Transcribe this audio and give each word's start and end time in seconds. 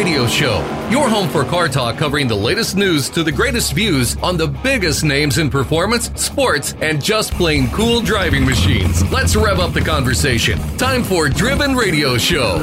Radio 0.00 0.26
Show, 0.26 0.88
your 0.90 1.10
home 1.10 1.28
for 1.28 1.44
car 1.44 1.68
talk 1.68 1.98
covering 1.98 2.26
the 2.26 2.34
latest 2.34 2.74
news 2.74 3.10
to 3.10 3.22
the 3.22 3.30
greatest 3.30 3.74
views 3.74 4.16
on 4.22 4.38
the 4.38 4.46
biggest 4.46 5.04
names 5.04 5.36
in 5.36 5.50
performance, 5.50 6.10
sports, 6.18 6.74
and 6.80 7.04
just 7.04 7.34
plain 7.34 7.68
cool 7.68 8.00
driving 8.00 8.46
machines. 8.46 9.04
Let's 9.12 9.36
rev 9.36 9.60
up 9.60 9.74
the 9.74 9.82
conversation. 9.82 10.58
Time 10.78 11.04
for 11.04 11.28
Driven 11.28 11.74
Radio 11.76 12.16
Show. 12.16 12.56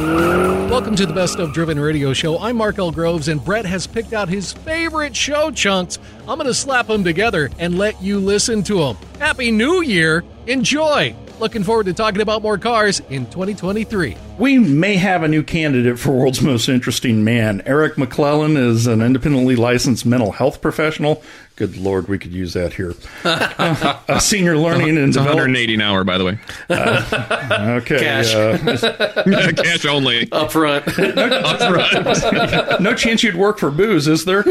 Welcome 0.72 0.96
to 0.96 1.06
the 1.06 1.14
Best 1.14 1.38
of 1.38 1.54
Driven 1.54 1.80
Radio 1.80 2.12
Show. 2.12 2.40
I'm 2.40 2.58
Mark 2.58 2.80
L. 2.80 2.92
Groves, 2.92 3.28
and 3.28 3.46
Brett 3.46 3.66
has 3.66 3.86
picked 3.86 4.14
out 4.14 4.30
his 4.30 4.54
favorite 4.54 5.16
show 5.16 5.52
chunks. 5.52 6.00
I'm 6.28 6.40
going 6.40 6.48
to 6.48 6.56
slap 6.56 6.88
them 6.88 7.04
together 7.04 7.52
and 7.60 7.78
let 7.78 8.02
you 8.02 8.18
listen 8.18 8.64
to 8.64 8.80
them. 8.80 8.98
Happy 9.20 9.52
New 9.52 9.84
Year! 9.84 10.24
Enjoy! 10.48 11.16
Looking 11.40 11.64
forward 11.64 11.86
to 11.86 11.94
talking 11.94 12.22
about 12.22 12.42
more 12.42 12.58
cars 12.58 13.00
in 13.12 13.28
2023. 13.28 14.18
We 14.40 14.58
may 14.58 14.96
have 14.96 15.22
a 15.22 15.28
new 15.28 15.44
candidate 15.44 16.00
for 16.00 16.12
World's 16.12 16.42
Most 16.42 16.68
Interesting 16.68 17.24
Man. 17.24 17.62
Eric 17.68 17.96
McClellan 17.96 18.58
is 18.58 18.88
an 18.88 19.04
independently 19.04 19.56
licensed 19.56 20.04
mental 20.04 20.32
health 20.32 20.62
professional. 20.62 21.22
Good 21.58 21.76
Lord, 21.76 22.08
we 22.08 22.20
could 22.20 22.32
use 22.34 22.54
that 22.54 22.74
here. 22.74 22.94
Uh, 23.24 24.00
a 24.08 24.22
senior 24.22 24.56
learning 24.58 24.90
and 24.90 25.08
It's 25.10 25.18
development. 25.18 25.48
180 25.58 25.74
an 25.74 25.82
hour, 25.82 26.04
by 26.04 26.20
the 26.20 26.26
way. 26.26 26.40
Okay. 26.70 27.98
Cash. 28.00 28.36
uh, 28.36 29.52
Cash 29.64 29.86
only. 29.88 30.32
Up 30.32 30.52
front. 30.52 30.86
no 32.80 32.94
chance 32.96 33.24
you'd 33.24 33.36
work 33.36 33.58
for 33.58 33.72
booze, 33.72 34.08
is 34.08 34.26
there? 34.26 34.44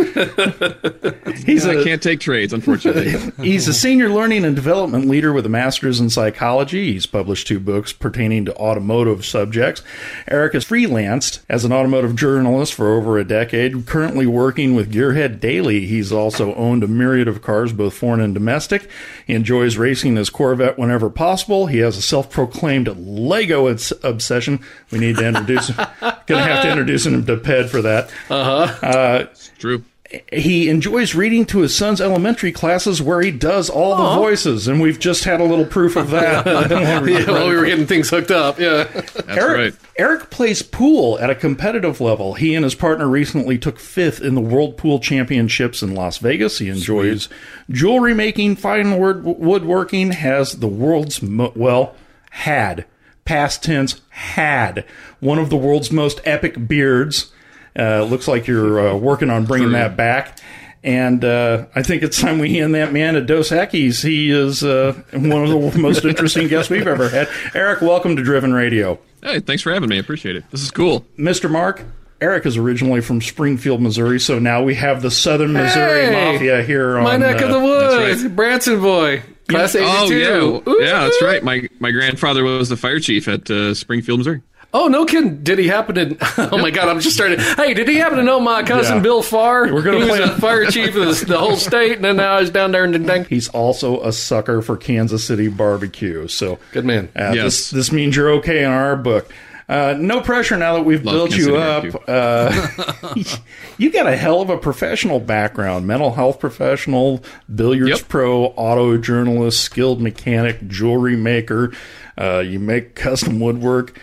He's 1.45 1.65
I 1.65 1.74
a 1.74 1.84
can't 1.84 2.02
take 2.02 2.19
trades, 2.19 2.52
unfortunately. 2.52 3.32
He's 3.45 3.68
a 3.68 3.74
senior 3.74 4.09
learning 4.09 4.45
and 4.45 4.57
development 4.57 5.07
leader 5.07 5.32
with 5.32 5.46
a 5.46 5.51
master's 5.51 6.01
in 6.01 6.10
psychology. 6.10 6.93
He's 6.93 7.07
published 7.07 7.46
two 7.46 7.60
books 7.60 7.93
pertaining 7.93 8.46
to 8.46 8.57
automotive 8.57 9.24
subjects. 9.24 9.80
Eric 10.27 10.54
has 10.54 10.65
freelanced 10.65 11.43
as 11.48 11.65
an 11.65 11.73
automotive 11.73 12.16
journalist 12.16 12.74
for 12.74 12.95
over 12.95 13.16
a 13.16 13.24
decade, 13.24 13.87
currently 13.87 14.26
working 14.26 14.74
with 14.74 14.93
Gearhead 14.93 15.38
Daily. 15.38 15.87
He's 15.87 16.10
also 16.10 16.52
owned 16.57 16.82
a 16.82 16.96
myriad 16.97 17.29
of 17.29 17.43
cars, 17.43 17.73
both 17.73 17.95
foreign 17.95 18.21
and 18.21 18.35
domestic. 18.35 18.89
He 19.27 19.35
enjoys 19.35 19.77
racing 19.77 20.16
his 20.16 20.30
Corvette 20.30 20.79
whenever 20.79 21.11
possible. 21.11 21.66
He 21.66 21.79
has 21.79 21.97
a 21.97 22.03
self-proclaimed 22.03 22.88
Lego 22.97 23.69
obs- 23.69 23.93
obsession. 24.03 24.61
We 24.91 24.99
need 24.99 25.16
to 25.16 25.27
introduce 25.27 25.69
him. 25.69 25.77
Gonna 26.27 26.43
have 26.43 26.63
to 26.63 26.71
introduce 26.71 27.07
him 27.07 27.25
to 27.27 27.37
Ped 27.37 27.71
for 27.71 27.83
that 27.83 28.11
Uh-huh. 28.29 28.87
Uh 28.87 28.93
huh. 28.93 29.27
True. 29.59 29.85
He 30.32 30.68
enjoys 30.68 31.15
reading 31.15 31.45
to 31.46 31.60
his 31.60 31.74
son's 31.74 32.01
elementary 32.01 32.52
classes 32.52 33.02
where 33.02 33.21
he 33.21 33.30
does 33.30 33.68
all 33.68 33.96
the 33.96 34.16
voices, 34.16 34.68
and 34.68 34.80
we've 34.80 34.98
just 34.98 35.24
had 35.24 35.40
a 35.40 35.45
little 35.45 35.65
proof 35.65 35.96
of 35.96 36.10
that. 36.10 36.46
yeah, 36.71 37.26
well, 37.26 37.48
we 37.48 37.57
were 37.57 37.66
getting 37.66 37.87
things 37.87 38.10
hooked 38.10 38.30
up. 38.30 38.59
Yeah. 38.59 38.85
That's 38.85 39.29
Eric, 39.29 39.74
right. 39.74 39.74
Eric 39.96 40.30
plays 40.30 40.63
pool 40.63 41.18
at 41.18 41.30
a 41.30 41.35
competitive 41.35 42.01
level. 42.01 42.35
He 42.35 42.54
and 42.54 42.65
his 42.65 42.74
partner 42.74 43.09
recently 43.09 43.59
took 43.59 43.79
fifth 43.79 44.21
in 44.21 44.35
the 44.35 44.40
World 44.40 44.76
Pool 44.76 45.01
Championships 45.01 45.82
in 45.82 45.95
Las 45.95 46.18
Vegas. 46.18 46.59
He 46.59 46.68
enjoys 46.68 47.29
jewelry 47.68 48.15
making, 48.15 48.57
fine 48.57 48.98
wood, 48.98 49.24
woodworking, 49.24 50.13
has 50.13 50.60
the 50.60 50.68
world's, 50.68 51.20
mo- 51.20 51.52
well, 51.57 51.96
had, 52.30 52.85
past 53.24 53.65
tense, 53.65 54.01
had 54.10 54.85
one 55.20 55.38
of 55.38 55.51
the 55.51 55.57
world's 55.57 55.91
most 55.91 56.20
epic 56.24 56.68
beards. 56.68 57.32
Uh, 57.79 58.05
looks 58.05 58.27
like 58.29 58.46
you're 58.46 58.88
uh, 58.88 58.96
working 58.96 59.30
on 59.30 59.45
bringing 59.45 59.73
that 59.73 59.96
back. 59.96 60.38
And 60.82 61.24
uh, 61.24 61.66
I 61.74 61.82
think 61.82 62.02
it's 62.05 62.21
time 62.21 62.38
we 62.38 62.55
hand 62.55 62.74
that 62.77 62.93
man 62.93 63.16
a 63.16 63.21
Dos 63.21 63.51
Equis. 63.51 64.03
He 64.05 64.31
is 64.31 64.62
uh, 64.62 64.93
one 65.12 65.44
of 65.44 65.72
the 65.72 65.78
most 65.78 66.04
interesting 66.04 66.47
guests 66.49 66.71
we've 66.71 66.87
ever 66.87 67.09
had. 67.09 67.28
Eric, 67.54 67.81
welcome 67.81 68.15
to 68.16 68.22
Driven 68.22 68.53
Radio. 68.53 68.99
Hey, 69.22 69.41
thanks 69.41 69.62
for 69.62 69.72
having 69.72 69.88
me. 69.88 69.97
I 69.97 69.99
appreciate 70.00 70.37
it. 70.37 70.44
This 70.53 70.62
is 70.62 70.71
cool. 70.71 71.04
Mr. 71.19 71.50
Mark, 71.50 71.82
Eric 72.21 72.47
is 72.47 72.56
originally 72.56 73.00
from 73.00 73.21
Springfield, 73.21 73.82
Missouri, 73.82 74.21
so 74.21 74.38
now 74.38 74.62
we 74.62 74.75
have 74.77 75.03
the 75.03 75.10
Southern 75.10 75.53
Missouri 75.53 76.06
Hey! 76.06 76.32
Mafia 76.32 76.62
here 76.62 76.97
on 76.98 77.04
My 77.04 77.16
neck 77.16 77.41
of 77.41 77.50
uh, 77.50 77.53
the 77.54 77.60
woods. 77.60 78.22
right. 78.22 78.37
Branson 78.37 78.81
boy. 78.81 79.22
Class 79.48 79.75
82. 79.75 80.62
Oh 80.66 80.78
yeah, 80.81 80.87
yeah, 80.87 81.00
that's 81.04 81.22
right. 81.22 81.43
My 81.43 81.69
my 81.78 81.91
grandfather 81.93 82.43
was 82.44 82.69
the 82.69 82.76
fire 82.76 82.98
chief 83.00 83.28
at 83.28 83.50
uh, 83.50 83.75
Springfield, 83.75 84.19
Missouri. 84.20 84.43
Oh, 84.78 84.88
no 84.88 85.06
kidding. 85.06 85.42
Did 85.42 85.59
he 85.59 85.69
happen 85.69 85.94
to. 85.94 86.16
Oh, 86.53 86.59
my 86.59 86.70
God. 86.70 86.88
I'm 86.88 87.00
just 87.00 87.16
starting. 87.16 87.38
Hey, 87.38 87.72
did 87.72 87.88
he 87.88 87.97
happen 87.97 88.19
to 88.19 88.25
know 88.25 88.38
my 88.41 88.62
cousin 88.62 88.97
Yeah. 88.97 89.03
Bill 89.03 89.22
Farr? 89.22 89.72
We're 89.72 89.82
gonna 89.82 89.98
he 90.04 90.10
was 90.10 90.20
play- 90.20 90.28
a 90.28 90.37
fire 90.38 90.66
chief 90.70 90.94
of 90.94 91.19
the, 91.20 91.25
the 91.26 91.38
whole 91.38 91.56
state, 91.56 91.92
and 91.97 92.04
then 92.04 92.16
now 92.16 92.38
he's 92.41 92.50
down 92.50 92.72
there 92.72 92.84
in 92.84 92.92
Ding. 93.06 93.25
He's 93.25 93.48
also 93.48 94.03
a 94.03 94.12
sucker 94.12 94.60
for 94.62 94.76
Kansas 94.76 95.25
City 95.26 95.48
barbecue. 95.48 96.28
So 96.28 96.59
Good 96.72 96.84
man. 96.84 97.09
uh, 97.16 97.32
Yes. 97.34 97.42
this, 97.44 97.70
this 97.70 97.92
means 97.92 98.14
you're 98.16 98.31
okay 98.34 98.62
in 98.64 98.70
our 98.70 98.97
book. 98.97 99.32
Uh, 99.69 99.97
no 99.98 100.20
pressure 100.20 100.56
now 100.56 100.75
that 100.75 100.82
we've 100.84 101.03
Love 101.04 101.14
built 101.14 101.31
Kansas 101.31 101.47
you 101.48 101.54
City 101.56 101.97
up. 101.98 102.04
Uh, 102.06 103.14
you 103.78 103.91
got 103.91 104.06
a 104.06 104.16
hell 104.16 104.41
of 104.41 104.48
a 104.50 104.56
professional 104.58 105.19
background 105.19 105.87
mental 105.88 106.12
health 106.12 106.38
professional, 106.38 107.25
billiards 107.53 107.91
Yep. 108.00 108.08
pro, 108.08 108.44
auto 108.44 108.97
journalist, 108.97 109.60
skilled 109.62 110.00
mechanic, 110.00 110.69
jewelry 110.69 111.16
maker. 111.16 111.72
Uh, 112.19 112.38
you 112.38 112.58
make 112.60 112.94
custom 112.94 113.41
woodwork. 113.41 113.98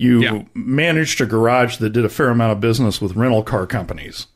You 0.00 0.22
Yeah. 0.22 0.42
managed 0.54 1.20
a 1.20 1.26
garage 1.26 1.78
that 1.78 1.90
did 1.90 2.04
a 2.04 2.08
fair 2.08 2.28
amount 2.28 2.52
of 2.52 2.60
business 2.60 3.00
with 3.00 3.16
rental 3.16 3.42
car 3.42 3.66
companies. 3.66 4.28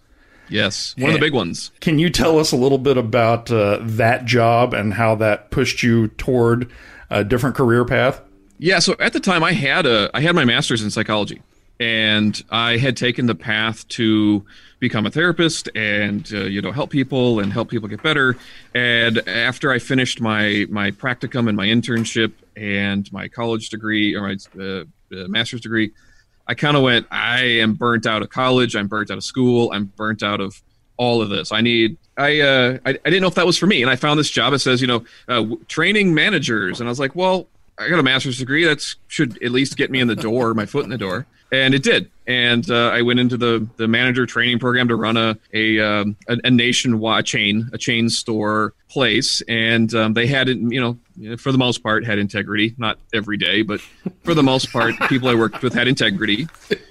Yes, 0.48 0.94
one 0.98 1.10
of 1.10 1.14
the 1.14 1.20
big 1.20 1.32
ones. 1.32 1.70
Can 1.80 1.98
you 2.00 2.10
tell 2.10 2.38
us 2.38 2.50
a 2.52 2.56
little 2.56 2.78
bit 2.78 2.96
about 2.98 3.50
uh, 3.50 3.78
that 3.80 4.24
job 4.26 4.74
and 4.74 4.92
how 4.94 5.14
that 5.14 5.50
pushed 5.50 5.82
you 5.82 6.08
toward 6.08 6.68
a 7.10 7.22
different 7.24 7.54
career 7.56 7.84
path? 7.84 8.20
Yeah, 8.58 8.80
so 8.80 8.96
at 8.98 9.12
the 9.12 9.20
time 9.20 9.42
I 9.44 9.52
had 9.52 9.86
a 9.86 10.10
I 10.12 10.20
had 10.20 10.34
my 10.34 10.44
master's 10.44 10.82
in 10.82 10.90
psychology, 10.90 11.40
and 11.80 12.42
I 12.50 12.76
had 12.76 12.96
taken 12.96 13.26
the 13.26 13.34
path 13.36 13.86
to 13.90 14.44
become 14.80 15.06
a 15.06 15.10
therapist 15.10 15.68
and 15.76 16.28
uh, 16.34 16.40
you 16.44 16.60
know 16.60 16.72
help 16.72 16.90
people 16.90 17.38
and 17.40 17.52
help 17.52 17.70
people 17.70 17.88
get 17.88 18.02
better. 18.02 18.36
And 18.74 19.26
after 19.28 19.70
I 19.72 19.78
finished 19.78 20.20
my 20.20 20.66
my 20.68 20.90
practicum 20.90 21.48
and 21.48 21.56
my 21.56 21.66
internship 21.68 22.32
and 22.56 23.10
my 23.12 23.28
college 23.28 23.70
degree 23.70 24.14
or 24.14 24.22
my 24.22 24.36
uh, 24.62 24.84
uh, 25.12 25.28
master's 25.28 25.60
degree, 25.60 25.92
I 26.46 26.54
kind 26.54 26.76
of 26.76 26.82
went. 26.82 27.06
I 27.10 27.40
am 27.40 27.74
burnt 27.74 28.06
out 28.06 28.22
of 28.22 28.30
college. 28.30 28.74
I'm 28.74 28.88
burnt 28.88 29.10
out 29.10 29.18
of 29.18 29.24
school. 29.24 29.70
I'm 29.72 29.86
burnt 29.86 30.22
out 30.22 30.40
of 30.40 30.60
all 30.96 31.22
of 31.22 31.28
this. 31.28 31.52
I 31.52 31.60
need. 31.60 31.96
I, 32.16 32.40
uh, 32.40 32.78
I 32.84 32.90
I 32.90 32.92
didn't 32.92 33.22
know 33.22 33.28
if 33.28 33.34
that 33.36 33.46
was 33.46 33.58
for 33.58 33.66
me, 33.66 33.82
and 33.82 33.90
I 33.90 33.96
found 33.96 34.18
this 34.18 34.30
job 34.30 34.52
that 34.52 34.58
says 34.58 34.80
you 34.80 34.86
know 34.86 35.04
uh, 35.28 35.44
training 35.68 36.14
managers, 36.14 36.80
and 36.80 36.88
I 36.88 36.90
was 36.90 37.00
like, 37.00 37.14
well, 37.14 37.46
I 37.78 37.88
got 37.88 37.98
a 37.98 38.02
master's 38.02 38.38
degree. 38.38 38.64
That 38.64 38.84
should 39.08 39.42
at 39.42 39.50
least 39.50 39.76
get 39.76 39.90
me 39.90 40.00
in 40.00 40.08
the 40.08 40.16
door, 40.16 40.54
my 40.54 40.66
foot 40.66 40.84
in 40.84 40.90
the 40.90 40.98
door, 40.98 41.26
and 41.52 41.74
it 41.74 41.82
did. 41.82 42.10
And 42.26 42.68
uh, 42.70 42.88
I 42.88 43.02
went 43.02 43.20
into 43.20 43.36
the 43.36 43.66
the 43.76 43.86
manager 43.86 44.26
training 44.26 44.58
program 44.58 44.88
to 44.88 44.96
run 44.96 45.16
a 45.16 45.36
a, 45.52 45.80
um, 45.80 46.16
a, 46.28 46.38
a 46.44 46.50
nationwide 46.50 47.26
chain, 47.26 47.68
a 47.72 47.78
chain 47.78 48.08
store 48.08 48.74
place, 48.88 49.42
and 49.48 49.92
um, 49.94 50.14
they 50.14 50.26
had. 50.26 50.48
You 50.48 50.80
know, 50.80 51.36
for 51.36 51.52
the 51.52 51.58
most 51.58 51.82
part, 51.82 52.06
had 52.06 52.18
integrity. 52.18 52.74
Not 52.78 52.98
every 53.12 53.36
day, 53.36 53.62
but 53.62 53.80
for 54.22 54.34
the 54.34 54.42
most 54.42 54.72
part, 54.72 54.94
people 55.08 55.28
I 55.28 55.34
worked 55.34 55.62
with 55.62 55.74
had 55.74 55.88
integrity. 55.88 56.48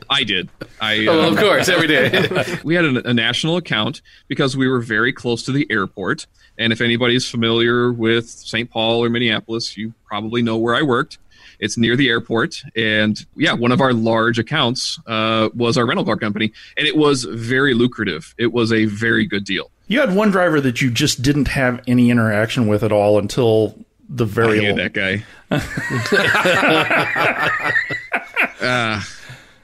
I 0.09 0.23
did. 0.23 0.49
I 0.81 1.07
Oh, 1.07 1.27
um, 1.27 1.33
of 1.33 1.39
course, 1.39 1.69
every 1.69 1.87
day. 1.87 2.27
we 2.63 2.75
had 2.75 2.85
a, 2.85 3.09
a 3.09 3.13
national 3.13 3.55
account 3.57 4.01
because 4.27 4.55
we 4.57 4.67
were 4.67 4.81
very 4.81 5.13
close 5.13 5.43
to 5.43 5.51
the 5.51 5.65
airport. 5.71 6.27
And 6.57 6.73
if 6.73 6.81
anybody's 6.81 7.27
familiar 7.27 7.91
with 7.91 8.29
St. 8.29 8.69
Paul 8.69 9.03
or 9.03 9.09
Minneapolis, 9.09 9.77
you 9.77 9.93
probably 10.05 10.41
know 10.41 10.57
where 10.57 10.75
I 10.75 10.81
worked. 10.81 11.17
It's 11.61 11.77
near 11.77 11.95
the 11.95 12.09
airport. 12.09 12.61
And 12.75 13.23
yeah, 13.37 13.53
one 13.53 13.71
of 13.71 13.79
our 13.79 13.93
large 13.93 14.39
accounts 14.39 14.99
uh, 15.07 15.49
was 15.53 15.77
our 15.77 15.85
rental 15.85 16.03
car 16.03 16.17
company. 16.17 16.51
And 16.75 16.87
it 16.87 16.97
was 16.97 17.23
very 17.23 17.73
lucrative. 17.73 18.33
It 18.37 18.51
was 18.51 18.73
a 18.73 18.85
very 18.85 19.25
good 19.25 19.45
deal. 19.45 19.71
You 19.87 19.99
had 19.99 20.15
one 20.15 20.31
driver 20.31 20.59
that 20.61 20.81
you 20.81 20.89
just 20.89 21.21
didn't 21.21 21.49
have 21.49 21.81
any 21.87 22.09
interaction 22.09 22.67
with 22.67 22.83
at 22.83 22.91
all 22.91 23.19
until 23.19 23.77
the 24.09 24.25
I 24.25 24.27
very 24.27 24.59
hated 24.59 24.71
l- 24.71 24.75
that 24.77 24.93
guy. 24.93 25.23
uh, 28.61 29.01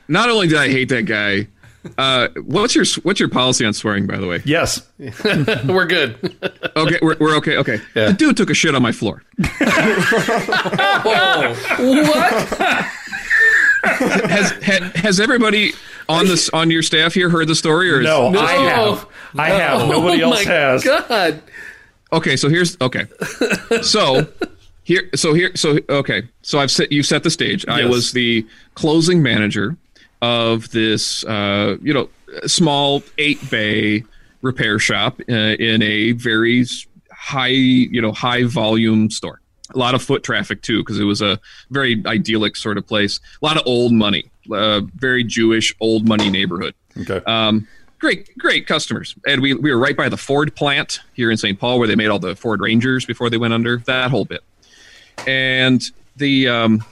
not 0.08 0.30
only 0.30 0.48
did 0.48 0.58
I 0.58 0.70
hate 0.70 0.90
that 0.90 1.06
guy, 1.06 1.48
uh, 1.98 2.28
what's 2.44 2.76
your 2.76 2.86
what's 3.04 3.20
your 3.20 3.30
policy 3.30 3.66
on 3.66 3.74
swearing, 3.74 4.08
by 4.08 4.18
the 4.18 4.28
way? 4.28 4.42
Yes. 4.46 4.86
We're 5.00 5.86
good. 5.86 6.18
Okay, 6.76 7.00
we're, 7.02 7.18
we're 7.20 7.36
okay. 7.38 7.58
Okay, 7.58 7.80
the 7.94 8.14
dude 8.14 8.38
took 8.38 8.50
a 8.50 8.54
shit 8.54 8.76
on 8.76 8.82
my 8.82 8.92
floor. 8.92 9.24
what? 9.38 9.48
has 13.84 14.52
ha, 14.64 14.92
has 14.96 15.20
everybody 15.20 15.74
on 16.10 16.26
this 16.26 16.50
on 16.50 16.70
your 16.72 16.82
staff 16.82 17.14
here 17.14 17.30
heard 17.30 17.48
the 17.48 17.56
story 17.56 17.92
or 17.92 18.00
is, 18.00 18.06
No, 18.06 18.30
No. 18.30 18.40
I 18.40 18.54
have. 18.54 19.08
I 19.38 19.50
have. 19.50 19.88
Nobody 19.88 20.24
oh 20.24 20.32
else 20.32 20.46
my 20.46 20.52
has. 20.52 20.84
God. 20.84 21.42
okay 22.12 22.36
so 22.36 22.50
here's 22.50 22.78
okay 22.82 23.06
so 23.82 24.28
here 24.84 25.10
so 25.16 25.34
here 25.34 25.52
so 25.56 25.78
okay 25.90 26.24
so 26.42 26.60
i've 26.60 26.72
set 26.72 26.92
you 26.92 27.04
set 27.04 27.24
the 27.24 27.30
stage 27.30 27.68
i 27.68 27.86
was 27.86 28.14
the 28.14 28.46
closing 28.76 29.22
manager 29.22 29.76
of 30.22 30.70
this 30.72 31.24
uh 31.26 31.78
you 31.82 31.94
know 31.94 32.10
small 32.46 33.04
eight 33.18 33.40
bay 33.50 34.04
repair 34.42 34.80
shop 34.80 35.20
uh, 35.30 35.34
in 35.34 35.82
a 35.82 36.12
very 36.14 36.66
high 37.12 37.48
you 37.48 38.02
know 38.02 38.12
high 38.12 38.44
volume 38.44 39.10
store 39.10 39.42
a 39.74 39.78
lot 39.78 39.96
of 39.96 40.02
foot 40.02 40.24
traffic 40.24 40.62
too 40.62 40.80
because 40.80 41.00
it 41.00 41.04
was 41.04 41.22
a 41.22 41.40
very 41.70 42.02
idyllic 42.06 42.56
sort 42.56 42.78
of 42.78 42.88
place. 42.88 43.20
A 43.42 43.46
lot 43.46 43.58
of 43.58 43.64
old 43.66 43.92
money, 43.92 44.30
uh, 44.52 44.82
very 44.96 45.24
Jewish 45.24 45.76
old 45.80 46.08
money 46.08 46.30
neighborhood. 46.30 46.74
Okay. 47.02 47.22
Um, 47.26 47.68
great, 48.00 48.36
great 48.38 48.68
customers, 48.68 49.16
and 49.26 49.42
we 49.42 49.54
we 49.54 49.72
were 49.72 49.80
right 49.80 49.98
by 49.98 50.10
the 50.10 50.18
Ford 50.18 50.56
plant 50.56 51.02
here 51.14 51.32
in 51.32 51.38
St. 51.38 51.60
Paul 51.60 51.80
where 51.80 51.88
they 51.88 51.96
made 51.96 52.08
all 52.08 52.20
the 52.20 52.36
Ford 52.36 52.62
Rangers 52.62 53.06
before 53.06 53.30
they 53.30 53.38
went 53.38 53.54
under. 53.54 53.78
That 53.80 54.10
whole 54.10 54.26
bit, 54.26 54.44
and 55.26 55.84
the 56.16 56.48
um, 56.48 56.84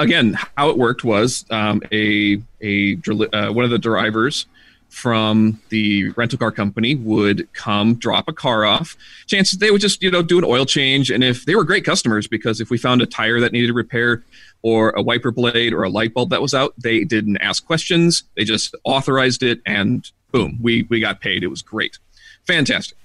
again 0.00 0.36
how 0.56 0.70
it 0.70 0.78
worked 0.78 1.04
was 1.04 1.44
um, 1.50 1.80
a 1.92 2.42
a 2.60 2.96
uh, 3.32 3.52
one 3.52 3.64
of 3.64 3.70
the 3.70 3.78
drivers 3.78 4.46
from 4.88 5.60
the 5.68 6.08
rental 6.10 6.36
car 6.36 6.50
company 6.50 6.96
would 6.96 7.50
come 7.52 7.94
drop 7.94 8.28
a 8.28 8.32
car 8.32 8.64
off. 8.64 8.96
Chances 9.26 9.58
they 9.58 9.70
would 9.70 9.80
just 9.80 10.02
you 10.02 10.10
know 10.10 10.22
do 10.22 10.38
an 10.38 10.44
oil 10.44 10.66
change 10.66 11.10
and 11.10 11.22
if 11.22 11.44
they 11.44 11.54
were 11.54 11.64
great 11.64 11.84
customers 11.84 12.26
because 12.26 12.60
if 12.60 12.70
we 12.70 12.78
found 12.78 13.00
a 13.00 13.06
tire 13.06 13.38
that 13.40 13.52
needed 13.52 13.72
repair 13.72 14.24
or 14.62 14.90
a 14.90 15.02
wiper 15.02 15.30
blade 15.30 15.72
or 15.72 15.84
a 15.84 15.88
light 15.88 16.12
bulb 16.12 16.30
that 16.30 16.42
was 16.42 16.54
out 16.54 16.74
they 16.76 17.04
didn't 17.04 17.36
ask 17.38 17.64
questions. 17.64 18.24
They 18.36 18.44
just 18.44 18.74
authorized 18.84 19.42
it 19.42 19.60
and 19.64 20.10
boom 20.32 20.58
we 20.60 20.82
we 20.84 20.98
got 20.98 21.20
paid. 21.20 21.44
It 21.44 21.48
was 21.48 21.62
great. 21.62 21.98
Fantastic. 22.46 22.96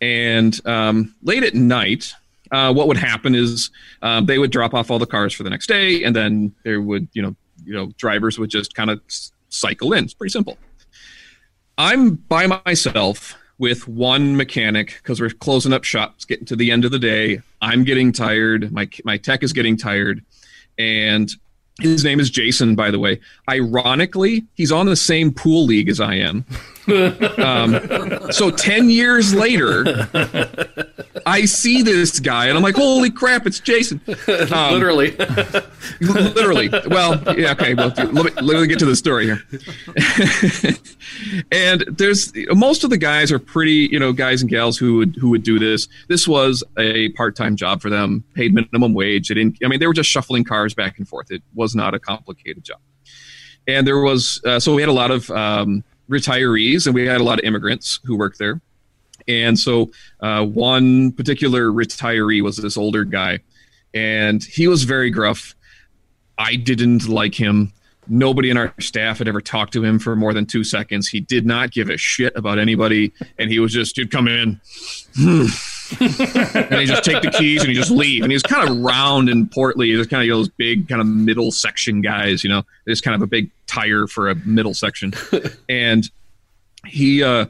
And 0.00 0.64
um, 0.66 1.14
late 1.22 1.42
at 1.42 1.54
night 1.54 2.14
uh, 2.52 2.72
what 2.72 2.88
would 2.88 2.96
happen 2.96 3.34
is 3.34 3.70
um, 4.02 4.26
they 4.26 4.38
would 4.38 4.50
drop 4.50 4.74
off 4.74 4.90
all 4.90 4.98
the 4.98 5.06
cars 5.06 5.32
for 5.32 5.42
the 5.42 5.50
next 5.50 5.66
day 5.66 6.04
and 6.04 6.14
then 6.14 6.54
there 6.64 6.80
would 6.80 7.08
you 7.12 7.22
know 7.22 7.34
you 7.64 7.74
know 7.74 7.92
drivers 7.96 8.38
would 8.38 8.50
just 8.50 8.74
kind 8.74 8.90
of 8.90 9.00
cycle 9.48 9.92
in 9.92 10.04
it's 10.04 10.14
pretty 10.14 10.30
simple 10.30 10.58
I'm 11.78 12.14
by 12.14 12.46
myself 12.64 13.36
with 13.58 13.86
one 13.88 14.36
mechanic 14.36 14.98
because 15.02 15.20
we're 15.20 15.30
closing 15.30 15.72
up 15.72 15.84
shop. 15.84 16.14
It's 16.16 16.24
getting 16.24 16.46
to 16.46 16.56
the 16.56 16.70
end 16.70 16.84
of 16.84 16.90
the 16.90 16.98
day. 16.98 17.40
I'm 17.60 17.84
getting 17.84 18.12
tired. 18.12 18.72
My 18.72 18.88
my 19.04 19.18
tech 19.18 19.42
is 19.42 19.52
getting 19.52 19.76
tired, 19.76 20.24
and 20.78 21.30
his 21.80 22.04
name 22.04 22.18
is 22.18 22.30
Jason, 22.30 22.74
by 22.74 22.90
the 22.90 22.98
way. 22.98 23.20
Ironically, 23.48 24.46
he's 24.54 24.72
on 24.72 24.86
the 24.86 24.96
same 24.96 25.32
pool 25.32 25.66
league 25.66 25.88
as 25.88 26.00
I 26.00 26.14
am. 26.14 26.44
Um, 27.38 28.32
so 28.32 28.50
10 28.50 28.90
years 28.90 29.34
later, 29.34 29.84
I 31.26 31.44
see 31.44 31.82
this 31.82 32.20
guy 32.20 32.46
and 32.46 32.56
I'm 32.56 32.62
like, 32.62 32.76
holy 32.76 33.10
crap, 33.10 33.46
it's 33.46 33.58
Jason. 33.58 34.00
Um, 34.52 34.72
literally. 34.74 35.10
literally. 36.00 36.68
Well, 36.88 37.20
yeah, 37.36 37.52
okay. 37.52 37.74
Well, 37.74 37.92
let 37.96 38.12
me, 38.12 38.30
let 38.42 38.60
me 38.60 38.66
get 38.66 38.78
to 38.78 38.86
the 38.86 38.94
story 38.94 39.26
here. 39.26 39.42
and 41.52 41.84
there's 41.88 42.32
most 42.50 42.84
of 42.84 42.90
the 42.90 42.98
guys 42.98 43.32
are 43.32 43.38
pretty, 43.38 43.88
you 43.90 43.98
know, 43.98 44.12
guys 44.12 44.42
and 44.42 44.50
gals 44.50 44.78
who 44.78 44.98
would 44.98 45.16
who 45.16 45.30
would 45.30 45.42
do 45.42 45.58
this. 45.58 45.88
This 46.08 46.28
was 46.28 46.62
a 46.78 47.08
part-time 47.10 47.56
job 47.56 47.82
for 47.82 47.90
them, 47.90 48.22
paid 48.34 48.54
minimum 48.54 48.94
wage. 48.94 49.28
They 49.28 49.34
didn't 49.34 49.58
I 49.64 49.68
mean, 49.68 49.80
they 49.80 49.86
were 49.86 49.94
just 49.94 50.10
shuffling 50.10 50.44
cars 50.44 50.74
back 50.74 50.98
and 50.98 51.08
forth. 51.08 51.30
It 51.30 51.42
was 51.54 51.74
not 51.74 51.94
a 51.94 51.98
complicated 51.98 52.64
job. 52.64 52.78
And 53.66 53.84
there 53.86 53.98
was 53.98 54.40
uh, 54.44 54.60
so 54.60 54.74
we 54.74 54.82
had 54.82 54.88
a 54.88 54.92
lot 54.92 55.10
of 55.10 55.28
um, 55.30 55.82
retirees 56.08 56.86
and 56.86 56.94
we 56.94 57.06
had 57.06 57.20
a 57.20 57.24
lot 57.24 57.38
of 57.38 57.44
immigrants 57.44 58.00
who 58.04 58.16
worked 58.16 58.38
there. 58.38 58.60
And 59.28 59.58
so 59.58 59.90
uh, 60.20 60.44
one 60.44 61.12
particular 61.12 61.66
retiree 61.66 62.42
was 62.42 62.56
this 62.56 62.76
older 62.76 63.04
guy, 63.04 63.40
and 63.92 64.42
he 64.42 64.68
was 64.68 64.84
very 64.84 65.10
gruff. 65.10 65.54
I 66.38 66.56
didn't 66.56 67.08
like 67.08 67.34
him. 67.34 67.72
Nobody 68.08 68.50
in 68.50 68.56
our 68.56 68.72
staff 68.78 69.18
had 69.18 69.26
ever 69.26 69.40
talked 69.40 69.72
to 69.72 69.82
him 69.82 69.98
for 69.98 70.14
more 70.14 70.32
than 70.32 70.46
two 70.46 70.62
seconds. 70.62 71.08
He 71.08 71.18
did 71.18 71.44
not 71.44 71.72
give 71.72 71.90
a 71.90 71.96
shit 71.96 72.36
about 72.36 72.60
anybody, 72.60 73.12
and 73.36 73.50
he 73.50 73.58
was 73.58 73.72
just, 73.72 73.96
he'd 73.96 74.12
come 74.12 74.28
in, 74.28 74.60
and 75.18 75.48
he 75.98 76.86
just 76.86 77.02
take 77.02 77.22
the 77.22 77.34
keys 77.36 77.62
and 77.62 77.68
he 77.68 77.74
just 77.74 77.90
leave. 77.90 78.22
And 78.22 78.30
he 78.30 78.36
was 78.36 78.44
kind 78.44 78.68
of 78.68 78.78
round 78.78 79.28
and 79.28 79.50
portly. 79.50 79.88
He 79.88 79.96
was 79.96 80.06
kind 80.06 80.22
of 80.22 80.26
you 80.26 80.32
know, 80.32 80.38
those 80.38 80.50
big 80.50 80.88
kind 80.88 81.00
of 81.00 81.08
middle 81.08 81.50
section 81.50 82.00
guys, 82.00 82.44
you 82.44 82.50
know, 82.50 82.62
just 82.86 83.02
kind 83.02 83.16
of 83.16 83.22
a 83.22 83.26
big 83.26 83.50
tire 83.76 84.06
for 84.06 84.28
a 84.28 84.34
middle 84.34 84.74
section. 84.74 85.12
and 85.68 86.10
he, 86.86 87.22
uh, 87.22 87.46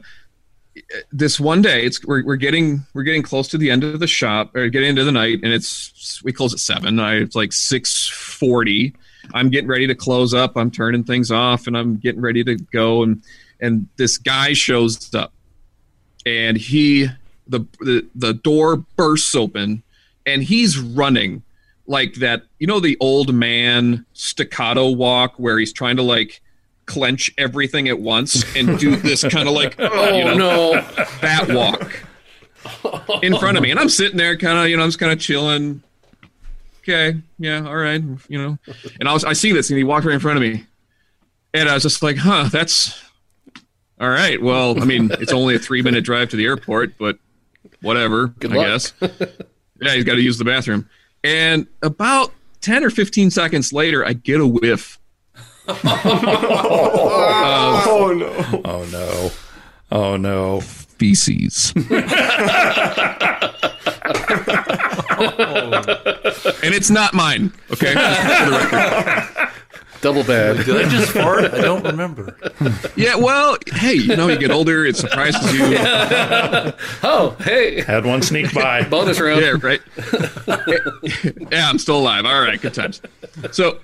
this 1.11 1.39
one 1.39 1.61
day 1.61 1.83
it's 1.83 2.03
we're, 2.05 2.23
we're 2.23 2.35
getting 2.35 2.85
we're 2.93 3.03
getting 3.03 3.23
close 3.23 3.47
to 3.47 3.57
the 3.57 3.71
end 3.71 3.83
of 3.83 3.99
the 3.99 4.07
shop 4.07 4.55
or 4.55 4.69
getting 4.69 4.89
into 4.89 5.03
the 5.03 5.11
night 5.11 5.39
and 5.43 5.51
it's 5.51 6.21
we 6.23 6.31
close 6.31 6.53
at 6.53 6.59
seven. 6.59 6.99
I, 6.99 7.15
it's 7.15 7.35
like 7.35 7.51
640 7.51 8.93
i'm 9.33 9.49
getting 9.49 9.67
ready 9.67 9.87
to 9.87 9.95
close 9.95 10.33
up. 10.33 10.55
I'm 10.55 10.71
turning 10.71 11.03
things 11.03 11.31
off 11.31 11.67
and 11.67 11.75
i'm 11.75 11.97
getting 11.97 12.21
ready 12.21 12.43
to 12.43 12.55
go 12.55 13.03
and 13.03 13.23
and 13.59 13.87
this 13.97 14.17
guy 14.17 14.53
shows 14.53 15.13
up. 15.15 15.33
And 16.25 16.57
he 16.57 17.07
the 17.47 17.61
the, 17.79 18.07
the 18.13 18.33
door 18.33 18.77
bursts 18.95 19.33
open 19.33 19.83
and 20.25 20.43
he's 20.43 20.77
running 20.77 21.41
like 21.87 22.15
that 22.15 22.43
you 22.59 22.67
know 22.67 22.79
the 22.79 22.97
old 22.99 23.33
man 23.33 24.05
staccato 24.13 24.89
walk 24.89 25.33
where 25.37 25.57
he's 25.57 25.73
trying 25.73 25.95
to 25.95 26.03
like 26.03 26.41
clench 26.85 27.33
everything 27.37 27.87
at 27.89 27.99
once 27.99 28.43
and 28.55 28.77
do 28.77 28.95
this 28.95 29.23
kind 29.29 29.47
of 29.47 29.53
like 29.53 29.75
oh 29.79 30.17
you 30.17 30.23
know, 30.23 30.35
no. 30.35 30.71
that 31.21 31.47
walk 31.49 32.03
in 33.23 33.37
front 33.37 33.57
of 33.57 33.63
me. 33.63 33.71
And 33.71 33.79
i'm 33.79 33.89
sitting 33.89 34.17
there 34.17 34.37
kind 34.37 34.57
of 34.59 34.69
you 34.69 34.77
know 34.77 34.83
i'm 34.83 34.89
just 34.89 34.99
kind 34.99 35.11
of 35.11 35.19
chilling. 35.19 35.81
Okay 36.79 37.19
yeah 37.39 37.65
all 37.65 37.75
right 37.75 38.01
you 38.27 38.41
know. 38.41 38.57
And 38.99 39.07
i 39.09 39.13
was 39.13 39.23
i 39.23 39.33
see 39.33 39.51
this 39.51 39.69
and 39.69 39.77
he 39.77 39.83
walked 39.83 40.05
right 40.05 40.13
in 40.13 40.19
front 40.19 40.37
of 40.37 40.41
me. 40.41 40.65
And 41.53 41.69
i 41.69 41.73
was 41.73 41.83
just 41.83 42.03
like 42.03 42.17
huh 42.17 42.49
that's 42.51 43.01
all 43.99 44.09
right 44.09 44.41
well 44.41 44.79
i 44.81 44.85
mean 44.85 45.09
it's 45.19 45.33
only 45.33 45.55
a 45.55 45.59
three 45.59 45.81
minute 45.81 46.03
drive 46.03 46.29
to 46.29 46.35
the 46.35 46.45
airport 46.45 46.97
but 46.97 47.17
whatever 47.81 48.27
Good 48.27 48.51
i 48.53 48.55
luck. 48.55 48.65
guess. 48.67 48.93
Yeah 49.81 49.93
he's 49.93 50.03
got 50.03 50.15
to 50.15 50.21
use 50.21 50.37
the 50.37 50.45
bathroom 50.45 50.89
and 51.23 51.67
about 51.81 52.31
10 52.61 52.83
or 52.83 52.89
15 52.89 53.31
seconds 53.31 53.71
later 53.73 54.05
i 54.05 54.13
get 54.13 54.39
a 54.39 54.47
whiff 54.47 54.99
Oh 57.89 58.13
no. 58.13 58.61
Oh 58.63 58.85
no. 58.91 59.31
Oh 59.91 60.15
no. 60.17 60.61
feces. 60.61 61.73
and 61.75 61.85
it's 66.73 66.89
not 66.89 67.13
mine, 67.13 67.51
okay? 67.71 67.93
For 70.07 70.23
the 70.23 70.33
record. 70.33 70.57
double 70.57 70.65
bad 70.65 70.65
Did 70.65 70.85
I 70.85 70.89
just 70.89 71.11
fart? 71.13 71.53
I 71.53 71.61
don't 71.61 71.83
remember. 71.83 72.37
Yeah, 72.95 73.15
well, 73.15 73.57
hey, 73.73 73.93
you 73.93 74.15
know, 74.15 74.27
you 74.27 74.37
get 74.37 74.51
older, 74.51 74.85
it 74.85 74.95
surprises 74.95 75.53
you. 75.53 75.65
Yeah, 75.67 76.71
oh 77.03 77.35
hey 77.41 77.81
Had 77.81 78.05
one 78.05 78.21
sneak 78.21 78.53
by. 78.53 78.83
bonus 78.89 79.19
round 79.19 79.63
right? 79.63 79.81
yeah, 81.51 81.69
I'm 81.69 81.79
still 81.79 81.99
alive. 81.99 82.25
All 82.25 82.41
right, 82.41 82.59
good 82.59 82.73
times. 82.73 83.01
So, 83.51 83.79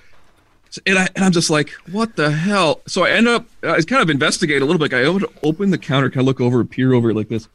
and, 0.85 0.97
I, 0.97 1.07
and 1.15 1.25
I'm 1.25 1.31
just 1.31 1.49
like, 1.49 1.69
what 1.91 2.15
the 2.15 2.31
hell? 2.31 2.81
So 2.87 3.03
I 3.03 3.11
end 3.11 3.27
up, 3.27 3.45
I 3.63 3.81
kind 3.81 4.01
of 4.01 4.09
investigate 4.09 4.61
a 4.61 4.65
little 4.65 4.79
bit. 4.79 4.93
I 4.93 5.03
open- 5.03 5.29
open 5.43 5.69
the 5.71 5.77
counter, 5.77 6.09
kind 6.09 6.21
of 6.21 6.25
look 6.25 6.41
over, 6.41 6.63
peer 6.63 6.93
over 6.93 7.11
it 7.11 7.15
like 7.15 7.29
this. 7.29 7.47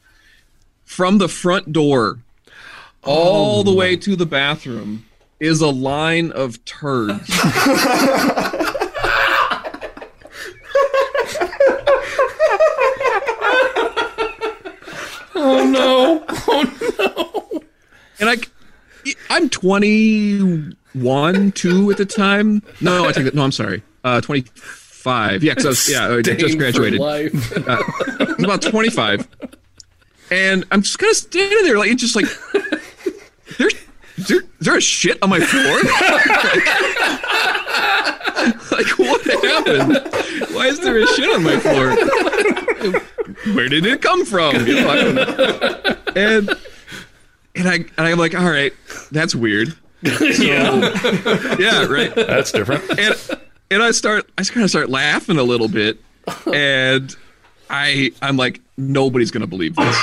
From 0.84 1.18
the 1.18 1.28
front 1.28 1.72
door 1.72 2.18
all 3.04 3.62
the 3.64 3.72
oh. 3.72 3.76
way 3.76 3.96
to 3.96 4.16
the 4.16 4.26
bathroom 4.26 5.04
is 5.40 5.60
a 5.60 5.68
line 5.68 6.32
of 6.32 6.64
turds. 6.64 7.28
Oh 15.40 16.37
no. 16.98 17.62
and 18.20 18.30
I, 18.30 18.36
I'm 19.30 19.48
21, 19.48 21.52
two 21.52 21.90
at 21.90 21.96
the 21.96 22.04
time. 22.06 22.62
No, 22.80 23.06
I 23.06 23.12
take 23.12 23.24
that. 23.24 23.34
No, 23.34 23.42
I'm 23.44 23.52
sorry. 23.52 23.82
Uh, 24.04 24.20
25. 24.20 25.42
Yeah, 25.42 25.52
because 25.52 25.66
I 25.66 25.68
was, 25.68 25.90
yeah, 25.90 26.14
I 26.16 26.22
just 26.22 26.58
graduated. 26.58 27.00
life. 27.00 27.52
I 27.68 27.78
was 28.36 28.44
about 28.44 28.62
25. 28.62 29.26
And 30.30 30.64
I'm 30.70 30.82
just 30.82 30.98
kind 30.98 31.10
of 31.10 31.16
standing 31.16 31.64
there, 31.64 31.78
like, 31.78 31.96
just 31.96 32.14
like, 32.14 32.26
there's, 33.58 33.74
is 34.16 34.28
there, 34.28 34.40
is 34.40 34.44
there 34.60 34.76
a 34.76 34.80
shit 34.80 35.18
on 35.22 35.30
my 35.30 35.40
floor? 35.40 35.80
like, 38.72 38.98
what 38.98 39.22
happened? 39.24 40.54
Why 40.54 40.66
is 40.66 40.80
there 40.80 40.98
a 40.98 41.06
shit 41.08 41.34
on 41.34 41.42
my 41.42 41.58
floor? 41.58 41.94
Where 43.54 43.68
did 43.68 43.84
it 43.86 44.00
come 44.02 44.24
from? 44.24 44.66
You 44.66 44.80
know, 44.80 44.88
I 44.88 44.96
don't 44.96 45.14
know. 45.14 45.96
And 46.16 46.50
and 47.54 47.68
I 47.68 47.74
and 47.74 47.90
I'm 47.98 48.18
like, 48.18 48.34
all 48.34 48.50
right, 48.50 48.72
that's 49.10 49.34
weird. 49.34 49.74
yeah 50.02 51.56
Yeah, 51.58 51.86
right. 51.86 52.14
That's 52.14 52.52
different. 52.52 52.88
And 52.98 53.14
and 53.70 53.82
I 53.82 53.90
start 53.90 54.30
I 54.38 54.44
kind 54.44 54.64
of 54.64 54.70
start 54.70 54.88
laughing 54.88 55.38
a 55.38 55.42
little 55.42 55.68
bit, 55.68 55.98
and 56.52 57.14
I 57.68 58.12
I'm 58.22 58.36
like, 58.36 58.60
nobody's 58.76 59.30
gonna 59.30 59.46
believe 59.46 59.76
this. 59.76 59.96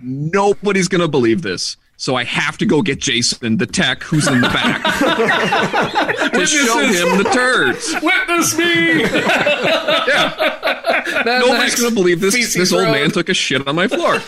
Nobody's 0.00 0.88
gonna 0.88 1.08
believe 1.08 1.42
this. 1.42 1.76
So 2.00 2.16
I 2.16 2.24
have 2.24 2.56
to 2.56 2.64
go 2.64 2.80
get 2.80 2.98
Jason, 2.98 3.58
the 3.58 3.66
tech, 3.66 4.02
who's 4.02 4.26
in 4.26 4.40
the 4.40 4.48
back, 4.48 4.82
to 6.32 6.46
show 6.46 6.78
him 6.78 7.18
the 7.18 7.24
turds. 7.24 7.94
witness 8.02 8.56
me 8.56 9.02
Yeah, 9.02 10.32
nobody's 11.26 11.78
gonna 11.78 11.94
believe 11.94 12.22
this. 12.22 12.54
This 12.54 12.72
old 12.72 12.84
man 12.84 13.10
took 13.10 13.28
a 13.28 13.34
shit 13.34 13.68
on 13.68 13.74
my 13.74 13.86
floor. 13.86 14.18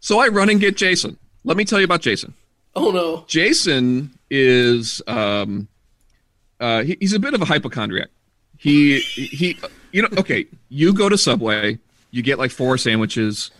so 0.00 0.18
I 0.18 0.28
run 0.28 0.50
and 0.50 0.60
get 0.60 0.76
Jason. 0.76 1.16
Let 1.42 1.56
me 1.56 1.64
tell 1.64 1.78
you 1.78 1.86
about 1.86 2.02
Jason. 2.02 2.34
Oh 2.76 2.90
no. 2.90 3.24
Jason 3.26 4.10
is 4.28 5.00
um, 5.06 5.68
uh, 6.60 6.82
he, 6.82 6.98
he's 7.00 7.14
a 7.14 7.18
bit 7.18 7.32
of 7.32 7.40
a 7.40 7.46
hypochondriac. 7.46 8.10
He 8.58 9.00
he 9.00 9.58
you 9.90 10.02
know 10.02 10.08
okay, 10.18 10.44
you 10.68 10.92
go 10.92 11.08
to 11.08 11.16
Subway, 11.16 11.78
you 12.10 12.20
get 12.20 12.38
like 12.38 12.50
four 12.50 12.76
sandwiches. 12.76 13.50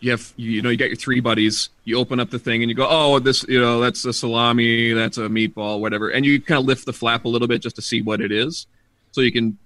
You 0.00 0.12
have 0.12 0.32
you 0.36 0.62
know 0.62 0.70
you 0.70 0.76
got 0.76 0.88
your 0.88 0.96
three 0.96 1.20
buddies. 1.20 1.70
You 1.84 1.98
open 1.98 2.20
up 2.20 2.30
the 2.30 2.38
thing 2.38 2.62
and 2.62 2.70
you 2.70 2.76
go, 2.76 2.86
oh, 2.88 3.18
this 3.18 3.44
you 3.48 3.60
know 3.60 3.80
that's 3.80 4.04
a 4.04 4.12
salami, 4.12 4.92
that's 4.92 5.18
a 5.18 5.22
meatball, 5.22 5.80
whatever, 5.80 6.10
and 6.10 6.24
you 6.24 6.40
kind 6.40 6.60
of 6.60 6.66
lift 6.66 6.86
the 6.86 6.92
flap 6.92 7.24
a 7.24 7.28
little 7.28 7.48
bit 7.48 7.62
just 7.62 7.76
to 7.76 7.82
see 7.82 8.02
what 8.02 8.20
it 8.20 8.30
is, 8.30 8.66
so 9.10 9.20
you 9.20 9.32
can 9.32 9.58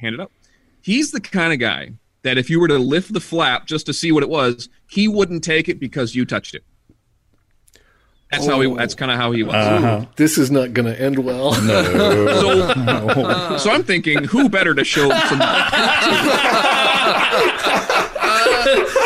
hand 0.00 0.14
it 0.14 0.20
up. 0.20 0.32
He's 0.80 1.10
the 1.10 1.20
kind 1.20 1.52
of 1.52 1.58
guy 1.58 1.92
that 2.22 2.38
if 2.38 2.48
you 2.48 2.60
were 2.60 2.68
to 2.68 2.78
lift 2.78 3.12
the 3.12 3.20
flap 3.20 3.66
just 3.66 3.86
to 3.86 3.92
see 3.92 4.10
what 4.10 4.22
it 4.22 4.28
was, 4.28 4.68
he 4.88 5.06
wouldn't 5.06 5.44
take 5.44 5.68
it 5.68 5.78
because 5.78 6.14
you 6.14 6.24
touched 6.24 6.54
it. 6.54 6.64
That's 8.30 8.46
how 8.46 8.60
he. 8.60 8.74
That's 8.74 8.94
kind 8.94 9.10
of 9.10 9.16
how 9.16 9.32
he 9.32 9.42
was. 9.42 9.54
Uh-huh. 9.54 10.04
This 10.16 10.36
is 10.36 10.50
not 10.50 10.74
going 10.74 10.86
to 10.86 11.00
end 11.00 11.18
well. 11.18 11.60
No. 11.62 12.26
So, 12.38 13.56
so 13.56 13.70
I'm 13.70 13.82
thinking, 13.82 14.24
who 14.24 14.48
better 14.48 14.74
to 14.74 14.84
show 14.84 15.08
some? 15.08 15.40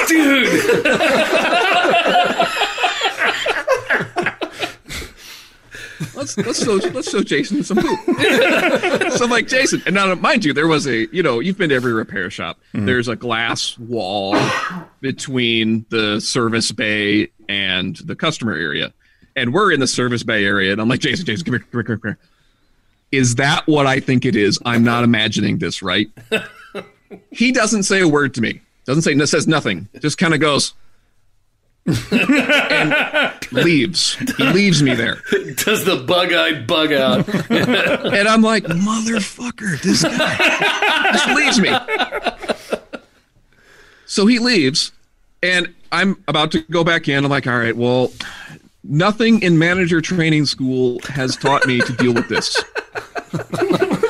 Dude. 0.08 0.48
Let's 6.14 6.36
let's 6.36 6.64
show 6.64 6.74
let's 6.74 7.10
show 7.10 7.22
Jason 7.22 7.64
some 7.64 7.78
poop. 7.78 7.98
so 9.12 9.24
I'm 9.24 9.30
like 9.30 9.48
Jason, 9.48 9.82
and 9.86 9.94
now 9.94 10.14
mind 10.14 10.44
you, 10.44 10.52
there 10.52 10.68
was 10.68 10.86
a 10.86 11.08
you 11.14 11.22
know 11.22 11.40
you've 11.40 11.58
been 11.58 11.70
to 11.70 11.74
every 11.74 11.92
repair 11.92 12.30
shop. 12.30 12.60
Mm-hmm. 12.74 12.86
There's 12.86 13.08
a 13.08 13.16
glass 13.16 13.76
wall 13.78 14.36
between 15.00 15.84
the 15.88 16.20
service 16.20 16.70
bay 16.70 17.30
and 17.48 17.96
the 17.96 18.14
customer 18.14 18.54
area, 18.54 18.92
and 19.34 19.52
we're 19.52 19.72
in 19.72 19.80
the 19.80 19.86
service 19.86 20.22
bay 20.22 20.44
area, 20.44 20.70
and 20.70 20.80
I'm 20.80 20.88
like 20.88 21.00
Jason, 21.00 21.26
Jason, 21.26 21.44
come 21.44 21.54
here, 21.54 21.60
come 21.60 21.86
here, 21.86 21.98
come 21.98 22.00
here. 22.04 22.18
Is 23.10 23.34
that 23.36 23.66
what 23.66 23.86
I 23.86 23.98
think 23.98 24.24
it 24.24 24.36
is? 24.36 24.58
I'm 24.64 24.84
not 24.84 25.04
imagining 25.04 25.58
this, 25.58 25.82
right? 25.82 26.08
he 27.30 27.52
doesn't 27.52 27.82
say 27.82 28.00
a 28.00 28.08
word 28.08 28.34
to 28.34 28.40
me. 28.40 28.60
Doesn't 28.84 29.02
say 29.02 29.16
says 29.26 29.46
nothing. 29.46 29.88
Just 30.00 30.18
kind 30.18 30.34
of 30.34 30.40
goes 30.40 30.74
and 31.86 33.32
leaves. 33.52 34.14
He 34.36 34.44
leaves 34.44 34.82
me 34.82 34.94
there. 34.94 35.22
Does 35.56 35.84
the 35.84 36.04
bug 36.06 36.32
eyed 36.32 36.66
bug 36.66 36.92
out? 36.92 37.28
And 38.12 38.28
I'm 38.28 38.42
like, 38.42 38.64
motherfucker, 38.64 39.80
this 39.82 40.02
guy 40.02 41.12
just 41.12 41.28
leaves 41.28 41.60
me. 41.60 41.70
So 44.06 44.26
he 44.26 44.38
leaves, 44.38 44.92
and 45.42 45.74
I'm 45.90 46.22
about 46.28 46.52
to 46.52 46.60
go 46.62 46.84
back 46.84 47.08
in. 47.08 47.24
I'm 47.24 47.30
like, 47.30 47.46
all 47.46 47.58
right, 47.58 47.76
well, 47.76 48.12
nothing 48.84 49.42
in 49.42 49.58
manager 49.58 50.00
training 50.00 50.46
school 50.46 51.00
has 51.08 51.36
taught 51.36 51.66
me 51.66 51.80
to 51.80 51.92
deal 51.94 52.12
with 52.12 52.28
this. 52.28 52.62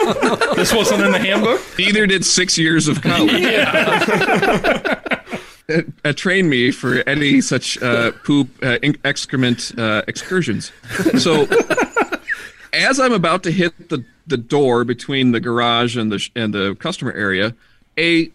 This 0.57 0.73
wasn't 0.73 1.03
in 1.03 1.13
the 1.13 1.19
handbook? 1.19 1.61
Neither 1.79 2.07
did 2.07 2.25
six 2.25 2.57
years 2.59 2.89
of 2.89 3.03
college. 3.03 3.43
uh, 5.69 5.83
uh, 6.05 6.13
train 6.13 6.49
me 6.49 6.71
for 6.71 7.07
any 7.09 7.41
such 7.41 7.81
uh, 7.83 8.13
poop 8.25 8.49
uh, 8.63 8.79
in- 8.83 8.97
excrement 9.05 9.73
uh, 9.79 10.03
excursions. 10.07 10.73
So, 11.19 11.47
as 12.73 13.01
I'm 13.01 13.13
about 13.13 13.43
to 13.45 13.51
hit 13.51 13.89
the, 13.89 14.05
the 14.27 14.37
door 14.37 14.85
between 14.85 15.33
the 15.33 15.41
garage 15.41 15.97
and 15.97 16.13
the 16.13 16.19
sh- 16.19 16.31
and 16.37 16.53
the 16.53 16.75
customer 16.77 17.13
area, 17.13 17.55
a 17.99 18.31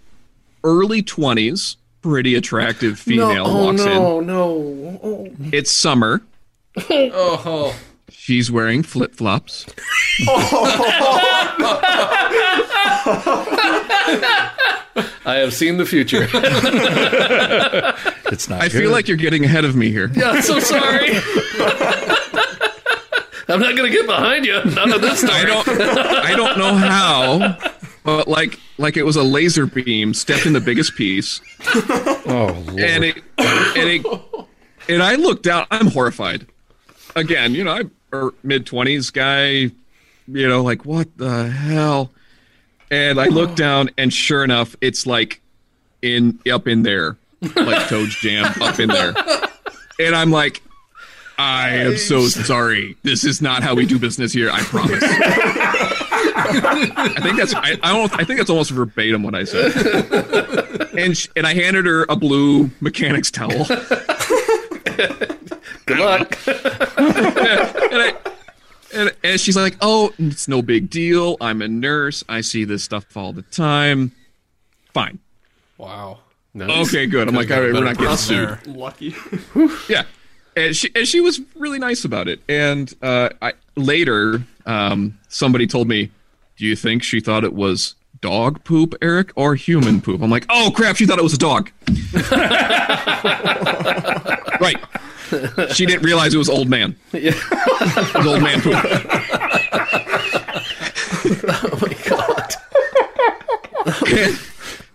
early 0.63 1.01
twenties, 1.01 1.77
pretty 2.01 2.35
attractive 2.35 2.99
female 2.99 3.33
no, 3.33 3.45
oh, 3.45 3.65
walks 3.65 3.85
no, 3.85 4.19
no. 4.19 4.99
Oh. 5.03 5.25
in. 5.25 5.49
It's 5.53 5.71
summer. 5.71 6.21
oh. 6.89 7.75
She's 8.09 8.49
wearing 8.51 8.83
flip 8.83 9.13
flops. 9.15 9.65
I 15.25 15.35
have 15.35 15.53
seen 15.53 15.77
the 15.77 15.85
future. 15.85 16.27
It's 18.31 18.49
not 18.49 18.61
I 18.61 18.69
feel 18.69 18.91
like 18.91 19.07
you're 19.07 19.17
getting 19.17 19.43
ahead 19.45 19.65
of 19.65 19.75
me 19.75 19.91
here. 19.91 20.09
Yeah, 20.15 20.31
I'm 20.31 20.41
so 20.41 20.59
sorry. 20.59 21.09
I'm 23.49 23.59
not 23.61 23.75
going 23.77 23.89
to 23.91 23.97
get 23.97 24.05
behind 24.05 24.45
you. 24.45 24.63
None 24.65 24.91
of 24.91 25.01
this 25.01 25.23
I 25.23 25.45
don't 25.45 25.67
I 25.69 26.35
don't 26.35 26.57
know 26.57 26.73
how, 26.75 27.57
but 28.03 28.27
like 28.27 28.59
like 28.77 28.97
it 28.97 29.03
was 29.03 29.15
a 29.15 29.23
laser 29.23 29.65
beam 29.65 30.13
stepped 30.13 30.45
in 30.45 30.53
the 30.53 30.59
biggest 30.61 30.95
piece, 30.95 31.41
Oh, 31.75 32.63
Lord. 32.67 32.79
and 32.79 33.03
it 33.05 33.17
and 33.37 33.89
it 33.89 34.05
and 34.89 35.01
I 35.03 35.15
looked 35.15 35.43
down. 35.43 35.65
I'm 35.71 35.87
horrified. 35.87 36.47
Again, 37.15 37.53
you 37.55 37.63
know, 37.63 37.71
I'm 37.71 37.85
a 37.85 37.89
mid 38.43 38.65
twenties 38.65 39.09
guy. 39.09 39.71
You 40.27 40.47
know, 40.47 40.61
like 40.63 40.85
what 40.85 41.17
the 41.17 41.49
hell? 41.49 42.11
And 42.89 43.19
I 43.19 43.27
look 43.27 43.51
oh. 43.51 43.55
down, 43.55 43.89
and 43.97 44.13
sure 44.13 44.43
enough, 44.43 44.75
it's 44.81 45.05
like 45.05 45.41
in 46.01 46.39
up 46.51 46.67
in 46.67 46.83
there, 46.83 47.17
like 47.55 47.87
Toad's 47.87 48.15
Jam 48.15 48.45
up 48.61 48.79
in 48.79 48.89
there, 48.89 49.13
and 49.99 50.15
I'm 50.15 50.31
like. 50.31 50.61
I 51.39 51.69
am 51.69 51.97
so 51.97 52.21
sorry. 52.29 52.97
This 53.03 53.23
is 53.23 53.43
not 53.43 53.61
how 53.61 53.75
we 53.75 53.85
do 53.85 53.99
business 53.99 54.33
here. 54.33 54.49
I 54.49 54.61
promise. 54.61 55.03
I 56.37 57.13
think 57.21 57.37
that's 57.37 57.53
I, 57.53 57.77
I 57.83 57.93
don't 57.93 58.11
I 58.19 58.23
think 58.23 58.39
that's 58.39 58.49
almost 58.49 58.71
verbatim 58.71 59.21
what 59.23 59.35
I 59.35 59.43
said. 59.43 59.71
And 60.97 61.15
sh- 61.15 61.27
and 61.35 61.45
I 61.45 61.53
handed 61.53 61.85
her 61.85 62.05
a 62.09 62.15
blue 62.15 62.71
mechanic's 62.81 63.29
towel. 63.29 63.67
Good 65.87 65.99
luck. 65.99 66.37
and, 66.47 66.57
I, 66.99 68.13
and, 68.93 69.15
and 69.23 69.39
she's 69.39 69.55
like, 69.55 69.77
"Oh, 69.81 70.13
it's 70.19 70.47
no 70.49 70.61
big 70.61 70.89
deal. 70.89 71.37
I'm 71.39 71.61
a 71.61 71.67
nurse. 71.67 72.25
I 72.27 72.41
see 72.41 72.65
this 72.65 72.83
stuff 72.83 73.15
all 73.15 73.31
the 73.31 73.41
time. 73.43 74.11
Fine. 74.93 75.19
Wow. 75.77 76.19
Nice. 76.53 76.89
Okay, 76.89 77.05
good. 77.05 77.29
I'm 77.29 77.35
like, 77.35 77.51
all 77.51 77.61
right, 77.61 77.71
we're 77.71 77.83
not 77.83 77.97
getting 77.97 78.17
sued. 78.17 78.67
Lucky. 78.67 79.15
Yeah, 79.87 80.03
and 80.57 80.75
she 80.75 80.89
and 80.93 81.07
she 81.07 81.21
was 81.21 81.39
really 81.55 81.79
nice 81.79 82.03
about 82.03 82.27
it. 82.27 82.41
And 82.49 82.93
uh, 83.01 83.29
I 83.41 83.53
later, 83.75 84.43
um, 84.65 85.17
somebody 85.29 85.67
told 85.67 85.87
me, 85.87 86.11
"Do 86.57 86.65
you 86.65 86.75
think 86.75 87.01
she 87.01 87.21
thought 87.21 87.45
it 87.45 87.53
was 87.53 87.95
dog 88.19 88.61
poop, 88.65 88.93
Eric, 89.01 89.31
or 89.35 89.55
human 89.55 90.01
poop?" 90.01 90.21
I'm 90.21 90.31
like, 90.31 90.45
"Oh 90.49 90.71
crap, 90.75 90.97
she 90.97 91.05
thought 91.05 91.19
it 91.19 91.23
was 91.23 91.33
a 91.33 91.37
dog." 91.37 91.71
right. 94.59 94.77
She 95.73 95.85
didn't 95.85 96.03
realize 96.03 96.33
it 96.33 96.37
was 96.37 96.49
old 96.49 96.69
man. 96.69 96.95
It 97.13 97.35
was 98.15 98.27
old 98.27 98.41
man 98.41 98.61
poop. 98.61 98.75
Oh 101.49 101.79
my 101.81 101.93
god. 102.07 102.55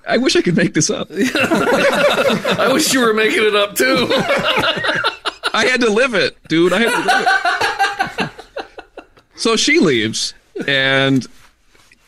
I 0.06 0.16
wish 0.18 0.36
I 0.36 0.42
could 0.42 0.56
make 0.56 0.74
this 0.74 0.90
up. 0.90 1.08
I 1.12 2.70
wish 2.72 2.92
you 2.92 3.00
were 3.00 3.14
making 3.14 3.44
it 3.44 3.54
up 3.54 3.74
too. 3.74 4.08
I 5.54 5.66
had 5.66 5.80
to 5.80 5.90
live 5.90 6.14
it, 6.14 6.36
dude. 6.48 6.72
I 6.72 6.78
had 6.80 6.90
to 6.90 6.98
live 6.98 7.26
it. 8.18 8.30
So 9.36 9.56
she 9.56 9.78
leaves, 9.80 10.34
and 10.66 11.26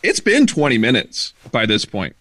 it's 0.03 0.21
been 0.21 0.47
20 0.47 0.79
minutes 0.79 1.35
by 1.51 1.67
this 1.67 1.85
point. 1.85 2.15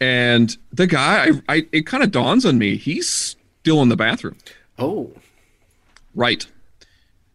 And 0.00 0.56
the 0.72 0.86
guy, 0.86 1.26
I, 1.48 1.56
I 1.56 1.66
it 1.72 1.86
kind 1.86 2.02
of 2.02 2.10
dawns 2.10 2.46
on 2.46 2.58
me, 2.58 2.76
he's 2.76 3.08
still 3.08 3.82
in 3.82 3.88
the 3.88 3.96
bathroom. 3.96 4.36
Oh. 4.80 5.10
Right. 6.14 6.44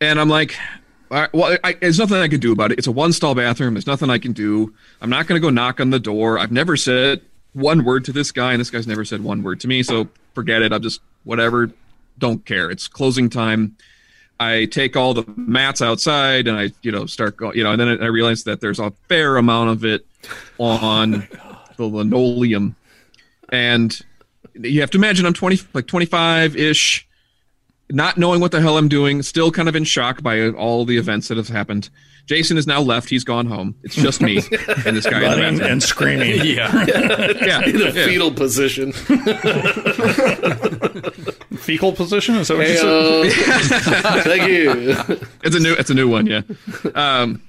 And 0.02 0.20
I'm 0.20 0.30
like, 0.30 0.56
right, 1.10 1.32
well, 1.34 1.58
I, 1.64 1.74
there's 1.74 2.00
nothing 2.00 2.18
I 2.18 2.28
can 2.28 2.40
do 2.40 2.52
about 2.52 2.72
it. 2.72 2.80
It's 2.80 2.88
a 2.88 2.92
one 2.92 3.14
stall 3.14 3.36
bathroom. 3.36 3.76
There's 3.76 3.88
nothing 3.88 4.10
I 4.10 4.18
can 4.18 4.34
do. 4.34 4.74
I'm 5.00 5.10
not 5.10 5.28
going 5.28 5.40
to 5.40 5.46
go 5.46 5.52
knock 5.52 5.80
on 5.80 5.92
the 5.92 6.00
door. 6.00 6.40
I've 6.40 6.52
never 6.52 6.76
said 6.76 7.22
one 7.54 7.86
word 7.86 8.04
to 8.06 8.12
this 8.12 8.32
guy, 8.32 8.52
and 8.52 8.60
this 8.60 8.70
guy's 8.70 8.88
never 8.88 9.06
said 9.06 9.24
one 9.24 9.44
word 9.44 9.62
to 9.62 9.68
me. 9.68 9.84
So 9.84 10.10
forget 10.34 10.62
it. 10.62 10.74
I'm 10.74 10.82
just, 10.82 11.00
whatever, 11.24 11.72
don't 12.18 12.44
care. 12.46 12.70
It's 12.70 12.88
closing 12.88 13.30
time. 13.30 13.78
I 14.38 14.66
take 14.66 14.98
all 14.98 15.14
the 15.14 15.24
mats 15.38 15.82
outside 15.82 16.48
and 16.48 16.58
I, 16.58 16.72
you 16.82 16.92
know, 16.92 17.06
start 17.06 17.38
going, 17.38 17.56
you 17.58 17.64
know, 17.64 17.72
and 17.72 17.80
then 17.80 18.04
I 18.04 18.08
realize 18.08 18.44
that 18.44 18.60
there's 18.60 18.80
a 18.80 18.92
fair 19.08 19.38
amount 19.38 19.70
of 19.70 19.86
it 19.86 20.06
on 20.58 21.26
oh 21.46 21.64
the 21.78 21.86
linoleum. 21.86 22.76
And 23.50 23.98
you 24.56 24.82
have 24.82 24.92
to 24.92 24.98
imagine 24.98 25.26
I'm 25.26 25.34
20, 25.34 25.60
like 25.74 25.88
25 25.88 26.58
ish 26.58 27.08
not 27.92 28.18
knowing 28.18 28.42
what 28.42 28.52
the 28.52 28.62
hell 28.62 28.78
I'm 28.78 28.88
doing, 28.90 29.22
still 29.22 29.52
kind 29.52 29.70
of 29.70 29.76
in 29.76 29.84
shock 29.84 30.22
by 30.24 30.50
all 30.50 30.86
the 30.86 30.98
events 30.98 31.28
that 31.28 31.38
have 31.38 31.48
happened. 31.50 31.90
Jason 32.26 32.58
is 32.58 32.66
now 32.66 32.82
left. 32.82 33.10
He's 33.10 33.24
gone 33.24 33.46
home. 33.46 33.76
It's 33.84 33.96
just 33.96 34.20
me 34.22 34.38
and 34.86 34.98
this 34.98 35.06
guy 35.06 35.18
in 35.18 35.22
the 35.22 35.38
running 35.38 35.58
bathroom. 35.60 35.72
and 35.72 35.84
screaming. 35.84 36.40
Yeah. 36.44 36.86
Yeah, 36.88 37.62
In 37.68 37.76
a 37.82 37.86
yeah. 37.86 37.92
fetal 38.06 38.32
position. 38.32 38.92
Fecal 41.58 41.94
position? 41.94 42.36
Is 42.36 42.48
that 42.50 42.58
what 42.58 42.68
you 42.68 42.76
said? 42.76 42.86
Heyo. 42.86 44.24
Thank 44.24 44.50
you. 44.50 45.20
It's 45.44 45.56
a 45.56 45.60
new. 45.60 45.74
It's 45.74 45.90
a 45.90 45.94
new 45.94 46.10
one. 46.10 46.26
Yeah. 46.26 46.42
Um, 46.96 47.42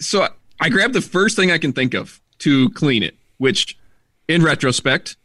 so 0.00 0.22
I- 0.22 0.30
I 0.60 0.68
grabbed 0.70 0.94
the 0.94 1.00
first 1.00 1.36
thing 1.36 1.50
I 1.52 1.58
can 1.58 1.72
think 1.72 1.94
of 1.94 2.20
to 2.40 2.68
clean 2.70 3.02
it, 3.04 3.16
which, 3.36 3.78
in 4.26 4.42
retrospect, 4.42 5.16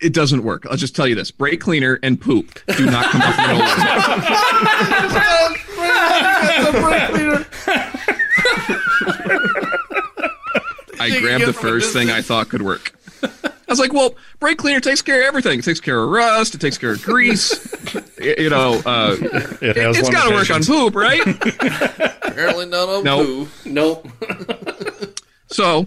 it 0.00 0.12
doesn't 0.14 0.42
work. 0.42 0.64
I'll 0.70 0.76
just 0.76 0.94
tell 0.96 1.06
you 1.06 1.14
this: 1.14 1.30
brake 1.30 1.60
cleaner 1.60 1.98
and 2.02 2.20
poop 2.20 2.60
do 2.76 2.86
not 2.86 3.06
come 3.06 3.22
off 3.22 3.36
the 3.36 3.42
roller. 3.48 4.98
I 11.00 11.18
grabbed 11.20 11.46
the 11.46 11.52
first 11.52 11.92
thing 11.92 12.10
I 12.10 12.22
thought 12.22 12.48
could 12.48 12.62
work. 12.62 12.92
I 13.22 13.70
was 13.70 13.78
like, 13.78 13.92
well, 13.92 14.14
brake 14.40 14.58
cleaner 14.58 14.80
takes 14.80 15.02
care 15.02 15.20
of 15.20 15.26
everything. 15.26 15.58
It 15.58 15.64
takes 15.64 15.80
care 15.80 16.02
of 16.02 16.08
rust. 16.10 16.54
It 16.54 16.60
takes 16.60 16.78
care 16.78 16.92
of 16.92 17.02
grease. 17.02 17.74
Y- 18.20 18.34
you 18.38 18.50
know, 18.50 18.80
uh, 18.86 19.16
It 19.60 19.76
has 19.76 19.98
it's 19.98 20.08
got 20.10 20.28
to 20.28 20.34
work 20.34 20.50
on 20.50 20.62
poop, 20.64 20.94
right? 20.94 21.20
Apparently 22.22 22.66
not 22.66 22.88
on 22.88 23.04
Nope. 23.04 23.26
poo. 23.26 23.48
Nope. 23.70 24.08
So, 25.48 25.86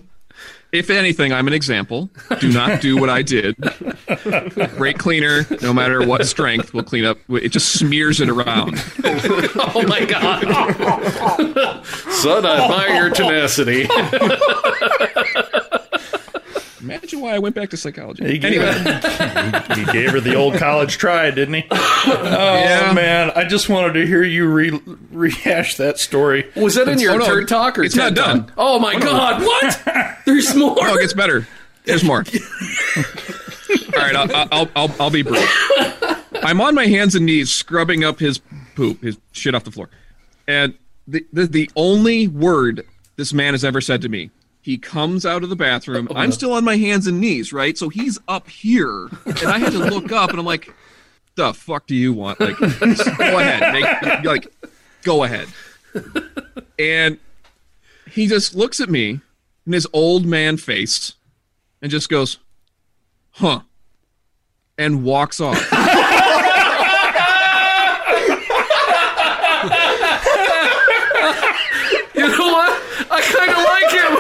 if 0.72 0.90
anything, 0.90 1.34
I'm 1.34 1.48
an 1.48 1.54
example. 1.54 2.10
Do 2.40 2.52
not 2.52 2.82
do 2.82 2.98
what 2.98 3.10
I 3.10 3.22
did. 3.22 3.56
Brake 4.78 4.98
cleaner, 4.98 5.46
no 5.62 5.74
matter 5.74 6.06
what 6.06 6.26
strength, 6.26 6.74
will 6.74 6.84
clean 6.84 7.06
up. 7.06 7.18
It 7.30 7.50
just 7.50 7.74
smears 7.74 8.22
it 8.22 8.30
around. 8.30 8.82
Oh 9.74 9.86
my 9.88 10.04
god. 10.06 10.42
Son, 11.86 12.46
I 12.46 12.64
admire 12.64 12.96
your 13.06 13.10
tenacity. 13.10 13.88
Imagine 17.02 17.20
why 17.22 17.34
I 17.36 17.40
went 17.40 17.56
back 17.56 17.70
to 17.72 17.78
psychology. 17.78 18.26
He 18.28 18.38
gave, 18.38 18.62
Anyway, 18.62 18.74
he 19.76 19.86
gave 19.92 20.12
her 20.12 20.20
the 20.20 20.36
old 20.36 20.56
college 20.56 20.98
try, 20.98 21.32
didn't 21.32 21.56
he? 21.56 21.64
Oh 21.72 22.22
Yeah. 22.64 22.94
man, 22.94 23.32
I 23.36 23.44
just 23.46 23.70
wanted 23.70 23.94
to 23.94 24.06
hear 24.06 24.22
you 24.24 24.48
re- 24.48 24.80
rehash 25.12 25.78
that 25.78 25.98
story. 26.00 26.50
Was 26.56 26.76
that 26.76 26.88
in 26.88 27.00
your 27.00 27.14
Oh, 27.14 27.18
no, 27.18 27.46
talk 27.46 27.80
or 27.80 27.84
it's 27.84 27.96
not 27.96 28.10
TED 28.10 28.16
done. 28.16 28.46
Talk? 28.46 28.54
Oh 28.58 28.80
my 28.80 29.00
god, 29.00 29.42
what? 29.42 30.18
There's 30.26 30.54
more. 30.56 30.76
oh, 30.80 30.96
it 30.96 31.02
gets 31.02 31.14
better. 31.14 31.48
There's 31.86 32.04
more. 32.04 32.20
All 32.98 33.04
right, 34.02 34.16
I'll, 34.16 34.48
I'll, 34.52 34.70
I'll, 34.76 34.96
I'll 35.00 35.10
be 35.10 35.24
brief. 35.24 35.50
I'm 36.44 36.62
on 36.62 36.76
my 36.76 36.86
hands 36.86 37.16
and 37.16 37.26
knees 37.26 37.52
scrubbing 37.52 38.04
up 38.04 38.20
his 38.20 38.40
poop, 38.76 39.02
his 39.02 39.18
shit 39.32 39.56
off 39.56 39.64
the 39.64 39.72
floor. 39.72 39.90
And 40.48 40.76
the, 41.08 41.26
the, 41.34 41.46
the 41.48 41.72
only 41.76 42.28
word 42.28 42.86
this 43.16 43.34
man 43.34 43.54
has 43.54 43.66
ever 43.66 43.82
said 43.82 44.02
to 44.04 44.10
me, 44.10 44.30
he 44.62 44.78
comes 44.78 45.26
out 45.26 45.44
of 45.44 45.50
the 45.50 45.56
bathroom. 45.56 46.08
Oh, 46.12 46.16
I'm 46.16 46.32
still 46.32 46.54
on 46.54 46.64
my 46.64 46.78
hands 46.78 47.08
and 47.08 47.20
knees, 47.20 47.52
right? 47.52 47.78
So 47.78 47.90
he's 47.90 48.20
up 48.28 48.48
here. 48.48 49.08
And 49.26 49.44
I 49.46 49.58
had 49.58 49.72
to 49.72 49.80
look 49.80 50.12
up 50.12 50.30
and 50.30 50.40
I'm 50.40 50.46
like, 50.46 50.74
the 51.36 51.54
fuck 51.54 51.88
do 51.88 51.96
you 51.96 52.14
want? 52.14 52.40
Like, 52.40 52.58
go 52.60 53.40
ahead. 53.40 53.74
Make, 53.74 54.24
like, 54.24 54.48
go 55.02 55.24
ahead. 55.24 55.48
And 56.78 57.18
he 58.10 58.28
just 58.28 58.54
looks 58.56 58.80
at 58.80 58.90
me 58.90 59.20
in 59.66 59.74
his 59.74 59.88
old 59.94 60.26
man 60.26 60.58
face 60.58 61.14
and 61.82 61.90
just 61.90 62.10
goes, 62.10 62.38
huh, 63.32 63.62
and 64.78 65.04
walks 65.04 65.40
off. 65.42 65.58
You 72.14 72.28
know 72.28 72.48
what? 72.54 72.72
I 73.10 73.22
kind 73.22 73.52
of 73.52 73.58
like 73.58 73.92
him. 73.92 74.12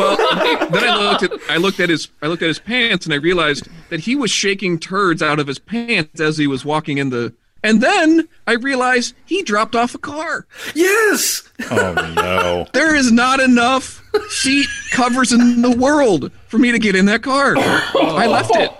Well, 0.00 0.16
then 0.70 0.84
I 0.84 1.10
looked 1.10 1.22
at 1.22 1.32
I 1.48 1.56
looked 1.56 1.80
at 1.80 1.88
his 1.88 2.08
I 2.22 2.26
looked 2.26 2.42
at 2.42 2.48
his 2.48 2.58
pants 2.58 3.06
and 3.06 3.12
I 3.12 3.18
realized 3.18 3.68
that 3.90 4.00
he 4.00 4.16
was 4.16 4.30
shaking 4.30 4.78
turds 4.78 5.22
out 5.22 5.38
of 5.38 5.46
his 5.46 5.58
pants 5.58 6.20
as 6.20 6.38
he 6.38 6.46
was 6.46 6.64
walking 6.64 6.98
in 6.98 7.10
the. 7.10 7.34
And 7.62 7.82
then 7.82 8.26
I 8.46 8.54
realized 8.54 9.14
he 9.26 9.42
dropped 9.42 9.76
off 9.76 9.94
a 9.94 9.98
car. 9.98 10.46
Yes. 10.74 11.42
Oh 11.70 11.92
no! 12.16 12.66
There 12.72 12.96
is 12.96 13.12
not 13.12 13.38
enough 13.40 14.02
seat 14.30 14.66
covers 14.92 15.32
in 15.32 15.60
the 15.60 15.76
world 15.76 16.32
for 16.48 16.56
me 16.56 16.72
to 16.72 16.78
get 16.78 16.96
in 16.96 17.04
that 17.06 17.22
car. 17.22 17.54
I 17.58 18.26
left 18.26 18.56
it. 18.56 18.72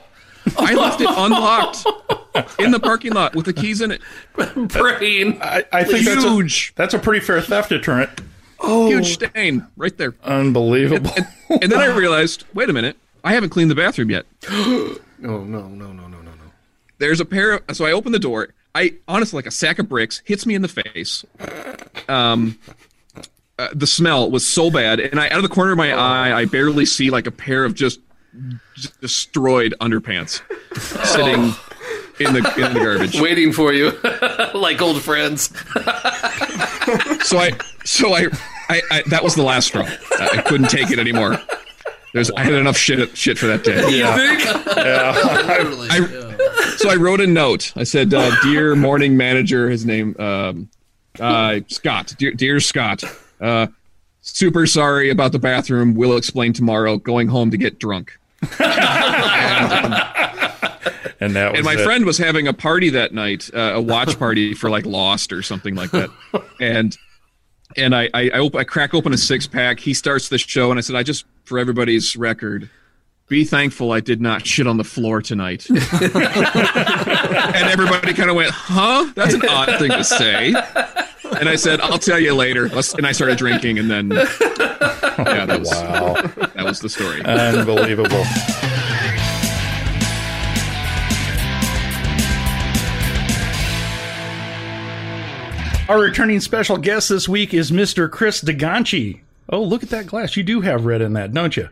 I 0.57 0.75
left 0.75 1.01
it 1.01 1.09
unlocked 1.11 1.85
in 2.59 2.71
the 2.71 2.81
parking 2.81 3.13
lot 3.13 3.35
with 3.35 3.45
the 3.45 3.53
keys 3.53 3.81
in 3.81 3.91
it. 3.91 4.01
Brain. 4.35 5.39
I, 5.43 5.65
I 5.73 5.85
think 5.85 6.07
that's 6.07 6.25
a, 6.25 6.73
that's 6.75 6.95
a 6.95 6.99
pretty 6.99 7.21
fair 7.21 7.41
theft 7.41 7.69
deterrent. 7.69 8.11
Huge 8.63 9.15
stain 9.15 9.67
right 9.77 9.97
there. 9.97 10.15
Unbelievable. 10.25 11.11
And, 11.17 11.63
and 11.63 11.73
then 11.73 11.81
I 11.81 11.87
realized, 11.87 12.45
wait 12.55 12.69
a 12.69 12.73
minute, 12.73 12.97
I 13.25 13.35
haven't 13.35 13.51
cleaned 13.51 13.71
the 13.71 13.75
bathroom 13.75 14.11
yet. 14.11 14.27
Oh 15.23 15.45
no 15.45 15.69
no 15.69 15.93
no 15.93 15.93
no 15.93 16.09
no 16.09 16.31
no. 16.31 16.53
There's 16.97 17.21
a 17.21 17.27
pair 17.27 17.53
of 17.53 17.77
so 17.77 17.85
I 17.85 17.93
open 17.93 18.13
the 18.13 18.19
door. 18.19 18.55
I 18.75 18.95
honestly 19.07 19.37
like 19.37 19.45
a 19.45 19.51
sack 19.51 19.79
of 19.79 19.87
bricks 19.87 20.23
hits 20.25 20.47
me 20.47 20.55
in 20.55 20.63
the 20.63 20.69
face. 20.69 21.27
Um, 22.09 22.59
uh, 23.59 23.69
the 23.75 23.87
smell 23.87 24.31
was 24.31 24.47
so 24.47 24.71
bad, 24.71 24.99
and 24.99 25.21
I 25.21 25.29
out 25.29 25.37
of 25.37 25.43
the 25.43 25.51
corner 25.51 25.73
of 25.73 25.77
my 25.77 25.93
eye, 25.93 26.33
I 26.35 26.47
barely 26.47 26.87
see 26.87 27.11
like 27.11 27.27
a 27.27 27.31
pair 27.31 27.67
of 27.67 27.75
just, 27.75 28.01
just 28.75 28.99
destroyed 29.03 29.75
underpants 29.83 30.41
sitting 31.05 31.43
in 32.27 32.33
the 32.33 32.55
in 32.57 32.73
the 32.73 32.81
garbage. 32.81 33.21
Waiting 33.21 33.53
for 33.53 33.75
you, 33.75 33.93
like 34.55 34.81
old 34.81 35.03
friends. 35.03 35.51
So 37.27 37.39
I 37.39 37.53
so 37.91 38.15
I, 38.15 38.27
I, 38.69 38.83
I 38.91 39.03
that 39.09 39.23
was 39.25 39.35
the 39.35 39.43
last 39.43 39.67
straw. 39.69 39.85
I, 40.19 40.29
I 40.39 40.43
couldn't 40.43 40.69
take 40.69 40.91
it 40.91 40.99
anymore. 40.99 41.39
There's 42.15 42.31
I 42.33 42.43
had 42.45 42.55
enough 42.55 42.77
shit 42.77 43.17
shit 43.17 43.39
for 43.39 43.47
that 43.47 43.63
day. 43.65 43.77
You 43.77 44.07
think? 44.17 44.67
Literally. 44.77 45.89
I- 45.91 46.27
so 46.77 46.89
I 46.89 46.97
wrote 46.97 47.21
a 47.21 47.27
note. 47.27 47.73
I 47.77 47.85
said, 47.85 48.15
uh, 48.15 48.31
"Dear 48.43 48.75
morning 48.75 49.17
manager, 49.17 49.69
his 49.69 49.85
name 49.85 50.17
um, 50.19 50.71
uh, 51.21 51.61
Scott. 51.69 52.15
Dear, 52.19 52.33
dear 52.33 52.59
Scott, 52.59 53.05
uh, 53.41 53.67
super 54.23 54.67
sorry 54.67 55.11
about 55.11 55.33
the 55.33 55.39
bathroom. 55.39 55.95
We'll 55.95 56.17
explain 56.17 56.53
tomorrow. 56.55 56.97
Going 56.97 57.29
home 57.29 57.51
to 57.51 57.57
get 57.59 57.79
drunk." 57.79 58.19
and 58.41 58.51
that 61.35 61.51
was 61.53 61.59
And 61.59 61.65
my 61.65 61.75
it. 61.75 61.85
friend 61.85 62.05
was 62.07 62.17
having 62.19 62.49
a 62.49 62.55
party 62.55 62.89
that 62.91 63.13
night, 63.13 63.51
uh, 63.55 63.73
a 63.75 63.81
watch 63.81 64.19
party 64.19 64.55
for 64.55 64.71
like 64.71 64.87
Lost 64.87 65.33
or 65.33 65.43
something 65.43 65.75
like 65.75 65.91
that. 65.91 66.09
And 66.61 66.97
and 67.77 67.95
I 67.95 68.09
I, 68.15 68.31
I, 68.35 68.39
op- 68.39 68.55
I 68.57 68.65
crack 68.65 68.95
open 68.95 69.13
a 69.13 69.19
six 69.19 69.47
pack. 69.47 69.81
He 69.81 69.95
starts 69.95 70.29
the 70.29 70.39
show, 70.39 70.71
and 70.71 70.79
I 70.79 70.83
said, 70.83 70.97
"I 70.97 71.03
just 71.03 71.25
for 71.45 71.59
everybody's 71.59 72.17
record." 72.17 72.69
Be 73.29 73.45
thankful 73.45 73.93
I 73.93 74.01
did 74.01 74.21
not 74.21 74.45
shit 74.45 74.67
on 74.67 74.77
the 74.77 74.83
floor 74.83 75.23
tonight. 75.23 75.69
and 75.71 75.81
everybody 77.69 78.13
kind 78.13 78.29
of 78.29 78.35
went, 78.35 78.51
huh? 78.51 79.13
That's 79.15 79.35
an 79.35 79.43
odd 79.49 79.79
thing 79.79 79.93
to 79.93 80.03
say. 80.03 80.49
And 81.39 81.49
I 81.49 81.55
said, 81.55 81.81
I'll 81.81 82.01
tell 82.01 82.19
you 82.19 82.35
later. 82.35 82.69
Let's, 82.71 82.93
and 82.95 83.07
I 83.07 83.13
started 83.13 83.39
drinking, 83.39 83.79
and 83.79 83.89
then, 83.89 84.11
yeah, 84.11 85.47
that 85.47 85.61
was, 85.61 85.71
Wow, 85.71 86.15
that 86.55 86.65
was 86.65 86.81
the 86.81 86.89
story. 86.89 87.23
unbelievable. 87.25 88.25
Our 95.91 95.99
returning 95.99 96.39
special 96.39 96.77
guest 96.77 97.09
this 97.09 97.29
week 97.29 97.53
is 97.53 97.73
Mr. 97.73 98.09
Chris 98.09 98.41
DeGanchi. 98.41 99.23
Oh, 99.49 99.61
look 99.61 99.83
at 99.83 99.89
that 99.89 100.07
glass. 100.07 100.37
You 100.37 100.45
do 100.45 100.61
have 100.61 100.85
red 100.85 101.01
in 101.01 101.15
that, 101.15 101.33
don't 101.33 101.57
you? 101.57 101.69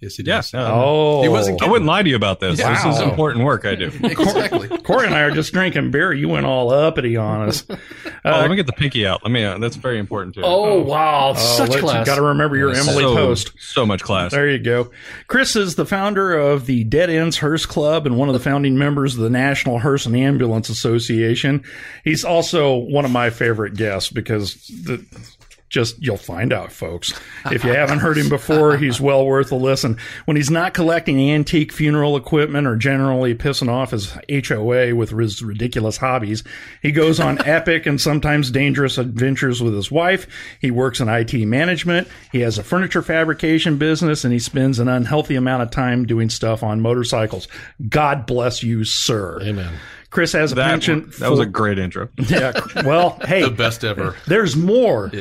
Yes, 0.00 0.16
he 0.16 0.22
Yeah. 0.22 0.36
does. 0.36 0.52
no, 0.54 0.66
Oh, 0.66 1.22
He 1.22 1.28
wasn't 1.28 1.62
I 1.62 1.68
wouldn't 1.68 1.86
lie 1.86 2.02
to 2.02 2.08
you 2.08 2.16
about 2.16 2.40
this. 2.40 2.56
This 2.56 2.84
is 2.84 3.00
important 3.00 3.44
work 3.44 3.66
I 3.66 3.74
do. 3.74 3.90
exactly. 4.02 4.68
Corey 4.78 5.06
and 5.06 5.14
I 5.14 5.20
are 5.20 5.30
just 5.30 5.52
drinking 5.52 5.90
beer. 5.90 6.12
You 6.12 6.28
went 6.28 6.46
all 6.46 6.70
uppity 6.70 7.16
on 7.16 7.48
us. 7.48 7.64
oh, 7.70 7.76
let 8.24 8.48
me 8.50 8.56
get 8.56 8.66
the 8.66 8.72
pinky 8.72 9.06
out. 9.06 9.22
Let 9.22 9.30
me. 9.30 9.44
Uh, 9.44 9.58
that's 9.58 9.76
very 9.76 9.98
important 9.98 10.34
too. 10.34 10.42
Oh 10.42 10.80
wow, 10.80 11.34
such 11.34 11.76
class. 11.78 12.06
Got 12.06 12.16
to 12.16 12.22
remember 12.22 12.56
your 12.56 12.70
Emily 12.70 13.04
so, 13.04 13.14
Post. 13.14 13.52
So 13.58 13.84
much 13.84 14.02
class. 14.02 14.30
There 14.32 14.48
you 14.48 14.58
go. 14.58 14.90
Chris 15.26 15.54
is 15.54 15.74
the 15.74 15.86
founder 15.86 16.32
of 16.32 16.66
the 16.66 16.84
Dead 16.84 17.10
Ends 17.10 17.38
Hearse 17.38 17.66
Club 17.66 18.06
and 18.06 18.16
one 18.16 18.28
of 18.28 18.32
the 18.32 18.40
founding 18.40 18.78
members 18.78 19.14
of 19.14 19.20
the 19.20 19.30
National 19.30 19.78
Hearse 19.80 20.06
and 20.06 20.16
Ambulance 20.16 20.68
Association. 20.70 21.62
He's 22.04 22.24
also 22.24 22.74
one 22.74 23.04
of 23.04 23.10
my 23.10 23.30
favorite 23.30 23.74
guests 23.74 24.10
because 24.10 24.54
the, 24.68 25.04
just 25.70 26.02
you'll 26.02 26.16
find 26.16 26.52
out, 26.52 26.72
folks. 26.72 27.18
If 27.46 27.64
you 27.64 27.72
haven't 27.72 28.00
heard 28.00 28.18
him 28.18 28.28
before, 28.28 28.76
he's 28.76 29.00
well 29.00 29.24
worth 29.24 29.52
a 29.52 29.56
listen. 29.56 29.98
When 30.24 30.36
he's 30.36 30.50
not 30.50 30.74
collecting 30.74 31.30
antique 31.30 31.72
funeral 31.72 32.16
equipment 32.16 32.66
or 32.66 32.74
generally 32.74 33.36
pissing 33.36 33.68
off 33.68 33.92
his 33.92 34.12
HOA 34.28 34.94
with 34.96 35.10
his 35.10 35.42
ridiculous 35.42 35.96
hobbies, 35.96 36.42
he 36.82 36.90
goes 36.90 37.20
on 37.20 37.38
epic 37.46 37.86
and 37.86 38.00
sometimes 38.00 38.50
dangerous 38.50 38.98
adventures 38.98 39.62
with 39.62 39.74
his 39.74 39.92
wife. 39.92 40.26
He 40.60 40.72
works 40.72 40.98
in 41.00 41.08
IT 41.08 41.34
management. 41.34 42.08
He 42.32 42.40
has 42.40 42.58
a 42.58 42.64
furniture 42.64 43.02
fabrication 43.02 43.78
business 43.78 44.24
and 44.24 44.32
he 44.32 44.40
spends 44.40 44.80
an 44.80 44.88
unhealthy 44.88 45.36
amount 45.36 45.62
of 45.62 45.70
time 45.70 46.04
doing 46.04 46.30
stuff 46.30 46.64
on 46.64 46.80
motorcycles. 46.80 47.46
God 47.88 48.26
bless 48.26 48.64
you, 48.64 48.82
sir. 48.84 49.40
Amen. 49.40 49.72
Chris 50.10 50.32
has 50.32 50.50
a 50.52 50.56
That, 50.56 50.68
penchant. 50.70 51.12
that 51.18 51.30
was 51.30 51.38
a 51.38 51.44
for- 51.44 51.50
great 51.50 51.78
intro. 51.78 52.08
yeah. 52.18 52.52
Well, 52.84 53.18
hey, 53.24 53.42
The 53.44 53.50
best 53.50 53.84
ever. 53.84 54.16
there's 54.26 54.56
more. 54.56 55.10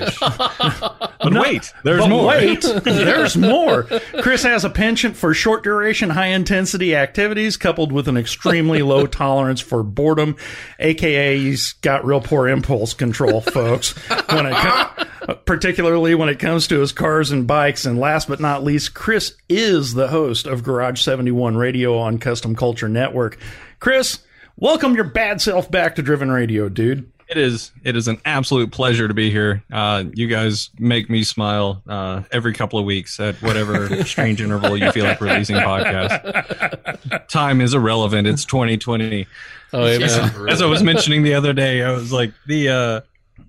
But 1.22 1.34
wait, 1.34 1.74
there's 1.84 2.00
But 2.00 2.08
more. 2.10 2.28
wait, 2.28 2.62
there's 2.84 3.36
more. 3.36 3.84
Chris 4.22 4.44
has 4.44 4.64
a 4.64 4.70
penchant 4.70 5.18
for 5.18 5.34
short 5.34 5.64
duration, 5.64 6.10
high 6.10 6.28
intensity 6.28 6.96
activities 6.96 7.58
coupled 7.58 7.92
with 7.92 8.08
an 8.08 8.16
extremely 8.16 8.82
low 8.82 9.06
tolerance 9.06 9.60
for 9.60 9.84
boredom, 9.84 10.38
aka 10.80 11.38
he's 11.38 11.74
got 11.74 12.06
real 12.06 12.22
poor 12.22 12.48
impulse 12.48 12.94
control, 12.94 13.42
folks. 13.42 13.92
When 14.32 14.46
it 14.46 14.56
co- 14.56 15.36
particularly 15.46 16.16
when 16.16 16.30
it 16.30 16.40
comes 16.40 16.68
to 16.70 16.80
his 16.80 16.94
cars 16.94 17.32
and 17.32 17.46
bikes. 17.46 17.86
And 17.86 18.00
last 18.00 18.30
but 18.30 18.40
not 18.40 18.64
least, 18.64 18.94
Chris 18.94 19.36
is 19.50 19.94
the 19.94 20.08
host 20.08 20.48
of 20.48 20.64
Garage 20.64 21.02
71 21.02 21.58
Radio 21.58 21.98
on 21.98 22.18
Custom 22.18 22.56
Culture 22.56 22.88
Network. 22.90 23.38
Chris, 23.82 24.20
welcome 24.60 24.96
your 24.96 25.06
bad 25.06 25.42
self 25.42 25.70
back 25.72 25.96
to 25.96 26.02
Driven 26.02 26.32
Radio, 26.32 26.70
dude. 26.70 27.12
It 27.28 27.38
is. 27.38 27.72
It 27.84 27.96
is 27.96 28.08
an 28.08 28.20
absolute 28.26 28.72
pleasure 28.72 29.08
to 29.08 29.14
be 29.14 29.30
here. 29.30 29.64
Uh, 29.72 30.06
you 30.16 30.28
guys 30.28 30.72
make 30.80 31.12
me 31.12 31.24
smile 31.24 31.84
uh, 31.88 32.24
every 32.32 32.54
couple 32.54 32.80
of 32.80 32.86
weeks 32.86 33.20
at 33.20 33.36
whatever 33.36 34.04
strange 34.06 34.42
interval 34.42 34.76
you 34.76 34.92
feel 34.92 35.06
like 35.06 35.22
releasing 35.22 35.56
podcasts. 35.58 37.28
Time 37.28 37.62
is 37.62 37.76
irrelevant. 37.76 38.28
It's 38.28 38.46
2020. 38.46 39.28
Oh, 39.74 39.86
amen. 39.86 40.50
As 40.50 40.64
I 40.64 40.66
was 40.66 40.82
mentioning 40.82 41.22
the 41.22 41.36
other 41.36 41.54
day, 41.54 41.84
I 41.84 41.92
was 41.92 42.12
like, 42.12 42.34
the 42.48 42.70
uh, 42.70 43.02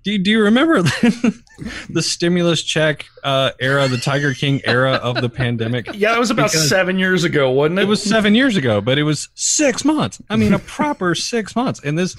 do 0.03 0.11
you, 0.13 0.17
do 0.17 0.31
you 0.31 0.41
remember 0.43 0.81
the 1.89 2.01
stimulus 2.01 2.63
check 2.63 3.05
uh, 3.23 3.51
era, 3.59 3.87
the 3.87 3.97
Tiger 3.97 4.33
King 4.33 4.61
era 4.65 4.93
of 4.93 5.21
the 5.21 5.29
pandemic? 5.29 5.87
Yeah, 5.93 6.15
it 6.15 6.19
was 6.19 6.31
about 6.31 6.51
Because- 6.51 6.67
seven 6.69 6.97
years 6.97 7.23
ago, 7.23 7.51
wasn't 7.51 7.79
it? 7.79 7.83
It 7.83 7.87
was 7.87 8.01
seven 8.01 8.33
years 8.33 8.57
ago, 8.57 8.81
but 8.81 8.97
it 8.97 9.03
was 9.03 9.29
six 9.35 9.85
months. 9.85 10.19
I 10.29 10.35
mean, 10.35 10.53
a 10.53 10.59
proper 10.59 11.13
six 11.13 11.55
months. 11.55 11.79
And 11.83 11.97
this, 11.99 12.15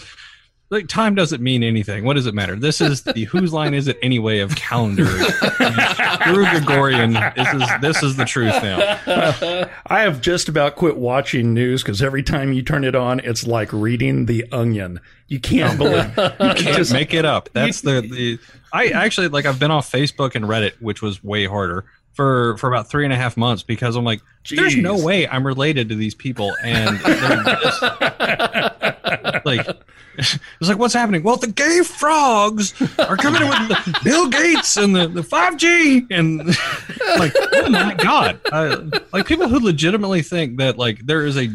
like, 0.73 0.89
time 0.89 1.15
doesn't 1.15 1.43
mean 1.43 1.63
anything. 1.63 2.05
What 2.05 2.15
does 2.15 2.27
it 2.27 2.35
matter? 2.35 2.57
This 2.57 2.81
is 2.81 3.03
the 3.03 3.25
whose 3.25 3.53
line 3.53 3.75
is 3.75 3.89
it 3.89 3.99
anyway 4.03 4.39
of 4.39 4.57
calendar. 4.57 5.07
Screw 5.07 6.47
Gregorian. 6.51 7.13
This 7.13 7.55
is 7.55 7.63
this 7.81 8.03
is 8.03 8.17
the 8.17 8.25
truth 8.25 8.55
now. 8.63 9.69
I 9.87 10.01
have 10.01 10.23
just 10.23 10.49
about 10.49 10.77
quit 10.77 10.97
watching 10.97 11.53
news 11.53 11.83
because 11.83 12.03
every 12.03 12.23
time 12.23 12.55
you 12.55 12.63
turn 12.63 12.85
it 12.85 12.95
on, 12.95 13.21
it's 13.21 13.47
like 13.47 13.73
reading 13.73 14.27
The 14.27 14.47
Onion. 14.51 15.01
You 15.29 15.41
can't 15.41 15.75
oh. 15.75 15.77
believe 15.77 16.17
You 16.41 16.55
can't 16.65 16.93
make 16.93 17.13
it 17.15 17.25
up. 17.25 17.51
That's 17.53 17.83
the 17.83 18.01
the. 18.11 18.39
I 18.73 18.89
actually 18.89 19.29
like. 19.29 19.45
I've 19.45 19.61
been 19.61 19.71
off 19.71 19.91
Facebook 19.91 20.35
and 20.35 20.47
Reddit, 20.47 20.73
which 20.81 21.03
was 21.03 21.23
way 21.23 21.47
harder. 21.47 21.85
For, 22.15 22.59
for 22.59 22.69
about 22.69 22.91
three 22.91 23.05
and 23.05 23.13
a 23.15 23.17
half 23.17 23.39
months 23.39 23.63
because 23.63 23.97
I'm 23.97 24.05
like, 24.05 24.21
there's 24.51 24.77
no 24.77 25.03
way 25.03 25.27
I'm 25.27 25.47
related 25.47 25.89
to 25.89 25.95
these 25.95 26.15
people, 26.15 26.55
and 26.63 26.99
just, 26.99 27.83
like 29.45 29.67
it's 30.19 30.39
like 30.61 30.79
what's 30.79 30.95
happening 30.95 31.23
well 31.23 31.37
the 31.37 31.47
gay 31.47 31.81
frogs 31.83 32.75
are 32.99 33.17
coming 33.17 33.43
in 33.43 33.49
with 33.49 33.69
the 33.69 34.01
bill 34.05 34.29
gates 34.29 34.77
and 34.77 34.95
the, 34.95 35.09
the 35.09 35.23
5g 35.23 36.07
and 36.11 36.39
like 37.19 37.33
oh 37.53 37.69
my 37.71 37.95
god 37.95 38.39
uh, 38.53 38.83
like 39.13 39.27
people 39.27 39.49
who 39.49 39.59
legitimately 39.61 40.23
think 40.23 40.59
that 40.59 40.77
like 40.79 40.99
there 41.07 41.25
is 41.25 41.37
a 41.39 41.49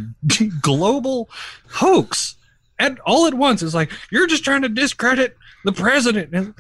global 0.62 1.30
hoax 1.70 2.36
at 2.80 3.00
all 3.02 3.26
at 3.28 3.34
once 3.34 3.62
is 3.62 3.74
like 3.76 3.92
you're 4.12 4.28
just 4.28 4.44
trying 4.44 4.62
to 4.62 4.70
discredit 4.70 5.36
the 5.66 5.72
president 5.72 6.34
and 6.34 6.54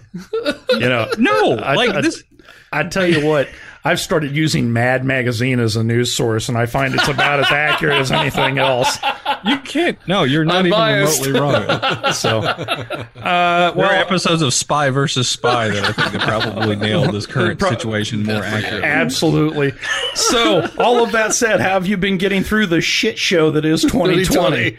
you 0.71 0.79
know. 0.89 1.07
no 1.17 1.57
I- 1.57 1.75
like 1.75 1.89
I- 1.91 2.01
this 2.01 2.23
I 2.71 2.83
tell 2.83 3.05
you 3.07 3.25
what, 3.25 3.47
I've 3.83 3.99
started 3.99 4.35
using 4.35 4.73
Mad 4.73 5.05
Magazine 5.05 5.59
as 5.59 5.75
a 5.77 5.83
news 5.83 6.11
source, 6.13 6.49
and 6.49 6.57
I 6.57 6.65
find 6.65 6.93
it's 6.93 7.07
about 7.07 7.39
as 7.39 7.49
accurate 7.51 7.95
as 7.99 8.11
anything 8.11 8.57
else. 8.57 8.97
you 9.45 9.57
can't 9.59 9.97
no 10.07 10.23
you're 10.23 10.43
not 10.43 10.65
even 10.65 10.73
Unbiased. 10.73 11.25
remotely 11.25 11.39
wrong 11.39 12.11
So, 12.13 12.39
uh, 12.39 13.71
there 13.71 13.85
are 13.85 13.93
episodes 13.93 14.41
of 14.41 14.53
spy 14.53 14.89
versus 14.89 15.29
spy 15.29 15.67
that 15.69 15.83
i 15.85 15.91
think 15.91 16.11
that 16.13 16.21
probably 16.27 16.75
nailed 16.75 17.13
this 17.13 17.27
current 17.27 17.59
Pro- 17.59 17.69
situation 17.69 18.23
more 18.23 18.43
accurately 18.43 18.83
absolutely. 18.83 19.73
So, 20.15 20.67
all 20.79 21.03
of 21.03 21.11
that 21.13 21.33
said, 21.33 21.59
how 21.59 21.69
have 21.69 21.85
you 21.87 21.97
been 21.97 22.17
getting 22.17 22.43
through 22.43 22.65
the 22.67 22.81
shit 22.81 23.17
show 23.17 23.51
that 23.51 23.63
is 23.65 23.81
2020? 23.83 24.77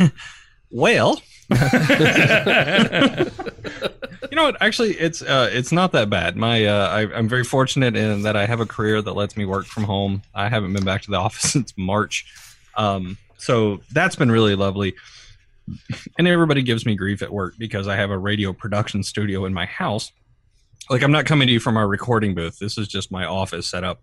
Well, 0.70 1.20
you 1.50 1.56
know 4.36 4.44
what? 4.44 4.56
Actually, 4.60 4.90
it's 4.94 5.22
uh, 5.22 5.48
it's 5.52 5.72
not 5.72 5.92
that 5.92 6.10
bad. 6.10 6.36
My 6.36 6.66
uh, 6.66 6.88
I, 6.88 7.14
I'm 7.14 7.28
very 7.28 7.44
fortunate 7.44 7.96
in 7.96 8.22
that 8.22 8.36
I 8.36 8.46
have 8.46 8.60
a 8.60 8.66
career 8.66 9.00
that 9.00 9.12
lets 9.14 9.36
me 9.36 9.44
work 9.44 9.66
from 9.66 9.84
home. 9.84 10.22
I 10.34 10.48
haven't 10.48 10.72
been 10.72 10.84
back 10.84 11.02
to 11.02 11.10
the 11.10 11.16
office 11.18 11.50
since 11.52 11.72
March, 11.76 12.26
um, 12.76 13.16
so 13.38 13.80
that's 13.92 14.16
been 14.16 14.30
really 14.30 14.54
lovely. 14.54 14.94
And 16.18 16.26
everybody 16.26 16.62
gives 16.62 16.86
me 16.86 16.94
grief 16.96 17.20
at 17.22 17.30
work 17.32 17.54
because 17.58 17.88
I 17.88 17.96
have 17.96 18.10
a 18.10 18.18
radio 18.18 18.52
production 18.52 19.02
studio 19.02 19.44
in 19.44 19.52
my 19.52 19.66
house. 19.66 20.12
Like 20.90 21.02
I'm 21.02 21.12
not 21.12 21.26
coming 21.26 21.46
to 21.46 21.52
you 21.52 21.60
from 21.60 21.76
our 21.76 21.86
recording 21.86 22.34
booth. 22.34 22.58
This 22.58 22.78
is 22.78 22.88
just 22.88 23.10
my 23.10 23.26
office 23.26 23.68
set 23.68 23.84
up. 23.84 24.00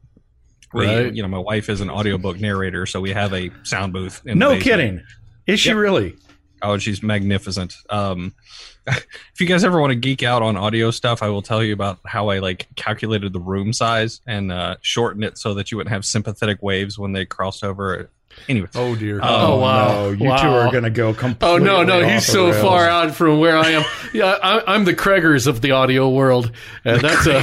Right. 0.73 1.13
You 1.13 1.21
know, 1.23 1.27
my 1.27 1.37
wife 1.39 1.69
is 1.69 1.81
an 1.81 1.89
audiobook 1.89 2.39
narrator, 2.39 2.85
so 2.85 3.01
we 3.01 3.11
have 3.11 3.33
a 3.33 3.49
sound 3.63 3.93
booth. 3.93 4.21
In 4.25 4.37
No 4.39 4.59
kidding. 4.59 5.01
Is 5.47 5.59
she 5.59 5.69
Yep. 5.69 5.77
really? 5.77 6.15
Oh, 6.65 6.77
she's 6.77 7.03
magnificent. 7.03 7.75
Um, 7.89 8.33
if 8.87 9.39
you 9.39 9.45
guys 9.45 9.63
ever 9.63 9.79
want 9.79 9.91
to 9.91 9.95
geek 9.95 10.23
out 10.23 10.41
on 10.41 10.57
audio 10.57 10.91
stuff, 10.91 11.21
I 11.21 11.29
will 11.29 11.41
tell 11.41 11.63
you 11.63 11.73
about 11.73 11.99
how 12.05 12.29
I 12.29 12.39
like 12.39 12.67
calculated 12.75 13.33
the 13.33 13.39
room 13.39 13.71
size 13.71 14.21
and 14.25 14.51
uh, 14.51 14.77
shortened 14.81 15.23
it 15.23 15.37
so 15.37 15.53
that 15.53 15.71
you 15.71 15.77
wouldn't 15.77 15.93
have 15.93 16.05
sympathetic 16.05 16.61
waves 16.61 16.97
when 16.97 17.11
they 17.11 17.25
crossed 17.25 17.63
over. 17.63 18.09
Anyway, 18.47 18.67
Oh 18.75 18.95
dear. 18.95 19.15
Um, 19.21 19.27
oh, 19.27 19.59
wow. 19.59 19.87
no, 19.87 20.09
you 20.11 20.25
Wow. 20.29 20.37
two 20.37 20.47
are 20.49 20.71
going 20.71 20.83
to 20.83 20.89
go 20.91 21.13
completely. 21.15 21.47
Oh 21.47 21.57
no, 21.57 21.83
no, 21.83 22.03
off 22.03 22.11
he's 22.11 22.25
so 22.27 22.49
rails. 22.51 22.61
far 22.61 22.87
out 22.87 23.15
from 23.15 23.39
where 23.39 23.57
I 23.57 23.71
am. 23.71 23.83
Yeah, 24.13 24.37
I, 24.41 24.61
I'm 24.75 24.85
the 24.85 24.93
Cragars 24.93 25.47
of 25.47 25.61
the 25.61 25.71
audio 25.71 26.09
world, 26.09 26.51
uh, 26.85 26.89
and 26.89 27.01
that's 27.01 27.25
a. 27.25 27.41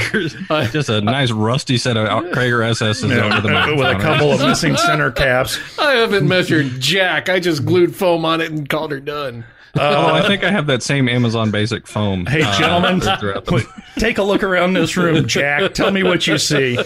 I, 0.49 0.61
uh, 0.63 0.67
just 0.69 0.87
a 0.89 1.01
nice 1.01 1.31
rusty 1.31 1.77
set 1.77 1.97
of 1.97 2.07
out- 2.07 2.25
Cragar 2.31 2.69
SS's 2.71 3.03
over 3.03 3.41
the 3.41 3.49
Yeah, 3.49 3.71
with 3.75 3.95
a 3.97 3.99
couple 3.99 4.31
of 4.31 4.39
missing 4.39 4.77
center 4.77 5.11
caps. 5.23 5.59
I 5.77 5.95
haven't 5.95 6.27
measured 6.27 6.79
jack. 6.79 7.27
I 7.29 7.39
just 7.41 7.65
glued 7.65 7.93
foam 7.95 8.23
on 8.23 8.39
it 8.39 8.51
and 8.51 8.67
called 8.69 8.91
her 8.91 8.99
done. 9.01 9.43
Oh, 9.75 10.13
I 10.13 10.25
think 10.27 10.43
I 10.43 10.51
have 10.51 10.67
that 10.67 10.83
same 10.83 11.09
Amazon 11.09 11.49
Basic 11.51 11.87
foam. 11.87 12.25
Hey, 12.25 12.41
uh, 12.43 12.57
gentlemen, 12.57 13.01
throughout 13.01 13.45
the- 13.45 13.67
take 13.97 14.17
a 14.17 14.23
look 14.23 14.43
around 14.43 14.73
this 14.73 14.95
room, 14.97 15.27
Jack. 15.27 15.73
Tell 15.73 15.91
me 15.91 16.03
what 16.03 16.27
you 16.27 16.37
see. 16.37 16.77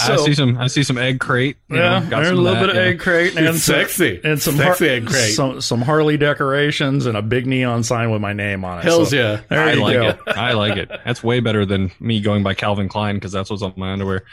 I 0.00 0.16
see 0.16 0.34
some. 0.34 0.56
I 0.58 0.66
see 0.68 0.82
some 0.82 0.98
egg 0.98 1.18
crate. 1.20 1.56
you 1.68 1.76
know, 1.76 1.82
Yeah, 1.82 2.00
got 2.10 2.22
there's 2.22 2.30
a 2.30 2.34
little 2.34 2.54
that, 2.54 2.60
bit 2.60 2.70
of 2.70 2.76
yeah. 2.76 2.82
egg 2.82 3.00
crate 3.00 3.36
and 3.36 3.46
It's 3.46 3.62
some, 3.64 3.74
sexy. 3.74 4.20
and 4.22 4.40
some 4.40 4.56
Sexy 4.56 4.86
Har- 4.86 4.96
egg 4.96 5.06
crate. 5.06 5.34
some 5.34 5.60
some 5.60 5.82
Harley 5.82 6.16
decorations 6.16 7.06
and 7.06 7.16
a 7.16 7.22
big 7.22 7.46
neon 7.46 7.82
sign 7.82 8.10
with 8.10 8.20
my 8.20 8.32
name 8.32 8.64
on 8.64 8.78
it. 8.78 8.84
Hells 8.84 9.10
So, 9.10 9.16
yeah. 9.16 9.40
There 9.48 9.60
I 9.60 9.72
you 9.72 9.82
like 9.82 9.94
go. 9.94 10.08
it. 10.08 10.18
I 10.28 10.52
like 10.52 10.76
it. 10.76 10.88
That's 11.04 11.22
way 11.24 11.40
better 11.40 11.66
than 11.66 11.90
me 12.00 12.20
going 12.20 12.42
by 12.42 12.54
Calvin 12.54 12.88
Klein 12.88 13.16
because 13.16 13.32
that's 13.32 13.50
what's 13.50 13.62
on 13.62 13.72
my 13.76 13.92
underwear. 13.92 14.24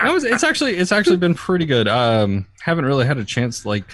That 0.00 0.14
was, 0.14 0.24
it's 0.24 0.44
actually 0.44 0.76
it's 0.76 0.92
actually 0.92 1.16
been 1.16 1.34
pretty 1.34 1.66
good. 1.66 1.88
Um, 1.88 2.46
haven't 2.62 2.86
really 2.86 3.04
had 3.06 3.18
a 3.18 3.24
chance 3.24 3.66
like. 3.66 3.84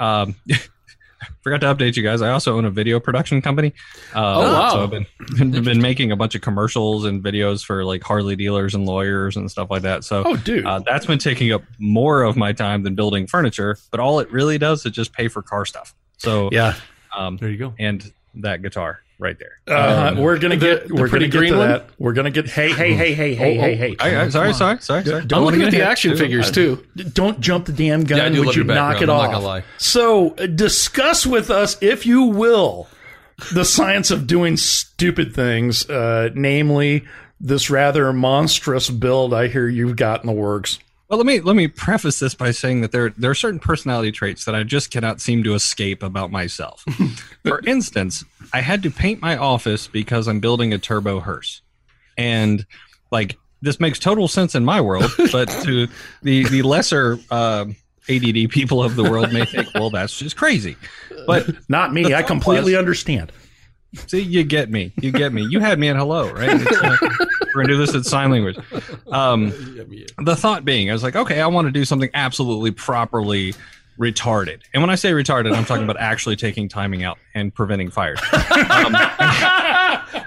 Um, 0.00 0.34
forgot 1.42 1.60
to 1.60 1.66
update 1.74 1.96
you 1.96 2.02
guys. 2.02 2.22
I 2.22 2.30
also 2.30 2.56
own 2.56 2.64
a 2.64 2.70
video 2.70 2.98
production 2.98 3.42
company. 3.42 3.74
Uh, 4.14 4.18
Oh, 4.18 4.40
wow. 4.40 4.70
So 4.70 4.82
I've 4.84 4.90
been 4.90 5.06
been, 5.50 5.64
been 5.64 5.80
making 5.80 6.12
a 6.12 6.16
bunch 6.16 6.34
of 6.34 6.40
commercials 6.40 7.04
and 7.04 7.22
videos 7.22 7.64
for 7.64 7.84
like 7.84 8.02
Harley 8.02 8.36
dealers 8.36 8.74
and 8.74 8.86
lawyers 8.86 9.36
and 9.36 9.50
stuff 9.50 9.70
like 9.70 9.82
that. 9.82 10.04
So 10.04 10.22
Oh, 10.26 10.36
dude. 10.36 10.64
uh, 10.66 10.80
that's 10.80 11.06
been 11.06 11.18
taking 11.18 11.52
up 11.52 11.62
more 11.78 12.22
of 12.22 12.36
my 12.36 12.52
time 12.52 12.82
than 12.82 12.94
building 12.94 13.26
furniture. 13.26 13.76
But 13.90 14.00
all 14.00 14.20
it 14.20 14.30
really 14.32 14.58
does 14.58 14.84
is 14.86 14.92
just 14.92 15.12
pay 15.12 15.28
for 15.28 15.42
car 15.42 15.64
stuff. 15.66 15.94
So 16.18 16.48
Yeah. 16.52 16.74
um, 17.16 17.36
There 17.36 17.50
you 17.50 17.58
go. 17.58 17.74
and 17.78 18.12
that 18.36 18.62
guitar 18.62 19.00
right 19.20 19.36
there. 19.38 19.60
Uh, 19.76 20.14
we're 20.18 20.38
gonna 20.38 20.56
get 20.56 20.88
the 20.88 20.94
we're 20.94 21.08
gonna 21.08 21.10
pretty 21.10 21.28
get 21.28 21.40
to 21.50 21.56
one? 21.58 21.68
that. 21.68 21.90
We're 21.98 22.12
gonna 22.14 22.30
get 22.30 22.46
hey 22.48 22.72
hey 22.72 22.94
hey 22.94 23.14
hey 23.14 23.34
hey 23.34 23.58
Oh, 23.58 23.60
hey 23.62 23.74
oh. 23.74 23.76
hey. 23.76 23.96
I, 24.00 24.22
I, 24.24 24.28
sorry, 24.30 24.52
sorry, 24.54 24.80
sorry, 24.80 25.04
sorry. 25.04 25.22
I'm 25.32 25.44
looking 25.44 25.62
at 25.62 25.70
the 25.70 25.82
action 25.82 26.12
Too. 26.12 26.16
figures 26.16 26.50
too. 26.50 26.84
Don't 27.12 27.40
jump 27.40 27.66
the 27.66 27.72
damn 27.72 28.04
gun. 28.04 28.18
Yeah, 28.18 28.24
I 28.24 28.28
do 28.30 28.44
Would 28.44 28.56
you 28.56 28.64
knock 28.64 28.96
it 28.96 29.02
I'm 29.02 29.06
not 29.08 29.26
off? 29.26 29.32
gonna 29.32 29.44
lie. 29.44 29.64
So 29.78 30.30
uh, 30.36 30.46
discuss 30.46 31.26
with 31.26 31.50
us, 31.50 31.76
if 31.80 32.06
you 32.06 32.24
will, 32.24 32.88
the 33.52 33.64
science 33.64 34.10
of 34.10 34.26
doing 34.26 34.56
stupid 34.56 35.34
things, 35.34 35.88
uh, 35.88 36.30
namely 36.34 37.04
this 37.40 37.70
rather 37.70 38.12
monstrous 38.12 38.90
build 38.90 39.32
I 39.32 39.48
hear 39.48 39.66
you've 39.68 39.96
got 39.96 40.22
in 40.22 40.26
the 40.26 40.32
works. 40.32 40.78
Well, 41.10 41.18
let 41.18 41.26
me 41.26 41.40
let 41.40 41.56
me 41.56 41.66
preface 41.66 42.20
this 42.20 42.34
by 42.34 42.52
saying 42.52 42.82
that 42.82 42.92
there 42.92 43.10
there 43.10 43.32
are 43.32 43.34
certain 43.34 43.58
personality 43.58 44.12
traits 44.12 44.44
that 44.44 44.54
I 44.54 44.62
just 44.62 44.92
cannot 44.92 45.20
seem 45.20 45.42
to 45.42 45.54
escape 45.54 46.04
about 46.04 46.30
myself. 46.30 46.84
For 47.42 47.60
instance, 47.66 48.24
I 48.52 48.60
had 48.60 48.80
to 48.84 48.92
paint 48.92 49.20
my 49.20 49.36
office 49.36 49.88
because 49.88 50.28
I'm 50.28 50.38
building 50.38 50.72
a 50.72 50.78
turbo 50.78 51.18
hearse, 51.18 51.62
and 52.16 52.64
like 53.10 53.36
this 53.60 53.80
makes 53.80 53.98
total 53.98 54.28
sense 54.28 54.54
in 54.54 54.64
my 54.64 54.80
world, 54.80 55.10
but 55.32 55.48
to 55.64 55.88
the 56.22 56.44
the 56.44 56.62
lesser 56.62 57.18
uh, 57.32 57.64
ADD 58.08 58.50
people 58.50 58.80
of 58.80 58.94
the 58.94 59.02
world 59.02 59.32
may 59.32 59.44
think, 59.44 59.68
well, 59.74 59.90
that's 59.90 60.16
just 60.16 60.36
crazy. 60.36 60.76
But 61.26 61.48
Not 61.68 61.92
me. 61.92 62.14
I 62.14 62.22
completely 62.22 62.76
understand. 62.76 63.32
See, 64.06 64.20
you 64.20 64.44
get 64.44 64.70
me. 64.70 64.92
You 65.00 65.10
get 65.12 65.32
me. 65.32 65.42
You 65.42 65.60
had 65.60 65.78
me 65.78 65.88
at 65.88 65.96
hello, 65.96 66.30
right? 66.30 66.60
It's, 66.60 66.82
uh, 66.82 66.96
we're 67.54 67.62
gonna 67.62 67.68
do 67.68 67.76
this 67.76 67.94
in 67.94 68.04
sign 68.04 68.30
language. 68.30 68.56
Um, 69.08 69.50
the 70.18 70.36
thought 70.36 70.64
being, 70.64 70.90
I 70.90 70.92
was 70.92 71.02
like, 71.02 71.16
okay, 71.16 71.40
I 71.40 71.46
want 71.48 71.66
to 71.66 71.72
do 71.72 71.84
something 71.84 72.10
absolutely 72.14 72.70
properly 72.70 73.54
retarded. 73.98 74.60
And 74.72 74.82
when 74.82 74.90
I 74.90 74.94
say 74.94 75.10
retarded, 75.10 75.54
I'm 75.54 75.64
talking 75.64 75.84
about 75.84 75.98
actually 75.98 76.36
taking 76.36 76.68
timing 76.68 77.02
out 77.04 77.18
and 77.34 77.52
preventing 77.54 77.90
fires. 77.90 78.20
Um, 78.70 78.94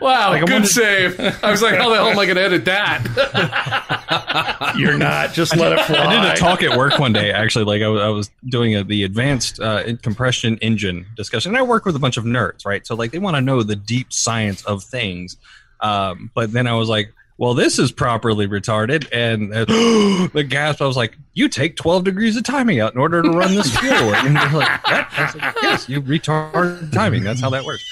Wow, 0.02 0.32
Like, 0.32 0.42
good 0.46 0.52
wanted- 0.52 0.68
save. 0.68 1.20
I 1.44 1.52
was 1.52 1.62
like, 1.62 1.76
how 1.76 1.90
the 1.90 1.96
hell 1.96 2.08
am 2.08 2.20
I 2.20 2.26
going 2.26 2.36
to 2.38 2.44
edit 2.44 2.66
that? 2.66 4.74
You're 4.78 4.98
not. 4.98 5.34
Just 5.34 5.56
let 5.56 5.72
it 5.74 5.82
fly. 5.86 5.98
I 6.06 6.24
did 6.24 6.34
a 6.34 6.38
talk 6.38 6.62
at 6.64 6.78
work 6.78 6.98
one 7.00 7.14
day. 7.14 7.32
Actually, 7.32 7.66
like 7.66 7.82
I, 7.82 7.88
was- 7.88 8.02
I 8.02 8.10
was 8.10 8.32
doing 8.50 8.76
a, 8.76 8.84
the 8.84 9.04
advanced 9.04 9.60
uh, 9.60 9.84
compression 10.02 10.58
engine 10.62 11.06
discussion, 11.16 11.52
and 11.52 11.58
I 11.58 11.62
work 11.62 11.86
with 11.86 11.96
a 11.96 12.00
bunch 12.00 12.18
of 12.18 12.24
nerds, 12.26 12.66
right? 12.66 12.86
So 12.86 12.96
like 12.96 13.12
they 13.12 13.20
want 13.20 13.36
to 13.38 13.42
know 13.42 13.64
the 13.64 13.76
deep 13.76 14.12
science 14.12 14.64
of 14.66 14.84
things. 14.84 15.38
Um, 15.82 16.32
but 16.34 16.52
then 16.52 16.68
I 16.68 16.74
was 16.74 16.90
like, 16.90 17.14
well, 17.38 17.54
this 17.56 17.80
is 17.80 17.92
properly 17.92 18.48
retarded, 18.48 19.08
and 19.12 19.54
uh, 19.54 19.66
the 20.34 20.46
gasp. 20.48 20.82
I 20.82 20.86
was 20.86 20.96
like, 20.98 21.18
you 21.34 21.50
take 21.50 21.76
twelve 21.76 22.04
degrees 22.04 22.38
of 22.38 22.44
timing 22.44 22.80
out 22.80 22.94
in 22.94 23.00
order 23.00 23.22
to 23.22 23.30
run 23.30 23.56
this 23.56 23.76
fuel, 23.78 24.14
and 24.14 24.36
they're 24.36 24.52
like, 24.52 24.88
what? 24.88 25.08
I 25.12 25.26
was 25.26 25.36
like, 25.36 25.56
yes, 25.62 25.90
you 25.90 26.02
retard 26.02 26.92
timing. 26.92 27.24
That's 27.24 27.42
how 27.42 27.50
that 27.50 27.66
works. 27.66 27.84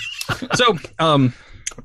So, 0.56 0.78
um, 1.00 1.34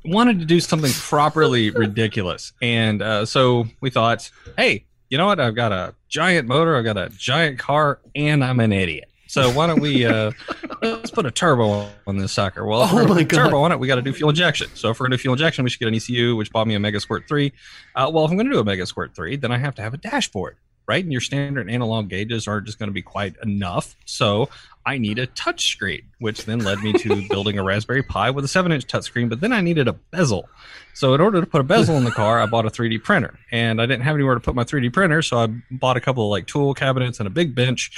wanted 0.05 0.39
to 0.39 0.45
do 0.45 0.59
something 0.59 0.91
properly 0.91 1.69
ridiculous, 1.71 2.53
and 2.61 3.01
uh, 3.01 3.25
so 3.25 3.65
we 3.81 3.89
thought, 3.89 4.29
hey, 4.57 4.85
you 5.09 5.17
know 5.17 5.25
what? 5.27 5.39
I've 5.39 5.55
got 5.55 5.71
a 5.71 5.95
giant 6.09 6.47
motor, 6.47 6.75
I've 6.75 6.83
got 6.83 6.97
a 6.97 7.09
giant 7.09 7.59
car, 7.59 7.99
and 8.15 8.43
I'm 8.43 8.59
an 8.59 8.71
idiot. 8.71 9.09
So 9.27 9.51
why 9.51 9.67
don't 9.67 9.81
we 9.81 10.05
uh, 10.05 10.31
let's 10.81 11.11
put 11.11 11.25
a 11.25 11.31
turbo 11.31 11.89
on 12.07 12.17
this 12.17 12.31
sucker? 12.31 12.65
Well, 12.65 12.83
if 12.83 12.91
Oh 12.91 12.95
we're 12.95 13.07
my 13.07 13.21
a 13.21 13.25
turbo 13.25 13.59
on 13.61 13.71
it, 13.71 13.79
we 13.79 13.87
got 13.87 13.95
to 13.95 14.01
do 14.01 14.13
fuel 14.13 14.29
injection. 14.29 14.69
So 14.73 14.89
if 14.89 14.99
we're 14.99 15.07
gonna 15.07 15.17
do 15.17 15.21
fuel 15.21 15.33
injection, 15.33 15.63
we 15.63 15.69
should 15.69 15.79
get 15.79 15.89
an 15.89 15.95
ECU, 15.95 16.35
which 16.35 16.51
bought 16.51 16.67
me 16.67 16.75
a 16.75 16.79
MegaSquirt 16.79 17.27
three. 17.27 17.51
Uh, 17.95 18.09
well, 18.13 18.25
if 18.25 18.31
I'm 18.31 18.37
gonna 18.37 18.51
do 18.51 18.59
a 18.59 18.63
MegaSquirt 18.63 19.13
three, 19.15 19.35
then 19.35 19.51
I 19.51 19.57
have 19.57 19.75
to 19.75 19.81
have 19.81 19.93
a 19.93 19.97
dashboard, 19.97 20.55
right? 20.87 21.03
And 21.03 21.11
your 21.11 21.21
standard 21.21 21.69
analog 21.69 22.09
gauges 22.09 22.47
aren't 22.47 22.65
just 22.65 22.79
gonna 22.79 22.91
be 22.91 23.01
quite 23.01 23.35
enough. 23.43 23.95
So 24.05 24.49
I 24.85 24.97
need 24.97 25.19
a 25.19 25.27
touch 25.27 25.69
screen, 25.69 26.03
which 26.19 26.45
then 26.45 26.59
led 26.59 26.79
me 26.79 26.93
to 26.93 27.27
building 27.29 27.59
a 27.59 27.63
Raspberry 27.63 28.03
Pi 28.03 28.29
with 28.29 28.45
a 28.45 28.47
seven 28.47 28.71
inch 28.71 28.87
touchscreen. 28.87 29.27
But 29.27 29.41
then 29.41 29.51
I 29.51 29.59
needed 29.59 29.89
a 29.89 29.93
bezel. 29.93 30.49
So 30.93 31.13
in 31.13 31.19
order 31.19 31.41
to 31.41 31.45
put 31.45 31.61
a 31.61 31.65
bezel 31.65 31.97
in 31.97 32.05
the 32.05 32.11
car, 32.11 32.39
I 32.39 32.45
bought 32.45 32.65
a 32.65 32.69
3D 32.69 33.03
printer, 33.03 33.37
and 33.51 33.81
I 33.81 33.85
didn't 33.85 34.03
have 34.03 34.15
anywhere 34.15 34.33
to 34.33 34.39
put 34.39 34.55
my 34.55 34.63
3D 34.63 34.91
printer, 34.91 35.21
so 35.21 35.37
I 35.37 35.47
bought 35.69 35.97
a 35.97 35.99
couple 35.99 36.23
of 36.23 36.31
like 36.31 36.47
tool 36.47 36.73
cabinets 36.73 37.19
and 37.19 37.27
a 37.27 37.29
big 37.29 37.53
bench, 37.53 37.91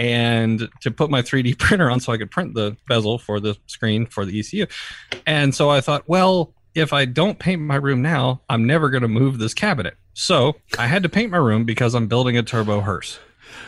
and 0.00 0.66
to 0.80 0.90
put 0.90 1.10
my 1.10 1.20
3D 1.20 1.58
printer 1.60 1.90
on, 1.90 2.00
so 2.00 2.12
I 2.12 2.16
could 2.16 2.30
print 2.30 2.54
the 2.54 2.76
bezel 2.88 3.18
for 3.18 3.38
the 3.38 3.56
screen 3.66 4.06
for 4.06 4.24
the 4.24 4.40
ECU. 4.40 4.66
And 5.26 5.54
so 5.54 5.70
I 5.70 5.80
thought, 5.82 6.08
well, 6.08 6.54
if 6.74 6.92
I 6.92 7.04
don't 7.04 7.38
paint 7.38 7.62
my 7.62 7.76
room 7.76 8.02
now, 8.02 8.42
I'm 8.48 8.66
never 8.66 8.90
going 8.90 9.02
to 9.02 9.08
move 9.08 9.38
this 9.38 9.54
cabinet. 9.54 9.96
So 10.14 10.56
I 10.78 10.86
had 10.86 11.02
to 11.02 11.08
paint 11.08 11.30
my 11.30 11.38
room 11.38 11.64
because 11.64 11.94
I'm 11.94 12.06
building 12.06 12.36
a 12.36 12.42
turbo 12.42 12.80
hearse. 12.80 13.18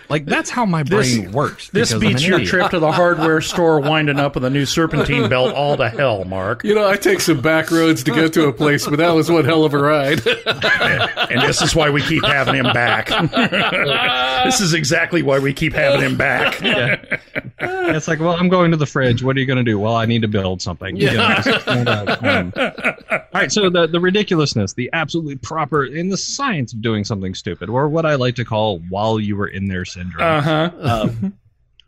Like 0.09 0.27
that's 0.27 0.51
how 0.51 0.67
my 0.67 0.83
brain 0.83 1.33
works. 1.33 1.71
This 1.71 1.95
beats 1.95 2.27
your 2.27 2.37
idiot. 2.37 2.51
trip 2.51 2.71
to 2.73 2.79
the 2.79 2.93
hardware 2.93 3.41
store 3.41 3.81
winding 3.81 4.19
up 4.19 4.35
with 4.35 4.45
a 4.45 4.51
new 4.51 4.67
serpentine 4.67 5.29
belt 5.29 5.55
all 5.55 5.77
to 5.79 5.89
hell, 5.89 6.25
Mark. 6.25 6.65
You 6.65 6.75
know, 6.75 6.87
I 6.87 6.97
take 6.97 7.21
some 7.21 7.41
back 7.41 7.71
roads 7.71 8.05
to 8.05 8.11
get 8.11 8.33
to 8.35 8.49
a 8.49 8.53
place, 8.53 8.87
but 8.87 8.97
that 8.99 9.13
was 9.13 9.31
one 9.31 9.45
hell 9.45 9.65
of 9.65 9.75
a 9.75 9.79
ride. 9.79 10.21
And 10.27 11.41
this 11.41 11.63
is 11.63 11.75
why 11.75 11.89
we 11.91 12.03
keep 12.03 12.25
having 12.25 12.57
him 12.57 12.73
back. 12.73 13.09
this 14.45 14.61
is 14.61 14.75
exactly 14.75 15.23
why 15.23 15.39
we 15.39 15.55
keep 15.55 15.73
having 15.73 16.03
him 16.03 16.17
back. 16.17 16.61
Yeah. 16.61 17.19
It's 17.65 18.09
like, 18.09 18.19
well, 18.21 18.35
I'm 18.37 18.49
going 18.49 18.71
to 18.73 18.77
the 18.77 18.87
fridge. 18.87 19.23
What 19.23 19.37
are 19.37 19.41
you 19.41 19.47
going 19.47 19.59
to 19.59 19.63
do? 19.65 19.79
Well, 19.79 19.95
I 19.95 20.05
need 20.05 20.23
to 20.23 20.29
build 20.29 20.61
something. 20.61 20.97
You 20.97 21.13
know, 21.13 21.35
just 21.45 21.65
kind 21.65 21.89
of, 21.89 22.25
um, 22.25 22.53
all 22.57 23.21
right. 23.35 23.53
So 23.53 23.71
the, 23.71 23.87
the 23.87 24.01
ridiculousness, 24.01 24.73
the 24.73 24.91
absolutely 24.93 25.37
proper, 25.37 25.85
in 25.85 26.09
the 26.09 26.17
science 26.17 26.73
of 26.73 26.83
doing 26.83 27.05
something 27.05 27.35
stupid, 27.35 27.69
or 27.69 27.89
what 27.89 28.05
I 28.05 28.17
like 28.17 28.35
to 28.37 28.45
call 28.45 28.81
while 28.89 29.21
you 29.21 29.37
were 29.37 29.49
in 29.49 29.69
there 29.73 29.85
syndrome. 29.85 30.23
Uh 30.23 30.41
huh. 30.41 30.71
Um, 30.81 31.39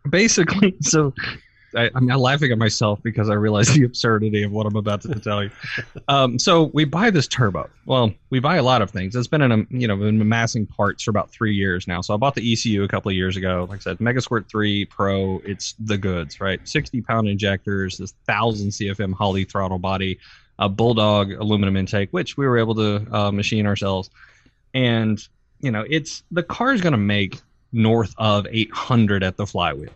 basically, 0.08 0.74
so 0.80 1.12
I, 1.76 1.90
I'm 1.94 2.06
now 2.06 2.18
laughing 2.18 2.52
at 2.52 2.58
myself 2.58 3.02
because 3.02 3.28
I 3.28 3.34
realize 3.34 3.68
the 3.68 3.84
absurdity 3.84 4.42
of 4.42 4.52
what 4.52 4.66
I'm 4.66 4.76
about 4.76 5.02
to 5.02 5.20
tell 5.20 5.42
you. 5.42 5.50
Um, 6.08 6.38
so 6.38 6.70
we 6.72 6.84
buy 6.84 7.10
this 7.10 7.26
turbo. 7.26 7.68
Well, 7.86 8.12
we 8.30 8.40
buy 8.40 8.56
a 8.56 8.62
lot 8.62 8.82
of 8.82 8.90
things. 8.90 9.14
It's 9.16 9.28
been 9.28 9.42
in 9.42 9.52
a 9.52 9.64
you 9.70 9.88
know 9.88 9.96
been 9.96 10.20
amassing 10.20 10.66
parts 10.66 11.02
for 11.02 11.10
about 11.10 11.30
three 11.30 11.54
years 11.54 11.86
now. 11.86 12.00
So 12.00 12.14
I 12.14 12.16
bought 12.16 12.34
the 12.34 12.52
ECU 12.52 12.82
a 12.82 12.88
couple 12.88 13.10
of 13.10 13.16
years 13.16 13.36
ago. 13.36 13.66
Like 13.68 13.78
I 13.78 13.80
said, 13.80 13.98
MegaSquirt 13.98 14.48
Three 14.48 14.84
Pro. 14.84 15.40
It's 15.44 15.74
the 15.78 15.98
goods, 15.98 16.40
right? 16.40 16.66
60 16.66 17.00
pound 17.02 17.28
injectors, 17.28 17.98
this 17.98 18.14
thousand 18.26 18.68
CFM 18.68 19.14
Holley 19.14 19.44
throttle 19.44 19.78
body, 19.78 20.18
a 20.58 20.68
Bulldog 20.68 21.32
aluminum 21.32 21.76
intake, 21.76 22.10
which 22.12 22.36
we 22.36 22.46
were 22.46 22.58
able 22.58 22.74
to 22.76 23.06
uh, 23.12 23.30
machine 23.32 23.66
ourselves, 23.66 24.10
and 24.72 25.26
you 25.60 25.70
know 25.70 25.84
it's 25.88 26.22
the 26.30 26.42
car 26.42 26.72
is 26.72 26.80
going 26.80 26.92
to 26.92 26.98
make 26.98 27.40
north 27.74 28.14
of 28.18 28.46
800 28.50 29.22
at 29.22 29.36
the 29.36 29.46
flywheel 29.46 29.90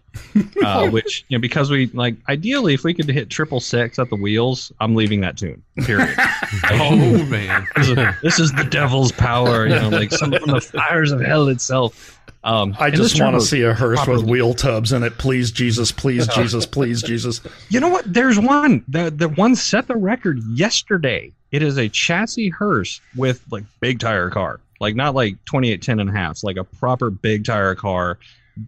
uh, 0.65 0.89
which 0.91 1.25
you 1.29 1.39
know 1.39 1.41
because 1.41 1.71
we 1.71 1.87
like 1.89 2.17
ideally 2.29 2.75
if 2.75 2.85
we 2.85 2.93
could 2.93 3.09
hit 3.09 3.31
triple 3.31 3.61
six 3.61 3.99
at 3.99 4.11
the 4.11 4.17
wheels 4.17 4.73
i'm 4.81 4.95
leaving 4.95 5.21
that 5.21 5.39
tune 5.39 5.63
period 5.85 6.15
Oh 6.71 7.25
man. 7.27 7.67
this, 7.77 7.89
is, 7.89 7.97
this 8.23 8.41
is 8.41 8.53
the 8.53 8.65
devil's 8.65 9.13
power 9.13 9.67
you 9.67 9.75
know 9.75 9.89
like 9.89 10.11
some 10.11 10.33
from 10.33 10.51
the 10.51 10.61
fires 10.61 11.13
of 11.13 11.21
hell 11.21 11.49
itself 11.49 12.19
um 12.45 12.77
I 12.79 12.91
just 12.91 13.21
want 13.21 13.35
to 13.35 13.41
see 13.41 13.63
a 13.63 13.75
hearse 13.75 14.07
with 14.07 14.23
wheel 14.23 14.55
tubs 14.55 14.93
in 14.93 15.03
it. 15.03 15.19
Please, 15.19 15.51
Jesus. 15.51 15.91
Please, 15.91 16.29
Jesus. 16.29 16.67
Please, 16.67 17.03
Jesus. 17.03 17.41
you 17.69 17.81
know 17.81 17.89
what 17.89 18.13
there's 18.13 18.39
one 18.39 18.85
the 18.87 19.11
the 19.11 19.29
one 19.29 19.57
set 19.57 19.89
the 19.89 19.97
record 19.97 20.39
yesterday 20.55 21.33
it 21.51 21.63
is 21.63 21.79
a 21.79 21.89
chassis 21.89 22.51
hearse 22.51 23.01
with 23.17 23.43
like 23.51 23.65
big 23.81 23.99
tire 23.99 24.31
car 24.31 24.61
like 24.81 24.95
not 24.95 25.15
like 25.15 25.35
2810 25.47 26.01
and 26.01 26.11
a 26.11 26.13
half 26.13 26.43
like 26.43 26.57
a 26.57 26.65
proper 26.65 27.11
big 27.11 27.45
tire 27.45 27.75
car 27.75 28.19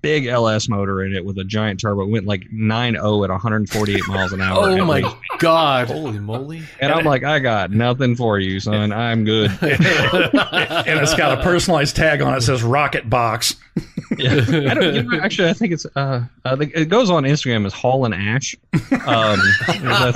big 0.02 0.26
ls 0.26 0.68
motor 0.68 1.02
in 1.02 1.12
it 1.16 1.24
with 1.24 1.36
a 1.38 1.42
giant 1.44 1.80
turbo 1.80 2.02
it 2.02 2.10
went 2.10 2.24
like 2.24 2.42
9.0 2.54 3.24
at 3.24 3.30
148 3.30 4.06
miles 4.06 4.32
an 4.32 4.40
hour 4.40 4.70
oh 4.70 4.84
my 4.84 5.02
god. 5.38 5.88
Holy 5.88 6.20
moly. 6.20 6.62
and 6.80 6.92
i'm 6.92 7.04
like 7.04 7.24
i 7.24 7.40
got 7.40 7.72
nothing 7.72 8.14
for 8.14 8.38
you 8.38 8.60
son 8.60 8.92
i'm 8.92 9.24
good 9.24 9.50
And 9.60 10.98
it's 11.00 11.14
got 11.14 11.38
a 11.38 11.42
personalized 11.42 11.96
tag 11.96 12.22
on 12.22 12.32
it 12.32 12.36
that 12.36 12.42
says 12.42 12.62
Rocket 12.62 13.08
Box. 13.10 13.56
Yeah. 14.18 14.32
I 14.32 14.74
don't, 14.74 14.94
you 14.94 15.02
know, 15.04 15.20
actually, 15.20 15.48
I 15.50 15.52
think 15.52 15.72
it's 15.72 15.86
uh, 15.94 16.24
uh, 16.44 16.56
the- 16.56 16.70
it 16.78 16.86
goes 16.88 17.10
on 17.10 17.22
Instagram 17.22 17.64
as 17.64 17.72
Hall 17.72 18.04
and 18.04 18.12
Ash. 18.12 18.56
Um, 18.92 19.38
I 19.68 20.12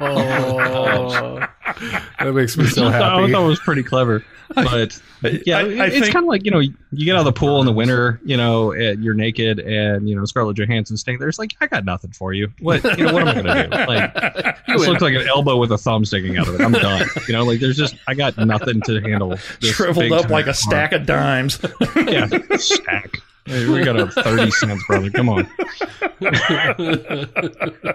Oh, 0.00 1.38
that 2.18 2.32
makes 2.34 2.56
me 2.58 2.66
so 2.66 2.88
happy. 2.90 3.04
I 3.04 3.32
thought 3.32 3.44
it 3.44 3.48
was 3.48 3.58
pretty 3.60 3.82
clever, 3.82 4.22
but 4.54 5.00
yeah, 5.46 5.58
I- 5.58 5.60
I 5.60 5.86
it's 5.86 6.08
kind 6.10 6.24
of 6.24 6.28
like 6.28 6.44
you 6.44 6.50
know 6.50 6.58
you 6.60 6.72
get 6.96 7.14
out 7.16 7.20
of 7.20 7.24
the 7.26 7.32
pool 7.32 7.60
in 7.60 7.66
the 7.66 7.72
winter, 7.72 8.20
you 8.24 8.36
know, 8.36 8.72
and 8.72 9.02
you're 9.02 9.14
naked, 9.14 9.58
and 9.58 10.08
you 10.08 10.14
know 10.16 10.24
Scarlett 10.24 10.56
Johansson 10.56 10.96
staying 10.96 11.18
there. 11.18 11.28
It's 11.28 11.38
like 11.38 11.54
I 11.60 11.66
got 11.66 11.84
nothing 11.84 12.12
for 12.12 12.32
you. 12.32 12.52
What 12.60 12.82
you 12.98 13.04
know? 13.06 13.12
What 13.12 13.22
am 13.22 13.28
I 13.28 13.34
gonna 13.34 13.68
do? 13.68 13.76
Like 13.86 14.66
this 14.66 14.86
looks 14.88 15.02
like 15.02 15.14
an 15.14 15.26
elbow 15.28 15.56
with 15.56 15.72
a 15.72 15.78
thumb 15.78 16.04
sticking 16.04 16.36
out 16.38 16.48
of 16.48 16.54
it. 16.54 16.60
I'm 16.60 16.72
done. 16.72 17.06
You 17.28 17.32
know, 17.34 17.44
like 17.44 17.60
there's 17.60 17.76
just 17.76 17.94
I 18.06 18.14
got 18.14 18.36
nothing 18.38 18.80
to 18.82 19.00
handle. 19.00 19.36
Shriveled 19.60 20.12
up 20.12 20.28
like 20.30 20.46
a 20.46 20.54
stack 20.54 20.92
of 20.92 21.06
dimes. 21.06 21.58
Yeah, 21.96 22.28
stack. 22.56 23.16
Hey, 23.46 23.68
we 23.68 23.84
got 23.84 23.96
a 23.98 24.08
30 24.08 24.50
cents, 24.50 24.84
brother. 24.88 25.08
Come 25.10 25.28
on. 25.28 25.48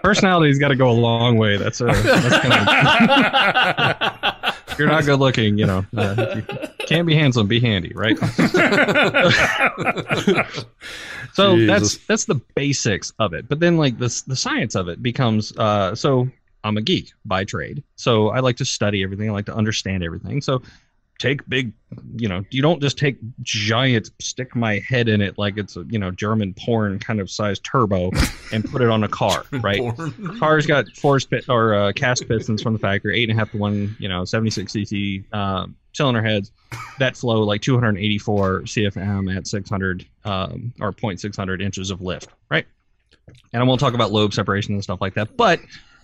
Personality's 0.02 0.60
got 0.60 0.70
to 0.70 0.76
go 0.76 0.90
a 0.90 0.94
long 0.94 1.38
way. 1.38 1.58
That's 1.58 1.82
a. 1.82 1.86
That's 1.86 2.38
kind 2.40 2.54
of. 4.24 4.36
You're 4.78 4.88
not 4.88 5.06
good 5.06 5.20
looking, 5.20 5.58
you 5.58 5.66
know, 5.66 5.86
uh, 5.98 6.36
you 6.36 6.44
can't 6.86 7.08
be 7.08 7.16
handsome, 7.16 7.48
be 7.48 7.60
handy, 7.60 7.92
right? 7.94 8.18
so 11.34 11.58
that's 11.66 11.84
Jesus. 11.84 11.98
that's 12.08 12.26
the 12.26 12.42
basics 12.56 13.14
of 13.20 13.34
it. 13.34 13.48
But 13.48 13.60
then, 13.60 13.78
like 13.78 13.98
this, 13.98 14.22
the 14.22 14.36
science 14.36 14.76
of 14.76 14.88
it 14.88 15.02
becomes. 15.02 15.56
Uh, 15.58 15.96
so 15.96 16.30
I'm 16.64 16.78
a 16.78 16.82
geek 16.82 17.12
by 17.26 17.44
trade, 17.44 17.84
so 17.96 18.30
I 18.30 18.40
like 18.40 18.58
to 18.58 18.66
study 18.66 19.04
everything. 19.04 19.30
I 19.30 19.34
like 19.34 19.46
to 19.48 19.56
understand 19.56 20.04
everything. 20.04 20.42
So 20.42 20.62
take 21.22 21.48
big 21.48 21.72
you 22.16 22.28
know 22.28 22.44
you 22.50 22.64
don't 22.64 22.82
just 22.82 22.98
take 22.98 23.18
giant 23.44 24.10
stick 24.20 24.56
my 24.56 24.80
head 24.80 25.08
in 25.08 25.22
it 25.22 25.38
like 25.38 25.56
it's 25.58 25.78
a 25.78 25.84
you 25.88 26.00
know 26.00 26.10
german 26.10 26.52
porn 26.56 26.98
kind 26.98 27.20
of 27.20 27.30
size 27.30 27.60
turbo 27.60 28.10
and 28.52 28.66
put 28.72 28.82
it 28.82 28.90
on 28.90 29.04
a 29.04 29.08
car 29.22 29.46
right? 29.62 29.80
car's 30.40 30.66
got 30.66 30.88
force 30.98 31.26
pit 31.26 31.46
or 31.48 31.76
uh, 31.76 31.92
cast 31.94 32.28
pistons 32.28 32.62
from 32.62 32.74
the 32.74 32.80
factory 32.80 33.20
eight 33.22 33.30
and 33.30 33.38
a 33.38 33.40
half 33.40 33.52
to 33.52 33.58
one 33.58 33.96
you 34.00 34.10
know 34.10 34.26
76 34.26 34.72
cc 34.74 35.34
um, 35.34 35.76
cylinder 35.94 36.24
heads 36.24 36.52
that 36.98 37.16
flow 37.16 37.42
like 37.44 37.62
284 37.62 38.62
cfm 38.62 39.36
at 39.36 39.46
600 39.46 40.06
um, 40.26 40.74
or 40.82 40.92
0.600 40.92 41.62
inches 41.62 41.92
of 41.92 42.02
lift 42.02 42.30
right? 42.50 42.66
And 43.54 43.62
i 43.62 43.66
won't 43.66 43.80
talk 43.80 43.94
about 43.94 44.12
lobe 44.12 44.34
separation 44.34 44.74
and 44.74 44.84
stuff 44.84 45.02
like 45.02 45.14
that 45.14 45.38
but 45.38 45.60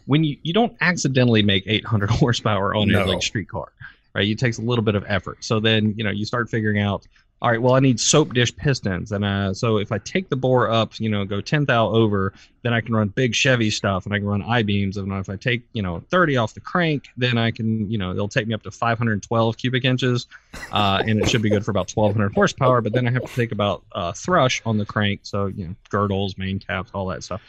when 0.05 0.23
you 0.23 0.37
you 0.43 0.53
don't 0.53 0.75
accidentally 0.79 1.41
make 1.41 1.63
800 1.65 2.09
horsepower 2.11 2.75
on 2.75 2.87
No. 2.89 3.03
a 3.03 3.05
like 3.05 3.23
street 3.23 3.49
car 3.49 3.71
right? 4.17 4.27
It 4.27 4.39
takes 4.39 4.57
a 4.57 4.61
little 4.61 4.83
bit 4.83 4.95
of 4.95 5.05
effort. 5.07 5.43
So 5.43 5.59
then, 5.59 5.93
you 5.95 6.03
know, 6.03 6.11
you 6.11 6.25
start 6.25 6.49
figuring 6.49 6.81
out 6.81 7.07
all 7.39 7.51
right, 7.51 7.61
well, 7.61 7.75
I 7.75 7.79
need 7.79 7.99
soap 7.99 8.33
dish 8.33 8.55
pistons, 8.55 9.11
and 9.11 9.23
uh, 9.23 9.53
so 9.53 9.77
if 9.77 9.91
I 9.91 9.99
take 9.99 10.27
the 10.29 10.35
bore 10.35 10.71
up, 10.71 10.99
you 10.99 11.07
know, 11.07 11.23
go 11.23 11.39
ten 11.39 11.65
thou 11.65 11.87
over, 11.89 12.33
then 12.63 12.73
I 12.73 12.81
can 12.81 12.95
run 12.95 13.09
big 13.09 13.35
Chevy 13.35 13.69
stuff, 13.69 14.05
and 14.05 14.13
I 14.13 14.17
can 14.17 14.25
run 14.25 14.41
I 14.41 14.63
beams, 14.63 14.97
and 14.97 15.11
if 15.11 15.29
I 15.29 15.35
take 15.35 15.61
you 15.73 15.83
know 15.83 15.99
thirty 16.09 16.35
off 16.35 16.55
the 16.55 16.61
crank, 16.61 17.09
then 17.15 17.37
I 17.37 17.51
can 17.51 17.91
you 17.91 17.99
know 17.99 18.09
it'll 18.09 18.27
take 18.27 18.47
me 18.47 18.55
up 18.55 18.63
to 18.63 18.71
five 18.71 18.97
hundred 18.97 19.21
twelve 19.21 19.55
cubic 19.57 19.85
inches, 19.85 20.25
uh, 20.71 21.03
and 21.05 21.21
it 21.21 21.29
should 21.29 21.43
be 21.43 21.51
good 21.51 21.63
for 21.63 21.69
about 21.69 21.89
twelve 21.89 22.13
hundred 22.13 22.33
horsepower. 22.33 22.81
But 22.81 22.93
then 22.93 23.07
I 23.07 23.11
have 23.11 23.21
to 23.21 23.27
think 23.27 23.51
about 23.51 23.83
uh, 23.91 24.13
thrust 24.13 24.63
on 24.65 24.79
the 24.79 24.85
crank, 24.85 25.19
so 25.21 25.45
you 25.45 25.67
know 25.67 25.75
girdles, 25.91 26.39
main 26.39 26.57
caps, 26.57 26.89
all 26.95 27.05
that 27.07 27.23
stuff. 27.23 27.43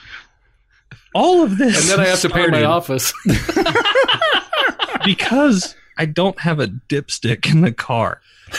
All 1.14 1.42
of 1.42 1.56
this, 1.56 1.80
And 1.80 1.98
then 1.98 2.06
I 2.06 2.10
have 2.10 2.20
to 2.20 2.28
pay 2.28 2.46
my 2.48 2.64
office. 2.64 3.14
because 5.04 5.74
I 5.98 6.06
don't 6.06 6.38
have 6.40 6.60
a 6.60 6.68
dipstick 6.68 7.50
in 7.50 7.60
the 7.60 7.72
car. 7.72 8.20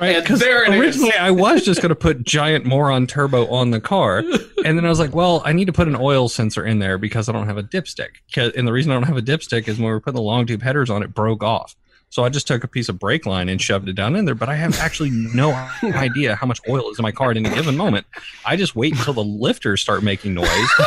right? 0.00 0.20
Because 0.20 0.40
there 0.40 0.64
it 0.64 0.74
is. 0.74 0.80
originally 0.80 1.14
I 1.14 1.30
was 1.30 1.64
just 1.64 1.80
going 1.80 1.90
to 1.90 1.94
put 1.94 2.24
giant 2.24 2.66
moron 2.66 3.06
turbo 3.06 3.46
on 3.48 3.70
the 3.70 3.80
car, 3.80 4.18
and 4.64 4.76
then 4.76 4.84
I 4.84 4.88
was 4.88 4.98
like, 4.98 5.14
well, 5.14 5.42
I 5.44 5.52
need 5.52 5.66
to 5.66 5.72
put 5.72 5.86
an 5.88 5.96
oil 5.96 6.28
sensor 6.28 6.66
in 6.66 6.80
there 6.80 6.98
because 6.98 7.28
I 7.28 7.32
don't 7.32 7.46
have 7.46 7.56
a 7.56 7.62
dipstick. 7.62 8.16
And 8.36 8.66
the 8.66 8.72
reason 8.72 8.90
I 8.90 8.96
don't 8.96 9.04
have 9.04 9.16
a 9.16 9.22
dipstick 9.22 9.68
is 9.68 9.78
when 9.78 9.86
we 9.86 9.92
were 9.92 10.00
putting 10.00 10.16
the 10.16 10.22
long 10.22 10.46
tube 10.46 10.62
headers 10.62 10.90
on, 10.90 11.02
it 11.02 11.14
broke 11.14 11.42
off. 11.42 11.76
So 12.12 12.26
I 12.26 12.28
just 12.28 12.46
took 12.46 12.62
a 12.62 12.68
piece 12.68 12.90
of 12.90 12.98
brake 12.98 13.24
line 13.24 13.48
and 13.48 13.58
shoved 13.58 13.88
it 13.88 13.94
down 13.94 14.16
in 14.16 14.26
there, 14.26 14.34
but 14.34 14.50
I 14.50 14.54
have 14.54 14.78
actually 14.80 15.08
no 15.08 15.52
idea 15.82 16.34
how 16.34 16.46
much 16.46 16.60
oil 16.68 16.90
is 16.90 16.98
in 16.98 17.02
my 17.02 17.10
car 17.10 17.30
at 17.30 17.38
any 17.38 17.48
given 17.48 17.74
moment. 17.74 18.06
I 18.44 18.54
just 18.54 18.76
wait 18.76 18.92
until 18.92 19.14
the 19.14 19.24
lifters 19.24 19.80
start 19.80 20.02
making 20.02 20.34
noise, 20.34 20.46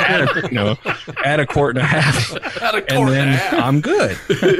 add 0.00 0.36
a, 0.36 0.48
you 0.48 0.56
know, 0.56 0.76
add 1.24 1.38
a 1.38 1.46
quart 1.46 1.76
and 1.76 1.84
a 1.84 1.86
half, 1.86 2.32
and 2.88 3.08
then 3.08 3.62
I'm 3.62 3.80
good. 3.80 4.16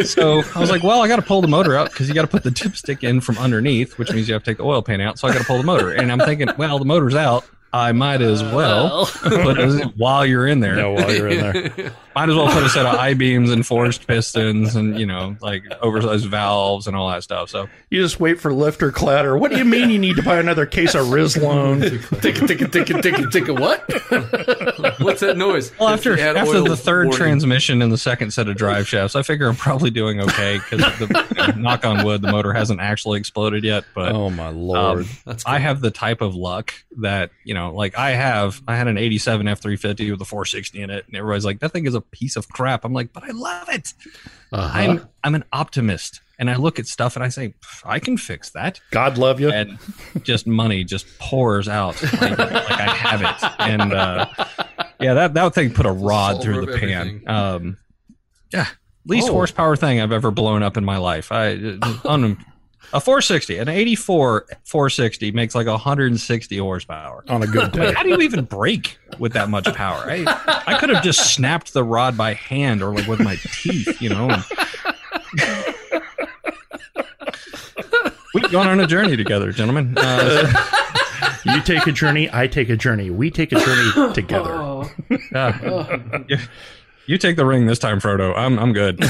So 0.06 0.44
I 0.54 0.60
was 0.60 0.70
like, 0.70 0.84
well, 0.84 1.02
I 1.02 1.08
got 1.08 1.16
to 1.16 1.22
pull 1.22 1.42
the 1.42 1.48
motor 1.48 1.76
out 1.76 1.90
because 1.90 2.06
you 2.08 2.14
got 2.14 2.22
to 2.22 2.28
put 2.28 2.44
the 2.44 2.50
dipstick 2.50 3.02
in 3.02 3.20
from 3.20 3.36
underneath, 3.38 3.98
which 3.98 4.12
means 4.12 4.28
you 4.28 4.34
have 4.34 4.44
to 4.44 4.50
take 4.52 4.58
the 4.58 4.64
oil 4.64 4.80
pan 4.80 5.00
out. 5.00 5.18
So 5.18 5.26
I 5.26 5.32
got 5.32 5.40
to 5.40 5.44
pull 5.44 5.58
the 5.58 5.64
motor, 5.64 5.90
and 5.90 6.12
I'm 6.12 6.20
thinking, 6.20 6.50
well, 6.56 6.78
the 6.78 6.84
motor's 6.84 7.16
out. 7.16 7.44
I 7.74 7.92
might 7.92 8.20
as 8.20 8.42
well 8.42 9.06
put 9.22 9.58
it 9.58 9.96
while 9.96 10.26
you're 10.26 10.46
in 10.46 10.60
there. 10.60 10.76
No, 10.76 10.92
while 10.92 11.10
you're 11.12 11.28
in 11.28 11.38
there. 11.40 11.92
Might 12.14 12.28
as 12.28 12.36
well 12.36 12.52
put 12.52 12.62
a 12.62 12.68
set 12.68 12.84
of 12.84 12.94
I 12.96 13.14
beams 13.14 13.50
and 13.50 13.66
forced 13.66 14.06
pistons 14.06 14.76
and 14.76 15.00
you 15.00 15.06
know 15.06 15.34
like 15.40 15.62
oversized 15.80 16.26
valves 16.26 16.86
and 16.86 16.94
all 16.94 17.08
that 17.08 17.22
stuff. 17.22 17.48
So 17.48 17.70
You 17.88 18.02
just 18.02 18.20
wait 18.20 18.38
for 18.38 18.52
lifter 18.52 18.92
clatter. 18.92 19.34
What 19.38 19.50
do 19.50 19.56
you 19.56 19.64
mean 19.64 19.88
you 19.88 19.98
need 19.98 20.16
to 20.16 20.22
buy 20.22 20.38
another 20.38 20.66
case 20.66 20.94
of 20.94 21.06
Rislone? 21.06 21.80
Ticka, 22.20 22.46
ticka, 22.46 22.68
ticka, 22.68 23.00
ticka, 23.00 23.30
ticka, 23.30 23.54
what? 23.58 23.80
What's 25.00 25.20
that 25.22 25.36
noise? 25.38 25.72
well, 25.78 25.88
after 25.88 26.12
after 26.20 26.60
the 26.60 26.76
third 26.76 27.06
warning. 27.06 27.18
transmission 27.18 27.80
and 27.80 27.90
the 27.90 27.96
second 27.96 28.32
set 28.32 28.46
of 28.46 28.56
drive 28.56 28.86
shafts, 28.86 29.16
I 29.16 29.22
figure 29.22 29.48
I'm 29.48 29.56
probably 29.56 29.88
doing 29.90 30.20
okay 30.20 30.58
because 30.58 30.80
the 30.98 31.54
knock 31.56 31.86
on 31.86 32.04
wood, 32.04 32.20
the 32.20 32.30
motor 32.30 32.52
hasn't 32.52 32.80
actually 32.80 33.20
exploded 33.20 33.64
yet. 33.64 33.84
But 33.94 34.12
Oh 34.12 34.28
my 34.28 34.50
lord! 34.50 35.04
Um, 35.04 35.08
That's 35.24 35.46
I 35.46 35.58
have 35.60 35.80
the 35.80 35.90
type 35.90 36.20
of 36.20 36.34
luck 36.34 36.74
that 36.98 37.30
you 37.44 37.54
know, 37.54 37.61
like 37.70 37.96
I 37.96 38.10
have. 38.10 38.60
I 38.66 38.76
had 38.76 38.88
an 38.88 38.98
'87 38.98 39.46
F350 39.46 40.10
with 40.10 40.20
a 40.20 40.24
460 40.24 40.80
in 40.82 40.90
it, 40.90 41.06
and 41.06 41.16
everybody's 41.16 41.44
like, 41.44 41.60
"That 41.60 41.72
thing 41.72 41.86
is 41.86 41.94
a 41.94 42.00
piece 42.00 42.36
of 42.36 42.48
crap." 42.48 42.84
I'm 42.84 42.92
like, 42.92 43.12
"But 43.12 43.24
I 43.24 43.30
love 43.30 43.68
it." 43.68 43.92
Uh-huh. 44.52 44.70
I'm 44.78 45.08
I'm 45.24 45.34
an 45.34 45.44
optimist, 45.52 46.20
and 46.38 46.50
I 46.50 46.56
look 46.56 46.78
at 46.78 46.86
stuff 46.86 47.16
and 47.16 47.24
I 47.24 47.28
say, 47.28 47.54
"I 47.84 47.98
can 48.00 48.16
fix 48.16 48.50
that," 48.50 48.80
God 48.90 49.16
love 49.18 49.40
you. 49.40 49.50
and 49.50 49.78
just 50.22 50.46
money 50.46 50.84
just 50.84 51.06
pours 51.18 51.68
out 51.68 52.02
like, 52.20 52.38
like 52.38 52.40
I 52.70 52.90
have 52.94 53.22
it, 53.22 53.52
and 53.60 53.92
uh, 53.92 54.26
yeah, 55.00 55.14
that 55.14 55.34
that 55.34 55.54
thing 55.54 55.72
put 55.72 55.86
a 55.86 55.92
rod 55.92 56.42
Solver 56.42 56.42
through 56.64 56.66
the 56.66 56.78
pan. 56.78 57.22
Um, 57.26 57.76
yeah, 58.52 58.66
least 59.06 59.28
Oh. 59.28 59.32
horsepower 59.32 59.76
thing 59.76 60.00
I've 60.00 60.12
ever 60.12 60.30
blown 60.30 60.62
up 60.62 60.76
in 60.76 60.84
my 60.84 60.98
life. 60.98 61.32
I 61.32 61.52
un, 62.04 62.44
a 62.92 63.00
460, 63.00 63.58
an 63.58 63.68
84 63.68 64.46
460 64.64 65.32
makes 65.32 65.54
like 65.54 65.66
160 65.66 66.58
horsepower. 66.58 67.24
on 67.28 67.42
a 67.42 67.46
good 67.46 67.72
day. 67.72 67.92
How 67.92 68.02
do 68.02 68.10
you 68.10 68.20
even 68.20 68.44
brake 68.44 68.98
with 69.18 69.32
that 69.32 69.48
much 69.48 69.72
power? 69.74 70.04
I, 70.06 70.24
I 70.66 70.78
could 70.78 70.90
have 70.90 71.02
just 71.02 71.34
snapped 71.34 71.72
the 71.72 71.84
rod 71.84 72.16
by 72.16 72.34
hand 72.34 72.82
or 72.82 72.94
like 72.94 73.06
with 73.06 73.20
my 73.20 73.36
teeth, 73.62 74.00
you 74.02 74.10
know. 74.10 74.30
and- 74.30 74.44
We've 78.34 78.50
gone 78.50 78.66
on 78.66 78.80
a 78.80 78.86
journey 78.86 79.16
together, 79.16 79.52
gentlemen. 79.52 79.94
Uh, 79.96 80.50
You 81.44 81.60
take 81.60 81.84
a 81.88 81.92
journey, 81.92 82.30
I 82.32 82.46
take 82.46 82.68
a 82.70 82.76
journey. 82.76 83.10
We 83.10 83.28
take 83.28 83.50
a 83.50 83.56
journey 83.58 84.12
together. 84.14 84.52
uh, 85.34 85.98
you, 86.28 86.36
you 87.06 87.18
take 87.18 87.34
the 87.34 87.44
ring 87.44 87.66
this 87.66 87.80
time, 87.80 88.00
Frodo. 88.00 88.32
I'm 88.36 88.60
I'm 88.60 88.72
good. 88.72 89.00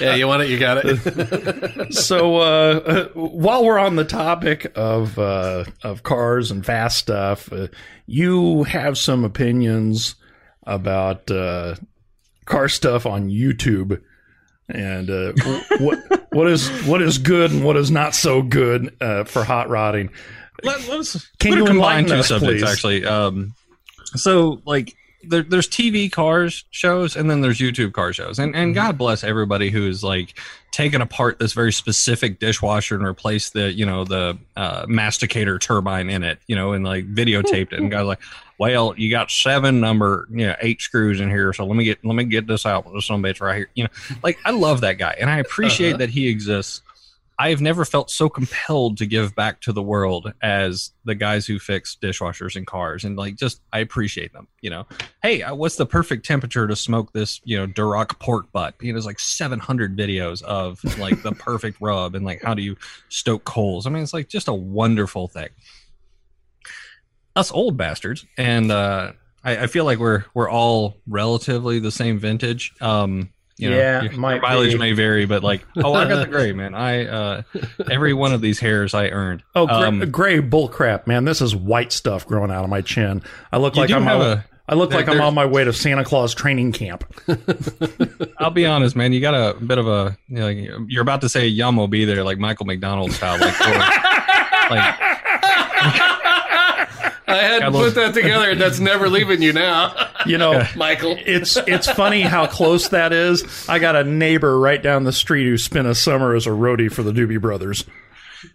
Yeah, 0.00 0.14
you 0.14 0.26
want 0.26 0.42
it? 0.42 0.48
You 0.50 0.58
got 0.58 0.78
it. 0.84 1.92
So 1.94 2.36
uh, 2.36 2.40
uh, 2.40 3.04
while 3.14 3.64
we're 3.64 3.78
on 3.78 3.96
the 3.96 4.04
topic 4.04 4.70
of 4.74 5.18
uh, 5.18 5.64
of 5.82 6.02
cars 6.02 6.50
and 6.50 6.64
fast 6.64 6.98
stuff, 6.98 7.52
uh, 7.52 7.68
you 8.06 8.64
have 8.64 8.98
some 8.98 9.24
opinions 9.24 10.14
about 10.64 11.30
uh, 11.30 11.76
car 12.44 12.68
stuff 12.68 13.06
on 13.06 13.30
YouTube, 13.30 14.00
and 14.68 15.08
uh, 15.10 15.32
what 15.78 15.98
what 16.32 16.48
is 16.48 16.68
what 16.86 17.00
is 17.00 17.18
good 17.18 17.50
and 17.50 17.64
what 17.64 17.76
is 17.76 17.90
not 17.90 18.14
so 18.14 18.42
good 18.42 18.94
uh, 19.00 19.24
for 19.24 19.44
hot 19.44 19.68
rodding. 19.68 20.10
Let, 20.62 20.88
us 20.90 21.26
Can 21.38 21.52
we're 21.52 21.58
you 21.58 21.64
combine 21.66 22.04
enlighten 22.04 22.06
two 22.08 22.14
us, 22.16 22.28
subjects 22.28 22.62
please? 22.62 22.70
actually. 22.70 23.04
Um, 23.04 23.54
so 24.16 24.60
like 24.66 24.94
there, 25.28 25.42
there's 25.42 25.68
TV 25.68 26.10
cars 26.10 26.64
shows 26.70 27.16
and 27.16 27.30
then 27.30 27.40
there's 27.40 27.58
YouTube 27.58 27.92
car 27.92 28.12
shows, 28.12 28.38
and 28.38 28.52
Mm-hmm. 28.52 28.62
and 28.62 28.74
God 28.74 28.98
bless 28.98 29.22
everybody 29.24 29.70
who's 29.70 30.02
like 30.02 30.38
taken 30.70 31.00
apart 31.00 31.38
this 31.38 31.52
very 31.54 31.72
specific 31.72 32.38
dishwasher 32.38 32.94
and 32.94 33.04
replaced 33.06 33.52
the 33.52 33.72
you 33.72 33.86
know 33.86 34.04
the 34.04 34.36
uh, 34.56 34.84
masticator 34.88 35.58
turbine 35.58 36.10
in 36.10 36.22
it, 36.22 36.38
you 36.46 36.56
know, 36.56 36.72
and 36.72 36.84
like 36.84 37.06
videotaped 37.12 37.72
it 37.72 37.80
and 37.80 37.90
got 37.90 38.06
like. 38.06 38.20
Well, 38.60 38.92
you 38.96 39.08
got 39.08 39.30
seven 39.30 39.78
number, 39.78 40.26
you 40.32 40.48
know, 40.48 40.56
eight 40.60 40.82
screws 40.82 41.20
in 41.20 41.28
here. 41.30 41.52
So 41.52 41.64
let 41.64 41.76
me 41.76 41.84
get 41.84 42.04
let 42.04 42.16
me 42.16 42.24
get 42.24 42.48
this 42.48 42.66
out. 42.66 42.92
This 42.92 43.06
some 43.06 43.22
bitch 43.22 43.40
right 43.40 43.56
here. 43.56 43.68
You 43.76 43.84
know, 43.84 43.90
like 44.24 44.36
I 44.44 44.50
love 44.50 44.80
that 44.80 44.94
guy, 44.94 45.14
and 45.20 45.30
I 45.30 45.38
appreciate 45.38 45.90
Uh-huh. 45.90 45.98
that 45.98 46.10
he 46.10 46.26
exists. 46.26 46.82
I 47.40 47.50
have 47.50 47.60
never 47.60 47.84
felt 47.84 48.10
so 48.10 48.28
compelled 48.28 48.98
to 48.98 49.06
give 49.06 49.36
back 49.36 49.60
to 49.60 49.72
the 49.72 49.82
world 49.82 50.32
as 50.42 50.90
the 51.04 51.14
guys 51.14 51.46
who 51.46 51.60
fix 51.60 51.96
dishwashers 52.02 52.56
and 52.56 52.66
cars, 52.66 53.04
and 53.04 53.16
like 53.16 53.36
just 53.36 53.60
I 53.72 53.78
appreciate 53.78 54.32
them. 54.32 54.48
You 54.60 54.70
know, 54.70 54.86
hey, 55.22 55.42
uh, 55.42 55.54
what's 55.54 55.76
the 55.76 55.86
perfect 55.86 56.26
temperature 56.26 56.66
to 56.66 56.74
smoke 56.74 57.12
this? 57.12 57.40
You 57.44 57.58
know, 57.58 57.66
Duroc 57.68 58.18
pork 58.18 58.50
butt. 58.50 58.74
You 58.80 58.88
know, 58.88 58.96
there's 58.96 59.06
like 59.06 59.20
700 59.20 59.96
videos 59.96 60.42
of 60.42 60.82
like 60.98 61.22
the 61.22 61.32
perfect 61.32 61.78
rub 61.80 62.16
and 62.16 62.24
like 62.24 62.42
how 62.42 62.54
do 62.54 62.62
you 62.62 62.76
stoke 63.08 63.44
coals. 63.44 63.86
I 63.86 63.90
mean, 63.90 64.02
it's 64.02 64.12
like 64.12 64.28
just 64.28 64.48
a 64.48 64.54
wonderful 64.54 65.28
thing. 65.28 65.50
Us 67.36 67.52
old 67.52 67.76
bastards, 67.76 68.26
and 68.36 68.72
uh, 68.72 69.12
I, 69.44 69.58
I 69.58 69.66
feel 69.68 69.84
like 69.84 70.00
we're 70.00 70.24
we're 70.34 70.50
all 70.50 70.96
relatively 71.06 71.78
the 71.78 71.92
same 71.92 72.18
vintage. 72.18 72.74
Um, 72.80 73.30
you 73.58 73.70
know, 73.70 73.76
Yeah, 73.76 74.02
your, 74.02 74.12
your 74.12 74.20
mileage 74.20 74.72
be. 74.72 74.78
may 74.78 74.92
vary, 74.92 75.26
but 75.26 75.42
like, 75.42 75.64
oh, 75.76 75.92
I 75.94 76.08
got 76.08 76.20
the 76.20 76.26
gray 76.30 76.52
man. 76.52 76.74
I 76.74 77.06
uh, 77.06 77.42
every 77.90 78.14
one 78.14 78.32
of 78.32 78.40
these 78.40 78.58
hairs 78.58 78.94
I 78.94 79.08
earned. 79.08 79.42
Oh, 79.54 79.66
gray, 79.66 79.76
Um, 79.76 80.10
gray 80.10 80.38
bull 80.40 80.68
crap, 80.68 81.06
man! 81.06 81.24
This 81.24 81.40
is 81.42 81.54
white 81.54 81.92
stuff 81.92 82.26
growing 82.26 82.50
out 82.50 82.64
of 82.64 82.70
my 82.70 82.80
chin. 82.80 83.22
I 83.52 83.58
look 83.58 83.76
like 83.76 83.90
I'm 83.90 84.06
on, 84.08 84.20
a- 84.20 84.44
I 84.68 84.74
look 84.74 84.90
there- 84.90 85.00
like 85.00 85.08
I'm 85.08 85.20
on 85.20 85.34
my 85.34 85.46
way 85.46 85.64
to 85.64 85.72
Santa 85.72 86.04
Claus 86.04 86.34
training 86.34 86.72
camp. 86.72 87.04
I'll 88.38 88.50
be 88.50 88.66
honest, 88.66 88.94
man. 88.96 89.12
You 89.12 89.20
got 89.20 89.34
a 89.34 89.58
bit 89.58 89.78
of 89.78 89.86
a 89.88 90.16
you 90.28 90.36
know, 90.36 90.48
you're 90.88 91.02
about 91.02 91.20
to 91.22 91.28
say 91.28 91.46
Yum 91.46 91.76
will 91.76 91.88
be 91.88 92.04
there, 92.04 92.22
like 92.24 92.38
Michael 92.38 92.66
McDonald 92.66 93.12
style, 93.12 93.38
like, 93.40 93.60
or, 93.60 93.78
like 94.70 95.17
I 97.28 97.36
had 97.36 97.54
to 97.54 97.60
Got 97.60 97.68
a 97.68 97.70
little- 97.70 97.86
put 97.88 97.94
that 97.96 98.14
together, 98.14 98.50
and 98.50 98.60
that's 98.60 98.80
never 98.80 99.08
leaving 99.08 99.42
you 99.42 99.52
now, 99.52 99.94
You 100.26 100.38
know, 100.38 100.64
Michael. 100.76 101.16
it's 101.18 101.56
it's 101.66 101.90
funny 101.90 102.22
how 102.22 102.46
close 102.46 102.88
that 102.88 103.12
is. 103.12 103.68
I 103.68 103.78
got 103.78 103.96
a 103.96 104.04
neighbor 104.04 104.58
right 104.58 104.82
down 104.82 105.04
the 105.04 105.12
street 105.12 105.44
who 105.44 105.58
spent 105.58 105.86
a 105.86 105.94
summer 105.94 106.34
as 106.34 106.46
a 106.46 106.50
roadie 106.50 106.90
for 106.92 107.02
the 107.02 107.12
Doobie 107.12 107.40
Brothers. 107.40 107.84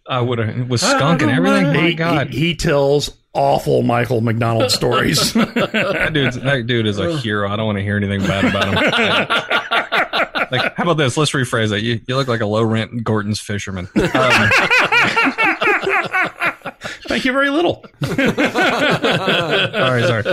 I 0.08 0.22
would 0.22 0.40
have 0.40 0.70
was 0.70 0.82
skunk 0.82 1.22
and 1.22 1.30
everything. 1.32 1.68
My 1.74 1.88
he, 1.90 1.94
God, 1.94 2.30
he, 2.30 2.40
he 2.40 2.56
tells 2.56 3.16
awful 3.34 3.84
Michael 3.84 4.22
McDonald 4.22 4.72
stories. 4.72 5.34
that 5.34 6.12
dude's 6.14 6.40
that 6.40 6.66
dude 6.68 6.88
is 6.88 7.00
a 7.00 7.18
hero. 7.18 7.50
I 7.50 7.56
don't 7.58 7.66
want 7.66 7.78
to 7.80 7.84
hear 7.84 7.98
anything 7.98 8.22
bad 8.22 8.46
about 8.46 8.68
him. 8.70 8.76
like, 10.52 10.76
how 10.76 10.84
about 10.84 10.98
this? 10.98 11.18
Let's 11.18 11.32
rephrase 11.32 11.72
it. 11.76 11.84
You, 11.84 12.00
you 12.08 12.16
look 12.16 12.28
like 12.28 12.42
a 12.42 12.46
low 12.46 12.64
rent 12.64 13.04
Gorton's 13.04 13.40
fisherman. 13.40 13.90
Um, 13.96 14.04
Thank 17.08 17.26
you 17.26 17.32
very 17.34 17.50
little. 17.50 17.86
sorry, 18.06 18.24
sorry. 20.04 20.24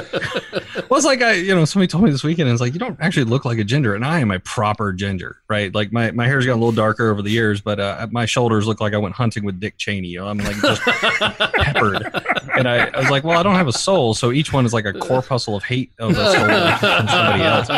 Well, 0.89 0.99
it's 0.99 1.05
like 1.05 1.23
I, 1.23 1.33
you 1.35 1.55
know, 1.55 1.65
somebody 1.65 1.89
told 1.89 2.05
me 2.05 2.11
this 2.11 2.25
weekend, 2.25 2.49
it's 2.51 2.61
like 2.61 2.73
you 2.73 2.79
don't 2.79 2.99
actually 3.01 3.25
look 3.25 3.45
like 3.45 3.59
a 3.59 3.65
ginger, 3.65 3.95
and 3.95 4.05
I 4.05 4.21
am 4.21 4.31
a 4.31 4.39
proper 4.41 4.93
ginger, 4.93 5.39
right? 5.49 5.75
Like 5.75 5.93
my 5.93 6.11
my 6.13 6.27
hair's 6.27 6.47
gotten 6.47 6.59
a 6.61 6.65
little 6.65 6.75
darker 6.77 7.11
over 7.11 7.23
the 7.23 7.31
years, 7.31 7.61
but 7.61 7.81
uh, 7.81 8.07
my 8.11 8.27
shoulders 8.27 8.67
look 8.67 8.81
like 8.81 8.95
I 8.95 8.99
went 8.99 9.15
hunting 9.15 9.45
with 9.45 9.61
Dick 9.61 9.77
Cheney. 9.79 10.17
I'm 10.17 10.39
like 10.39 10.57
just 10.57 10.83
peppered, 10.83 12.03
and 12.57 12.69
I, 12.69 12.87
I 12.87 13.01
was 13.01 13.11
like, 13.11 13.25
well, 13.25 13.39
I 13.39 13.43
don't 13.43 13.57
have 13.57 13.69
a 13.69 13.73
soul, 13.73 14.15
so 14.15 14.33
each 14.33 14.53
one 14.53 14.65
is 14.67 14.73
like 14.73 14.85
a 14.85 14.93
corpuscle 14.93 15.57
of 15.57 15.65
hate 15.65 15.93
of 15.99 16.11
a 16.13 16.15
soul 16.15 16.35
from 16.35 17.09
somebody 17.09 17.43
else. 17.43 17.69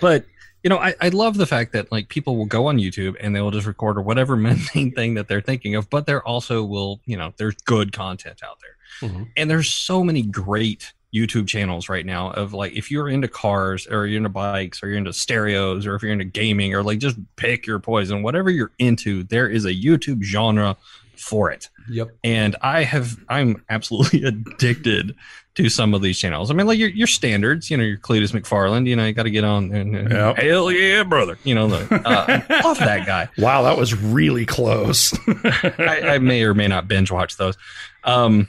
But 0.00 0.24
you 0.64 0.70
know, 0.70 0.78
I, 0.78 0.94
I 1.00 1.10
love 1.10 1.36
the 1.36 1.46
fact 1.46 1.72
that 1.74 1.92
like 1.92 2.08
people 2.08 2.36
will 2.36 2.46
go 2.46 2.66
on 2.66 2.78
YouTube 2.78 3.14
and 3.20 3.36
they 3.36 3.40
will 3.40 3.52
just 3.52 3.66
record 3.66 3.96
or 3.98 4.02
whatever 4.02 4.34
mundane 4.48 4.90
thing 4.92 5.14
that 5.14 5.28
they're 5.28 5.40
thinking 5.40 5.76
of, 5.76 5.88
but 5.90 6.06
there 6.06 6.26
also 6.26 6.64
will, 6.64 7.00
you 7.04 7.16
know, 7.16 7.32
there's 7.36 7.54
good 7.64 7.92
content 7.92 8.40
out 8.42 8.58
there. 8.60 9.08
Mhm. 9.10 9.28
And 9.36 9.50
there's 9.50 9.68
so 9.68 10.02
many 10.02 10.22
great 10.22 10.92
YouTube 11.14 11.46
channels 11.46 11.88
right 11.88 12.04
now 12.04 12.30
of 12.32 12.52
like 12.54 12.72
if 12.72 12.90
you're 12.90 13.08
into 13.08 13.28
cars 13.28 13.86
or 13.86 14.04
you're 14.06 14.16
into 14.16 14.28
bikes 14.30 14.82
or 14.82 14.88
you're 14.88 14.98
into 14.98 15.12
stereos 15.12 15.86
or 15.86 15.94
if 15.94 16.02
you're 16.02 16.10
into 16.10 16.24
gaming 16.24 16.74
or 16.74 16.82
like 16.82 16.98
just 16.98 17.16
pick 17.36 17.66
your 17.68 17.78
poison, 17.78 18.22
whatever 18.24 18.50
you're 18.50 18.72
into, 18.80 19.22
there 19.24 19.48
is 19.48 19.64
a 19.64 19.72
YouTube 19.74 20.22
genre 20.24 20.76
for 21.16 21.50
it 21.52 21.68
Yep. 21.90 22.08
and 22.24 22.56
I 22.60 22.82
have 22.82 23.16
I'm 23.28 23.62
absolutely 23.70 24.24
addicted 24.24 25.14
to 25.56 25.68
some 25.68 25.94
of 25.94 26.02
these 26.02 26.18
channels. 26.18 26.50
I 26.50 26.54
mean, 26.54 26.66
like 26.66 26.78
your 26.78 26.88
your 26.88 27.06
standards, 27.06 27.70
you 27.70 27.76
know, 27.76 27.84
your 27.84 27.96
Cleetus 27.96 28.32
McFarland, 28.32 28.88
you 28.88 28.96
know, 28.96 29.06
you 29.06 29.12
got 29.12 29.22
to 29.24 29.30
get 29.30 29.44
on 29.44 29.72
and, 29.72 29.94
and 29.96 30.10
Yep. 30.10 30.36
hell 30.38 30.72
yeah, 30.72 31.02
brother, 31.04 31.38
you 31.44 31.54
know, 31.54 31.68
the, 31.68 31.94
uh, 32.08 32.42
I 32.48 32.60
love 32.62 32.78
that 32.80 33.06
guy. 33.06 33.28
Wow, 33.38 33.62
that 33.62 33.76
was 33.78 33.94
really 33.94 34.46
close. 34.46 35.16
I, 35.28 36.00
I 36.14 36.18
may 36.18 36.42
or 36.42 36.54
may 36.54 36.66
not 36.66 36.88
binge 36.88 37.10
watch 37.10 37.36
those. 37.36 37.56
Um, 38.02 38.48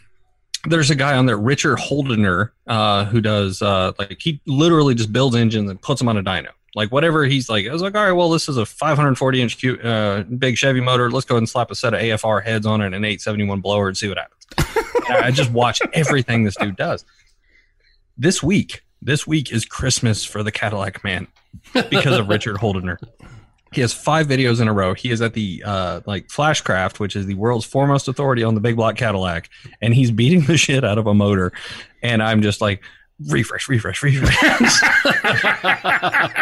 there's 0.67 0.89
a 0.89 0.95
guy 0.95 1.15
on 1.15 1.27
there, 1.27 1.37
Richard 1.37 1.77
Holdener, 1.77 2.49
uh, 2.65 3.05
who 3.05 3.21
does 3.21 3.61
uh, 3.61 3.91
like 3.99 4.17
he 4.19 4.41
literally 4.47 4.95
just 4.95 5.13
builds 5.13 5.35
engines 5.35 5.69
and 5.69 5.79
puts 5.79 5.99
them 5.99 6.07
on 6.09 6.17
a 6.17 6.23
dyno. 6.23 6.49
Like 6.73 6.91
whatever 6.91 7.23
he's 7.25 7.47
like, 7.49 7.67
I 7.67 7.71
was 7.71 7.81
like, 7.83 7.93
all 7.95 8.03
right, 8.03 8.11
well, 8.13 8.29
this 8.31 8.49
is 8.49 8.57
a 8.57 8.65
540 8.65 9.41
inch 9.41 9.61
cu- 9.61 9.77
uh, 9.79 10.23
big 10.23 10.57
Chevy 10.57 10.81
motor. 10.81 11.09
Let's 11.11 11.25
go 11.25 11.35
ahead 11.35 11.41
and 11.43 11.49
slap 11.49 11.69
a 11.71 11.75
set 11.75 11.93
of 11.93 12.01
AFR 12.01 12.43
heads 12.43 12.65
on 12.65 12.81
it 12.81 12.87
and 12.87 12.95
an 12.95 13.05
871 13.05 13.61
blower 13.61 13.87
and 13.87 13.95
see 13.95 14.09
what 14.09 14.17
happens. 14.17 14.84
I 15.09 15.31
just 15.31 15.51
watch 15.51 15.81
everything 15.93 16.43
this 16.43 16.55
dude 16.55 16.75
does. 16.75 17.05
This 18.17 18.41
week, 18.41 18.83
this 19.01 19.27
week 19.27 19.51
is 19.51 19.65
Christmas 19.65 20.23
for 20.23 20.43
the 20.43 20.51
Cadillac 20.51 21.03
man 21.03 21.27
because 21.73 22.17
of 22.17 22.27
Richard 22.29 22.57
Holdener. 22.57 22.97
He 23.73 23.81
has 23.81 23.93
five 23.93 24.27
videos 24.27 24.61
in 24.61 24.67
a 24.69 24.73
row. 24.73 24.93
He 24.93 25.11
is 25.11 25.21
at 25.21 25.33
the 25.33 25.61
uh, 25.65 26.01
like 26.05 26.27
Flashcraft, 26.27 26.99
which 26.99 27.15
is 27.15 27.25
the 27.25 27.33
world's 27.33 27.65
foremost 27.65 28.07
authority 28.07 28.43
on 28.43 28.55
the 28.55 28.61
big 28.61 28.77
block 28.77 28.95
Cadillac, 28.95 29.49
and 29.81 29.93
he's 29.93 30.11
beating 30.11 30.41
the 30.45 30.57
shit 30.57 30.85
out 30.85 30.97
of 30.97 31.07
a 31.07 31.13
motor. 31.13 31.51
And 32.01 32.23
I'm 32.23 32.41
just 32.41 32.61
like, 32.61 32.81
refresh, 33.29 33.69
refresh, 33.69 34.03
refresh. 34.03 34.81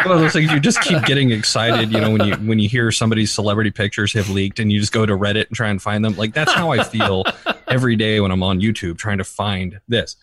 One 0.05 0.15
of 0.15 0.21
those 0.21 0.33
things 0.33 0.51
you 0.51 0.59
just 0.59 0.81
keep 0.81 1.03
getting 1.03 1.31
excited, 1.31 1.91
you 1.91 2.01
know, 2.01 2.11
when 2.11 2.27
you 2.27 2.35
when 2.35 2.59
you 2.59 2.67
hear 2.67 2.91
somebody's 2.91 3.31
celebrity 3.31 3.71
pictures 3.71 4.13
have 4.13 4.29
leaked, 4.29 4.59
and 4.59 4.71
you 4.71 4.79
just 4.79 4.91
go 4.91 5.05
to 5.05 5.13
Reddit 5.17 5.47
and 5.47 5.55
try 5.55 5.69
and 5.69 5.81
find 5.81 6.03
them. 6.03 6.15
Like 6.15 6.33
that's 6.33 6.53
how 6.53 6.71
I 6.71 6.83
feel 6.83 7.23
every 7.67 7.95
day 7.95 8.19
when 8.19 8.31
I'm 8.31 8.43
on 8.43 8.59
YouTube 8.59 8.97
trying 8.97 9.19
to 9.19 9.23
find 9.23 9.79
this. 9.87 10.15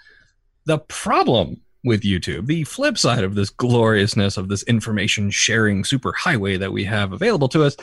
The 0.65 0.79
problem 0.79 1.61
with 1.83 2.03
YouTube, 2.03 2.47
the 2.47 2.65
flip 2.65 2.99
side 2.99 3.25
of 3.25 3.35
this 3.35 3.51
gloriousness 3.51 4.37
of 4.37 4.49
this 4.49 4.63
information 4.65 5.31
sharing 5.31 5.83
superhighway 5.83 6.59
that 6.59 6.73
we 6.73 6.85
have 6.85 7.13
available 7.13 7.49
to 7.49 7.63
us, 7.65 7.77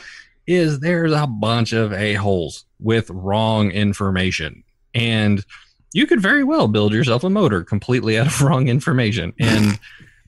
is 0.46 0.80
there's 0.80 1.12
a 1.12 1.26
bunch 1.26 1.72
of 1.72 1.92
a-holes 1.92 2.64
with 2.78 3.10
wrong 3.10 3.70
information. 3.70 4.62
And 4.94 5.44
you 5.92 6.06
could 6.06 6.20
very 6.20 6.44
well 6.44 6.68
build 6.68 6.92
yourself 6.92 7.24
a 7.24 7.30
motor 7.30 7.64
completely 7.64 8.18
out 8.18 8.26
of 8.26 8.42
wrong 8.42 8.68
information. 8.68 9.32
And 9.38 9.78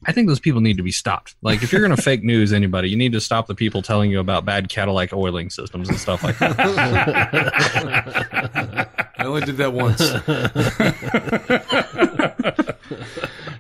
I 0.07 0.13
think 0.13 0.29
those 0.29 0.41
people 0.41 0.61
need 0.61 0.79
to 0.79 0.83
be 0.83 0.93
stopped. 0.93 1.35
Like, 1.43 1.63
if 1.63 1.73
you're 1.73 1.83
going 1.83 1.95
to 1.95 2.01
fake 2.03 2.25
news 2.25 2.53
anybody, 2.53 2.89
you 2.89 2.97
need 2.97 3.13
to 3.13 3.21
stop 3.21 3.47
the 3.47 3.55
people 3.55 3.83
telling 3.83 4.11
you 4.11 4.21
about 4.21 4.45
bad 4.47 4.71
Cadillac 4.71 5.13
oiling 5.13 5.51
systems 5.51 5.89
and 5.91 5.99
stuff 5.99 6.25
like 6.25 6.39
that. 6.39 6.59
I 9.19 9.25
only 9.25 9.43
did 9.43 9.59
that 9.59 9.73
once. 9.73 10.01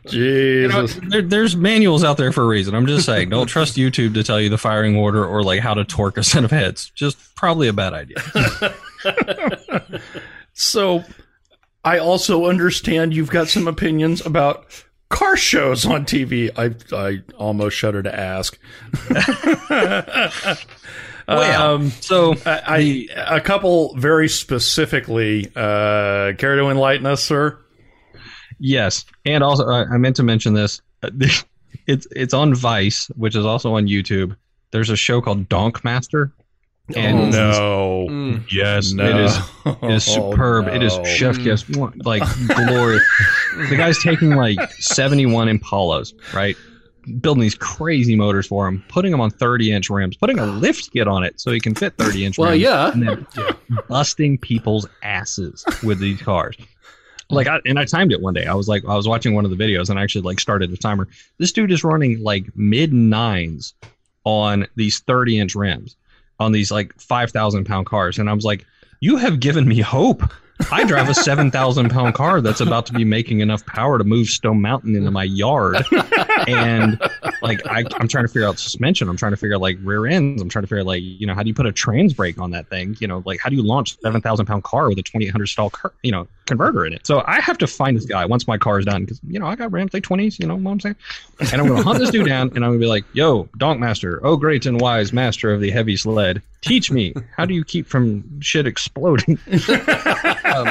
You 0.09 0.67
know, 0.69 0.87
Jesus. 0.87 1.01
there, 1.09 1.23
there's 1.23 1.55
manuals 1.55 2.03
out 2.03 2.17
there 2.17 2.33
for 2.33 2.43
a 2.43 2.47
reason. 2.47 2.75
I'm 2.75 2.87
just 2.87 3.07
saying, 3.07 3.29
don't 3.29 3.47
trust 3.47 3.77
YouTube 3.77 4.15
to 4.15 4.25
tell 4.25 4.41
you 4.41 4.49
the 4.49 4.59
firing 4.59 4.97
order 4.97 5.25
or 5.25 5.45
like 5.45 5.61
how 5.61 5.75
to 5.75 5.85
torque 5.85 6.17
a 6.17 6.25
set 6.25 6.43
of 6.43 6.51
heads. 6.51 6.91
Just 6.97 7.17
probably 7.37 7.69
a 7.69 7.73
bad 7.73 7.95
idea. 7.95 8.17
So, 10.53 11.05
I 11.85 11.99
also 11.99 12.47
understand 12.47 13.15
you've 13.15 13.31
got 13.31 13.49
some 13.49 13.67
opinions 13.67 14.25
about 14.25 14.67
car 15.09 15.37
shows 15.37 15.87
on 15.87 16.05
TV. 16.05 16.51
I 16.57 16.75
I 16.97 17.23
almost 17.37 17.77
shudder 17.77 18.03
to 18.03 18.15
ask. 18.15 18.59
Well, 21.29 21.75
Um, 21.75 21.91
so 21.91 22.35
I, 22.45 23.07
I 23.17 23.37
a 23.37 23.41
couple 23.41 23.95
very 23.97 24.29
specifically. 24.29 25.47
Uh, 25.55 26.33
care 26.39 26.57
to 26.57 26.69
enlighten 26.71 27.07
us, 27.07 27.23
sir? 27.23 27.57
Yes, 28.59 29.05
and 29.25 29.45
also 29.45 29.65
I, 29.69 29.85
I 29.85 29.97
meant 29.99 30.17
to 30.17 30.23
mention 30.25 30.55
this. 30.55 30.81
Uh, 31.03 31.11
It's 31.87 32.07
it's 32.15 32.35
on 32.35 32.55
Vice, 32.55 33.07
which 33.17 33.35
is 33.35 33.45
also 33.47 33.75
on 33.75 33.87
YouTube. 33.87 34.37
There's 34.71 34.91
a 34.91 34.97
show 34.97 35.21
called 35.21 35.49
Donk 35.49 35.83
Master, 35.85 36.33
and 36.97 37.31
no, 37.33 38.07
Mm. 38.09 38.45
yes, 38.51 38.93
no, 38.93 39.05
it 39.05 39.17
is 39.25 39.37
it 39.83 39.91
is 39.91 40.09
Oh, 40.09 40.31
superb. 40.33 40.69
It 40.69 40.83
is 40.83 40.97
no. 40.99 41.05
chef 41.05 41.39
kiss, 41.39 41.69
like 41.71 42.23
glory. 42.47 42.99
the 43.69 43.77
guy's 43.77 43.99
taking 44.03 44.31
like 44.31 44.59
71 44.75 45.49
Impalas, 45.49 46.13
right? 46.35 46.57
Building 47.21 47.41
these 47.43 47.55
crazy 47.55 48.15
motors 48.17 48.47
for 48.47 48.69
him, 48.69 48.85
putting 48.89 49.11
them 49.11 49.21
on 49.21 49.31
30 49.31 49.73
inch 49.73 49.91
rims, 49.91 50.17
putting 50.17 50.39
a 50.39 50.47
lift 50.47 50.93
kit 50.93 51.09
on 51.09 51.25
it 51.25 51.41
so 51.41 51.51
he 51.51 51.59
can 51.61 51.75
fit 51.75 51.97
30 51.97 52.25
inch 52.27 52.39
Well, 52.39 52.51
rims. 52.51 52.63
yeah. 52.63 52.93
and 52.93 53.03
then 53.09 53.27
busting 53.89 54.39
people's 54.39 54.87
asses 55.03 55.65
with 55.83 55.99
these 55.99 56.21
cars. 56.21 56.57
Like, 57.33 57.47
I, 57.47 57.61
and 57.65 57.79
I 57.79 57.85
timed 57.85 58.13
it 58.13 58.21
one 58.21 58.35
day. 58.35 58.47
I 58.47 58.55
was 58.55 58.67
like, 58.67 58.85
I 58.89 58.97
was 58.97 59.07
watching 59.07 59.35
one 59.35 59.45
of 59.45 59.57
the 59.57 59.57
videos 59.57 59.89
and 59.89 59.99
I 59.99 60.03
actually 60.03 60.23
like 60.23 60.41
started 60.41 60.71
the 60.73 60.77
timer. 60.77 61.07
This 61.39 61.53
dude 61.53 61.71
is 61.71 61.85
running 61.85 62.21
like 62.23 62.45
mid 62.57 62.93
nines 62.93 63.73
on 64.25 64.67
these 64.77 64.99
30 65.01 65.39
inch 65.39 65.55
rims 65.55 65.97
on 66.41 66.53
these 66.53 66.73
like 66.73 66.99
5,000 67.01 67.65
pound 67.65 67.87
cars. 67.87 68.19
And 68.19 68.29
I 68.29 68.33
was 68.33 68.45
like, 68.45 68.67
you 69.01 69.17
have 69.17 69.39
given 69.39 69.69
me 69.69 69.81
hope. 69.81 70.23
I 70.71 70.85
drive 70.85 71.09
a 71.09 71.15
7,000 71.15 71.91
pound 71.91 72.15
car 72.15 72.41
that's 72.41 72.61
about 72.61 72.87
to 72.87 72.93
be 72.93 73.05
making 73.05 73.41
enough 73.41 73.65
power 73.67 73.99
to 73.99 74.05
move 74.05 74.29
Stone 74.29 74.61
Mountain 74.61 74.97
into 74.97 75.11
my 75.11 75.25
yard. 75.25 75.85
And 76.47 76.99
like, 77.43 77.65
I, 77.67 77.85
I'm 77.97 78.09
trying 78.09 78.25
to 78.25 78.29
figure 78.29 78.47
out 78.47 78.59
suspension. 78.59 79.09
I'm 79.09 79.17
trying 79.17 79.33
to 79.33 79.37
figure 79.37 79.57
out 79.57 79.61
like 79.61 79.79
rear 79.83 80.07
ends. 80.07 80.41
I'm 80.41 80.49
trying 80.49 80.63
to 80.63 80.67
figure 80.67 80.81
out 80.81 80.87
like, 80.87 81.03
you 81.03 81.27
know, 81.27 81.35
how 81.35 81.43
do 81.43 81.49
you 81.49 81.55
put 81.55 81.67
a 81.67 81.73
trans 81.73 82.15
brake 82.15 82.39
on 82.39 82.51
that 82.53 82.69
thing? 82.69 82.97
You 82.99 83.09
know, 83.09 83.23
like 83.27 83.41
how 83.41 83.51
do 83.51 83.57
you 83.57 83.63
launch 83.63 83.93
a 83.93 83.97
7,000 84.03 84.47
pound 84.47 84.65
car 84.65 84.89
with 84.89 84.99
a 84.99 85.03
2800 85.03 85.47
stall, 85.47 85.71
car, 85.71 85.93
you 86.03 86.13
know, 86.13 86.27
converter 86.47 86.87
in 86.87 86.93
it? 86.93 87.07
So 87.07 87.23
I 87.27 87.41
have 87.41 87.59
to 87.59 87.67
find 87.67 87.97
this 87.97 88.07
guy 88.07 88.25
once 88.25 88.47
my 88.49 88.59
car 88.59 88.79
is 88.79 88.87
done 88.87 89.05
because, 89.05 89.21
you 89.29 89.39
know, 89.39 89.47
I 89.47 89.55
got 89.55 89.71
Ramsey 89.71 90.01
20s, 90.01 90.39
you 90.39 90.47
know 90.47 90.57
what 90.57 90.71
I'm 90.71 90.81
saying? 90.81 90.97
And 91.53 91.61
I'm 91.61 91.69
going 91.69 91.79
to 91.79 91.85
hunt 91.85 91.99
this 91.99 92.11
dude 92.11 92.27
down 92.27 92.49
and 92.55 92.65
I'm 92.65 92.71
going 92.71 92.81
to 92.81 92.85
be 92.85 92.89
like, 92.89 93.05
yo, 93.13 93.49
Donk 93.59 93.79
Master, 93.81 94.21
oh 94.25 94.37
great 94.37 94.67
and 94.67 94.81
wise 94.81 95.13
master 95.13 95.53
of 95.53 95.61
the 95.61 95.71
heavy 95.71 95.97
sled, 95.97 96.43
teach 96.63 96.91
me, 96.91 97.15
how 97.37 97.45
do 97.45 97.55
you 97.55 97.65
keep 97.65 97.87
from 97.87 98.41
shit 98.41 98.67
exploding? 98.67 99.39
Um, 100.51 100.67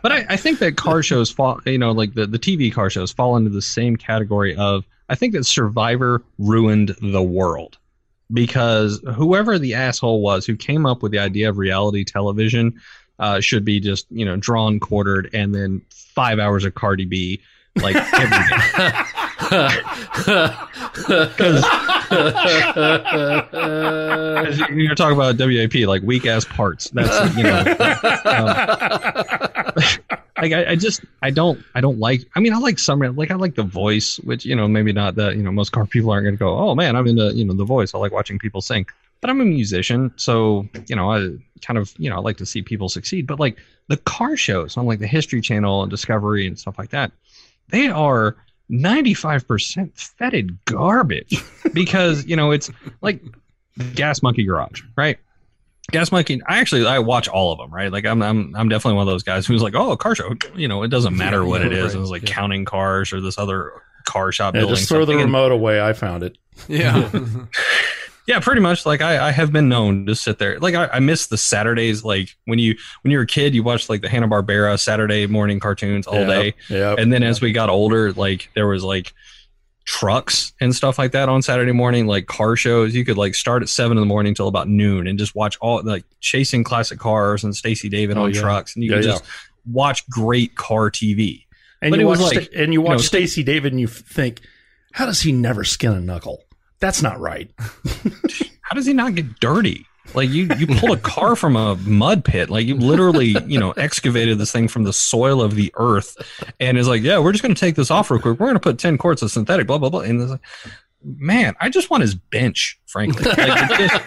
but 0.00 0.12
I, 0.12 0.26
I 0.30 0.36
think 0.36 0.60
that 0.60 0.76
car 0.76 1.02
shows 1.02 1.28
fall, 1.28 1.60
you 1.66 1.76
know, 1.78 1.90
like 1.90 2.14
the, 2.14 2.24
the 2.24 2.38
TV 2.38 2.72
car 2.72 2.88
shows 2.88 3.10
fall 3.10 3.36
into 3.36 3.50
the 3.50 3.60
same 3.60 3.96
category 3.96 4.54
of 4.54 4.84
I 5.08 5.14
think 5.14 5.32
that 5.34 5.44
Survivor 5.44 6.22
ruined 6.38 6.94
the 7.02 7.22
world 7.22 7.78
because 8.32 9.02
whoever 9.14 9.58
the 9.58 9.74
asshole 9.74 10.22
was 10.22 10.46
who 10.46 10.56
came 10.56 10.86
up 10.86 11.02
with 11.02 11.12
the 11.12 11.18
idea 11.18 11.48
of 11.48 11.58
reality 11.58 12.04
television 12.04 12.80
uh, 13.18 13.40
should 13.40 13.64
be 13.64 13.78
just 13.80 14.06
you 14.10 14.24
know 14.24 14.36
drawn, 14.36 14.80
quartered, 14.80 15.30
and 15.32 15.54
then 15.54 15.82
five 15.90 16.38
hours 16.38 16.64
of 16.64 16.74
Cardi 16.74 17.04
B 17.04 17.40
like 17.76 17.96
every 17.96 18.38
day. 18.48 18.92
Because 20.92 21.64
you're 24.70 24.94
talking 24.94 25.16
about 25.16 25.38
WAP, 25.38 25.74
like 25.86 26.02
weak 26.02 26.26
ass 26.26 26.44
parts. 26.44 26.90
That's 26.90 27.36
you 27.36 27.44
know, 27.44 27.64
um, 28.24 28.54
like 30.42 30.52
I, 30.52 30.72
I 30.72 30.76
just 30.76 31.04
I 31.22 31.30
don't 31.30 31.62
I 31.74 31.80
don't 31.80 31.98
like. 31.98 32.22
I 32.34 32.40
mean, 32.40 32.52
I 32.52 32.58
like 32.58 32.78
some 32.78 33.00
like 33.00 33.30
I 33.30 33.34
like 33.34 33.54
the 33.54 33.62
voice, 33.62 34.18
which 34.20 34.44
you 34.44 34.56
know 34.56 34.68
maybe 34.68 34.92
not 34.92 35.14
that 35.16 35.36
you 35.36 35.42
know 35.42 35.52
most 35.52 35.72
car 35.72 35.86
people 35.86 36.10
aren't 36.10 36.24
going 36.24 36.34
to 36.34 36.38
go. 36.38 36.56
Oh 36.56 36.74
man, 36.74 36.96
I'm 36.96 37.06
into 37.06 37.32
you 37.34 37.44
know 37.44 37.54
the 37.54 37.64
voice. 37.64 37.94
I 37.94 37.98
like 37.98 38.12
watching 38.12 38.38
people 38.38 38.60
sing. 38.60 38.86
But 39.20 39.30
I'm 39.30 39.40
a 39.40 39.44
musician, 39.44 40.12
so 40.16 40.68
you 40.88 40.96
know 40.96 41.12
I 41.12 41.30
kind 41.60 41.78
of 41.78 41.94
you 41.96 42.10
know 42.10 42.16
I 42.16 42.20
like 42.20 42.38
to 42.38 42.46
see 42.46 42.62
people 42.62 42.88
succeed. 42.88 43.26
But 43.26 43.38
like 43.38 43.58
the 43.88 43.96
car 43.98 44.36
shows 44.36 44.76
on 44.76 44.86
like 44.86 44.98
the 44.98 45.06
History 45.06 45.40
Channel 45.40 45.82
and 45.82 45.90
Discovery 45.90 46.46
and 46.46 46.58
stuff 46.58 46.78
like 46.78 46.90
that, 46.90 47.12
they 47.68 47.88
are 47.88 48.36
95% 48.72 49.90
fetid 49.98 50.58
garbage 50.64 51.36
because 51.72 52.24
you 52.26 52.34
know 52.36 52.50
it's 52.50 52.70
like 53.02 53.20
gas 53.94 54.22
monkey 54.22 54.44
garage 54.44 54.82
right 54.96 55.18
gas 55.90 56.10
monkey 56.10 56.40
i 56.46 56.58
actually 56.58 56.86
i 56.86 56.98
watch 56.98 57.28
all 57.28 57.52
of 57.52 57.58
them 57.58 57.70
right 57.72 57.92
like 57.92 58.06
i'm 58.06 58.22
i'm, 58.22 58.54
I'm 58.56 58.68
definitely 58.68 58.96
one 58.96 59.06
of 59.06 59.12
those 59.12 59.22
guys 59.22 59.46
who's 59.46 59.62
like 59.62 59.74
oh 59.74 59.92
a 59.92 59.96
car 59.96 60.14
show 60.14 60.30
you 60.54 60.68
know 60.68 60.82
it 60.82 60.88
doesn't 60.88 61.16
matter 61.16 61.44
what 61.44 61.60
it 61.62 61.72
is 61.72 61.86
Right, 61.92 61.94
it 61.96 62.00
was 62.00 62.10
like 62.10 62.22
yeah. 62.22 62.34
counting 62.34 62.64
cars 62.64 63.12
or 63.12 63.20
this 63.20 63.36
other 63.38 63.72
car 64.04 64.32
shop 64.32 64.54
Yeah, 64.54 64.62
building 64.62 64.76
just 64.76 64.88
throw 64.88 65.00
the 65.00 65.12
something. 65.12 65.20
And- 65.20 65.26
remote 65.28 65.52
away. 65.52 65.80
I 65.80 65.92
found 65.92 66.24
it. 66.24 66.36
Yeah. 66.66 67.08
yeah 68.26 68.38
pretty 68.40 68.60
much 68.60 68.86
like 68.86 69.00
i 69.00 69.28
i 69.28 69.30
have 69.30 69.50
been 69.52 69.68
known 69.68 70.06
to 70.06 70.14
sit 70.14 70.38
there 70.38 70.58
like 70.60 70.74
i, 70.74 70.86
I 70.86 71.00
miss 71.00 71.26
the 71.26 71.36
saturdays 71.36 72.04
like 72.04 72.28
when 72.44 72.58
you 72.58 72.76
when 73.02 73.10
you 73.10 73.18
were 73.18 73.24
a 73.24 73.26
kid 73.26 73.54
you 73.54 73.62
watched 73.62 73.88
like 73.90 74.00
the 74.00 74.08
hanna-barbera 74.08 74.78
saturday 74.80 75.26
morning 75.26 75.58
cartoons 75.60 76.06
all 76.06 76.24
day 76.26 76.54
Yeah. 76.68 76.94
and 76.98 77.12
then 77.12 77.22
as 77.22 77.40
we 77.40 77.52
got 77.52 77.68
older 77.70 78.12
like 78.12 78.48
there 78.54 78.66
was 78.68 78.84
like 78.84 79.12
trucks 79.84 80.52
and 80.60 80.74
stuff 80.74 80.96
like 80.98 81.10
that 81.10 81.28
on 81.28 81.42
Saturday 81.42 81.72
morning, 81.72 82.06
like 82.06 82.26
car 82.28 82.54
shows. 82.54 82.94
You 82.94 83.04
could 83.04 83.18
like 83.18 83.34
start 83.34 83.62
at 83.62 83.68
seven 83.68 83.96
in 83.96 84.00
the 84.00 84.06
morning 84.06 84.32
till 84.32 84.46
about 84.46 84.68
noon 84.68 85.08
and 85.08 85.18
just 85.18 85.34
watch 85.34 85.58
all 85.60 85.82
like 85.82 86.04
chasing 86.20 86.62
classic 86.62 87.00
cars 87.00 87.42
and 87.42 87.54
Stacy 87.54 87.88
David 87.88 88.16
Oh, 88.16 88.22
on 88.24 88.32
yeah. 88.32 88.40
trucks, 88.40 88.76
and 88.76 88.84
you 88.84 88.90
Yeah, 88.92 88.98
could 88.98 89.04
yeah. 89.06 89.10
just 89.12 89.24
watch 89.66 90.08
great 90.08 90.54
car 90.54 90.88
TV. 90.90 91.46
And 91.82 91.90
But 91.90 91.98
you 91.98 92.06
watch 92.06 92.20
like, 92.20 92.50
and 92.54 92.72
you 92.72 92.80
watch 92.80 92.98
know, 92.98 93.02
Stacy 93.02 93.42
David 93.42 93.72
and 93.72 93.80
you 93.80 93.88
think, 93.88 94.40
how 94.92 95.04
does 95.04 95.20
he 95.20 95.32
never 95.32 95.64
skin 95.64 95.92
a 95.92 96.00
knuckle? 96.00 96.44
That's 96.82 97.00
not 97.00 97.20
right. 97.20 97.48
How 98.62 98.74
does 98.74 98.86
he 98.86 98.92
not 98.92 99.14
get 99.14 99.38
dirty? 99.38 99.86
Like 100.14 100.30
you, 100.30 100.48
you 100.58 100.66
pulled 100.66 100.98
a 100.98 101.00
car 101.00 101.36
from 101.36 101.54
a 101.54 101.76
mud 101.76 102.24
pit. 102.24 102.50
Like 102.50 102.66
you 102.66 102.74
literally, 102.74 103.36
you 103.46 103.60
know, 103.60 103.70
excavated 103.70 104.38
this 104.38 104.50
thing 104.50 104.66
from 104.66 104.82
the 104.82 104.92
soil 104.92 105.40
of 105.40 105.54
the 105.54 105.72
earth, 105.76 106.16
and 106.58 106.76
is 106.76 106.88
like, 106.88 107.02
yeah, 107.02 107.20
we're 107.20 107.30
just 107.30 107.42
going 107.44 107.54
to 107.54 107.60
take 107.60 107.76
this 107.76 107.92
off 107.92 108.10
real 108.10 108.20
quick. 108.20 108.40
We're 108.40 108.46
going 108.46 108.54
to 108.54 108.60
put 108.60 108.80
ten 108.80 108.98
quarts 108.98 109.22
of 109.22 109.30
synthetic, 109.30 109.68
blah 109.68 109.78
blah 109.78 109.90
blah. 109.90 110.00
And 110.00 110.20
it's 110.20 110.32
like, 110.32 110.40
man, 111.04 111.54
I 111.60 111.68
just 111.68 111.88
want 111.88 112.00
his 112.00 112.16
bench, 112.16 112.80
frankly. 112.92 113.32
Like, 113.42 113.70
it 113.70 113.78
just, 113.78 114.02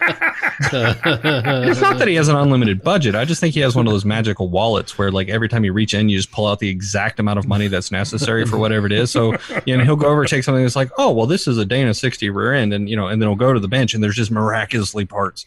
it's 1.66 1.82
not 1.82 1.98
that 1.98 2.08
he 2.08 2.16
has 2.16 2.28
an 2.28 2.36
unlimited 2.36 2.82
budget. 2.82 3.16
I 3.16 3.26
just 3.26 3.42
think 3.42 3.54
he 3.54 3.60
has 3.62 3.76
one 3.76 3.88
of 3.88 3.92
those 3.92 4.06
magical 4.06 4.50
wallets 4.50 4.98
where, 4.98 5.12
like, 5.12 5.28
every 5.28 5.50
time 5.50 5.66
you 5.66 5.74
reach 5.74 5.94
in, 5.94 6.08
you 6.08 6.18
just 6.18 6.32
pull 6.32 6.48
out 6.48 6.60
the 6.60 6.70
exact 6.70 7.20
amount 7.20 7.40
of 7.40 7.48
money 7.48 7.68
that's 7.68 7.92
necessary 7.92 8.46
for 8.46 8.58
whatever 8.58 8.86
it 8.86 8.94
is. 8.94 9.12
So, 9.12 9.36
you 9.66 9.76
know, 9.76 9.84
he'll 9.84 9.96
go 9.96 10.08
over 10.08 10.22
and 10.22 10.30
take 10.30 10.44
something 10.44 10.64
that's 10.64 10.76
like, 10.76 10.92
oh, 10.98 11.12
well, 11.12 11.26
this 11.26 11.48
is 11.48 11.58
a 11.58 11.66
Dana 11.66 11.94
60 11.94 12.30
rear 12.30 12.54
end, 12.54 12.74
and 12.74 12.90
you 12.90 12.96
know, 12.96 13.08
and 13.08 13.22
then 13.22 13.28
he'll 13.28 13.36
go 13.36 13.52
to 13.52 13.60
the 13.60 13.68
bench 13.68 13.94
and 13.94 14.04
there's 14.04 14.16
just 14.16 14.32
miraculously 14.32 15.06
parts. 15.06 15.46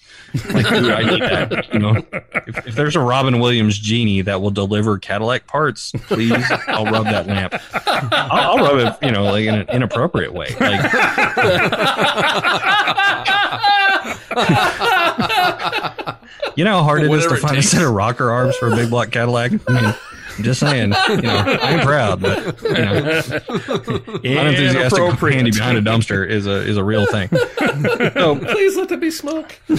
Like, 0.52 0.68
dude, 0.68 0.90
I 0.90 1.02
need 1.04 1.22
that. 1.22 1.72
You 1.72 1.78
know, 1.78 1.96
if, 2.46 2.66
if 2.66 2.74
there's 2.74 2.96
a 2.96 3.00
Robin 3.00 3.38
Williams 3.38 3.78
genie 3.78 4.22
that 4.22 4.42
will 4.42 4.50
deliver 4.50 4.98
Cadillac 4.98 5.46
parts, 5.46 5.92
please, 6.08 6.44
I'll 6.66 6.86
rub 6.86 7.04
that 7.04 7.26
lamp. 7.26 7.54
I'll, 7.86 8.58
I'll 8.58 8.60
rub 8.74 8.78
it, 8.78 9.06
you 9.06 9.12
know, 9.12 9.24
like 9.24 9.44
in 9.44 9.54
an 9.54 9.68
inappropriate 9.70 10.32
way. 10.32 10.48
Like, 10.58 10.80
you 16.56 16.64
know 16.64 16.78
how 16.78 16.82
hard 16.82 17.02
it 17.02 17.04
is 17.04 17.10
Whatever 17.10 17.28
to 17.30 17.34
it 17.36 17.40
find 17.40 17.56
a 17.56 17.62
set 17.62 17.82
of 17.82 17.92
rocker 17.92 18.30
arms 18.30 18.56
for 18.56 18.72
a 18.72 18.76
big 18.76 18.90
block 18.90 19.10
Cadillac. 19.10 19.52
I 19.68 19.72
mean, 19.72 19.94
I'm 20.38 20.44
just 20.44 20.60
saying, 20.60 20.94
you 21.08 21.22
know, 21.22 21.58
I'm 21.62 21.80
proud, 21.80 22.20
but 22.22 22.62
you 22.62 22.72
know, 22.72 22.94
unenthusiastic 24.24 25.02
handy 25.32 25.50
behind 25.50 25.76
a 25.78 25.82
dumpster 25.82 26.28
is 26.28 26.46
a 26.46 26.60
is 26.62 26.76
a 26.76 26.84
real 26.84 27.06
thing. 27.06 27.28
So, 28.14 28.38
Please 28.38 28.76
let 28.76 28.88
there 28.88 28.98
be 28.98 29.10
smoke. 29.10 29.58
did 29.68 29.78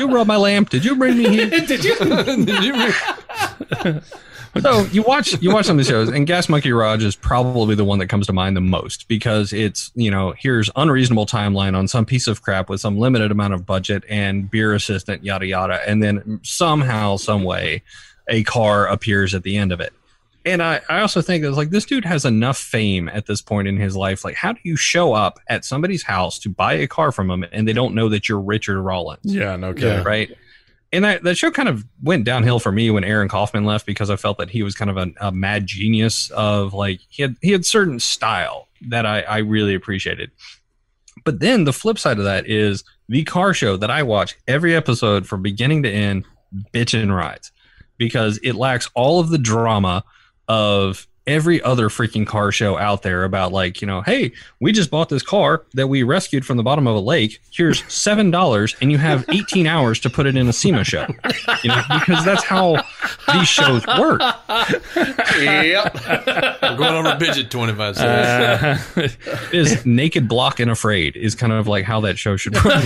you 0.00 0.08
rub 0.08 0.26
my 0.26 0.36
lamp? 0.36 0.70
Did 0.70 0.84
you 0.84 0.96
bring 0.96 1.18
me 1.18 1.28
here? 1.28 1.50
Did 1.66 1.84
you? 1.84 1.96
Did 1.98 2.64
you? 2.64 2.92
So 4.60 4.84
you 4.92 5.02
watch 5.02 5.40
you 5.42 5.52
watch 5.52 5.66
some 5.66 5.78
of 5.78 5.84
the 5.84 5.90
shows, 5.90 6.08
and 6.08 6.26
Gas 6.26 6.48
Monkey 6.48 6.70
Garage 6.70 7.04
is 7.04 7.16
probably 7.16 7.74
the 7.74 7.84
one 7.84 7.98
that 7.98 8.06
comes 8.08 8.26
to 8.26 8.32
mind 8.32 8.56
the 8.56 8.60
most 8.60 9.08
because 9.08 9.52
it's 9.52 9.90
you 9.94 10.10
know 10.10 10.34
here's 10.38 10.70
unreasonable 10.76 11.26
timeline 11.26 11.76
on 11.76 11.88
some 11.88 12.04
piece 12.06 12.26
of 12.26 12.42
crap 12.42 12.68
with 12.68 12.80
some 12.80 12.98
limited 12.98 13.30
amount 13.30 13.54
of 13.54 13.66
budget 13.66 14.04
and 14.08 14.50
beer 14.50 14.74
assistant 14.74 15.24
yada 15.24 15.46
yada, 15.46 15.80
and 15.86 16.02
then 16.02 16.40
somehow 16.42 17.16
some 17.16 17.44
way 17.44 17.82
a 18.28 18.42
car 18.44 18.86
appears 18.86 19.34
at 19.34 19.42
the 19.42 19.56
end 19.56 19.72
of 19.72 19.80
it. 19.80 19.92
And 20.44 20.62
I, 20.62 20.80
I 20.88 21.00
also 21.00 21.22
think 21.22 21.42
it's 21.44 21.56
like 21.56 21.70
this 21.70 21.84
dude 21.84 22.04
has 22.04 22.24
enough 22.24 22.56
fame 22.56 23.08
at 23.08 23.26
this 23.26 23.42
point 23.42 23.66
in 23.66 23.76
his 23.76 23.96
life. 23.96 24.24
Like, 24.24 24.36
how 24.36 24.52
do 24.52 24.60
you 24.62 24.76
show 24.76 25.12
up 25.12 25.40
at 25.48 25.64
somebody's 25.64 26.04
house 26.04 26.38
to 26.40 26.48
buy 26.48 26.74
a 26.74 26.86
car 26.86 27.10
from 27.10 27.26
them 27.26 27.44
and 27.50 27.66
they 27.66 27.72
don't 27.72 27.96
know 27.96 28.08
that 28.10 28.28
you're 28.28 28.40
Richard 28.40 28.80
Rawlings? 28.80 29.22
Yeah, 29.24 29.56
no 29.56 29.74
kidding. 29.74 30.04
right? 30.04 30.30
And 30.92 31.04
that, 31.04 31.24
that 31.24 31.36
show 31.36 31.50
kind 31.50 31.68
of 31.68 31.84
went 32.02 32.24
downhill 32.24 32.58
for 32.58 32.70
me 32.70 32.90
when 32.90 33.04
Aaron 33.04 33.28
Kaufman 33.28 33.64
left 33.64 33.86
because 33.86 34.08
I 34.08 34.16
felt 34.16 34.38
that 34.38 34.50
he 34.50 34.62
was 34.62 34.74
kind 34.74 34.90
of 34.90 34.96
a, 34.96 35.12
a 35.20 35.32
mad 35.32 35.66
genius 35.66 36.30
of 36.30 36.74
like 36.74 37.00
he 37.08 37.22
had 37.22 37.36
he 37.42 37.52
had 37.52 37.66
certain 37.66 37.98
style 37.98 38.68
that 38.88 39.04
I, 39.04 39.22
I 39.22 39.38
really 39.38 39.74
appreciated. 39.74 40.30
But 41.24 41.40
then 41.40 41.64
the 41.64 41.72
flip 41.72 41.98
side 41.98 42.18
of 42.18 42.24
that 42.24 42.46
is 42.46 42.84
the 43.08 43.24
car 43.24 43.52
show 43.52 43.76
that 43.76 43.90
I 43.90 44.02
watch 44.02 44.36
every 44.46 44.76
episode 44.76 45.26
from 45.26 45.42
beginning 45.42 45.82
to 45.82 45.90
end, 45.90 46.24
bitchin' 46.72 47.14
rides, 47.14 47.50
because 47.98 48.38
it 48.42 48.54
lacks 48.54 48.88
all 48.94 49.18
of 49.18 49.30
the 49.30 49.38
drama 49.38 50.04
of 50.48 51.06
every 51.26 51.60
other 51.62 51.88
freaking 51.88 52.26
car 52.26 52.52
show 52.52 52.78
out 52.78 53.02
there 53.02 53.24
about 53.24 53.52
like 53.52 53.80
you 53.80 53.86
know 53.86 54.00
hey 54.02 54.32
we 54.60 54.72
just 54.72 54.90
bought 54.90 55.08
this 55.08 55.22
car 55.22 55.64
that 55.74 55.88
we 55.88 56.02
rescued 56.02 56.44
from 56.46 56.56
the 56.56 56.62
bottom 56.62 56.86
of 56.86 56.94
a 56.94 57.00
lake 57.00 57.40
here's 57.50 57.82
seven 57.92 58.30
dollars 58.30 58.76
and 58.80 58.92
you 58.92 58.98
have 58.98 59.24
18 59.28 59.66
hours 59.66 59.98
to 60.00 60.10
put 60.10 60.26
it 60.26 60.36
in 60.36 60.48
a 60.48 60.52
SEMA 60.52 60.84
show 60.84 61.06
you 61.62 61.68
know 61.68 61.82
because 61.94 62.24
that's 62.24 62.44
how 62.44 62.76
these 63.32 63.48
shows 63.48 63.84
work 63.98 64.20
Yep. 65.36 65.94
We're 66.62 66.76
going 66.76 66.94
over 66.94 67.16
budget 67.18 67.50
25 67.50 67.96
uh, 67.98 68.76
cents. 68.78 69.16
is 69.52 69.84
naked 69.84 70.28
block 70.28 70.60
and 70.60 70.70
afraid 70.70 71.16
is 71.16 71.34
kind 71.34 71.52
of 71.52 71.66
like 71.66 71.84
how 71.84 72.00
that 72.02 72.18
show 72.18 72.36
should 72.36 72.54
work 72.54 72.64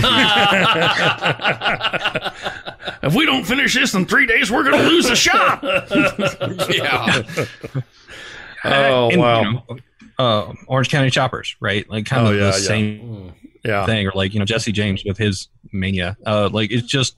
If 3.03 3.15
we 3.15 3.25
don't 3.25 3.43
finish 3.45 3.73
this 3.73 3.93
in 3.93 4.05
three 4.05 4.25
days, 4.27 4.51
we're 4.51 4.63
going 4.63 4.77
to 4.79 4.87
lose 4.87 5.07
the 5.07 5.15
shop. 5.15 5.63
yeah. 6.69 7.23
Oh 8.63 9.09
And, 9.09 9.19
wow! 9.19 9.41
you 9.41 9.53
know, 9.53 9.77
uh, 10.19 10.53
Orange 10.67 10.89
County 10.89 11.09
Choppers, 11.09 11.55
right? 11.59 11.89
Like 11.89 12.05
kind 12.05 12.27
Oh, 12.27 12.31
of 12.31 12.37
yeah, 12.37 12.51
the 12.51 12.57
yeah. 12.57 12.67
same 12.67 13.33
yeah, 13.63 13.85
thing, 13.85 14.07
or 14.07 14.11
like 14.15 14.33
you 14.33 14.39
know 14.39 14.45
Jesse 14.45 14.71
James 14.71 15.03
with 15.05 15.17
his 15.17 15.47
mania. 15.71 16.17
Uh, 16.25 16.49
like 16.51 16.71
it's 16.71 16.87
just 16.87 17.15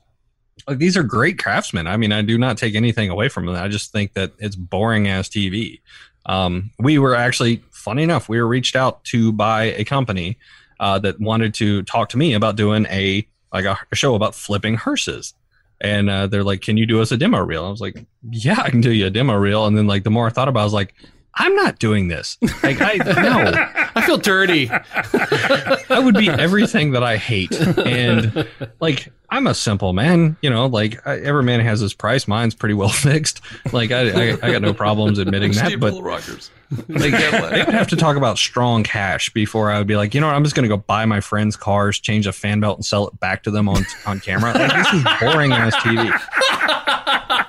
like 0.68 0.78
these 0.78 0.96
are 0.96 1.04
great 1.04 1.38
craftsmen. 1.40 1.88
I 1.88 1.98
mean, 1.98 2.12
I 2.12 2.22
do 2.22 2.38
not 2.38 2.58
take 2.58 2.76
anything 2.76 3.10
away 3.10 3.30
from 3.30 3.46
them. 3.46 3.56
I 3.56 3.68
just 3.68 3.92
think 3.92 4.14
that 4.14 4.32
it's 4.40 4.56
boring 4.56 5.08
ass 5.08 5.28
TV. 5.30 5.82
Um, 6.26 6.72
we 6.80 7.00
were 7.00 7.16
actually, 7.16 7.62
funny 7.72 8.04
enough, 8.04 8.30
we 8.30 8.40
were 8.40 8.48
reached 8.48 8.76
out 8.78 9.04
to 9.06 9.34
by 9.34 9.64
a 9.64 9.84
company 9.84 10.38
uh, 10.80 11.00
that 11.00 11.20
wanted 11.20 11.54
to 11.56 11.82
talk 11.84 12.08
to 12.10 12.18
me 12.18 12.34
about 12.34 12.56
doing 12.56 12.86
a 12.90 13.28
like 13.52 13.66
a, 13.66 13.78
a 13.92 13.96
show 13.96 14.16
about 14.16 14.34
flipping 14.36 14.76
hearses. 14.76 15.34
And 15.82 16.10
uh, 16.10 16.28
they're 16.28 16.46
like, 16.46 16.62
"Can 16.62 16.78
you 16.78 16.86
do 16.86 17.02
us 17.02 17.12
a 17.12 17.18
demo 17.18 17.40
reel?" 17.40 17.66
I 17.66 17.70
was 17.70 17.82
like, 17.82 18.06
"Yeah, 18.32 18.62
I 18.62 18.70
can 18.70 18.80
do 18.80 18.92
you 18.92 19.08
a 19.08 19.10
demo 19.10 19.34
reel." 19.36 19.66
And 19.66 19.78
then 19.78 19.86
like 19.88 20.04
the 20.06 20.12
more 20.12 20.28
I 20.28 20.30
thought 20.30 20.48
about, 20.48 20.60
it, 20.60 20.64
I 20.64 20.66
was 20.66 20.74
like, 20.74 20.94
"I'm 21.36 21.56
not 21.56 21.80
doing 21.80 22.08
this. 22.08 22.38
Like, 22.64 22.82
I 22.82 22.96
no." 22.98 23.80
I 23.96 24.06
feel 24.06 24.18
dirty. 24.18 24.70
I 24.72 26.00
would 26.04 26.16
be 26.16 26.30
everything 26.30 26.92
that 26.92 27.04
I 27.04 27.18
hate. 27.18 27.52
And 27.78 28.48
like, 28.80 29.12
I'm 29.30 29.48
a 29.48 29.54
simple 29.54 29.94
man, 29.94 30.38
you 30.42 30.50
know, 30.50 30.66
like 30.66 31.06
I, 31.08 31.20
every 31.20 31.44
man 31.44 31.60
has 31.60 31.80
his 31.80 31.94
price. 31.94 32.28
Mine's 32.28 32.56
pretty 32.56 32.76
well 32.76 32.90
fixed. 32.90 33.42
Like 33.72 33.92
I, 33.92 34.32
I, 34.32 34.38
I 34.42 34.52
got 34.52 34.62
no 34.62 34.74
problems 34.74 35.20
admitting 35.20 35.52
that, 35.54 35.80
but 35.80 35.92
Bull 35.92 36.04
Rockers. 36.04 36.50
like, 36.88 37.12
they 37.12 37.30
would 37.40 37.76
have 37.76 37.88
to 37.90 37.96
talk 37.96 38.18
about 38.18 38.38
strong 38.38 38.84
cash 38.84 39.30
before 39.30 39.72
I 39.72 39.78
would 39.78 39.88
be 39.88 39.96
like, 39.96 40.16
you 40.16 40.22
know 40.22 40.28
what, 40.28 40.36
I'm 40.36 40.44
just 40.44 40.56
going 40.56 40.68
to 40.68 40.76
go 40.76 40.78
buy 40.78 41.06
my 41.06 41.20
friends' 41.20 41.56
cars, 41.56 42.00
change 42.00 42.26
a 42.26 42.34
fan 42.34 42.60
belt 42.60 42.80
and 42.80 42.86
sell 42.86 43.08
it 43.08 43.20
back 43.20 43.44
to 43.44 43.52
them 43.52 43.70
on, 43.70 43.86
on 44.08 44.20
camera. 44.20 44.54
Like, 44.54 44.74
this 44.74 44.94
is 44.94 45.04
boring 45.20 45.52
ass 45.52 45.76
TV. 45.76 46.12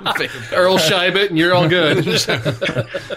Earl 0.53 0.77
Scheibit, 0.79 1.29
and 1.31 1.39
you're 1.39 1.55
all 1.55 1.69
good. 1.69 2.05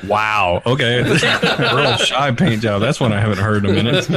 Wow. 0.07 0.61
Okay. 0.65 1.03
Real 1.03 1.97
shy 1.97 2.31
paint 2.31 2.61
job. 2.61 2.81
That's 2.81 2.97
one 2.99 3.11
I 3.11 3.19
haven't 3.19 3.39
heard 3.39 3.65
in 3.65 3.77
a 3.77 3.83
minute. 3.83 4.09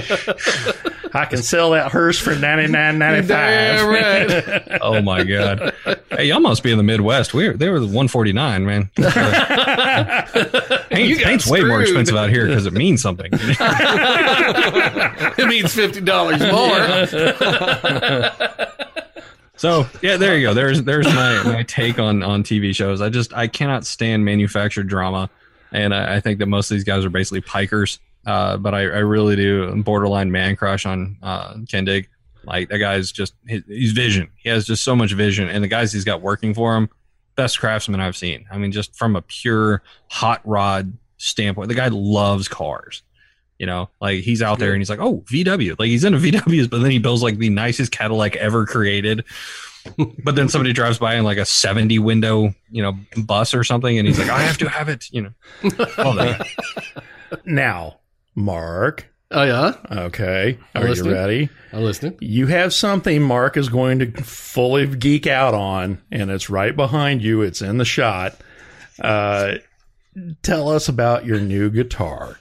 I 1.12 1.24
can 1.24 1.42
sell 1.42 1.70
that 1.72 1.90
hearse 1.90 2.16
for 2.18 2.34
ninety 2.36 2.70
nine 2.70 2.98
ninety 2.98 3.26
Damn 3.26 3.78
five. 3.78 3.88
right. 3.88 4.78
Oh 4.82 5.02
my 5.02 5.24
god! 5.24 5.74
Hey, 6.10 6.26
y'all 6.26 6.38
must 6.40 6.62
be 6.62 6.70
in 6.70 6.76
the 6.78 6.84
Midwest. 6.84 7.34
We're 7.34 7.56
they 7.56 7.68
were 7.70 7.80
the 7.80 7.86
149, 7.86 8.64
man. 8.64 8.88
Paint, 8.94 9.14
got 9.18 10.28
paint's 11.24 11.48
way 11.48 11.64
more 11.64 11.82
expensive 11.82 12.14
out 12.16 12.30
here 12.30 12.46
because 12.46 12.66
it 12.66 12.72
means 12.72 13.02
something. 13.02 13.30
It 13.32 13.58
means 15.48 15.74
fifty 15.74 16.00
dollars 16.00 16.40
more. 16.40 16.78
So 19.60 19.86
yeah, 20.00 20.16
there 20.16 20.38
you 20.38 20.46
go. 20.46 20.54
There's 20.54 20.84
there's 20.84 21.04
my, 21.04 21.42
my 21.44 21.62
take 21.64 21.98
on 21.98 22.22
on 22.22 22.42
TV 22.42 22.74
shows. 22.74 23.02
I 23.02 23.10
just 23.10 23.34
I 23.34 23.46
cannot 23.46 23.84
stand 23.84 24.24
manufactured 24.24 24.88
drama, 24.88 25.28
and 25.70 25.94
I, 25.94 26.16
I 26.16 26.20
think 26.20 26.38
that 26.38 26.46
most 26.46 26.70
of 26.70 26.76
these 26.76 26.84
guys 26.84 27.04
are 27.04 27.10
basically 27.10 27.42
pikers. 27.42 27.98
Uh, 28.24 28.56
but 28.56 28.74
I, 28.74 28.80
I 28.80 29.00
really 29.00 29.36
do 29.36 29.70
borderline 29.82 30.30
man 30.32 30.56
crush 30.56 30.86
on 30.86 31.18
uh, 31.22 31.56
Kindig. 31.66 32.06
Like 32.42 32.70
that 32.70 32.78
guy's 32.78 33.12
just 33.12 33.34
his, 33.46 33.62
he's 33.66 33.92
vision. 33.92 34.30
He 34.38 34.48
has 34.48 34.64
just 34.64 34.82
so 34.82 34.96
much 34.96 35.12
vision, 35.12 35.46
and 35.50 35.62
the 35.62 35.68
guys 35.68 35.92
he's 35.92 36.04
got 36.04 36.22
working 36.22 36.54
for 36.54 36.74
him, 36.74 36.88
best 37.36 37.60
craftsman 37.60 38.00
I've 38.00 38.16
seen. 38.16 38.46
I 38.50 38.56
mean, 38.56 38.72
just 38.72 38.96
from 38.96 39.14
a 39.14 39.20
pure 39.20 39.82
hot 40.08 40.40
rod 40.46 40.94
standpoint, 41.18 41.68
the 41.68 41.74
guy 41.74 41.88
loves 41.88 42.48
cars. 42.48 43.02
You 43.60 43.66
know, 43.66 43.90
like 44.00 44.20
he's 44.20 44.40
out 44.40 44.58
there 44.58 44.72
and 44.72 44.80
he's 44.80 44.88
like, 44.88 45.00
oh, 45.00 45.22
VW. 45.30 45.78
Like 45.78 45.88
he's 45.88 46.02
into 46.02 46.16
VWs, 46.32 46.70
but 46.70 46.80
then 46.80 46.90
he 46.90 46.98
builds 46.98 47.22
like 47.22 47.36
the 47.36 47.50
nicest 47.50 47.92
Cadillac 47.92 48.34
ever 48.36 48.64
created. 48.64 49.22
but 50.24 50.34
then 50.34 50.48
somebody 50.48 50.72
drives 50.72 50.96
by 50.96 51.16
in 51.16 51.24
like 51.24 51.36
a 51.36 51.44
70 51.44 51.98
window, 51.98 52.54
you 52.70 52.82
know, 52.82 52.96
bus 53.18 53.52
or 53.52 53.62
something, 53.62 53.98
and 53.98 54.08
he's 54.08 54.18
like, 54.18 54.30
I 54.30 54.40
have 54.40 54.56
to 54.58 54.68
have 54.70 54.88
it, 54.88 55.10
you 55.12 55.20
know. 55.20 55.30
All 55.98 56.14
that. 56.14 56.48
Now, 57.44 58.00
Mark. 58.34 59.06
Oh 59.30 59.44
yeah, 59.44 59.74
Okay, 59.90 60.58
I'm 60.74 60.82
are 60.82 60.88
you 60.88 61.12
ready? 61.12 61.50
I'm 61.72 61.82
listening. 61.82 62.16
You 62.20 62.46
have 62.46 62.72
something 62.72 63.22
Mark 63.22 63.58
is 63.58 63.68
going 63.68 63.98
to 63.98 64.10
fully 64.22 64.86
geek 64.86 65.26
out 65.26 65.52
on, 65.52 66.00
and 66.10 66.30
it's 66.30 66.48
right 66.48 66.74
behind 66.74 67.22
you. 67.22 67.42
It's 67.42 67.60
in 67.60 67.76
the 67.76 67.84
shot. 67.84 68.36
Uh, 68.98 69.56
tell 70.42 70.70
us 70.70 70.88
about 70.88 71.26
your 71.26 71.38
new 71.38 71.70
guitar. 71.70 72.38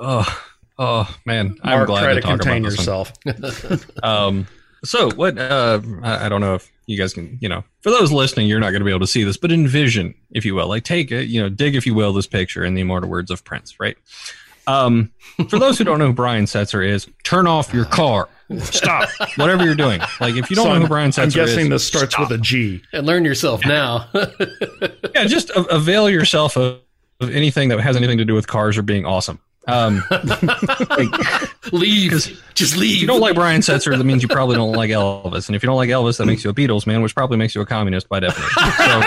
Oh, 0.00 0.42
oh 0.78 1.16
man, 1.26 1.56
I'm 1.62 1.78
Mark, 1.78 1.86
glad 1.86 2.02
try 2.02 2.14
to, 2.14 2.20
to 2.20 2.26
talk 2.26 2.40
contain 2.40 2.64
about 2.64 2.70
this 2.76 2.86
one. 2.86 3.78
yourself. 3.78 3.86
Um, 4.02 4.46
so 4.82 5.10
what? 5.10 5.36
Uh, 5.38 5.80
I, 6.02 6.26
I 6.26 6.28
don't 6.28 6.40
know 6.40 6.54
if 6.54 6.70
you 6.86 6.96
guys 6.98 7.12
can, 7.12 7.36
you 7.40 7.48
know, 7.48 7.62
for 7.82 7.90
those 7.90 8.10
listening, 8.12 8.48
you're 8.48 8.60
not 8.60 8.70
going 8.70 8.80
to 8.80 8.84
be 8.84 8.90
able 8.90 9.00
to 9.00 9.06
see 9.06 9.24
this, 9.24 9.36
but 9.36 9.52
envision, 9.52 10.14
if 10.30 10.44
you 10.44 10.54
will, 10.54 10.68
like 10.68 10.84
take 10.84 11.12
it, 11.12 11.28
you 11.28 11.40
know, 11.40 11.48
dig, 11.50 11.74
if 11.74 11.86
you 11.86 11.94
will, 11.94 12.12
this 12.12 12.26
picture 12.26 12.64
in 12.64 12.74
the 12.74 12.80
immortal 12.80 13.10
words 13.10 13.30
of 13.30 13.44
Prince, 13.44 13.78
right? 13.78 13.96
Um, 14.66 15.10
for 15.48 15.58
those 15.58 15.76
who 15.78 15.84
don't 15.84 15.98
know 15.98 16.06
who 16.08 16.12
Brian 16.12 16.44
Setzer 16.44 16.86
is, 16.86 17.08
turn 17.24 17.46
off 17.46 17.74
your 17.74 17.84
car. 17.86 18.28
Stop. 18.60 19.08
Whatever 19.36 19.64
you're 19.64 19.74
doing. 19.74 20.00
Like 20.20 20.34
if 20.36 20.48
you 20.50 20.56
don't 20.56 20.64
So 20.64 20.70
know 20.70 20.76
I'm, 20.76 20.82
who 20.82 20.88
Brian 20.88 21.10
Setzer 21.10 21.22
I'm 21.22 21.28
is, 21.28 21.34
guessing 21.34 21.68
this 21.70 21.86
starts 21.86 22.14
stop. 22.14 22.30
with 22.30 22.40
a 22.40 22.42
G. 22.42 22.82
And 22.92 23.06
learn 23.06 23.24
yourself 23.24 23.64
now. 23.66 24.08
yeah, 25.14 25.24
just 25.26 25.50
avail 25.54 26.08
yourself 26.08 26.56
of, 26.56 26.80
of 27.20 27.30
anything 27.34 27.68
that 27.68 27.80
has 27.80 27.96
anything 27.96 28.18
to 28.18 28.24
do 28.24 28.34
with 28.34 28.46
cars 28.46 28.78
or 28.78 28.82
being 28.82 29.04
awesome. 29.04 29.40
Um, 29.70 30.02
leave. 31.72 32.42
Just 32.54 32.76
leave. 32.76 32.96
if 32.96 33.00
you 33.00 33.06
don't 33.06 33.20
like 33.20 33.34
Brian 33.34 33.60
Setzer, 33.60 33.96
that 33.96 34.04
means 34.04 34.22
you 34.22 34.28
probably 34.28 34.56
don't 34.56 34.72
like 34.72 34.90
Elvis. 34.90 35.48
And 35.48 35.56
if 35.56 35.62
you 35.62 35.66
don't 35.66 35.76
like 35.76 35.90
Elvis, 35.90 36.18
that 36.18 36.26
makes 36.26 36.44
you 36.44 36.50
a 36.50 36.54
Beatles 36.54 36.86
man, 36.86 37.02
which 37.02 37.14
probably 37.14 37.36
makes 37.36 37.54
you 37.54 37.60
a 37.60 37.66
communist 37.66 38.08
by 38.08 38.20
definition. 38.20 38.62
So, 38.76 39.00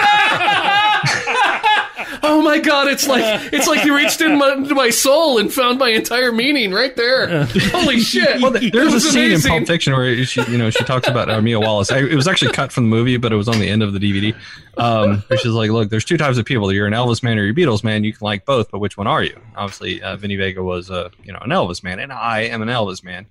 my 2.53 2.59
god, 2.59 2.87
it's 2.87 3.07
like 3.07 3.53
it's 3.53 3.67
like 3.67 3.83
you 3.85 3.95
reached 3.95 4.21
in 4.21 4.37
my, 4.37 4.53
into 4.53 4.75
my 4.75 4.89
soul 4.89 5.39
and 5.39 5.51
found 5.51 5.79
my 5.79 5.89
entire 5.89 6.31
meaning 6.31 6.71
right 6.71 6.95
there. 6.95 7.45
Holy 7.45 7.99
shit! 7.99 8.41
well, 8.41 8.51
there's 8.51 8.93
a 8.93 8.99
scene 8.99 9.25
amazing. 9.25 9.51
in 9.51 9.57
Pulp 9.59 9.67
Fiction 9.67 9.93
where 9.93 10.23
she, 10.23 10.41
you 10.43 10.57
know, 10.57 10.69
she 10.69 10.83
talks 10.83 11.07
about 11.07 11.29
uh, 11.29 11.41
Mia 11.41 11.59
Wallace. 11.59 11.91
I, 11.91 11.99
it 11.99 12.15
was 12.15 12.27
actually 12.27 12.51
cut 12.51 12.71
from 12.71 12.85
the 12.85 12.89
movie, 12.89 13.17
but 13.17 13.31
it 13.31 13.35
was 13.35 13.47
on 13.47 13.59
the 13.59 13.67
end 13.67 13.81
of 13.81 13.93
the 13.93 13.99
DVD. 13.99 14.35
Um, 14.77 15.23
where 15.27 15.37
she's 15.37 15.51
like, 15.51 15.71
"Look, 15.71 15.89
there's 15.89 16.05
two 16.05 16.17
types 16.17 16.37
of 16.37 16.45
people. 16.45 16.71
You're 16.71 16.87
an 16.87 16.93
Elvis 16.93 17.23
man 17.23 17.37
or 17.37 17.43
you're 17.43 17.51
a 17.51 17.55
Beatles 17.55 17.83
man. 17.83 18.03
You 18.03 18.13
can 18.13 18.23
like 18.23 18.45
both, 18.45 18.69
but 18.71 18.79
which 18.79 18.97
one 18.97 19.07
are 19.07 19.23
you?" 19.23 19.39
Obviously, 19.55 20.01
uh, 20.01 20.15
Vinny 20.15 20.35
Vega 20.35 20.63
was, 20.63 20.91
uh, 20.91 21.09
you 21.23 21.33
know, 21.33 21.39
an 21.39 21.49
Elvis 21.49 21.83
man, 21.83 21.99
and 21.99 22.11
I 22.11 22.41
am 22.41 22.61
an 22.61 22.69
Elvis 22.69 23.03
man 23.03 23.27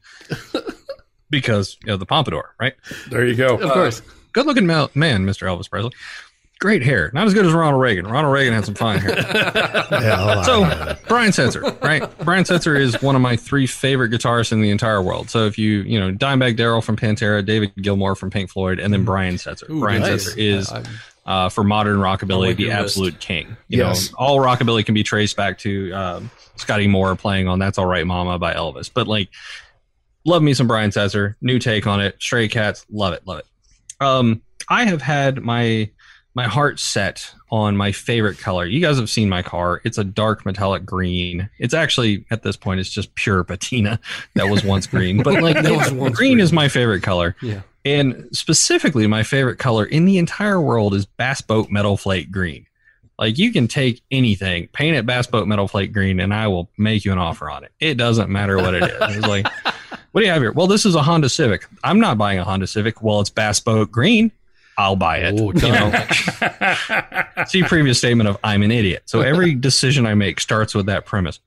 because 1.30 1.76
you 1.84 1.88
know 1.88 1.96
the 1.96 2.06
pompadour, 2.06 2.54
right? 2.60 2.74
There 3.08 3.26
you 3.26 3.36
go. 3.36 3.56
Of 3.56 3.70
course. 3.72 4.02
Good 4.32 4.46
looking 4.46 4.66
man, 4.66 4.88
Mr. 4.94 5.46
Elvis 5.46 5.68
Presley. 5.68 5.92
Great 6.62 6.82
hair. 6.84 7.10
Not 7.12 7.26
as 7.26 7.34
good 7.34 7.44
as 7.44 7.52
Ronald 7.52 7.82
Reagan. 7.82 8.06
Ronald 8.06 8.32
Reagan 8.32 8.54
had 8.54 8.64
some 8.64 8.76
fine 8.76 9.00
hair. 9.00 9.16
so, 10.44 10.96
Brian 11.08 11.32
Setzer, 11.32 11.82
right? 11.82 12.08
Brian 12.20 12.44
Setzer 12.44 12.78
is 12.78 13.02
one 13.02 13.16
of 13.16 13.20
my 13.20 13.34
three 13.34 13.66
favorite 13.66 14.12
guitarists 14.12 14.52
in 14.52 14.60
the 14.62 14.70
entire 14.70 15.02
world. 15.02 15.28
So, 15.28 15.44
if 15.46 15.58
you, 15.58 15.80
you 15.80 15.98
know, 15.98 16.12
Dimebag 16.12 16.56
Darrell 16.56 16.80
from 16.80 16.96
Pantera, 16.96 17.44
David 17.44 17.74
Gilmour 17.74 18.14
from 18.16 18.30
Pink 18.30 18.48
Floyd, 18.48 18.78
and 18.78 18.92
then 18.94 19.04
Brian 19.04 19.34
Setzer. 19.34 19.68
Ooh, 19.70 19.80
Brian 19.80 20.02
nice. 20.02 20.30
Setzer 20.34 20.38
is, 20.38 20.70
I- 20.72 20.82
uh, 21.24 21.48
for 21.48 21.62
modern 21.64 21.98
rockabilly, 21.98 22.48
like 22.48 22.56
the 22.56 22.64
your 22.64 22.72
list. 22.74 22.84
absolute 22.96 23.18
king. 23.20 23.56
You 23.68 23.78
Yes. 23.78 24.10
know, 24.10 24.16
all 24.18 24.38
rockabilly 24.38 24.84
can 24.86 24.94
be 24.94 25.02
traced 25.02 25.36
back 25.36 25.58
to 25.58 25.92
um, 25.92 26.30
Scotty 26.56 26.86
Moore 26.88 27.14
playing 27.16 27.46
on 27.48 27.58
"That's 27.60 27.78
All 27.78 27.86
Right, 27.86 28.06
Mama" 28.06 28.38
by 28.40 28.54
Elvis. 28.54 28.90
But 28.92 29.06
like, 29.08 29.28
love 30.24 30.42
me 30.42 30.52
some 30.54 30.66
Brian 30.66 30.90
Setzer. 30.90 31.34
New 31.40 31.58
take 31.60 31.86
on 31.86 32.00
it. 32.00 32.16
Stray 32.20 32.48
Cats, 32.48 32.84
love 32.90 33.12
it, 33.14 33.26
love 33.26 33.38
it. 33.40 33.46
Um, 34.00 34.42
I 34.68 34.84
have 34.84 35.00
had 35.02 35.42
my 35.42 35.90
my 36.34 36.44
heart 36.44 36.80
set 36.80 37.34
on 37.50 37.76
my 37.76 37.92
favorite 37.92 38.38
color. 38.38 38.64
You 38.64 38.80
guys 38.80 38.96
have 38.98 39.10
seen 39.10 39.28
my 39.28 39.42
car. 39.42 39.80
It's 39.84 39.98
a 39.98 40.04
dark 40.04 40.46
metallic 40.46 40.86
green. 40.86 41.50
It's 41.58 41.74
actually 41.74 42.24
at 42.30 42.42
this 42.42 42.56
point 42.56 42.80
it's 42.80 42.88
just 42.90 43.14
pure 43.14 43.44
patina 43.44 44.00
that 44.34 44.48
was 44.48 44.64
once 44.64 44.86
green. 44.86 45.22
But 45.22 45.42
like 45.42 45.62
That 45.62 45.72
was 45.76 45.90
green 45.90 46.12
green. 46.12 46.40
is 46.40 46.52
my 46.52 46.68
favorite 46.68 47.02
color. 47.02 47.36
Yeah. 47.42 47.62
And 47.84 48.28
specifically 48.32 49.06
my 49.06 49.22
favorite 49.24 49.58
color 49.58 49.84
in 49.84 50.04
the 50.06 50.16
entire 50.18 50.60
world 50.60 50.94
is 50.94 51.04
bass 51.04 51.40
boat 51.42 51.70
metal 51.70 51.96
flake 51.96 52.30
green. 52.30 52.66
Like 53.18 53.38
you 53.38 53.52
can 53.52 53.68
take 53.68 54.00
anything, 54.10 54.68
paint 54.68 54.96
it 54.96 55.04
bass 55.04 55.26
boat 55.26 55.46
metal 55.46 55.68
flake 55.68 55.92
green, 55.92 56.18
and 56.18 56.32
I 56.32 56.48
will 56.48 56.70
make 56.78 57.04
you 57.04 57.12
an 57.12 57.18
offer 57.18 57.50
on 57.50 57.62
it. 57.64 57.72
It 57.78 57.94
doesn't 57.96 58.30
matter 58.30 58.56
what 58.56 58.74
it 58.74 58.84
is. 58.84 59.16
It's 59.16 59.26
like, 59.26 59.46
what 60.12 60.20
do 60.22 60.26
you 60.26 60.32
have 60.32 60.42
here? 60.42 60.52
Well, 60.52 60.66
this 60.66 60.86
is 60.86 60.94
a 60.94 61.02
Honda 61.02 61.28
Civic. 61.28 61.66
I'm 61.84 62.00
not 62.00 62.16
buying 62.18 62.38
a 62.38 62.44
Honda 62.44 62.66
Civic. 62.66 63.02
Well, 63.02 63.20
it's 63.20 63.30
bass 63.30 63.60
boat 63.60 63.92
green. 63.92 64.32
I'll 64.78 64.96
buy 64.96 65.18
it. 65.18 65.38
Oh, 65.38 65.52
You 65.52 65.72
know? 65.72 67.44
See 67.46 67.62
previous 67.62 67.98
statement 67.98 68.28
of 68.28 68.38
I'm 68.42 68.62
an 68.62 68.70
idiot. 68.70 69.02
So 69.06 69.20
every 69.20 69.54
decision 69.68 70.06
I 70.06 70.14
make 70.14 70.40
starts 70.40 70.74
with 70.74 70.86
that 70.86 71.06
premise. 71.06 71.40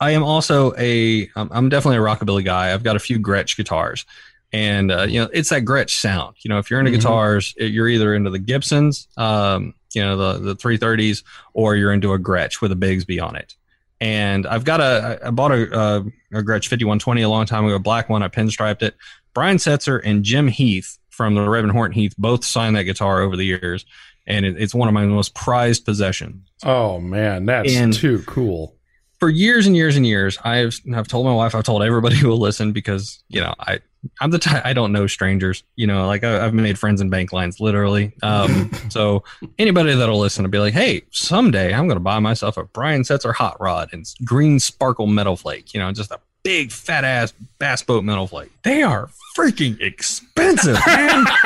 I 0.00 0.10
am 0.10 0.22
also 0.22 0.74
a 0.76 1.28
I'm 1.36 1.48
I'm 1.50 1.68
definitely 1.68 1.96
a 1.98 2.00
rockabilly 2.00 2.44
guy. 2.44 2.72
I've 2.74 2.82
got 2.82 2.96
a 2.96 3.00
few 3.00 3.18
Gretsch 3.18 3.56
guitars. 3.56 4.04
And 4.52 4.92
uh, 4.92 5.02
you 5.02 5.20
know, 5.20 5.28
it's 5.32 5.48
that 5.50 5.64
Gretsch 5.64 5.90
sound. 5.90 6.36
You 6.40 6.50
know, 6.50 6.58
if 6.58 6.70
you're 6.70 6.78
into 6.80 6.92
Mhm. 6.92 6.96
guitars, 6.96 7.54
it- 7.56 7.72
you're 7.72 7.88
either 7.88 8.14
into 8.14 8.30
the 8.30 8.38
Gibsons, 8.38 9.08
um, 9.16 9.74
you 9.94 10.02
know, 10.02 10.16
the 10.34 10.38
the 10.54 10.56
330s, 10.56 11.22
or 11.54 11.74
you're 11.76 11.92
into 11.92 12.12
a 12.12 12.18
Gretsch 12.18 12.60
with 12.60 12.70
a 12.72 12.76
Bigsby 12.76 13.22
on 13.22 13.36
it. 13.36 13.54
And 14.00 14.46
I've 14.46 14.64
got 14.64 14.80
a 14.80 15.18
I 15.24 15.30
bought 15.30 15.52
a, 15.52 15.62
a, 15.78 15.96
a 16.32 16.42
Gretsch 16.42 16.68
5120 16.68 17.22
a 17.22 17.28
long 17.28 17.46
time 17.46 17.64
ago, 17.64 17.74
a 17.76 17.78
black 17.80 18.08
one. 18.10 18.22
I 18.22 18.28
pinstriped 18.28 18.82
it. 18.82 18.94
Brian 19.32 19.56
Setzer 19.56 20.00
and 20.04 20.22
Jim 20.22 20.48
Heath 20.48 20.98
from 21.16 21.34
the 21.34 21.48
Reverend 21.48 21.72
Horton 21.72 21.94
Heat 21.94 22.14
both 22.18 22.44
signed 22.44 22.76
that 22.76 22.84
guitar 22.84 23.22
over 23.22 23.36
the 23.36 23.44
years, 23.46 23.86
and 24.26 24.44
it, 24.44 24.60
it's 24.60 24.74
one 24.74 24.86
of 24.88 24.94
my 24.94 25.06
most 25.06 25.34
prized 25.34 25.84
possessions. 25.84 26.46
Oh 26.62 27.00
man, 27.00 27.46
that's 27.46 27.74
And- 27.74 27.92
too 27.92 28.22
cool. 28.26 28.74
For 29.18 29.30
years 29.30 29.66
and 29.66 29.74
years 29.74 29.96
and 29.96 30.06
years, 30.06 30.36
I've 30.44 30.78
I've 30.94 31.08
told 31.08 31.24
my 31.24 31.32
wife, 31.32 31.54
I've 31.54 31.64
told 31.64 31.82
everybody 31.82 32.16
who 32.20 32.28
will 32.28 32.38
listen 32.38 32.72
because 32.72 33.22
you 33.28 33.40
know 33.40 33.54
I 33.58 33.80
I'm 34.20 34.30
the 34.30 34.38
type 34.38 34.60
I 34.66 34.74
don't 34.74 34.92
know 34.92 35.06
strangers. 35.06 35.64
You 35.74 35.86
know, 35.86 36.06
like 36.06 36.22
I, 36.22 36.44
I've 36.44 36.52
made 36.52 36.78
friends 36.78 37.00
in 37.00 37.08
bank 37.08 37.32
lines, 37.32 37.58
literally. 37.58 38.12
Um, 38.22 38.70
so 38.90 39.24
anybody 39.58 39.94
that'll 39.94 40.18
listen 40.18 40.44
will 40.44 40.50
be 40.50 40.58
like, 40.58 40.74
hey, 40.74 41.02
someday 41.12 41.72
I'm 41.72 41.86
going 41.88 41.96
to 41.96 42.00
buy 42.00 42.18
myself 42.18 42.58
a 42.58 42.64
Brian 42.64 43.02
Setzer 43.02 43.34
hot 43.34 43.58
rod 43.58 43.88
and 43.92 44.04
green 44.22 44.60
sparkle 44.60 45.06
metal 45.06 45.34
flake. 45.36 45.72
You 45.72 45.80
know, 45.80 45.90
just 45.92 46.10
a 46.10 46.20
big 46.42 46.70
fat 46.70 47.02
ass 47.04 47.32
bass 47.58 47.82
boat 47.82 48.04
metal 48.04 48.26
flake. 48.26 48.52
They 48.64 48.82
are 48.82 49.08
freaking 49.36 49.80
expensive, 49.80 50.74
man. 50.86 51.24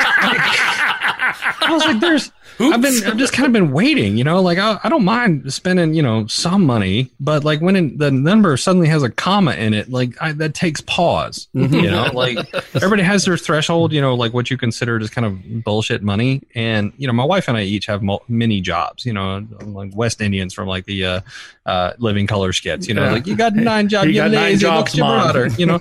I 0.63 1.67
was 1.69 1.83
like, 1.85 1.99
there's. 1.99 2.31
I've 2.59 2.81
been, 2.81 2.93
I've 3.07 3.17
just 3.17 3.33
kind 3.33 3.47
of 3.47 3.53
been 3.53 3.71
waiting, 3.71 4.17
you 4.17 4.23
know, 4.23 4.39
like 4.39 4.59
I, 4.59 4.79
I 4.83 4.89
don't 4.89 5.03
mind 5.05 5.51
spending, 5.51 5.95
you 5.95 6.03
know, 6.03 6.27
some 6.27 6.63
money, 6.63 7.09
but 7.19 7.43
like 7.43 7.59
when 7.59 7.75
it, 7.75 7.97
the 7.97 8.11
number 8.11 8.55
suddenly 8.55 8.87
has 8.87 9.01
a 9.01 9.09
comma 9.09 9.53
in 9.53 9.73
it, 9.73 9.89
like 9.89 10.13
I, 10.21 10.33
that 10.33 10.53
takes 10.53 10.79
pause, 10.81 11.47
you 11.53 11.67
know, 11.89 12.03
like 12.13 12.37
everybody 12.75 13.01
has 13.01 13.25
their 13.25 13.35
threshold, 13.37 13.93
you 13.93 14.01
know, 14.01 14.13
like 14.13 14.33
what 14.35 14.51
you 14.51 14.57
consider 14.57 14.99
just 14.99 15.11
kind 15.11 15.25
of 15.25 15.63
bullshit 15.63 16.03
money. 16.03 16.43
And, 16.53 16.93
you 16.97 17.07
know, 17.07 17.13
my 17.13 17.25
wife 17.25 17.47
and 17.47 17.57
I 17.57 17.63
each 17.63 17.87
have 17.87 18.03
mul- 18.03 18.23
many 18.27 18.61
jobs, 18.61 19.07
you 19.07 19.13
know, 19.13 19.43
like 19.61 19.95
West 19.95 20.21
Indians 20.21 20.53
from 20.53 20.67
like 20.67 20.85
the, 20.85 21.03
uh, 21.05 21.21
uh, 21.65 21.93
living 21.97 22.27
color 22.27 22.53
skits, 22.53 22.87
you 22.87 22.93
know, 22.93 23.05
Yeah. 23.05 23.11
like 23.11 23.25
you 23.25 23.35
got 23.35 23.55
nine 23.55 23.87
jobs, 23.89 24.05
You 24.05 24.11
you, 24.13 24.19
got 24.19 24.31
nine 24.31 24.43
lazy, 24.51 24.65
look 24.67 24.73
jobs, 24.75 24.91
at 24.91 24.97
your 24.97 25.07
Mom. 25.07 25.23
brother, 25.23 25.47
you 25.57 25.65
know, 25.65 25.79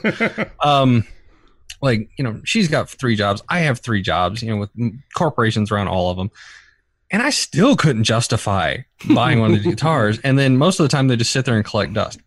um, 0.61 1.07
like 1.83 2.11
you 2.17 2.25
know 2.25 2.41
she's 2.45 2.69
got 2.69 2.89
three 2.89 3.17
jobs. 3.17 3.43
I 3.49 3.61
have 3.61 3.81
three 3.81 4.03
jobs 4.03 4.43
you 4.43 4.51
know 4.51 4.57
with 4.57 4.71
corporations 5.15 5.71
around 5.71 5.89
all 5.89 6.11
of 6.11 6.17
them 6.17 6.31
and 7.11 7.23
i 7.23 7.31
still 7.31 7.77
couldn't 7.77 8.05
justify 8.05 8.79
buying 9.15 9.41
one 9.41 9.55
of 9.55 9.63
the 9.63 9.71
guitars. 9.71 10.19
And 10.23 10.39
then 10.39 10.57
most 10.57 10.81
of 10.81 10.85
the 10.85 10.89
time 10.89 11.09
they 11.09 11.17
just 11.17 11.33
sit 11.33 11.45
there 11.45 11.57
and 11.57 11.65
collect 11.65 11.93
dust. 11.93 12.21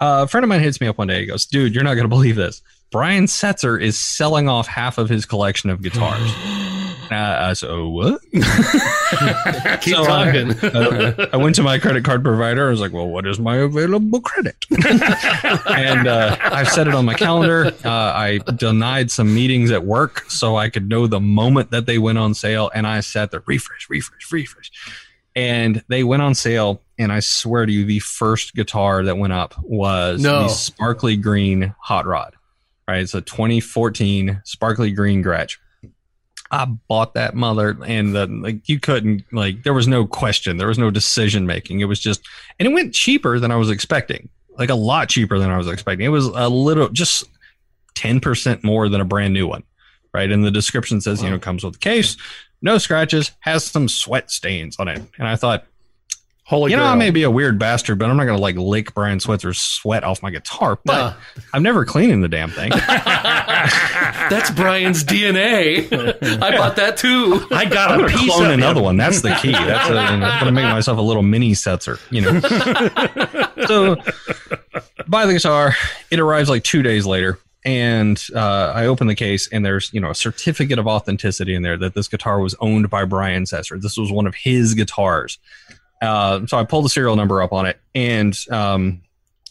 Uh, 0.00 0.22
a 0.24 0.28
friend 0.28 0.44
of 0.44 0.48
mine 0.48 0.60
hits 0.60 0.80
me 0.80 0.86
up 0.86 0.96
one 0.96 1.08
day. 1.08 1.20
He 1.20 1.26
goes 1.26 1.46
dude 1.46 1.74
you're 1.74 1.84
not 1.84 1.94
going 1.94 2.04
to 2.04 2.08
believe 2.08 2.36
this. 2.36 2.62
Brian 2.90 3.24
setzer 3.24 3.80
is 3.80 3.96
selling 3.96 4.48
off 4.48 4.66
half 4.66 4.98
of 4.98 5.08
his 5.08 5.26
collection 5.26 5.70
of 5.70 5.82
guitars 5.82 6.32
uh, 7.10 7.54
so 7.54 7.88
what 7.88 8.20
Keep 8.32 9.94
So, 9.94 10.02
uh, 10.02 10.06
talking. 10.06 10.50
uh, 10.64 11.28
I 11.32 11.36
went 11.36 11.54
to 11.56 11.62
my 11.62 11.78
credit 11.78 12.04
card 12.04 12.22
provider. 12.22 12.68
I 12.68 12.70
was 12.70 12.80
like, 12.80 12.92
"Well, 12.92 13.08
what 13.08 13.26
is 13.26 13.38
my 13.40 13.56
available 13.56 14.20
credit?" 14.20 14.56
and 14.70 16.06
uh, 16.06 16.36
I've 16.40 16.68
set 16.68 16.86
it 16.86 16.94
on 16.94 17.04
my 17.04 17.14
calendar. 17.14 17.66
Uh, 17.84 17.88
I 17.90 18.38
denied 18.56 19.10
some 19.10 19.34
meetings 19.34 19.70
at 19.70 19.84
work 19.84 20.30
so 20.30 20.56
I 20.56 20.70
could 20.70 20.88
know 20.88 21.06
the 21.06 21.20
moment 21.20 21.70
that 21.72 21.86
they 21.86 21.98
went 21.98 22.18
on 22.18 22.34
sale, 22.34 22.70
and 22.74 22.86
I 22.86 23.00
set 23.00 23.30
the 23.30 23.40
refresh, 23.40 23.88
refresh, 23.90 24.30
refresh, 24.32 24.70
and 25.34 25.82
they 25.88 26.04
went 26.04 26.22
on 26.22 26.34
sale. 26.34 26.82
And 26.98 27.10
I 27.12 27.20
swear 27.20 27.64
to 27.66 27.72
you, 27.72 27.84
the 27.86 27.98
first 28.00 28.54
guitar 28.54 29.02
that 29.04 29.16
went 29.16 29.32
up 29.32 29.54
was 29.62 30.20
No. 30.22 30.42
the 30.42 30.48
sparkly 30.48 31.16
green 31.16 31.74
hot 31.80 32.06
rod. 32.06 32.34
Right, 32.86 33.00
it's 33.02 33.14
a 33.14 33.20
2014 33.20 34.42
sparkly 34.44 34.90
green 34.90 35.22
Gretsch. 35.24 35.56
I 36.50 36.64
bought 36.64 37.14
that 37.14 37.34
mother, 37.34 37.78
and 37.86 38.14
the 38.14 38.26
like 38.26 38.68
you 38.68 38.80
couldn't 38.80 39.24
like 39.32 39.62
there 39.62 39.72
was 39.72 39.86
no 39.86 40.06
question, 40.06 40.56
there 40.56 40.68
was 40.68 40.78
no 40.78 40.90
decision 40.90 41.46
making. 41.46 41.80
It 41.80 41.84
was 41.84 42.00
just, 42.00 42.20
and 42.58 42.66
it 42.66 42.72
went 42.72 42.92
cheaper 42.92 43.38
than 43.38 43.52
I 43.52 43.56
was 43.56 43.70
expecting, 43.70 44.28
like 44.58 44.68
a 44.68 44.74
lot 44.74 45.08
cheaper 45.08 45.38
than 45.38 45.50
I 45.50 45.56
was 45.56 45.68
expecting. 45.68 46.04
It 46.04 46.10
was 46.10 46.26
a 46.26 46.48
little, 46.48 46.88
just 46.88 47.24
ten 47.94 48.18
percent 48.20 48.64
more 48.64 48.88
than 48.88 49.00
a 49.00 49.04
brand 49.04 49.32
new 49.32 49.46
one, 49.46 49.62
right? 50.12 50.30
And 50.30 50.44
the 50.44 50.50
description 50.50 51.00
says, 51.00 51.22
you 51.22 51.30
know, 51.30 51.38
comes 51.38 51.62
with 51.62 51.76
a 51.76 51.78
case, 51.78 52.16
no 52.62 52.78
scratches, 52.78 53.30
has 53.40 53.64
some 53.64 53.88
sweat 53.88 54.30
stains 54.30 54.76
on 54.80 54.88
it, 54.88 55.00
and 55.18 55.28
I 55.28 55.36
thought, 55.36 55.66
Holy 56.50 56.72
you 56.72 56.76
know. 56.76 56.82
I 56.84 56.96
may 56.96 57.10
be 57.10 57.22
a 57.22 57.30
weird 57.30 57.60
bastard, 57.60 58.00
but 58.00 58.10
I'm 58.10 58.16
not 58.16 58.24
gonna 58.24 58.40
like 58.40 58.56
lick 58.56 58.92
Brian 58.92 59.18
Swetzer's 59.20 59.58
sweat 59.58 60.02
off 60.02 60.20
my 60.20 60.30
guitar, 60.30 60.80
but 60.84 60.96
Nah. 60.96 61.14
I'm 61.54 61.62
never 61.62 61.84
cleaning 61.84 62.22
the 62.22 62.28
damn 62.28 62.50
thing. 62.50 62.70
That's 63.30 64.50
Brian's 64.50 65.04
DNA. 65.04 65.86
I 66.42 66.56
bought 66.56 66.74
that 66.74 66.96
too. 66.96 67.46
I 67.52 67.66
got 67.66 67.92
I'm 67.92 68.00
a 68.00 68.02
gonna 68.08 68.18
piece 68.18 68.34
clone 68.34 68.46
of 68.46 68.50
another 68.52 68.80
him. 68.80 68.84
one. 68.84 68.96
That's 68.96 69.20
the 69.20 69.32
key. 69.40 69.52
That's 69.52 69.90
a, 69.90 69.96
I'm 69.96 70.20
gonna 70.20 70.50
make 70.52 70.64
myself 70.64 70.98
a 70.98 71.02
little 71.02 71.22
mini 71.22 71.52
Setzer. 71.52 72.00
You 72.10 72.22
know. 72.22 72.40
so 73.66 73.96
buy 75.06 75.26
the 75.26 75.34
guitar. 75.34 75.76
It 76.10 76.18
arrives 76.18 76.48
like 76.48 76.64
two 76.64 76.82
days 76.82 77.06
later, 77.06 77.38
and 77.64 78.20
uh, 78.34 78.72
I 78.74 78.86
open 78.86 79.06
the 79.06 79.14
case, 79.14 79.48
and 79.52 79.64
there's 79.64 79.92
you 79.92 80.00
know 80.00 80.10
a 80.10 80.14
certificate 80.16 80.78
of 80.80 80.86
authenticity 80.88 81.54
in 81.54 81.62
there 81.62 81.76
that 81.76 81.94
this 81.94 82.08
guitar 82.08 82.40
was 82.40 82.54
owned 82.60 82.90
by 82.90 83.04
Brian 83.04 83.44
Setzer. 83.44 83.80
This 83.80 83.96
was 83.96 84.10
one 84.10 84.26
of 84.26 84.34
his 84.34 84.74
guitars. 84.74 85.38
Uh, 86.00 86.46
so 86.46 86.56
I 86.56 86.64
pulled 86.64 86.84
the 86.84 86.88
serial 86.88 87.16
number 87.16 87.42
up 87.42 87.52
on 87.52 87.66
it, 87.66 87.78
and 87.94 88.36
um, 88.50 89.02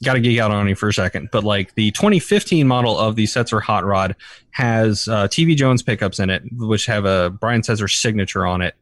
got 0.04 0.14
to 0.14 0.20
geek 0.20 0.39
out 0.39 0.52
on 0.52 0.68
you 0.68 0.76
for 0.76 0.89
a 0.89 0.93
second. 0.93 1.30
But 1.32 1.43
like 1.43 1.76
the 1.76 1.91
2015 1.91 2.68
model 2.68 2.97
of 2.97 3.16
the 3.16 3.26
Setzer 3.26 3.62
Hot 3.62 3.86
Rod 3.86 4.16
has 4.52 5.08
uh, 5.08 5.28
TV 5.28 5.56
Jones 5.56 5.84
pickups 5.84 6.20
in 6.20 6.30
it, 6.30 6.43
which 6.54 6.86
have 6.86 7.06
a 7.06 7.30
Brian 7.30 7.62
Setzer 7.62 7.89
signature 7.89 8.45
on 8.45 8.62
it, 8.62 8.76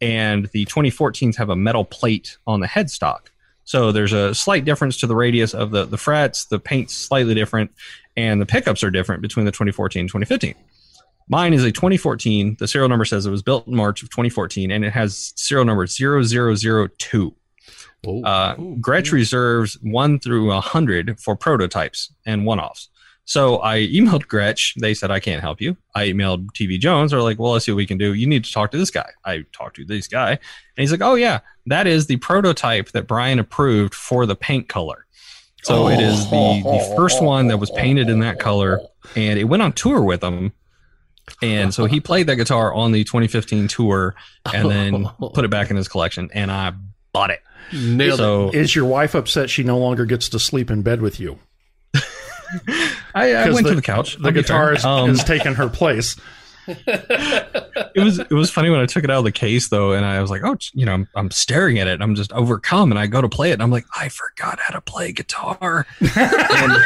and 0.00 0.46
the 0.46 0.66
2014s 0.66 1.36
have 1.36 1.50
a 1.50 1.56
metal 1.56 1.84
plate 1.84 2.36
on 2.46 2.60
the 2.60 2.66
headstock. 2.66 3.26
So 3.64 3.92
there's 3.92 4.12
a 4.12 4.34
slight 4.34 4.64
difference 4.64 4.98
to 4.98 5.06
the 5.06 5.16
radius 5.16 5.54
of 5.54 5.70
the, 5.70 5.86
the 5.86 5.96
frets, 5.96 6.44
the 6.46 6.58
paint's 6.58 6.94
slightly 6.94 7.34
different, 7.34 7.70
and 8.16 8.40
the 8.40 8.46
pickups 8.46 8.84
are 8.84 8.90
different 8.90 9.22
between 9.22 9.46
the 9.46 9.52
2014 9.52 10.00
and 10.00 10.08
2015. 10.08 10.54
Mine 11.28 11.54
is 11.54 11.64
a 11.64 11.72
2014. 11.72 12.56
The 12.58 12.68
serial 12.68 12.88
number 12.88 13.04
says 13.04 13.26
it 13.26 13.30
was 13.30 13.42
built 13.42 13.66
in 13.66 13.74
March 13.74 14.02
of 14.02 14.10
2014, 14.10 14.70
and 14.70 14.84
it 14.84 14.92
has 14.92 15.32
serial 15.36 15.64
number 15.64 15.86
0002. 15.86 17.34
Uh, 18.06 18.54
Gretsch 18.56 19.12
reserves 19.12 19.78
1 19.82 20.18
through 20.20 20.48
100 20.48 21.18
for 21.18 21.34
prototypes 21.34 22.12
and 22.26 22.44
one 22.44 22.60
offs. 22.60 22.90
So 23.24 23.62
I 23.62 23.78
emailed 23.78 24.26
Gretsch. 24.26 24.74
They 24.78 24.92
said, 24.92 25.10
I 25.10 25.20
can't 25.20 25.40
help 25.40 25.60
you. 25.60 25.76
I 25.94 26.08
emailed 26.08 26.48
TV 26.52 26.78
Jones. 26.78 27.10
They're 27.10 27.22
like, 27.22 27.38
well, 27.38 27.52
let's 27.52 27.64
see 27.64 27.72
what 27.72 27.78
we 27.78 27.86
can 27.86 27.96
do. 27.96 28.12
You 28.12 28.26
need 28.26 28.44
to 28.44 28.52
talk 28.52 28.70
to 28.72 28.78
this 28.78 28.90
guy. 28.90 29.08
I 29.24 29.44
talked 29.52 29.76
to 29.76 29.84
this 29.84 30.06
guy. 30.06 30.30
And 30.32 30.38
he's 30.76 30.92
like, 30.92 31.00
oh, 31.00 31.14
yeah, 31.14 31.40
that 31.66 31.86
is 31.86 32.06
the 32.06 32.16
prototype 32.18 32.90
that 32.90 33.06
Brian 33.06 33.38
approved 33.38 33.94
for 33.94 34.26
the 34.26 34.36
paint 34.36 34.68
color. 34.68 35.06
So 35.62 35.88
it 35.88 35.98
is 35.98 36.28
the, 36.28 36.60
the 36.62 36.94
first 36.94 37.22
one 37.22 37.48
that 37.48 37.56
was 37.56 37.70
painted 37.70 38.10
in 38.10 38.20
that 38.20 38.38
color. 38.38 38.80
And 39.16 39.38
it 39.38 39.44
went 39.44 39.62
on 39.62 39.72
tour 39.72 40.02
with 40.02 40.22
him. 40.22 40.52
And 41.42 41.72
so 41.74 41.86
he 41.86 42.00
played 42.00 42.26
that 42.26 42.36
guitar 42.36 42.72
on 42.74 42.92
the 42.92 43.04
2015 43.04 43.68
tour 43.68 44.14
and 44.52 44.70
then 44.70 45.08
put 45.34 45.44
it 45.44 45.50
back 45.50 45.70
in 45.70 45.76
his 45.76 45.88
collection. 45.88 46.30
And 46.34 46.50
I 46.52 46.72
bought 47.12 47.30
it. 47.30 47.40
Nailed. 47.72 48.18
So 48.18 48.50
Is 48.50 48.74
your 48.76 48.84
wife 48.84 49.14
upset 49.14 49.48
she 49.50 49.62
no 49.62 49.78
longer 49.78 50.04
gets 50.04 50.28
to 50.30 50.38
sleep 50.38 50.70
in 50.70 50.82
bed 50.82 51.00
with 51.00 51.18
you? 51.18 51.38
I, 53.14 53.34
I 53.36 53.44
'Cause 53.46 53.54
went 53.54 53.64
the- 53.64 53.70
to 53.70 53.76
the 53.76 53.82
couch. 53.82 54.16
The 54.16 54.26
I'll 54.28 54.32
guitar 54.32 54.66
fair. 54.66 54.74
has, 54.74 54.84
Um, 54.84 55.08
has 55.08 55.24
taken 55.24 55.54
her 55.54 55.68
place. 55.68 56.16
it 56.66 58.02
was 58.02 58.18
it 58.18 58.30
was 58.32 58.50
funny 58.50 58.70
when 58.70 58.80
I 58.80 58.86
took 58.86 59.04
it 59.04 59.10
out 59.10 59.18
of 59.18 59.24
the 59.24 59.32
case 59.32 59.68
though, 59.68 59.92
and 59.92 60.04
I 60.06 60.20
was 60.22 60.30
like, 60.30 60.42
oh, 60.44 60.56
you 60.72 60.86
know, 60.86 60.92
I'm, 60.94 61.08
I'm 61.14 61.30
staring 61.30 61.78
at 61.78 61.86
it, 61.88 61.92
and 61.94 62.02
I'm 62.02 62.14
just 62.14 62.32
overcome, 62.32 62.90
and 62.90 62.98
I 62.98 63.06
go 63.06 63.20
to 63.20 63.28
play 63.28 63.50
it, 63.50 63.54
and 63.54 63.62
I'm 63.62 63.70
like, 63.70 63.84
I 63.94 64.08
forgot 64.08 64.58
how 64.60 64.72
to 64.72 64.80
play 64.80 65.12
guitar. 65.12 65.86
And- 66.00 66.10
I'm 66.16 66.80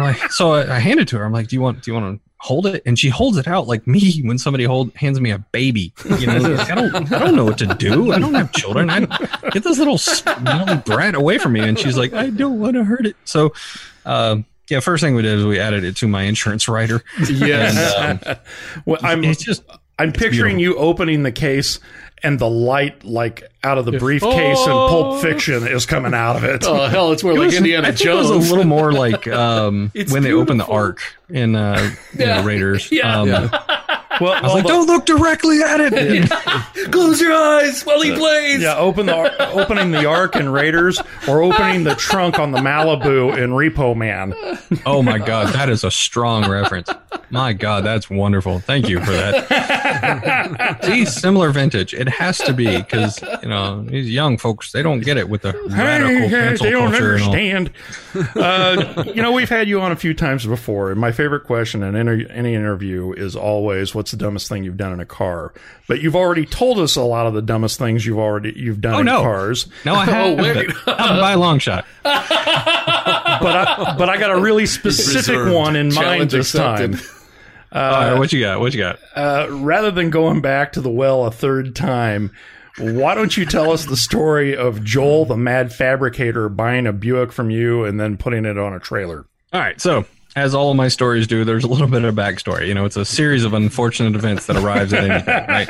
like, 0.00 0.30
so 0.32 0.52
I, 0.52 0.76
I 0.76 0.78
hand 0.78 1.00
it 1.00 1.08
to 1.08 1.18
her. 1.18 1.24
I'm 1.24 1.32
like, 1.32 1.48
do 1.48 1.56
you 1.56 1.62
want 1.62 1.82
do 1.82 1.90
you 1.90 1.94
want 1.94 2.18
to 2.20 2.30
hold 2.38 2.66
it? 2.66 2.82
And 2.86 2.98
she 2.98 3.08
holds 3.08 3.36
it 3.36 3.48
out 3.48 3.66
like 3.66 3.86
me 3.86 4.20
when 4.24 4.38
somebody 4.38 4.64
hold 4.64 4.94
hands 4.94 5.20
me 5.20 5.30
a 5.30 5.38
baby. 5.38 5.92
You 6.18 6.26
know, 6.26 6.38
like, 6.38 6.70
I 6.70 6.74
don't 6.74 7.12
I 7.12 7.18
don't 7.18 7.36
know 7.36 7.44
what 7.44 7.58
to 7.58 7.66
do. 7.66 8.12
I 8.12 8.18
don't 8.18 8.34
have 8.34 8.52
children. 8.52 8.90
I 8.90 9.00
get 9.50 9.64
this 9.64 9.78
little 9.78 9.98
smelly 9.98 10.76
brat 10.78 11.14
away 11.14 11.38
from 11.38 11.52
me. 11.52 11.60
And 11.60 11.78
she's 11.78 11.96
like, 11.96 12.12
I 12.12 12.30
don't 12.30 12.60
want 12.60 12.74
to 12.74 12.84
hurt 12.84 13.06
it. 13.06 13.16
So. 13.24 13.52
Um, 14.04 14.44
yeah, 14.68 14.80
first 14.80 15.00
thing 15.00 15.14
we 15.14 15.22
did 15.22 15.38
is 15.38 15.44
we 15.44 15.60
added 15.60 15.84
it 15.84 15.94
to 15.98 16.08
my 16.08 16.22
insurance 16.22 16.66
writer. 16.68 17.04
Yes. 17.30 17.94
And, 17.98 18.26
um, 18.26 18.36
Well, 18.84 18.98
I'm 19.02 19.22
it's 19.22 19.42
just 19.42 19.62
I'm 19.98 20.12
picturing 20.12 20.58
you 20.58 20.76
opening 20.76 21.22
the 21.22 21.32
case 21.32 21.78
and 22.22 22.38
the 22.38 22.48
light 22.48 23.04
like 23.04 23.42
out 23.62 23.78
of 23.78 23.84
the 23.84 23.92
briefcase 23.92 24.64
in 24.64 24.70
Oh. 24.72 24.88
Pulp 24.88 25.22
Fiction 25.22 25.66
is 25.66 25.86
coming 25.86 26.14
out 26.14 26.36
of 26.36 26.44
it. 26.44 26.64
oh 26.66 26.86
hell, 26.86 27.12
it's 27.12 27.22
more 27.22 27.32
It 27.32 27.38
like 27.38 27.46
was- 27.46 27.56
Indiana 27.56 27.88
I 27.88 27.90
think 27.90 28.00
Jones. 28.00 28.30
It 28.30 28.36
was 28.36 28.48
a 28.48 28.54
little 28.54 28.66
more 28.68 28.92
like 28.92 29.26
um, 29.28 29.90
It's 29.94 30.12
when 30.12 30.22
they 30.22 30.32
open 30.32 30.56
the 30.58 30.64
beautiful. 30.64 30.74
Ark 30.74 31.00
in 31.28 31.54
uh, 31.56 31.94
you 32.18 32.26
know, 32.26 32.42
Raiders. 32.42 32.88
Yeah. 32.92 33.20
Um, 33.20 33.28
Yeah. 33.28 33.82
Well, 34.20 34.32
I 34.32 34.42
was 34.42 34.54
like, 34.54 34.66
don't 34.66 34.86
look 34.86 35.06
directly 35.06 35.60
at 35.62 35.80
it. 35.80 36.30
Close 36.92 37.20
your 37.20 37.32
eyes 37.34 37.82
while 37.84 38.00
he 38.00 38.14
plays. 38.14 38.60
yeah, 38.62 38.76
open 38.76 39.06
the 39.06 39.50
opening 39.52 39.90
the 39.90 40.06
Ark 40.06 40.36
in 40.36 40.48
Raiders 40.48 41.00
or 41.28 41.42
opening 41.42 41.84
the 41.84 41.94
trunk 41.94 42.38
on 42.38 42.52
the 42.52 42.58
Malibu 42.58 43.36
in 43.36 43.50
Repo 43.50 43.96
Man. 43.96 44.34
oh 44.86 45.02
my 45.02 45.18
God, 45.18 45.52
that 45.54 45.68
is 45.68 45.84
a 45.84 45.90
strong 45.90 46.48
reference. 46.50 46.88
My 47.30 47.52
God, 47.52 47.84
that's 47.84 48.08
wonderful. 48.08 48.60
Thank 48.60 48.88
you 48.88 49.00
for 49.00 49.10
that. 49.12 50.78
See, 50.84 51.04
similar 51.04 51.50
vintage. 51.50 51.94
It 51.94 52.08
has 52.08 52.38
to 52.38 52.52
be 52.52 52.76
because 52.76 53.20
you 53.42 53.48
know 53.48 53.82
these 53.82 54.08
young 54.10 54.38
folks 54.38 54.72
they 54.72 54.82
don't 54.82 55.00
get 55.00 55.16
it 55.16 55.28
with 55.28 55.42
the 55.42 55.52
radical 55.70 56.28
Hey, 56.28 56.28
cancel 56.30 56.64
they 56.66 56.70
don't 56.70 56.90
culture 56.90 57.14
and 57.14 57.22
all. 57.22 57.34
understand. 57.34 57.70
uh, 58.36 59.04
you 59.14 59.22
know, 59.22 59.32
we've 59.32 59.48
had 59.48 59.68
you 59.68 59.80
on 59.80 59.92
a 59.92 59.96
few 59.96 60.14
times 60.14 60.46
before, 60.46 60.90
and 60.90 61.00
my 61.00 61.12
favorite 61.12 61.44
question 61.44 61.82
in 61.82 61.94
inter- 61.94 62.26
any 62.30 62.54
interview 62.54 63.12
is 63.12 63.34
always, 63.36 63.94
"What's 64.06 64.12
the 64.12 64.18
dumbest 64.18 64.48
thing 64.48 64.62
you've 64.62 64.76
done 64.76 64.92
in 64.92 65.00
a 65.00 65.04
car?" 65.04 65.52
But 65.88 66.00
you've 66.00 66.14
already 66.14 66.46
told 66.46 66.78
us 66.78 66.94
a 66.94 67.02
lot 67.02 67.26
of 67.26 67.34
the 67.34 67.42
dumbest 67.42 67.76
things 67.76 68.06
you've 68.06 68.18
already 68.20 68.52
you've 68.54 68.80
done 68.80 68.94
Oh, 68.94 68.98
in 69.00 69.06
no. 69.06 69.20
cars. 69.22 69.66
No, 69.84 69.94
I 69.96 70.04
haven't. 70.06 70.36
wait. 70.40 70.68
Not 70.86 71.20
by 71.20 71.32
a 71.32 71.36
long 71.38 71.58
shot. 71.58 71.84
But 72.04 73.56
I, 73.56 73.94
but 73.98 74.08
I 74.08 74.16
got 74.16 74.30
a 74.30 74.40
really 74.40 74.66
specific 74.66 75.16
reserved. 75.34 75.52
one 75.54 75.74
in 75.76 75.86
mind 75.88 75.94
Challenge 75.96 76.32
this 76.32 76.54
accepted. 76.54 76.92
time. 76.98 77.02
All 77.72 77.80
right, 78.12 78.18
what 78.18 78.32
you 78.32 78.40
got? 78.40 78.60
What 78.60 78.72
you 78.74 78.78
got? 78.80 78.98
Uh, 79.14 79.48
rather 79.50 79.90
than 79.90 80.10
going 80.10 80.40
back 80.40 80.72
to 80.74 80.80
the 80.80 80.88
well 80.90 81.26
a 81.26 81.30
third 81.32 81.74
time, 81.74 82.30
why 82.78 83.14
don't 83.16 83.36
you 83.36 83.44
tell 83.44 83.72
us 83.72 83.84
the 83.86 83.96
story 83.96 84.56
of 84.56 84.84
Joel, 84.84 85.24
the 85.24 85.36
mad 85.36 85.72
fabricator, 85.72 86.48
buying 86.48 86.86
a 86.86 86.92
Buick 86.92 87.32
from 87.32 87.50
you 87.50 87.84
and 87.84 87.98
then 88.00 88.16
putting 88.16 88.44
it 88.44 88.56
on 88.56 88.72
a 88.72 88.78
trailer? 88.78 89.26
All 89.52 89.60
right, 89.60 89.80
so 89.80 90.04
as 90.36 90.54
all 90.54 90.70
of 90.70 90.76
my 90.76 90.88
stories 90.88 91.26
do, 91.26 91.44
there's 91.44 91.64
a 91.64 91.66
little 91.66 91.88
bit 91.88 92.04
of 92.04 92.16
a 92.16 92.20
backstory. 92.20 92.68
You 92.68 92.74
know, 92.74 92.84
it's 92.84 92.96
a 92.96 93.06
series 93.06 93.42
of 93.42 93.54
unfortunate 93.54 94.14
events 94.14 94.46
that 94.46 94.56
arrives 94.56 94.92
at 94.92 95.04
anything, 95.04 95.44
right? 95.48 95.68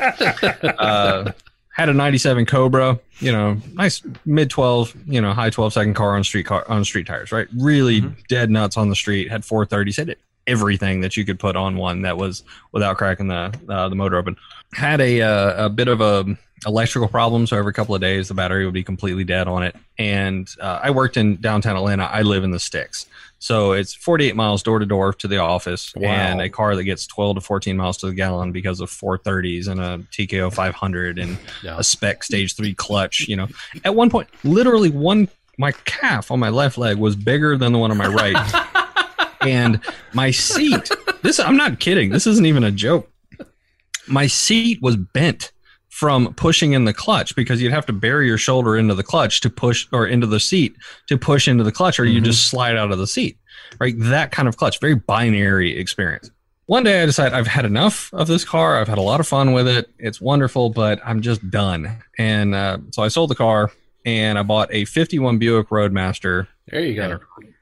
Uh, 0.77 1.31
had 1.71 1.89
a 1.89 1.93
97 1.93 2.45
Cobra, 2.45 2.99
you 3.19 3.31
know, 3.31 3.57
nice 3.73 4.01
mid 4.25 4.49
12, 4.49 4.93
you 5.07 5.21
know, 5.21 5.31
high 5.31 5.49
12 5.49 5.73
second 5.73 5.93
car 5.93 6.15
on 6.15 6.23
street 6.23 6.45
car 6.45 6.65
on 6.67 6.83
street 6.83 7.07
tires, 7.07 7.31
right? 7.31 7.47
Really 7.57 8.01
dead 8.27 8.49
nuts 8.49 8.77
on 8.77 8.89
the 8.89 8.95
street. 8.95 9.31
Had 9.31 9.43
430s, 9.43 9.97
had 9.97 10.15
everything 10.47 11.01
that 11.01 11.15
you 11.15 11.23
could 11.23 11.39
put 11.39 11.55
on 11.55 11.77
one 11.77 12.01
that 12.01 12.17
was 12.17 12.43
without 12.71 12.97
cracking 12.97 13.27
the 13.27 13.53
uh, 13.69 13.89
the 13.89 13.95
motor 13.95 14.17
open. 14.17 14.35
Had 14.73 14.99
a 14.99 15.21
uh, 15.21 15.65
a 15.65 15.69
bit 15.69 15.87
of 15.87 16.01
a 16.01 16.25
electrical 16.65 17.07
problem, 17.07 17.45
so 17.45 17.57
every 17.57 17.73
couple 17.73 17.93
of 17.93 18.01
days 18.01 18.27
the 18.27 18.33
battery 18.33 18.65
would 18.65 18.73
be 18.73 18.83
completely 18.83 19.23
dead 19.23 19.47
on 19.47 19.63
it. 19.63 19.75
And 19.99 20.49
uh, 20.59 20.79
I 20.81 20.89
worked 20.89 21.15
in 21.17 21.39
downtown 21.39 21.75
Atlanta. 21.75 22.05
I 22.05 22.23
live 22.23 22.43
in 22.43 22.51
the 22.51 22.59
sticks. 22.59 23.05
So 23.39 23.73
it's 23.73 23.93
48 23.93 24.35
miles 24.35 24.63
door 24.63 24.79
to 24.79 24.85
door 24.85 25.13
to 25.13 25.27
the 25.27 25.37
office, 25.37 25.93
Wow. 25.95 26.09
and 26.09 26.41
a 26.41 26.49
car 26.49 26.75
that 26.75 26.83
gets 26.85 27.05
12 27.05 27.35
to 27.35 27.41
14 27.41 27.77
miles 27.77 27.97
to 27.97 28.07
the 28.07 28.13
gallon 28.13 28.51
because 28.51 28.79
of 28.79 28.89
430s 28.89 29.67
and 29.67 29.79
a 29.79 29.99
TKO 30.11 30.51
500 30.51 31.19
and 31.19 31.37
Yeah. 31.63 31.75
a 31.77 31.83
spec 31.83 32.23
stage 32.23 32.55
three 32.55 32.73
clutch. 32.73 33.27
You 33.27 33.35
know, 33.35 33.47
at 33.85 33.93
one 33.95 34.09
point, 34.09 34.27
literally 34.43 34.89
one 34.89 35.27
my 35.59 35.71
calf 35.85 36.29
on 36.31 36.39
my 36.39 36.49
left 36.49 36.77
leg 36.77 36.97
was 36.97 37.15
bigger 37.15 37.57
than 37.57 37.73
the 37.73 37.79
one 37.79 37.89
on 37.91 37.97
my 37.97 38.07
right, 38.07 38.53
and 39.41 39.79
my 40.13 40.29
seat. 40.31 40.89
This 41.23 41.39
I'm 41.39 41.57
not 41.57 41.79
kidding. 41.79 42.09
This 42.11 42.27
isn't 42.27 42.45
even 42.45 42.63
a 42.63 42.71
joke. 42.71 43.09
My 44.07 44.27
seat 44.27 44.81
was 44.81 44.95
bent 44.95 45.51
from 45.97 46.31
pushing 46.35 46.73
in 46.73 46.85
the 46.85 46.93
clutch 46.93 47.35
because 47.35 47.59
you'd 47.59 47.73
have 47.73 47.87
to 47.87 47.91
bury 47.91 48.27
your 48.27 48.37
shoulder 48.37 48.77
into 48.77 48.93
the 48.93 49.01
clutch 49.01 49.41
to 49.41 49.49
push 49.49 49.87
or 49.91 50.05
into 50.05 50.27
the 50.27 50.39
seat 50.39 50.75
to 51.07 51.17
push 51.17 51.47
into 51.47 51.63
the 51.63 51.71
clutch 51.71 51.99
or 51.99 52.05
you 52.05 52.21
just 52.21 52.51
slide 52.51 52.77
out 52.77 52.91
of 52.91 52.99
the 52.99 53.07
seat 53.07 53.35
right? 53.79 53.95
That 53.97 54.31
kind 54.31 54.47
of 54.47 54.57
clutch 54.57 54.79
very 54.79 54.93
binary 54.93 55.75
experience. 55.75 56.29
One 56.67 56.83
day 56.83 57.01
i 57.01 57.05
decide 57.07 57.33
i've 57.33 57.47
had 57.47 57.65
enough 57.65 58.13
of 58.13 58.27
this 58.27 58.45
car. 58.45 58.79
I've 58.79 58.87
had 58.87 58.99
a 58.99 59.01
lot 59.01 59.19
of 59.19 59.27
fun 59.27 59.53
with 59.53 59.67
it. 59.67 59.89
It's 59.97 60.21
wonderful 60.21 60.69
but 60.69 60.99
i'm 61.03 61.21
just 61.21 61.49
done. 61.49 62.03
And 62.19 62.53
uh, 62.53 62.77
so 62.91 63.01
i 63.01 63.07
sold 63.07 63.31
the 63.31 63.35
car 63.35 63.71
and 64.05 64.37
i 64.37 64.43
bought 64.43 64.69
a 64.71 64.85
51 64.85 65.39
buick 65.39 65.71
roadmaster 65.71 66.47
There 66.67 66.81
you 66.81 66.93
go. 66.93 67.19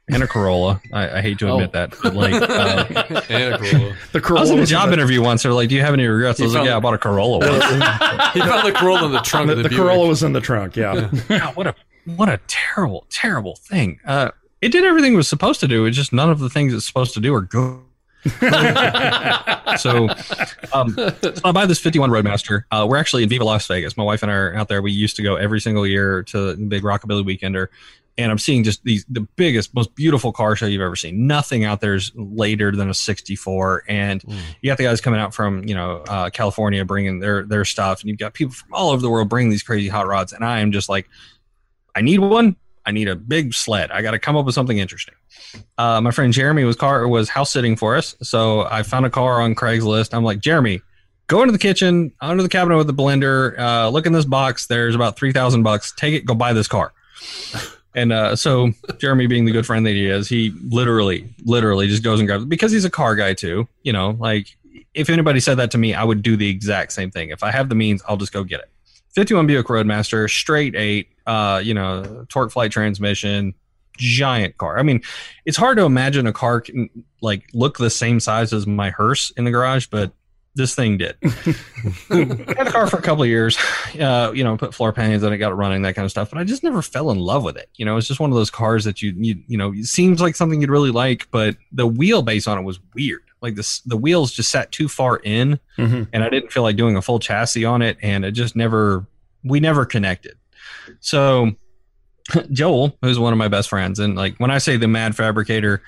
And 0.07 0.21
a 0.23 0.27
corolla 0.27 0.79
I, 0.93 1.17
I 1.17 1.21
hate 1.21 1.39
to 1.39 1.51
admit 1.51 1.69
Oh. 1.69 1.79
that 1.79 1.95
but 2.03 2.13
like 2.13 2.33
uh, 2.41 3.21
And 3.29 3.53
a 3.53 3.57
Corolla. 3.57 3.95
The 4.11 4.19
i 4.19 4.21
Corolla 4.21 4.41
was 4.41 4.49
in 4.51 4.59
a 4.59 4.65
job 4.65 4.89
the, 4.89 4.93
interview 4.93 5.21
once 5.21 5.43
they're 5.43 5.53
like 5.53 5.69
do 5.69 5.75
you 5.75 5.81
have 5.81 5.93
any 5.93 6.05
regrets 6.05 6.39
i 6.39 6.43
was 6.43 6.53
like 6.53 6.59
found- 6.59 6.67
yeah 6.69 6.77
i 6.77 6.79
bought 6.79 6.93
a 6.93 6.97
corolla 6.97 7.39
once. 7.39 7.63
He 8.33 8.39
found 8.41 8.67
the 8.67 8.73
Corolla 8.75 9.05
in 9.05 9.11
the 9.13 9.19
trunk 9.21 9.47
the, 9.47 9.53
of 9.53 9.57
the, 9.63 9.69
the 9.69 9.75
Corolla 9.75 10.07
was 10.07 10.21
in 10.23 10.33
the 10.33 10.41
trunk. 10.41 10.75
Yeah. 10.75 11.09
God, 11.29 11.55
what 11.55 11.67
a 11.67 11.75
what 12.05 12.27
a 12.29 12.39
terrible, 12.47 13.05
terrible 13.09 13.55
thing. 13.55 13.99
Uh, 14.05 14.31
it 14.61 14.69
did 14.73 14.83
everything 14.83 15.13
it 15.13 15.17
was 15.17 15.27
supposed 15.27 15.59
to 15.61 15.67
do. 15.67 15.85
It's 15.85 15.95
just 15.97 16.11
none 16.13 16.29
of 16.29 16.39
the 16.39 16.49
things 16.49 16.73
it's 16.73 16.85
supposed 16.85 17.13
to 17.15 17.19
do 17.21 17.33
are 17.33 17.41
good. 17.41 17.79
so, 19.77 20.09
um, 20.73 20.89
so 20.95 21.33
I 21.43 21.51
buy 21.51 21.65
this 21.65 21.79
51 21.79 22.11
Roadmaster. 22.11 22.65
Uh, 22.71 22.85
we're 22.89 22.97
actually 22.97 23.23
in 23.23 23.29
Viva 23.29 23.43
Las 23.43 23.67
Vegas. 23.67 23.95
My 23.97 24.03
wife 24.03 24.21
and 24.23 24.31
I 24.31 24.35
are 24.35 24.55
out 24.55 24.67
there. 24.67 24.81
We 24.81 24.91
used 24.91 25.15
to 25.17 25.23
go 25.23 25.35
every 25.35 25.61
single 25.61 25.85
year 25.87 26.23
to 26.23 26.53
the 26.55 26.65
big 26.65 26.83
Rockabilly 26.83 27.23
Weekender. 27.23 27.67
And 28.17 28.31
I'm 28.31 28.37
seeing 28.37 28.63
just 28.63 28.83
these 28.83 29.05
the 29.09 29.21
biggest, 29.35 29.75
most 29.75 29.93
beautiful 29.93 30.31
car 30.31 30.55
show 30.55 30.65
you've 30.65 30.81
ever 30.81 30.95
seen. 30.95 31.27
Nothing 31.27 31.65
out 31.65 31.81
there 31.81 31.95
is 31.95 32.11
later 32.15 32.71
than 32.71 32.89
a 32.89 32.93
64. 32.93 33.83
And 33.89 34.23
you 34.61 34.71
got 34.71 34.77
the 34.77 34.85
guys 34.85 35.01
coming 35.01 35.19
out 35.19 35.33
from 35.33 35.67
you 35.67 35.75
know 35.75 36.03
uh, 36.07 36.29
California 36.29 36.85
bringing 36.85 37.19
their 37.19 37.43
their 37.43 37.65
stuff, 37.65 38.01
and 38.01 38.09
you've 38.09 38.17
got 38.17 38.33
people 38.33 38.53
from 38.53 38.73
all 38.73 38.91
over 38.91 39.01
the 39.01 39.09
world 39.09 39.27
bringing 39.27 39.49
these 39.49 39.63
crazy 39.63 39.89
hot 39.89 40.07
rods. 40.07 40.31
And 40.31 40.45
I 40.45 40.61
am 40.61 40.71
just 40.71 40.87
like, 40.87 41.09
I 41.93 42.01
need 42.01 42.19
one. 42.19 42.55
I 42.85 42.91
need 42.91 43.07
a 43.07 43.15
big 43.15 43.53
sled. 43.53 43.91
I 43.91 44.01
got 44.01 44.11
to 44.11 44.19
come 44.19 44.37
up 44.37 44.45
with 44.45 44.53
something 44.53 44.77
interesting. 44.77 45.15
Uh, 45.77 45.99
my 46.01 46.11
friend 46.11 46.31
Jeremy 46.31 46.63
was 46.63 46.75
car 46.75 47.07
was 47.07 47.29
house 47.29 47.51
sitting 47.51 47.75
for 47.75 47.95
us, 47.95 48.15
so 48.21 48.61
I 48.61 48.83
found 48.83 49.05
a 49.05 49.09
car 49.09 49.41
on 49.41 49.55
Craigslist. 49.55 50.13
I'm 50.13 50.23
like, 50.23 50.39
Jeremy, 50.39 50.81
go 51.27 51.41
into 51.41 51.51
the 51.51 51.57
kitchen, 51.57 52.11
under 52.21 52.43
the 52.43 52.49
cabinet 52.49 52.77
with 52.77 52.87
the 52.87 52.93
blender. 52.93 53.57
Uh, 53.57 53.89
look 53.89 54.05
in 54.05 54.13
this 54.13 54.25
box. 54.25 54.67
There's 54.67 54.95
about 54.95 55.17
three 55.17 55.31
thousand 55.31 55.63
bucks. 55.63 55.93
Take 55.97 56.13
it. 56.13 56.25
Go 56.25 56.35
buy 56.35 56.53
this 56.53 56.67
car. 56.67 56.93
And 57.95 58.11
uh, 58.11 58.35
so 58.35 58.71
Jeremy, 58.99 59.25
being 59.25 59.45
the 59.45 59.51
good 59.51 59.65
friend 59.65 59.85
that 59.85 59.91
he 59.91 60.07
is, 60.07 60.27
he 60.27 60.53
literally, 60.67 61.27
literally 61.45 61.87
just 61.87 62.03
goes 62.03 62.19
and 62.19 62.27
grabs 62.27 62.43
it 62.43 62.49
because 62.49 62.71
he's 62.71 62.85
a 62.85 62.89
car 62.89 63.15
guy 63.15 63.33
too. 63.33 63.67
You 63.83 63.93
know, 63.93 64.17
like 64.19 64.55
if 64.93 65.09
anybody 65.09 65.39
said 65.39 65.55
that 65.55 65.71
to 65.71 65.77
me, 65.77 65.93
I 65.93 66.03
would 66.03 66.21
do 66.21 66.35
the 66.35 66.49
exact 66.49 66.91
same 66.91 67.09
thing. 67.09 67.29
If 67.29 67.41
I 67.41 67.51
have 67.51 67.69
the 67.69 67.75
means, 67.75 68.03
I'll 68.07 68.17
just 68.17 68.33
go 68.33 68.43
get 68.43 68.59
it. 68.59 68.69
51 69.13 69.47
Buick 69.47 69.67
Roadmaster, 69.67 70.27
straight 70.27 70.75
eight, 70.75 71.09
uh, 71.25 71.61
you 71.63 71.73
know, 71.73 72.25
TorqueFlite 72.29 72.71
transmission, 72.71 73.53
giant 73.97 74.57
car. 74.57 74.77
I 74.77 74.83
mean, 74.83 75.01
it's 75.45 75.57
hard 75.57 75.77
to 75.77 75.83
imagine 75.83 76.27
a 76.27 76.33
car 76.33 76.61
can 76.61 76.89
like 77.21 77.45
look 77.53 77.77
the 77.77 77.89
same 77.89 78.19
size 78.19 78.51
as 78.51 78.67
my 78.67 78.89
hearse 78.89 79.31
in 79.31 79.45
the 79.45 79.51
garage, 79.51 79.87
but 79.87 80.11
this 80.55 80.73
thing 80.73 80.97
did. 80.97 81.17
had 82.09 82.67
a 82.67 82.71
car 82.71 82.87
for 82.87 82.97
a 82.97 83.01
couple 83.01 83.23
of 83.23 83.29
years, 83.29 83.57
uh, 83.99 84.31
you 84.33 84.43
know, 84.43 84.55
put 84.57 84.73
floor 84.73 84.91
pans 84.93 85.23
on 85.23 85.33
it, 85.33 85.37
got 85.37 85.51
it 85.51 85.55
running, 85.55 85.81
that 85.83 85.95
kind 85.95 86.05
of 86.05 86.11
stuff. 86.11 86.29
But 86.29 86.39
I 86.39 86.43
just 86.43 86.63
never 86.63 86.81
fell 86.81 87.11
in 87.11 87.19
love 87.19 87.43
with 87.43 87.57
it. 87.57 87.69
You 87.75 87.85
know, 87.85 87.97
it's 87.97 88.07
just 88.07 88.19
one 88.19 88.31
of 88.31 88.35
those 88.35 88.49
cars 88.49 88.83
that 88.85 89.01
you, 89.01 89.13
you, 89.17 89.41
you 89.47 89.57
know, 89.57 89.73
it 89.73 89.85
seems 89.85 90.21
like 90.21 90.35
something 90.35 90.61
you'd 90.61 90.69
really 90.69 90.91
like, 90.91 91.27
but 91.31 91.57
the 91.71 91.87
wheelbase 91.87 92.47
on 92.49 92.57
it 92.57 92.63
was 92.63 92.79
weird. 92.93 93.21
Like 93.41 93.55
this, 93.55 93.81
the 93.81 93.97
wheels 93.97 94.31
just 94.31 94.49
sat 94.49 94.71
too 94.71 94.87
far 94.87 95.17
in, 95.17 95.59
Mhm. 95.77 96.07
and 96.13 96.23
I 96.23 96.29
didn't 96.29 96.51
feel 96.51 96.63
like 96.63 96.77
doing 96.77 96.95
a 96.95 97.01
full 97.01 97.19
chassis 97.19 97.65
on 97.65 97.81
it, 97.81 97.97
and 98.01 98.23
it 98.25 98.31
just 98.31 98.55
never, 98.55 99.05
we 99.43 99.59
never 99.59 99.85
connected. 99.85 100.35
So 100.99 101.51
Joel, 102.51 102.97
who's 103.01 103.19
one 103.19 103.33
of 103.33 103.37
my 103.37 103.47
best 103.49 103.69
friends, 103.69 103.99
and 103.99 104.15
like 104.15 104.35
when 104.37 104.49
I 104.51 104.57
say 104.57 104.77
the 104.77 104.87
mad 104.87 105.15
fabricator, 105.15 105.83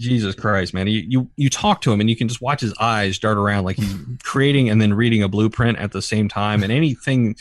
Jesus 0.00 0.34
Christ, 0.34 0.72
man, 0.72 0.86
you, 0.86 1.04
you 1.06 1.30
you 1.36 1.50
talk 1.50 1.82
to 1.82 1.92
him 1.92 2.00
and 2.00 2.08
you 2.08 2.16
can 2.16 2.26
just 2.26 2.40
watch 2.40 2.60
his 2.62 2.74
eyes 2.80 3.18
dart 3.18 3.36
around 3.36 3.64
like 3.64 3.76
he's 3.76 3.94
creating 4.22 4.70
and 4.70 4.80
then 4.80 4.94
reading 4.94 5.22
a 5.22 5.28
blueprint 5.28 5.78
at 5.78 5.92
the 5.92 6.00
same 6.00 6.28
time. 6.28 6.62
And 6.62 6.72
anything, 6.72 7.36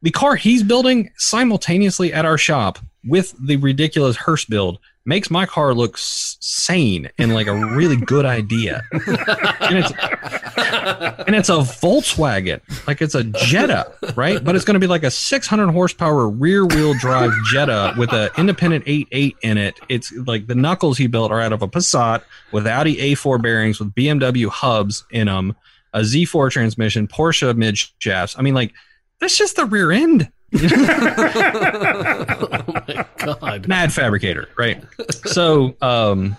the 0.00 0.10
car 0.10 0.36
he's 0.36 0.62
building 0.62 1.10
simultaneously 1.16 2.12
at 2.12 2.24
our 2.24 2.38
shop 2.38 2.78
with 3.04 3.34
the 3.44 3.56
ridiculous 3.56 4.16
hearse 4.16 4.44
build 4.44 4.78
makes 5.06 5.30
my 5.30 5.46
car 5.46 5.74
look 5.74 5.96
sane 5.98 7.10
and 7.18 7.34
like 7.34 7.46
a 7.46 7.54
really 7.54 7.96
good 7.96 8.24
idea. 8.24 8.82
and 8.92 9.78
it's 9.78 9.92
and 11.26 11.34
it's 11.34 11.48
a 11.48 11.58
Volkswagen, 11.58 12.60
like 12.86 13.02
it's 13.02 13.14
a 13.14 13.24
Jetta, 13.24 13.92
right? 14.16 14.42
But 14.42 14.56
it's 14.56 14.64
going 14.64 14.74
to 14.74 14.80
be 14.80 14.86
like 14.86 15.02
a 15.02 15.10
600 15.10 15.70
horsepower 15.72 16.28
rear 16.28 16.64
wheel 16.64 16.94
drive 16.94 17.32
Jetta 17.50 17.94
with 17.98 18.12
an 18.12 18.30
independent 18.38 18.84
8.8 18.86 19.34
in 19.42 19.58
it. 19.58 19.78
It's 19.88 20.12
like 20.12 20.46
the 20.46 20.54
knuckles 20.54 20.98
he 20.98 21.06
built 21.06 21.30
are 21.30 21.40
out 21.40 21.52
of 21.52 21.62
a 21.62 21.68
Passat 21.68 22.22
with 22.52 22.66
Audi 22.66 22.96
A4 23.14 23.42
bearings 23.42 23.80
with 23.80 23.94
BMW 23.94 24.48
hubs 24.48 25.04
in 25.10 25.26
them, 25.26 25.56
a 25.92 26.00
Z4 26.00 26.50
transmission, 26.50 27.08
Porsche 27.08 27.54
mid 27.56 27.78
shafts. 27.98 28.36
I 28.38 28.42
mean, 28.42 28.54
like 28.54 28.72
that's 29.20 29.36
just 29.36 29.56
the 29.56 29.66
rear 29.66 29.92
end. 29.92 30.30
Oh 33.26 33.38
my 33.40 33.58
god. 33.58 33.68
Mad 33.68 33.92
fabricator, 33.92 34.48
right? 34.56 34.82
So, 35.26 35.74
um, 35.80 36.36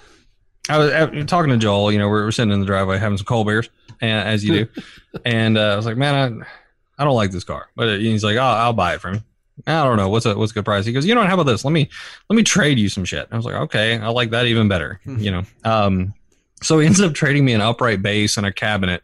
I 0.70 0.78
was 0.78 0.92
uh, 0.92 1.24
talking 1.28 1.52
to 1.52 1.58
Joel. 1.58 1.92
You 1.92 2.00
know, 2.00 2.08
we're, 2.10 2.26
we're 2.26 2.32
sitting 2.32 2.52
in 2.52 2.60
the 2.60 2.66
driveway 2.66 2.98
having 2.98 3.18
some 3.18 3.26
cold 3.26 3.48
beers, 3.48 3.70
and 4.02 4.28
as 4.28 4.44
you 4.44 4.66
do. 4.66 4.82
and 5.26 5.58
uh, 5.58 5.74
I 5.74 5.76
was 5.76 5.86
like, 5.86 5.98
man, 5.98 6.46
I, 6.98 7.02
I 7.02 7.06
don't 7.06 7.16
like 7.16 7.32
this 7.32 7.44
car. 7.44 7.70
But 7.76 8.00
he's 8.00 8.24
like, 8.24 8.38
I'll, 8.38 8.56
I'll 8.56 8.74
buy 8.74 8.96
it 8.96 9.02
from 9.02 9.16
you. 9.16 9.22
I 9.68 9.84
don't 9.84 9.98
know 9.98 10.10
what's 10.10 10.26
a 10.26 10.38
what's 10.38 10.52
a 10.52 10.56
good 10.56 10.66
price. 10.66 10.86
He 10.86 10.92
goes, 10.92 11.06
you 11.06 11.16
know 11.16 11.22
what? 11.22 11.30
How 11.30 11.36
about 11.36 11.46
this? 11.46 11.64
Let 11.64 11.72
me 11.72 11.90
let 12.30 12.36
me 12.36 12.44
trade 12.44 12.78
you 12.78 12.90
some 12.90 13.06
shit. 13.06 13.28
I 13.32 13.36
was 13.38 13.46
like, 13.46 13.56
okay, 13.56 13.98
I 13.98 14.10
like 14.10 14.32
that 14.32 14.48
even 14.48 14.68
better. 14.68 15.00
You 15.06 15.32
know. 15.32 15.44
Um, 15.64 16.14
so 16.62 16.80
he 16.80 16.86
ends 16.86 17.02
up 17.02 17.14
trading 17.14 17.46
me 17.46 17.54
an 17.54 17.62
upright 17.62 18.02
base 18.02 18.38
and 18.38 18.46
a 18.46 18.52
cabinet 18.54 19.04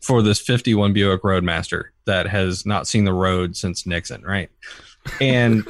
for 0.00 0.22
this 0.22 0.40
51 0.40 0.92
Buick 0.92 1.22
Roadmaster 1.22 1.92
that 2.04 2.26
has 2.26 2.64
not 2.66 2.86
seen 2.86 3.04
the 3.04 3.12
road 3.12 3.56
since 3.56 3.86
Nixon, 3.86 4.22
right? 4.22 4.50
And 5.20 5.64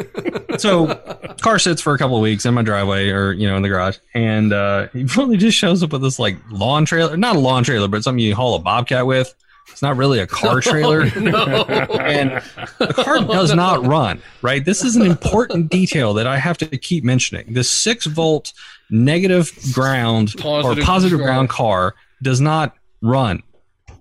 so 0.59 0.95
car 1.41 1.59
sits 1.59 1.81
for 1.81 1.95
a 1.95 1.99
couple 1.99 2.17
of 2.17 2.23
weeks 2.23 2.45
in 2.45 2.55
my 2.55 2.63
driveway 2.63 3.11
or 3.11 3.33
you 3.33 3.49
know 3.49 3.57
in 3.57 3.63
the 3.63 3.69
garage 3.69 3.97
and 4.13 4.53
uh 4.53 4.89
he 4.89 5.05
really 5.17 5.37
just 5.37 5.57
shows 5.57 5.83
up 5.83 5.93
with 5.93 6.03
this 6.03 6.19
like 6.19 6.37
lawn 6.51 6.85
trailer 6.85 7.17
not 7.17 7.37
a 7.37 7.39
lawn 7.39 7.63
trailer 7.63 7.87
but 7.87 8.03
something 8.03 8.19
you 8.19 8.35
haul 8.35 8.55
a 8.57 8.59
bobcat 8.59 9.07
with. 9.07 9.35
It's 9.71 9.83
not 9.83 9.97
really 9.97 10.19
a 10.19 10.27
car 10.27 10.61
trailer. 10.61 11.03
and 11.03 12.43
the 12.79 12.93
car 13.05 13.21
does 13.21 13.55
not 13.55 13.87
run 13.87 14.21
right? 14.43 14.65
This 14.65 14.83
is 14.83 14.97
an 14.97 15.03
important 15.03 15.71
detail 15.71 16.13
that 16.15 16.27
i 16.27 16.37
have 16.37 16.59
to 16.59 16.67
keep 16.67 17.05
mentioning. 17.05 17.53
This 17.53 17.71
six 17.71 18.07
volt 18.07 18.53
negative 18.91 19.53
ground 19.73 20.35
or 20.39 20.43
Positive 20.43 20.85
positive 20.85 21.19
ground. 21.21 21.49
car 21.49 21.95
does 22.23 22.41
not 22.41 22.77
run 23.03 23.43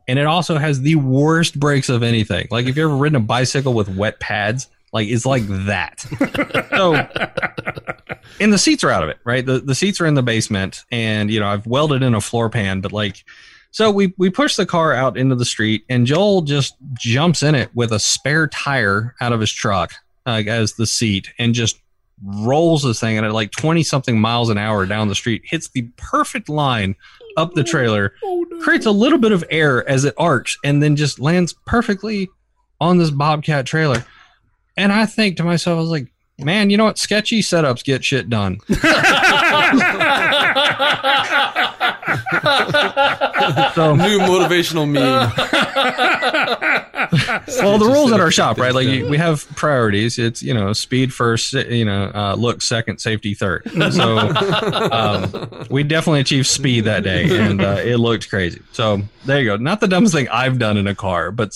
and 0.07 0.19
it 0.19 0.25
also 0.25 0.57
has 0.57 0.81
the 0.81 0.95
worst 0.95 1.59
brakes 1.59 1.89
of 1.89 2.03
anything 2.03 2.47
like 2.51 2.63
if 2.63 2.75
you've 2.75 2.85
ever 2.85 2.95
ridden 2.97 3.15
a 3.15 3.19
bicycle 3.19 3.73
with 3.73 3.87
wet 3.89 4.19
pads 4.19 4.67
like 4.91 5.07
it's 5.07 5.25
like 5.25 5.43
that 5.47 5.99
so 6.71 6.95
and 8.39 8.53
the 8.53 8.57
seats 8.57 8.83
are 8.83 8.89
out 8.89 9.03
of 9.03 9.09
it, 9.09 9.19
right? 9.23 9.45
The 9.45 9.59
the 9.59 9.75
seats 9.75 9.99
are 10.01 10.05
in 10.05 10.13
the 10.13 10.23
basement, 10.23 10.83
and 10.91 11.29
you 11.29 11.39
know 11.39 11.47
I've 11.47 11.65
welded 11.67 12.01
in 12.03 12.13
a 12.13 12.21
floor 12.21 12.49
pan, 12.49 12.81
but 12.81 12.91
like, 12.91 13.23
so 13.71 13.91
we 13.91 14.13
we 14.17 14.29
push 14.29 14.55
the 14.55 14.65
car 14.65 14.93
out 14.93 15.17
into 15.17 15.35
the 15.35 15.45
street, 15.45 15.83
and 15.89 16.05
Joel 16.05 16.41
just 16.41 16.75
jumps 16.93 17.43
in 17.43 17.55
it 17.55 17.69
with 17.73 17.91
a 17.91 17.99
spare 17.99 18.47
tire 18.47 19.15
out 19.21 19.33
of 19.33 19.39
his 19.39 19.51
truck 19.51 19.93
like 20.25 20.47
as 20.47 20.73
the 20.73 20.85
seat, 20.85 21.29
and 21.37 21.53
just 21.53 21.79
rolls 22.23 22.83
this 22.83 22.99
thing 22.99 23.17
at 23.17 23.31
like 23.31 23.51
twenty 23.51 23.83
something 23.83 24.19
miles 24.19 24.49
an 24.49 24.57
hour 24.57 24.85
down 24.85 25.07
the 25.07 25.15
street, 25.15 25.41
hits 25.45 25.69
the 25.69 25.83
perfect 25.97 26.49
line 26.49 26.95
up 27.37 27.53
the 27.53 27.63
trailer, 27.63 28.13
oh, 28.23 28.45
creates 28.61 28.85
a 28.85 28.91
little 28.91 29.19
bit 29.19 29.31
of 29.31 29.43
air 29.49 29.87
as 29.89 30.05
it 30.05 30.13
arcs, 30.17 30.57
and 30.63 30.81
then 30.81 30.95
just 30.95 31.19
lands 31.19 31.53
perfectly 31.65 32.29
on 32.81 32.97
this 32.97 33.11
Bobcat 33.11 33.65
trailer. 33.65 34.05
And 34.77 34.91
I 34.91 35.05
think 35.05 35.37
to 35.37 35.43
myself, 35.43 35.77
I 35.77 35.81
was 35.81 35.89
like, 35.89 36.11
man, 36.37 36.69
you 36.69 36.77
know 36.77 36.85
what? 36.85 36.97
Sketchy 36.97 37.41
setups 37.41 37.83
get 37.83 38.05
shit 38.05 38.29
done. 38.29 38.59
so, 43.73 43.95
New 43.95 44.19
motivational 44.19 44.89
meme. 44.89 45.31
well, 47.61 47.77
the 47.77 47.85
rules 47.85 48.11
at 48.11 48.19
our 48.19 48.31
shop, 48.31 48.57
right? 48.57 48.73
Like 48.73 48.87
things 48.87 49.01
done. 49.01 49.09
we 49.09 49.17
have 49.17 49.47
priorities. 49.55 50.19
It's 50.19 50.43
you 50.43 50.53
know 50.53 50.73
speed 50.73 51.13
first, 51.13 51.53
you 51.53 51.85
know 51.85 52.11
uh, 52.13 52.35
look 52.35 52.61
second, 52.61 52.99
safety 52.99 53.33
third. 53.33 53.69
So 53.91 54.17
um, 54.19 55.67
we 55.69 55.83
definitely 55.83 56.21
achieved 56.21 56.47
speed 56.47 56.85
that 56.85 57.03
day, 57.03 57.39
and 57.39 57.61
uh, 57.61 57.81
it 57.83 57.97
looked 57.97 58.29
crazy. 58.29 58.61
So 58.71 59.01
there 59.25 59.39
you 59.39 59.45
go. 59.45 59.57
Not 59.57 59.79
the 59.79 59.87
dumbest 59.87 60.13
thing 60.13 60.27
I've 60.29 60.59
done 60.59 60.77
in 60.77 60.87
a 60.87 60.95
car, 60.95 61.31
but 61.31 61.55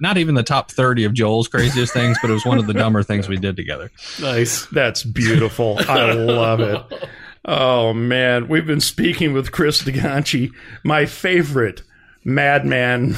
not 0.00 0.16
even 0.16 0.34
the 0.34 0.42
top 0.42 0.70
thirty 0.70 1.04
of 1.04 1.14
Joel's 1.14 1.48
craziest 1.48 1.92
things, 1.92 2.18
but 2.20 2.30
it 2.30 2.34
was 2.34 2.44
one 2.44 2.58
of 2.58 2.66
the 2.66 2.74
dumber 2.74 3.02
things 3.02 3.28
we 3.28 3.36
did 3.36 3.56
together. 3.56 3.90
nice. 4.20 4.66
That's 4.66 5.02
beautiful. 5.02 5.76
I 5.88 6.12
love 6.12 6.60
it. 6.60 7.08
Oh 7.44 7.92
man, 7.92 8.48
we've 8.48 8.66
been 8.66 8.80
speaking 8.80 9.34
with 9.34 9.52
Chris 9.52 9.82
DeGanchi, 9.82 10.52
my 10.82 11.04
favorite 11.04 11.82
madman 12.24 13.10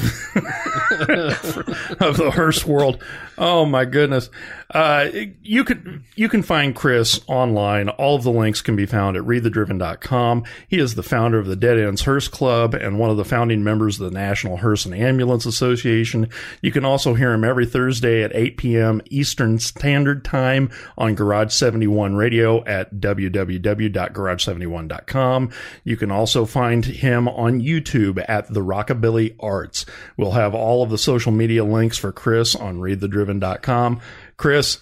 of 1.99 2.17
the 2.17 2.31
hearse 2.33 2.65
world. 2.65 3.03
Oh 3.37 3.65
my 3.65 3.85
goodness. 3.85 4.29
Uh, 4.73 5.07
you 5.43 5.63
could 5.63 6.03
you 6.15 6.27
can 6.27 6.41
find 6.43 6.75
Chris 6.75 7.21
online. 7.27 7.87
All 7.89 8.15
of 8.15 8.23
the 8.23 8.31
links 8.31 8.61
can 8.61 8.75
be 8.75 8.87
found 8.87 9.15
at 9.15 9.23
readthedriven.com. 9.23 10.43
He 10.67 10.79
is 10.79 10.95
the 10.95 11.03
founder 11.03 11.37
of 11.37 11.45
the 11.45 11.55
Dead 11.55 11.79
Ends 11.79 12.01
Hearse 12.01 12.27
Club 12.27 12.73
and 12.73 12.97
one 12.99 13.11
of 13.11 13.17
the 13.17 13.23
founding 13.23 13.63
members 13.63 13.99
of 13.99 14.11
the 14.11 14.17
National 14.17 14.57
Hearse 14.57 14.85
and 14.85 14.95
Ambulance 14.95 15.45
Association. 15.45 16.29
You 16.61 16.71
can 16.71 16.83
also 16.83 17.13
hear 17.13 17.31
him 17.31 17.43
every 17.43 17.67
Thursday 17.67 18.23
at 18.23 18.35
8 18.35 18.57
p.m. 18.57 19.01
Eastern 19.05 19.59
Standard 19.59 20.25
Time 20.25 20.71
on 20.97 21.13
Garage 21.15 21.53
71 21.53 22.15
Radio 22.15 22.65
at 22.65 22.95
www.garage71.com. 22.95 25.51
You 25.83 25.95
can 25.95 26.11
also 26.11 26.45
find 26.45 26.85
him 26.85 27.27
on 27.27 27.61
YouTube 27.61 28.23
at 28.27 28.51
The 28.51 28.63
Rockabilly 28.97 29.35
Arts. 29.39 29.85
We'll 30.17 30.31
have 30.31 30.53
all 30.53 30.83
of 30.83 30.89
the 30.89 30.97
social 30.97 31.31
media 31.31 31.63
links 31.63 31.97
for 31.97 32.11
Chris 32.11 32.55
on 32.55 32.79
readthedriven.com. 32.79 34.01
Chris, 34.37 34.79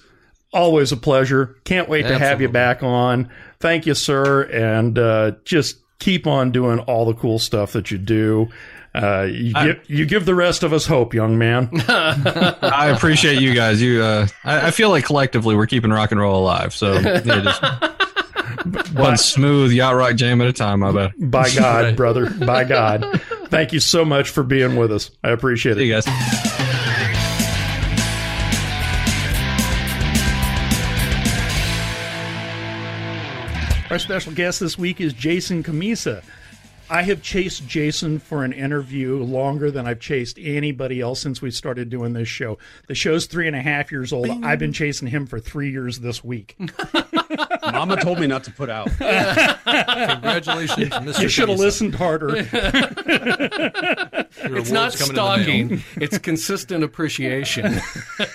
always 0.53 0.91
a 0.91 0.97
pleasure. 0.97 1.57
Can't 1.63 1.89
wait 1.89 2.03
to 2.03 2.17
have 2.17 2.41
you 2.41 2.49
back 2.49 2.83
on. 2.83 3.29
Thank 3.59 3.85
you, 3.85 3.93
sir. 3.93 4.43
And 4.43 4.97
uh, 4.97 5.31
just 5.43 5.77
keep 5.99 6.27
on 6.27 6.51
doing 6.51 6.79
all 6.79 7.05
the 7.05 7.13
cool 7.13 7.39
stuff 7.39 7.73
that 7.73 7.91
you 7.91 7.97
do. 7.97 8.49
Uh, 8.93 9.27
you, 9.29 9.53
give, 9.53 9.89
you 9.89 10.05
give 10.05 10.25
the 10.25 10.35
rest 10.35 10.63
of 10.63 10.71
us 10.71 10.85
hope, 10.85 11.13
young 11.13 11.37
man. 11.37 11.69
I 11.89 12.93
appreciate 12.95 13.41
you 13.41 13.53
guys. 13.53 13.81
You, 13.81 14.01
uh, 14.01 14.27
I, 14.45 14.67
I 14.67 14.71
feel 14.71 14.89
like 14.89 15.03
collectively 15.03 15.53
we're 15.53 15.67
keeping 15.67 15.91
rock 15.91 16.11
and 16.11 16.21
roll 16.21 16.41
alive. 16.41 16.73
So 16.73 16.93
yeah, 16.93 17.19
just 17.19 17.61
one 18.93 19.17
smooth 19.17 19.71
yacht 19.71 19.95
rock 19.95 20.15
jam 20.15 20.41
at 20.41 20.47
a 20.47 20.53
time. 20.53 20.83
I 20.83 20.91
bet. 20.91 21.11
By 21.17 21.49
God, 21.55 21.95
brother. 21.95 22.29
By 22.29 22.63
God. 22.63 23.21
Thank 23.49 23.73
you 23.73 23.79
so 23.79 24.03
much 24.03 24.29
for 24.29 24.43
being 24.43 24.75
with 24.75 24.91
us. 24.91 25.11
I 25.23 25.29
appreciate 25.29 25.75
See 25.75 25.83
it. 25.83 25.87
you 25.87 25.93
guys. 25.93 26.05
Our 33.91 33.99
special 33.99 34.33
guest 34.33 34.59
this 34.59 34.77
week 34.77 34.99
is 34.99 35.13
Jason 35.13 35.63
Cammisa. 35.63 36.21
I 36.89 37.03
have 37.03 37.21
chased 37.21 37.65
Jason 37.67 38.19
for 38.19 38.43
an 38.43 38.51
interview 38.51 39.17
longer 39.23 39.71
than 39.71 39.87
I've 39.87 39.99
chased 39.99 40.37
anybody 40.39 41.01
else 41.01 41.21
since 41.21 41.41
we 41.41 41.49
started 41.49 41.89
doing 41.89 42.13
this 42.13 42.27
show. 42.27 42.57
The 42.87 42.95
show's 42.95 43.25
three 43.25 43.47
and 43.47 43.55
a 43.55 43.61
half 43.61 43.91
years 43.91 44.11
old. 44.11 44.29
I've 44.43 44.59
been 44.59 44.73
chasing 44.73 45.07
him 45.07 45.27
for 45.27 45.39
three 45.39 45.71
years 45.71 45.99
this 45.99 46.23
week. 46.23 46.57
Mama 47.71 47.97
told 48.01 48.19
me 48.19 48.27
not 48.27 48.43
to 48.45 48.51
put 48.51 48.69
out. 48.69 48.87
Congratulations, 48.97 50.89
Mr. 50.89 51.21
You 51.21 51.29
should 51.29 51.49
have 51.49 51.59
listened 51.59 51.95
harder. 51.95 52.45
It's 54.37 54.69
not 54.69 54.93
award's 54.99 55.13
coming 55.13 55.15
in 55.15 55.15
the 55.15 55.67
mail. 55.69 55.79
stalking. 55.79 55.83
it's 56.01 56.17
consistent 56.19 56.83
appreciation. 56.83 57.65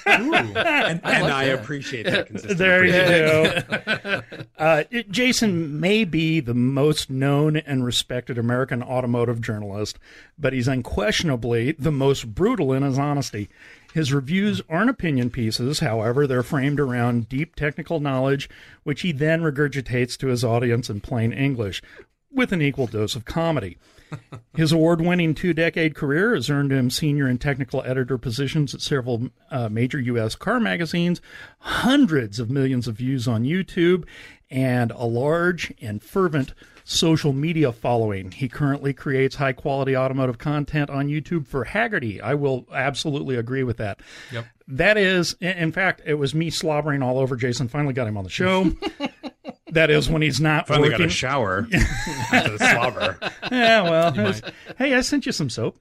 and, 0.06 0.56
and 0.56 1.04
I 1.04 1.44
appreciate 1.44 2.04
that 2.06 2.26
consistency. 2.26 2.54
There 2.54 2.84
you 2.84 2.92
go. 2.92 4.22
Uh, 4.58 4.84
it- 4.90 5.10
Jason 5.10 5.80
may 5.80 6.04
be 6.04 6.40
the 6.40 6.52
most 6.54 7.08
known 7.10 7.56
and 7.56 7.82
respected 7.84 8.36
American 8.38 8.82
automotive 8.82 9.40
journalist, 9.40 9.98
but 10.38 10.52
he's 10.52 10.68
unquestionably 10.68 11.72
the 11.72 11.90
most 11.92 12.34
brutal 12.34 12.72
in 12.74 12.82
his 12.82 12.98
honesty. 12.98 13.48
His 13.92 14.12
reviews 14.12 14.62
aren't 14.68 14.90
opinion 14.90 15.30
pieces, 15.30 15.80
however, 15.80 16.26
they're 16.26 16.42
framed 16.42 16.78
around 16.78 17.28
deep 17.28 17.56
technical 17.56 18.00
knowledge, 18.00 18.48
which 18.84 19.02
he 19.02 19.12
then 19.12 19.42
regurgitates 19.42 20.16
to 20.18 20.28
his 20.28 20.44
audience 20.44 20.88
in 20.88 21.00
plain 21.00 21.32
English, 21.32 21.82
with 22.30 22.52
an 22.52 22.62
equal 22.62 22.86
dose 22.86 23.16
of 23.16 23.24
comedy. 23.24 23.78
His 24.54 24.72
award 24.72 25.00
winning 25.00 25.34
two 25.34 25.52
decade 25.52 25.94
career 25.94 26.34
has 26.34 26.50
earned 26.50 26.72
him 26.72 26.90
senior 26.90 27.26
and 27.26 27.40
technical 27.40 27.82
editor 27.82 28.18
positions 28.18 28.74
at 28.74 28.80
several 28.80 29.28
uh, 29.50 29.68
major 29.68 30.00
U.S. 30.00 30.34
car 30.34 30.58
magazines, 30.58 31.20
hundreds 31.60 32.40
of 32.40 32.50
millions 32.50 32.88
of 32.88 32.96
views 32.96 33.28
on 33.28 33.44
YouTube, 33.44 34.04
and 34.50 34.90
a 34.92 35.04
large 35.04 35.72
and 35.80 36.02
fervent 36.02 36.54
social 36.90 37.32
media 37.32 37.70
following. 37.70 38.32
He 38.32 38.48
currently 38.48 38.92
creates 38.92 39.36
high 39.36 39.52
quality 39.52 39.96
automotive 39.96 40.38
content 40.38 40.90
on 40.90 41.06
YouTube 41.08 41.46
for 41.46 41.64
Hagerty. 41.64 42.20
I 42.20 42.34
will 42.34 42.66
absolutely 42.72 43.36
agree 43.36 43.62
with 43.62 43.76
that. 43.76 44.00
Yep. 44.32 44.46
That 44.68 44.96
is, 44.96 45.36
in- 45.40 45.56
in 45.56 45.72
fact, 45.72 46.02
it 46.04 46.14
was 46.14 46.34
me 46.34 46.50
slobbering 46.50 47.02
all 47.02 47.18
over 47.18 47.36
Jason. 47.36 47.68
Finally 47.68 47.94
got 47.94 48.08
him 48.08 48.16
on 48.16 48.24
the 48.24 48.30
show. 48.30 48.72
that 49.68 49.90
is 49.90 50.08
when 50.10 50.20
he's 50.22 50.40
not 50.40 50.66
Finally 50.66 50.88
working. 50.90 51.04
got 51.06 51.12
a 51.12 51.14
shower 51.14 51.66
after 52.32 52.56
the 52.56 52.58
slobber. 52.58 53.18
Yeah, 53.52 53.82
well, 53.82 54.18
it's- 54.18 54.42
hey, 54.76 54.94
I 54.94 55.00
sent 55.02 55.26
you 55.26 55.32
some 55.32 55.48
soap. 55.50 55.78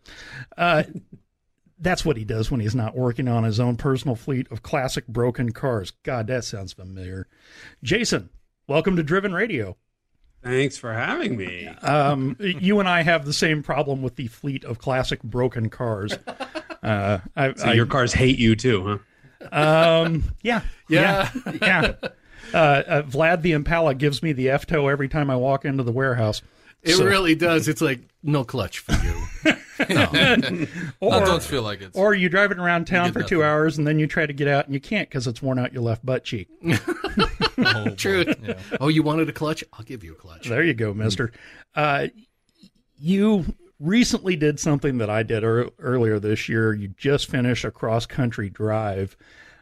Uh, 0.58 0.84
that's 1.80 2.04
what 2.06 2.18
he 2.18 2.26
does 2.26 2.52
when 2.52 2.60
he's 2.60 2.76
not 2.76 2.96
working 2.96 3.28
on 3.28 3.44
his 3.46 3.60
own 3.60 3.78
personal 3.78 4.16
fleet 4.16 4.48
of 4.52 4.62
classic 4.62 5.08
broken 5.08 5.54
cars. 5.54 5.92
God, 6.04 6.28
that 6.28 6.44
sounds 6.44 6.74
familiar. 6.74 7.28
Jason, 7.84 8.30
welcome 8.68 8.96
to 8.98 9.04
Driven 9.04 9.34
Radio. 9.34 9.76
Thanks 10.44 10.78
for 10.78 10.94
having 10.94 11.36
me. 11.38 11.68
Um, 11.68 12.36
you 12.40 12.80
and 12.80 12.88
I 12.88 13.02
have 13.04 13.26
the 13.26 13.34
same 13.34 13.62
problem 13.62 14.02
with 14.02 14.16
the 14.16 14.28
fleet 14.28 14.64
of 14.64 14.80
classic 14.80 15.22
broken 15.24 15.70
cars. 15.70 16.18
Uh, 16.82 17.20
I, 17.36 17.54
So 17.56 17.66
I- 17.66 17.74
your 17.74 17.86
cars 17.86 18.14
hate 18.14 18.40
you 18.40 18.56
too, 18.56 19.02
huh? 19.52 20.02
um, 20.06 20.24
yeah, 20.42 20.62
yeah, 20.88 21.30
yeah. 21.62 21.94
Uh, 22.54 22.58
uh, 22.58 23.02
Vlad 23.02 23.42
the 23.42 23.52
Impala 23.52 23.96
gives 23.96 24.24
me 24.24 24.32
the 24.32 24.50
F 24.50 24.66
toe 24.66 24.88
every 24.88 25.10
time 25.10 25.30
I 25.30 25.36
walk 25.36 25.66
into 25.66 25.84
the 25.84 25.92
warehouse. 25.92 26.42
It 26.84 26.96
So- 26.96 27.06
really 27.06 27.36
does. 27.36 27.68
It's 27.68 27.82
like 27.82 28.00
no 28.24 28.44
clutch 28.44 28.80
for 28.80 28.94
you. 28.94 29.56
Or, 31.00 31.14
I 31.14 31.20
don't 31.22 31.42
feel 31.42 31.62
like 31.62 31.80
it. 31.82 31.92
Or 31.94 32.14
you 32.14 32.28
driving 32.28 32.60
around 32.60 32.86
town 32.86 33.14
for 33.14 33.20
that 33.20 33.30
two 33.30 33.38
thing. 33.38 33.46
hours 33.46 33.78
and 33.78 33.88
then 33.88 33.98
you 33.98 34.08
try 34.08 34.26
to 34.26 34.34
get 34.34 34.48
out 34.50 34.66
and 34.66 34.74
you 34.74 34.82
can't 34.82 35.08
because 35.10 35.26
it's 35.26 35.42
worn 35.42 35.58
out 35.58 35.72
your 35.72 35.82
left 35.84 36.06
butt 36.06 36.24
cheek. 36.26 36.50
Oh, 37.62 37.90
True. 37.96 38.24
Yeah. 38.42 38.58
Oh, 38.80 38.88
you 38.88 39.04
wanted 39.04 39.28
a 39.28 39.34
clutch? 39.34 39.66
I'll 39.74 39.84
give 39.84 40.02
you 40.04 40.14
a 40.14 40.16
clutch. 40.16 40.48
There 40.48 40.64
you 40.64 40.74
go, 40.74 40.94
mister. 40.94 41.34
Uh, 41.76 42.08
you 42.98 43.46
recently 43.82 44.38
did 44.38 44.60
something 44.62 44.98
that 45.00 45.10
I 45.10 45.24
did 45.24 45.44
ear 45.44 45.70
earlier 45.78 46.20
this 46.20 46.48
year. 46.48 46.74
You 46.74 46.88
just 46.98 47.30
finished 47.30 47.66
a 47.66 47.72
cross 47.72 48.06
country 48.06 48.50
drive. 48.50 49.18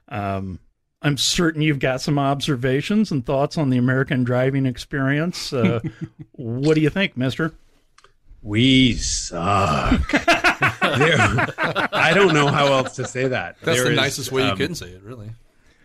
Um, 0.10 0.60
I'm 1.08 1.18
certain 1.18 1.62
you've 1.62 1.80
got 1.80 2.02
some 2.02 2.20
observations 2.20 3.12
and 3.12 3.26
thoughts 3.26 3.58
on 3.58 3.70
the 3.70 3.78
American 3.78 4.24
driving 4.24 4.66
experience. 4.66 5.54
Uh, 5.54 5.80
what 6.34 6.76
do 6.76 6.82
you 6.82 6.90
think, 6.90 7.16
mister? 7.18 7.54
We 8.42 8.94
suck. 8.94 10.12
There- 10.98 11.18
I 11.92 12.14
don't 12.16 12.34
know 12.34 12.48
how 12.48 12.68
else 12.68 12.96
to 12.96 13.06
say 13.06 13.28
that. 13.28 13.58
That's 13.62 13.78
There 13.78 13.86
the 13.86 13.92
is, 13.92 13.98
nicest 13.98 14.32
way 14.32 14.46
you 14.46 14.52
um, 14.52 14.58
can 14.58 14.74
say 14.74 14.88
it, 14.88 15.04
really. 15.04 15.30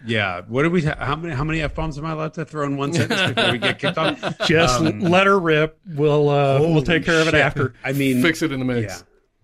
Yeah. 0.07 0.43
What 0.47 0.62
do 0.62 0.70
we? 0.70 0.83
How 0.83 1.16
many? 1.16 1.35
How 1.35 1.43
many 1.45 1.61
f 1.61 1.75
bombs 1.75 1.99
am 1.99 2.07
I 2.07 2.12
allowed 2.12 2.35
to 2.35 2.45
throw 2.45 2.64
in 2.66 2.77
one 2.77 2.93
sentence 2.93 3.33
before 3.35 3.53
we 3.53 3.59
get 3.59 3.79
kicked 3.81 3.99
off? 3.99 4.18
Just 4.47 4.81
let 4.81 5.27
her 5.27 5.39
rip. 5.39 5.79
We'll 5.87 6.29
uh, 6.29 6.61
we'll 6.61 6.83
take 6.83 7.05
care 7.05 7.20
of 7.20 7.29
it 7.29 7.35
after. 7.35 7.75
I 7.85 7.93
mean, 7.93 8.23
Fix 8.23 8.43
it 8.43 8.53
in 8.53 8.61
the 8.61 8.64
mix. 8.64 8.93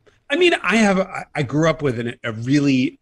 Yeah. 0.06 0.12
I 0.30 0.36
mean, 0.36 0.54
I 0.62 0.76
have. 0.76 1.00
I- 1.00 1.24
I 1.34 1.42
grew 1.42 1.68
up 1.68 1.82
with 1.82 1.98
an, 1.98 2.14
a 2.24 2.32
really 2.32 2.97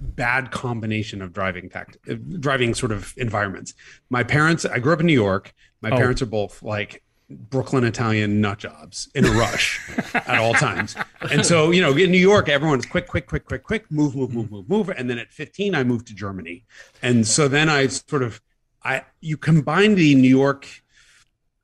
bad 0.00 0.50
combination 0.50 1.22
of 1.22 1.32
driving 1.32 1.68
tact, 1.68 1.98
uh, 2.10 2.14
driving 2.38 2.74
sort 2.74 2.92
of 2.92 3.14
environments. 3.16 3.74
My 4.08 4.22
parents. 4.24 4.64
I 4.64 4.78
grew 4.78 4.92
up 4.92 5.00
in 5.00 5.06
New 5.06 5.12
York. 5.12 5.54
My 5.82 5.90
Oh. 5.90 5.96
parents 5.96 6.20
are 6.22 6.26
both 6.26 6.62
like 6.62 7.02
Brooklyn 7.28 7.84
Italian 7.84 8.40
nut 8.40 8.58
jobs 8.58 9.08
in 9.14 9.24
a 9.24 9.30
rush 9.30 9.80
at 10.14 10.38
all 10.38 10.52
times. 10.54 10.96
And 11.30 11.46
so, 11.46 11.70
you 11.70 11.80
know, 11.80 11.96
in 11.96 12.10
New 12.10 12.18
York, 12.18 12.48
everyone's 12.48 12.86
quick, 12.86 13.06
quick, 13.06 13.26
quick, 13.28 13.44
quick, 13.44 13.62
quick, 13.62 13.90
move, 13.90 14.16
move, 14.16 14.34
move, 14.34 14.50
move, 14.50 14.68
move. 14.68 14.88
And 14.90 15.08
then 15.08 15.18
at 15.18 15.32
15, 15.32 15.74
I 15.74 15.84
moved 15.84 16.08
to 16.08 16.14
Germany. 16.14 16.64
And 17.02 17.26
so 17.26 17.46
then 17.46 17.68
I 17.68 17.86
sort 17.86 18.22
of, 18.22 18.40
I 18.82 19.04
you 19.20 19.36
combine 19.36 19.94
the 19.94 20.14
New 20.16 20.28
York 20.28 20.66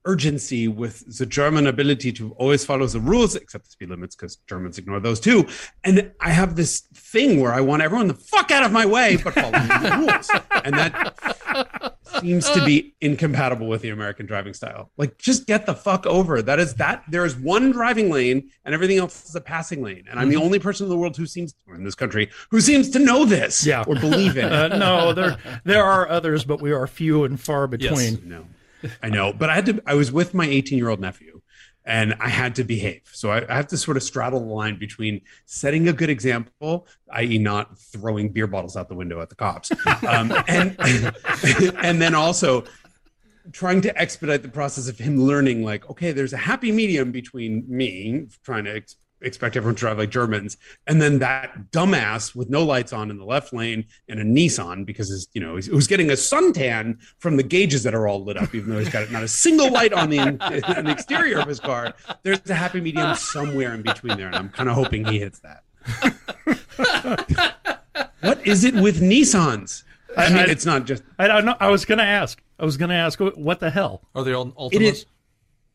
urgency 0.07 0.69
with 0.69 1.19
the 1.19 1.27
German 1.27 1.67
ability 1.67 2.13
to 2.13 2.33
always 2.39 2.65
follow 2.65 2.87
the 2.87 3.01
rules, 3.01 3.37
except 3.37 3.65
the 3.65 3.71
speed 3.71 3.91
limits, 3.91 4.17
because 4.17 4.37
Germans 4.49 4.79
ignore 4.79 5.01
those 5.01 5.21
too. 5.21 5.47
And 5.85 6.13
I 6.21 6.31
have 6.31 6.57
this 6.57 6.81
thing 6.95 7.41
where 7.41 7.53
I 7.53 7.61
want 7.61 7.83
everyone 7.83 8.07
the 8.09 8.15
fuck 8.15 8.51
out 8.51 8.63
of 8.65 8.73
my 8.73 8.87
way, 8.87 9.17
but 9.23 9.35
follow 9.35 9.51
the 9.51 9.97
rules. 9.99 10.31
And 10.65 10.75
that 10.75 11.97
seems 12.21 12.49
to 12.51 12.65
be 12.65 12.95
incompatible 13.01 13.67
with 13.69 13.83
the 13.83 13.91
American 13.91 14.25
driving 14.27 14.55
style. 14.55 14.91
Like, 14.97 15.19
just 15.19 15.47
get 15.47 15.67
the 15.67 15.75
fuck 15.75 16.07
over. 16.07 16.41
That 16.41 16.59
is 16.59 16.75
that. 16.75 17.03
There 17.09 17.25
is 17.25 17.37
one 17.37 17.73
driving 17.73 18.11
lane, 18.11 18.51
and 18.65 18.75
everything 18.75 18.99
else 18.99 19.29
is 19.29 19.35
a 19.37 19.41
passing 19.41 19.83
lane. 19.83 20.05
And 20.11 20.19
I'm 20.19 20.29
the 20.29 20.37
only 20.37 20.59
person 20.59 20.87
in 20.87 20.91
the 20.91 20.97
world 20.97 21.17
who 21.17 21.27
seems, 21.27 21.55
in 21.75 21.85
this 21.85 21.95
country, 21.95 22.31
who 22.51 22.61
seems 22.61 22.89
to 22.91 22.99
know 22.99 23.25
this, 23.25 23.67
Yeah. 23.67 23.85
or 23.87 23.97
believe 23.97 24.37
in 24.37 24.47
it. 24.47 24.53
Uh, 24.57 24.69
no, 24.69 25.13
there 25.13 25.37
there 25.65 25.85
are 25.85 26.09
others, 26.09 26.45
but 26.45 26.63
we 26.63 26.73
are 26.73 26.87
few 26.87 27.25
and 27.25 27.39
far 27.39 27.67
between. 27.67 28.15
Yes, 28.15 28.19
No, 28.25 28.45
I 29.03 29.09
know, 29.09 29.33
but 29.33 29.51
I 29.51 29.55
had 29.55 29.67
to. 29.67 29.83
I 29.87 29.95
was 29.95 30.13
with 30.13 30.35
my 30.35 30.47
18 30.47 30.79
year 30.79 30.89
old 30.89 31.01
nephew, 31.01 31.41
and 31.85 32.15
I 32.21 32.29
had 32.29 32.57
to 32.57 32.65
behave. 32.65 33.03
So 33.13 33.31
I, 33.31 33.49
I 33.49 33.57
have 33.57 33.69
to 33.69 33.77
sort 33.77 33.97
of 33.97 34.03
straddle 34.03 34.41
the 34.41 34.47
line 34.47 34.79
between 34.79 35.21
setting 35.47 35.89
a 35.89 35.93
good 35.93 36.11
example, 36.11 36.87
i.e., 37.13 37.39
not 37.39 37.79
throwing 37.79 38.31
beer 38.31 38.47
bottles 38.47 38.77
out 38.77 38.89
the 38.89 38.95
window 38.95 39.21
at 39.21 39.29
the 39.29 39.37
cops, 39.37 39.71
um, 40.09 40.33
and 40.49 40.77
and 41.79 42.03
then 42.03 42.15
also 42.15 42.65
trying 43.53 43.81
to 43.81 43.97
expedite 43.97 44.43
the 44.43 44.49
process 44.49 44.89
of 44.89 44.99
him 44.99 45.19
learning. 45.21 45.63
Like, 45.63 45.89
okay, 45.91 46.13
there's 46.13 46.33
a 46.33 46.39
happy 46.39 46.73
medium 46.73 47.13
between 47.13 47.65
me 47.69 48.27
trying 48.45 48.65
to. 48.65 48.77
Ex- 48.77 48.97
expect 49.23 49.57
everyone 49.57 49.75
to 49.75 49.81
drive 49.81 49.99
like 49.99 50.11
Germans, 50.11 50.57
and 50.87 51.01
then 51.01 51.19
that 51.21 51.71
dumbass 51.73 52.35
with 52.35 52.51
no 52.51 52.63
lights 52.65 52.93
on 52.93 53.11
in 53.11 53.19
the 53.19 53.25
left 53.25 53.53
lane 53.53 53.87
and 54.09 54.21
a 54.21 54.25
Nissan 54.25 54.85
because 54.85 55.09
his, 55.09 55.29
you 55.33 55.41
know, 55.41 55.57
he's, 55.57 55.67
who's 55.67 55.87
getting 55.87 56.11
a 56.11 56.15
suntan 56.15 56.99
from 57.19 57.37
the 57.37 57.43
gauges 57.43 57.83
that 57.85 57.95
are 57.95 58.07
all 58.07 58.23
lit 58.25 58.37
up, 58.37 58.55
even 58.55 58.71
though 58.71 58.79
he's 58.79 58.89
got 58.91 59.11
not 59.11 59.23
a 59.23 59.29
single 59.29 59.73
light 59.73 59.93
on 59.93 60.11
the, 60.11 60.19
on 60.21 60.85
the 60.85 60.91
exterior 60.91 61.39
of 61.41 61.49
his 61.49 61.61
car. 61.61 61.95
There's 62.23 62.49
a 62.51 62.55
happy 62.55 62.81
medium 62.81 63.15
somewhere 63.15 63.75
in 63.75 63.83
between 63.83 64.17
there, 64.17 64.27
and 64.27 64.37
I'm 64.37 64.49
kind 64.51 64.69
of 64.69 64.75
hoping 64.75 65.05
he 65.07 65.19
hits 65.19 65.41
that. 65.41 65.63
what 68.21 68.47
is 68.47 68.65
it 68.65 68.75
with 68.75 69.01
Nissans? 69.01 69.85
I 70.17 70.29
mean, 70.29 70.39
I- 70.39 70.45
it's 70.45 70.65
not 70.67 70.87
just 70.87 71.03
I 71.19 71.27
don't 71.29 71.45
know. 71.45 71.57
I 71.61 71.71
was 71.71 71.85
going 71.85 71.99
to 71.99 72.05
ask. 72.05 72.43
I 72.59 72.65
was 72.65 72.77
going 72.77 72.89
to 72.89 72.95
ask, 72.95 73.19
what 73.21 73.61
the 73.61 73.71
hell? 73.71 74.03
Are 74.15 74.25
they 74.25 74.33
all 74.33 74.47
Altimas? 74.53 75.05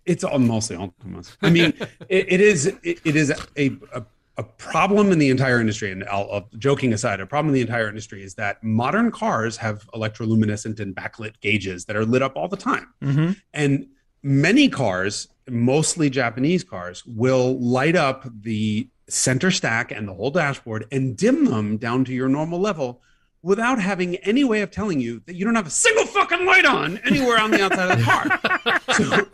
It's 0.06 0.24
all 0.24 0.40
mostly 0.40 0.76
Altimas. 0.78 1.36
I 1.42 1.50
mean, 1.50 1.74
it, 2.10 2.34
it 2.34 2.42
is. 2.42 2.68
It, 2.68 3.00
it 3.04 3.16
is 3.16 3.32
a, 3.58 3.78
a 3.94 4.04
a 4.38 4.44
problem 4.44 5.12
in 5.12 5.20
the 5.20 5.30
entire 5.30 5.60
industry. 5.60 5.92
And 5.92 6.04
I'll, 6.06 6.30
I'll- 6.32 6.50
joking 6.58 6.94
aside, 6.94 7.20
a 7.20 7.26
problem 7.26 7.50
in 7.50 7.54
the 7.54 7.62
entire 7.62 7.88
industry 7.88 8.24
is 8.24 8.34
that 8.36 8.64
modern 8.64 9.12
cars 9.12 9.58
have 9.58 9.88
electroluminescent 9.94 10.80
and 10.80 10.96
backlit 10.96 11.40
gauges 11.42 11.86
that 11.86 11.96
are 11.96 12.06
lit 12.06 12.22
up 12.22 12.36
all 12.36 12.48
the 12.48 12.58
time. 12.58 12.94
Mm-hmm. 13.04 13.32
And 13.54 13.88
many 14.24 14.70
cars, 14.70 15.28
mostly 15.50 16.10
Japanese 16.10 16.64
cars, 16.64 17.06
will 17.06 17.60
light 17.60 17.96
up 17.96 18.26
the 18.42 18.90
center 19.10 19.52
stack 19.52 19.92
and 19.92 20.08
the 20.08 20.14
whole 20.14 20.32
dashboard 20.32 20.86
and 20.92 21.18
dim 21.18 21.46
them 21.46 21.78
down 21.78 22.06
to 22.06 22.14
your 22.14 22.30
normal 22.30 22.60
level 22.60 23.02
without 23.44 23.80
having 23.80 24.18
any 24.18 24.44
way 24.44 24.62
of 24.62 24.72
telling 24.72 25.00
you 25.00 25.22
that 25.26 25.36
you 25.36 25.46
don't 25.46 25.56
have 25.56 25.68
a 25.68 25.72
single 25.72 26.06
fucking 26.06 26.46
light 26.46 26.66
on 26.66 26.98
anywhere 27.00 27.40
on 27.40 27.52
the 27.52 27.64
outside 27.64 27.92
of 27.92 27.98
the 27.98 28.04
car. 28.04 28.40
So, 28.92 29.26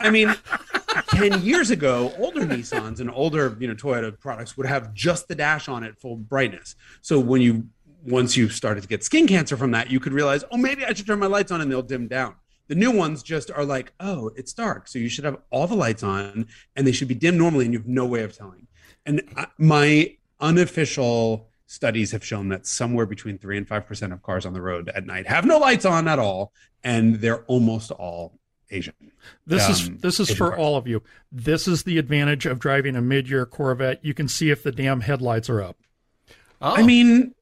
I 0.00 0.10
mean, 0.10 0.34
10 1.08 1.42
years 1.42 1.70
ago, 1.70 2.12
older 2.16 2.40
Nissans 2.40 2.98
and 2.98 3.10
older, 3.10 3.56
you 3.60 3.68
know, 3.68 3.74
Toyota 3.74 4.18
products 4.18 4.56
would 4.56 4.66
have 4.66 4.94
just 4.94 5.28
the 5.28 5.34
dash 5.34 5.68
on 5.68 5.84
at 5.84 6.00
full 6.00 6.16
brightness. 6.16 6.76
So 7.02 7.20
when 7.20 7.42
you 7.42 7.68
once 8.04 8.36
you 8.36 8.48
started 8.48 8.80
to 8.80 8.88
get 8.88 9.04
skin 9.04 9.26
cancer 9.26 9.56
from 9.56 9.70
that, 9.72 9.90
you 9.90 10.00
could 10.00 10.12
realize, 10.12 10.44
oh, 10.50 10.56
maybe 10.56 10.84
I 10.84 10.92
should 10.92 11.06
turn 11.06 11.18
my 11.18 11.26
lights 11.26 11.52
on 11.52 11.60
and 11.60 11.70
they'll 11.70 11.82
dim 11.82 12.08
down. 12.08 12.34
The 12.68 12.74
new 12.74 12.90
ones 12.90 13.22
just 13.22 13.50
are 13.50 13.64
like, 13.64 13.92
oh, 14.00 14.30
it's 14.34 14.52
dark, 14.52 14.88
so 14.88 14.98
you 14.98 15.08
should 15.08 15.24
have 15.24 15.36
all 15.50 15.66
the 15.66 15.74
lights 15.74 16.02
on, 16.02 16.46
and 16.74 16.86
they 16.86 16.92
should 16.92 17.08
be 17.08 17.14
dim 17.14 17.36
normally, 17.36 17.66
and 17.66 17.74
you 17.74 17.78
have 17.80 17.88
no 17.88 18.06
way 18.06 18.22
of 18.22 18.36
telling. 18.36 18.66
And 19.04 19.22
uh, 19.36 19.46
my 19.58 20.16
unofficial 20.40 21.48
studies 21.72 22.12
have 22.12 22.22
shown 22.24 22.48
that 22.50 22.66
somewhere 22.66 23.06
between 23.06 23.38
three 23.38 23.56
and 23.56 23.66
five 23.66 23.86
percent 23.86 24.12
of 24.12 24.22
cars 24.22 24.44
on 24.44 24.52
the 24.52 24.60
road 24.60 24.90
at 24.94 25.06
night 25.06 25.26
have 25.26 25.44
no 25.46 25.56
lights 25.58 25.84
on 25.84 26.06
at 26.06 26.18
all, 26.18 26.52
and 26.84 27.16
they're 27.16 27.42
almost 27.44 27.90
all 27.90 28.38
Asian. 28.70 28.94
This 29.46 29.64
Um, 29.66 29.72
is 29.72 29.90
this 30.02 30.20
is 30.20 30.28
Asian 30.30 30.36
for 30.36 30.48
cars. 30.50 30.60
all 30.60 30.76
of 30.76 30.86
you. 30.86 31.02
This 31.30 31.66
is 31.66 31.84
the 31.84 31.98
advantage 31.98 32.44
of 32.46 32.58
driving 32.58 32.94
a 32.96 33.00
mid-year 33.02 33.46
Corvette. 33.46 34.04
You 34.04 34.14
can 34.14 34.28
see 34.28 34.50
if 34.50 34.62
the 34.62 34.72
damn 34.72 35.00
headlights 35.00 35.48
are 35.48 35.62
up. 35.62 35.76
Oh, 36.60 36.76
I 36.76 36.82
mean, 36.82 37.34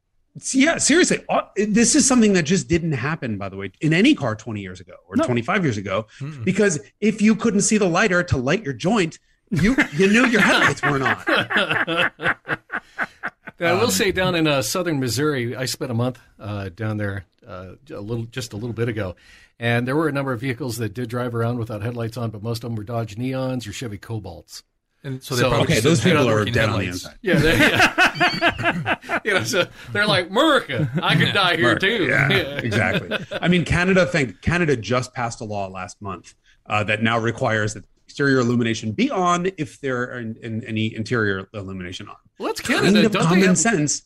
yeah, 0.52 0.78
seriously, 0.78 1.18
uh, 1.28 1.42
this 1.56 1.94
is 1.96 2.06
something 2.06 2.32
that 2.34 2.44
just 2.44 2.68
didn't 2.68 2.92
happen, 2.92 3.36
by 3.36 3.48
the 3.48 3.56
way, 3.56 3.72
in 3.80 3.92
any 3.92 4.14
car 4.14 4.34
20 4.36 4.60
years 4.60 4.80
ago 4.80 4.94
or 5.08 5.16
25 5.16 5.64
years 5.64 5.76
ago, 5.76 6.06
because 6.44 6.78
if 7.00 7.20
you 7.20 7.34
couldn't 7.34 7.62
see 7.62 7.78
the 7.78 7.88
lighter 7.88 8.22
to 8.22 8.36
light 8.36 8.62
your 8.62 8.72
joint, 8.72 9.18
you 9.50 9.76
you 9.92 10.06
knew 10.06 10.26
your 10.26 10.40
headlights 10.40 10.80
weren't 10.82 11.02
on. 11.02 12.10
I 13.60 13.66
Um, 13.70 13.80
will 13.80 13.90
say, 13.90 14.10
down 14.12 14.34
in 14.34 14.46
uh, 14.46 14.62
southern 14.62 15.00
Missouri, 15.00 15.54
I 15.54 15.66
spent 15.66 15.90
a 15.90 15.94
month 15.94 16.18
uh, 16.38 16.70
down 16.70 16.96
there 16.96 17.26
uh, 17.46 17.72
a 17.92 18.00
little, 18.00 18.24
just 18.24 18.52
a 18.52 18.56
little 18.56 18.72
bit 18.72 18.88
ago, 18.88 19.16
and 19.58 19.86
there 19.86 19.96
were 19.96 20.08
a 20.08 20.12
number 20.12 20.32
of 20.32 20.40
vehicles 20.40 20.78
that 20.78 20.94
did 20.94 21.08
drive 21.10 21.34
around 21.34 21.58
without 21.58 21.82
headlights 21.82 22.16
on, 22.16 22.30
but 22.30 22.42
most 22.42 22.64
of 22.64 22.70
them 22.70 22.76
were 22.76 22.84
Dodge 22.84 23.16
Neons 23.16 23.68
or 23.68 23.72
Chevy 23.72 23.98
Cobalts. 23.98 24.62
And 25.02 25.22
so 25.22 25.34
they 25.34 25.42
So- 25.42 25.48
probably 25.48 25.64
Okay, 25.76 25.80
those 25.80 26.00
people 26.02 26.28
are 26.28 26.34
working 26.34 26.52
dead 26.52 26.68
on 26.68 26.78
the 26.80 26.86
inside. 26.86 27.14
Yeah, 27.22 27.34
they, 27.38 27.58
yeah. 27.58 28.96
you 29.24 29.34
know, 29.34 29.44
so 29.44 29.66
they're 29.92 30.06
like 30.06 30.28
America. 30.28 30.90
I 31.02 31.16
could 31.16 31.32
die 31.32 31.56
here 31.56 31.78
too. 31.78 32.04
Yeah, 32.06 32.28
exactly. 32.58 33.18
I 33.40 33.48
mean, 33.48 33.64
Canada 33.64 34.04
think 34.06 34.42
Canada 34.42 34.76
just 34.76 35.14
passed 35.14 35.40
a 35.40 35.44
law 35.44 35.68
last 35.68 36.00
month 36.02 36.34
uh, 36.66 36.84
that 36.84 37.02
now 37.02 37.18
requires 37.18 37.72
that 37.74 37.84
exterior 38.10 38.40
illumination 38.40 38.90
be 38.92 39.08
on 39.10 39.50
if 39.56 39.80
there 39.80 40.02
are 40.02 40.18
in, 40.18 40.36
in 40.42 40.64
any 40.64 40.94
interior 40.94 41.48
illumination 41.54 42.08
on. 42.08 42.16
Well, 42.38 42.48
that's 42.48 42.60
Kind 42.60 42.80
Canada. 42.84 43.06
of 43.06 43.12
Don't 43.12 43.22
they 43.22 43.28
common 43.28 43.42
have, 43.44 43.58
sense. 43.58 44.02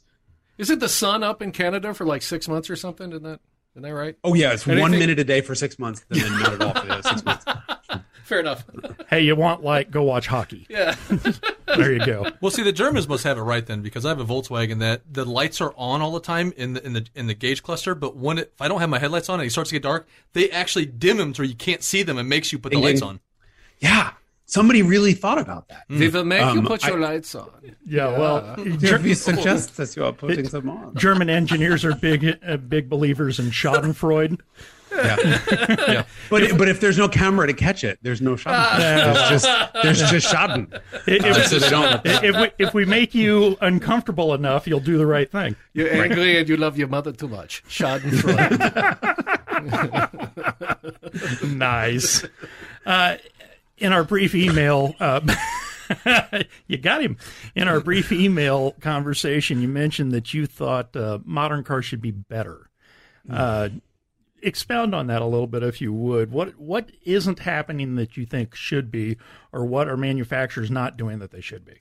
isn't 0.59 0.79
the 0.79 0.89
sun 0.89 1.23
up 1.23 1.41
in 1.41 1.51
Canada 1.53 1.95
for 1.95 2.05
like 2.05 2.21
six 2.23 2.47
months 2.49 2.69
or 2.69 2.77
something? 2.77 3.11
Isn't 3.11 3.23
that 3.23 3.41
isn't 3.75 3.83
that 3.83 3.95
right? 3.95 4.17
Oh 4.23 4.35
yeah, 4.35 4.53
it's 4.53 4.67
one 4.67 4.91
minute 4.93 5.19
a 5.19 5.25
day 5.25 5.41
for 5.41 5.55
six 5.55 5.79
months, 5.79 6.05
and 6.11 6.21
then 6.21 6.33
not 6.39 6.53
at 6.53 6.63
all 6.63 6.75
for 6.75 6.87
the 6.87 7.03
six 7.03 7.25
months. 7.25 7.45
Fair 8.25 8.41
enough. 8.41 8.65
Hey, 9.11 9.21
you 9.21 9.37
want 9.37 9.63
light? 9.63 9.91
Go 9.91 10.03
watch 10.03 10.27
hockey. 10.27 10.67
Yeah. 10.71 10.95
There 11.67 11.93
you 11.93 12.07
go. 12.07 12.27
Well, 12.41 12.53
see, 12.53 12.63
the 12.63 12.71
Germans 12.71 13.09
must 13.09 13.25
have 13.25 13.37
it 13.37 13.41
right 13.41 13.67
then, 13.67 13.83
because 13.83 14.05
I 14.07 14.11
have 14.11 14.21
a 14.21 14.25
Volkswagen 14.25 14.79
that 14.79 15.03
the 15.13 15.25
lights 15.25 15.61
are 15.61 15.75
on 15.77 16.03
all 16.03 16.13
the 16.13 16.21
time 16.21 16.53
in 16.57 16.75
the 16.75 16.87
in 16.87 16.93
the 16.93 17.05
in 17.17 17.27
the 17.27 17.35
gauge 17.35 17.65
cluster. 17.65 17.97
But 17.97 18.17
when 18.17 18.39
it, 18.39 18.53
if 18.55 18.63
I 18.63 18.69
don't 18.69 18.79
have 18.79 18.91
my 18.91 19.01
headlights 19.01 19.29
on 19.29 19.41
and 19.41 19.47
it 19.49 19.51
starts 19.51 19.71
to 19.71 19.75
get 19.75 19.83
dark, 19.83 20.07
they 20.35 20.49
actually 20.51 20.87
dim 20.87 21.17
them 21.17 21.35
so 21.35 21.43
you 21.43 21.57
can't 21.57 21.83
see 21.83 22.05
them 22.05 22.17
and 22.17 22.29
makes 22.29 22.53
you 22.53 22.61
put 22.61 22.69
the 22.69 22.77
Ding, 22.77 22.85
lights 22.85 23.01
ding. 23.01 23.09
on. 23.09 23.21
Yeah, 23.81 24.13
somebody 24.47 24.83
really 24.83 25.13
thought 25.13 25.39
about 25.39 25.69
that. 25.69 25.85
We 25.89 26.09
will 26.09 26.25
make 26.25 26.41
you 26.41 26.61
Um, 26.61 26.67
put 26.67 26.85
I- 26.85 26.89
your 26.89 27.01
lights 27.01 27.35
on. 27.35 27.51
Yeah. 27.85 28.17
Well, 28.19 28.55
We 28.59 29.15
suggests 29.15 29.77
that 29.77 29.95
you 29.97 30.05
are 30.05 30.13
putting 30.13 30.45
them 30.47 30.71
on. 30.71 30.95
German 30.97 31.29
engineers 31.31 31.85
are 31.85 31.95
big 31.95 32.39
uh, 32.47 32.57
big 32.57 32.89
believers 32.89 33.39
in 33.39 33.47
Schadenfreude. 33.51 34.41
Yeah. 34.93 35.17
yeah. 35.89 36.05
But 36.31 36.57
but 36.57 36.69
if 36.69 36.79
there's 36.81 36.97
no 36.97 37.09
camera 37.09 37.49
to 37.49 37.53
catch 37.53 37.83
it, 37.83 37.99
there's 38.03 38.21
no 38.21 38.37
shot. 38.37 38.79
there's 38.79 39.29
just 39.29 39.49
there's 39.83 39.99
just 40.11 40.33
Schaden. 40.33 40.81
If, 41.09 41.47
So 41.49 41.59
they 41.59 41.69
don't. 41.69 42.01
if 42.07 42.37
we 42.37 42.51
if 42.65 42.75
we 42.75 42.85
make 42.85 43.13
you 43.13 43.57
uncomfortable 43.61 44.35
enough, 44.35 44.69
you'll 44.69 44.79
do 44.79 44.97
the 44.97 45.07
right 45.07 45.29
thing. 45.31 45.57
You're 45.73 45.93
angry 45.93 46.39
and 46.39 46.49
you 46.49 46.57
love 46.57 46.79
your 46.79 46.87
mother 46.89 47.11
too 47.11 47.27
much. 47.29 47.65
Schadenfreude. 47.69 48.95
nice. 51.57 52.25
Uh, 52.87 53.17
in 53.85 53.93
our 53.93 54.03
brief 54.03 54.35
email, 54.35 54.95
uh, 54.99 55.21
you 56.67 56.79
got 56.79 57.03
him. 57.03 57.19
In 57.55 57.69
our 57.69 57.81
brief 57.81 58.11
email 58.13 58.73
conversation, 58.81 59.61
you 59.61 59.69
mentioned 59.69 60.13
that 60.13 60.33
you 60.33 60.47
thought 60.47 60.97
uh, 60.97 61.19
modern 61.25 61.65
cars 61.65 61.85
should 61.85 62.01
be 62.01 62.11
better. 62.11 62.71
Uh, 63.29 63.69
expound 64.43 64.95
on 64.95 65.07
that 65.09 65.21
a 65.21 65.27
little 65.27 65.47
bit, 65.47 65.63
if 65.63 65.81
you 65.81 65.93
would. 65.93 66.31
What 66.31 66.59
what 66.59 66.91
isn't 67.05 67.41
happening 67.41 67.97
that 67.97 68.17
you 68.17 68.25
think 68.25 68.55
should 68.55 68.91
be, 68.91 69.19
or 69.53 69.67
what 69.67 69.89
are 69.89 69.97
manufacturers 69.97 70.71
not 70.71 70.97
doing 70.97 71.19
that 71.19 71.31
they 71.31 71.43
should 71.43 71.65
be? 71.65 71.77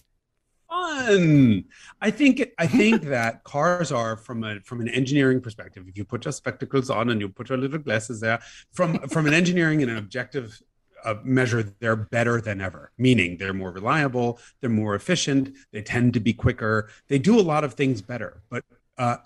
fun. 0.93 1.65
I 2.01 2.11
think 2.11 2.43
I 2.57 2.67
think 2.67 3.03
that 3.15 3.43
cars 3.43 3.91
are 3.91 4.17
from 4.17 4.43
a 4.43 4.59
from 4.61 4.81
an 4.81 4.89
engineering 4.89 5.41
perspective. 5.41 5.85
If 5.87 5.97
you 5.97 6.05
put 6.05 6.25
your 6.25 6.31
spectacles 6.31 6.89
on 6.89 7.09
and 7.09 7.21
you 7.21 7.29
put 7.29 7.49
your 7.49 7.57
little 7.57 7.79
glasses 7.79 8.19
there, 8.21 8.39
from 8.71 8.99
from 9.07 9.27
an 9.27 9.33
engineering 9.33 9.81
and 9.81 9.91
an 9.91 9.97
objective 9.97 10.61
uh, 11.03 11.15
measure, 11.23 11.63
they're 11.79 11.95
better 11.95 12.41
than 12.41 12.61
ever. 12.61 12.91
Meaning 12.97 13.37
they're 13.37 13.53
more 13.53 13.71
reliable, 13.71 14.39
they're 14.61 14.69
more 14.69 14.95
efficient, 14.95 15.55
they 15.71 15.81
tend 15.81 16.13
to 16.13 16.19
be 16.19 16.33
quicker, 16.33 16.89
they 17.07 17.19
do 17.19 17.39
a 17.39 17.41
lot 17.41 17.63
of 17.63 17.73
things 17.73 18.01
better. 18.01 18.41
But 18.49 18.63
uh, 18.97 19.17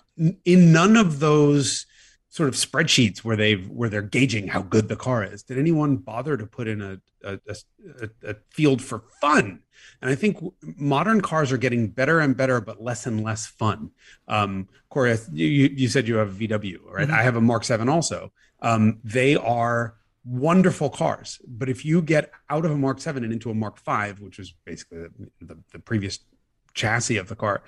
in 0.44 0.72
none 0.72 0.96
of 0.96 1.20
those 1.20 1.86
sort 2.30 2.48
of 2.48 2.54
spreadsheets 2.54 3.18
where 3.18 3.36
they've 3.36 3.68
where 3.70 3.88
they're 3.88 4.02
gauging 4.02 4.48
how 4.48 4.62
good 4.62 4.88
the 4.88 4.96
car 4.96 5.24
is, 5.24 5.42
did 5.42 5.58
anyone 5.58 5.96
bother 5.96 6.36
to 6.36 6.46
put 6.46 6.68
in 6.68 6.82
a 6.82 7.00
a, 7.24 7.38
a, 8.00 8.30
a 8.30 8.34
field 8.50 8.82
for 8.82 9.04
fun? 9.20 9.60
And 10.00 10.10
I 10.10 10.14
think 10.14 10.38
modern 10.62 11.20
cars 11.20 11.52
are 11.52 11.56
getting 11.56 11.88
better 11.88 12.20
and 12.20 12.36
better, 12.36 12.60
but 12.60 12.82
less 12.82 13.06
and 13.06 13.22
less 13.22 13.46
fun. 13.46 13.90
Um, 14.28 14.68
Corey, 14.90 15.16
you, 15.32 15.46
you 15.46 15.68
you 15.74 15.88
said 15.88 16.06
you 16.06 16.16
have 16.16 16.40
a 16.40 16.46
VW, 16.46 16.78
right? 16.90 17.10
I 17.10 17.22
have 17.22 17.36
a 17.36 17.40
Mark 17.40 17.64
7 17.64 17.88
also. 17.88 18.32
Um, 18.60 18.98
they 19.04 19.36
are 19.36 19.94
wonderful 20.28 20.90
cars, 20.90 21.40
but 21.46 21.68
if 21.68 21.84
you 21.84 22.02
get 22.02 22.30
out 22.50 22.64
of 22.64 22.70
a 22.70 22.76
Mark 22.76 23.00
7 23.00 23.24
and 23.24 23.32
into 23.32 23.50
a 23.50 23.54
Mark 23.54 23.78
5, 23.78 24.20
which 24.20 24.38
was 24.38 24.52
basically 24.64 24.98
the, 24.98 25.30
the, 25.40 25.58
the 25.72 25.78
previous 25.78 26.20
chassis 26.74 27.16
of 27.16 27.28
the 27.28 27.36
car, 27.36 27.62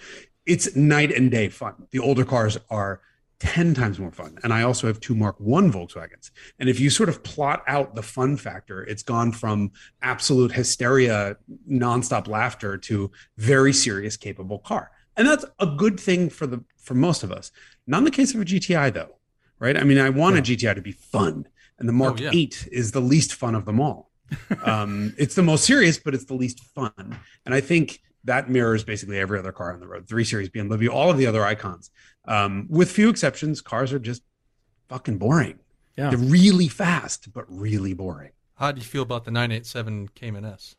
it's 0.44 0.76
night 0.76 1.12
and 1.12 1.30
day 1.30 1.48
fun. 1.48 1.86
The 1.90 1.98
older 1.98 2.24
cars 2.24 2.58
are 2.68 3.00
10 3.40 3.72
times 3.72 3.98
more 3.98 4.10
fun. 4.10 4.38
And 4.44 4.52
I 4.52 4.62
also 4.62 4.86
have 4.86 5.00
two 5.00 5.14
Mark 5.14 5.40
1 5.40 5.72
Volkswagens. 5.72 6.30
And 6.58 6.68
if 6.68 6.78
you 6.78 6.90
sort 6.90 7.08
of 7.08 7.22
plot 7.22 7.62
out 7.66 7.94
the 7.94 8.02
fun 8.02 8.36
factor, 8.36 8.82
it's 8.82 9.02
gone 9.02 9.32
from 9.32 9.72
absolute 10.02 10.52
hysteria, 10.52 11.36
nonstop 11.68 12.28
laughter 12.28 12.76
to 12.78 13.10
very 13.38 13.72
serious, 13.72 14.16
capable 14.16 14.58
car. 14.58 14.90
And 15.16 15.26
that's 15.26 15.44
a 15.58 15.66
good 15.66 15.98
thing 15.98 16.28
for 16.28 16.46
the 16.46 16.62
for 16.76 16.94
most 16.94 17.22
of 17.22 17.32
us. 17.32 17.50
Not 17.86 17.98
in 17.98 18.04
the 18.04 18.10
case 18.10 18.34
of 18.34 18.40
a 18.40 18.44
GTI 18.44 18.92
though, 18.92 19.16
right? 19.58 19.76
I 19.76 19.84
mean, 19.84 19.98
I 19.98 20.10
want 20.10 20.38
a 20.38 20.42
GTI 20.42 20.74
to 20.74 20.82
be 20.82 20.92
fun. 20.92 21.46
And 21.80 21.88
the 21.88 21.92
Mark 21.92 22.18
Oh, 22.20 22.22
yeah. 22.24 22.30
8 22.32 22.68
is 22.70 22.92
the 22.92 23.00
least 23.00 23.34
fun 23.34 23.54
of 23.54 23.64
them 23.64 23.80
all. 23.80 24.10
um, 24.64 25.12
it's 25.18 25.34
the 25.34 25.42
most 25.42 25.64
serious, 25.64 25.98
but 25.98 26.14
it's 26.14 26.26
the 26.26 26.34
least 26.34 26.60
fun. 26.74 27.18
And 27.44 27.54
I 27.54 27.60
think 27.60 28.00
that 28.24 28.48
mirrors 28.48 28.84
basically 28.84 29.18
every 29.18 29.38
other 29.38 29.50
car 29.50 29.72
on 29.72 29.80
the 29.80 29.88
road 29.88 30.06
3 30.08 30.22
Series, 30.24 30.50
BMW, 30.50 30.88
all 30.90 31.10
of 31.10 31.16
the 31.18 31.26
other 31.26 31.44
icons. 31.44 31.90
Um, 32.26 32.66
with 32.70 32.90
few 32.90 33.08
exceptions, 33.08 33.60
cars 33.60 33.92
are 33.92 33.98
just 33.98 34.22
fucking 34.88 35.18
boring. 35.18 35.58
Yeah. 35.96 36.10
They're 36.10 36.18
really 36.18 36.68
fast, 36.68 37.32
but 37.32 37.44
really 37.48 37.94
boring. 37.94 38.30
How 38.54 38.72
do 38.72 38.78
you 38.78 38.86
feel 38.86 39.02
about 39.02 39.24
the 39.24 39.30
987 39.30 40.08
Cayman 40.14 40.44
S? 40.44 40.76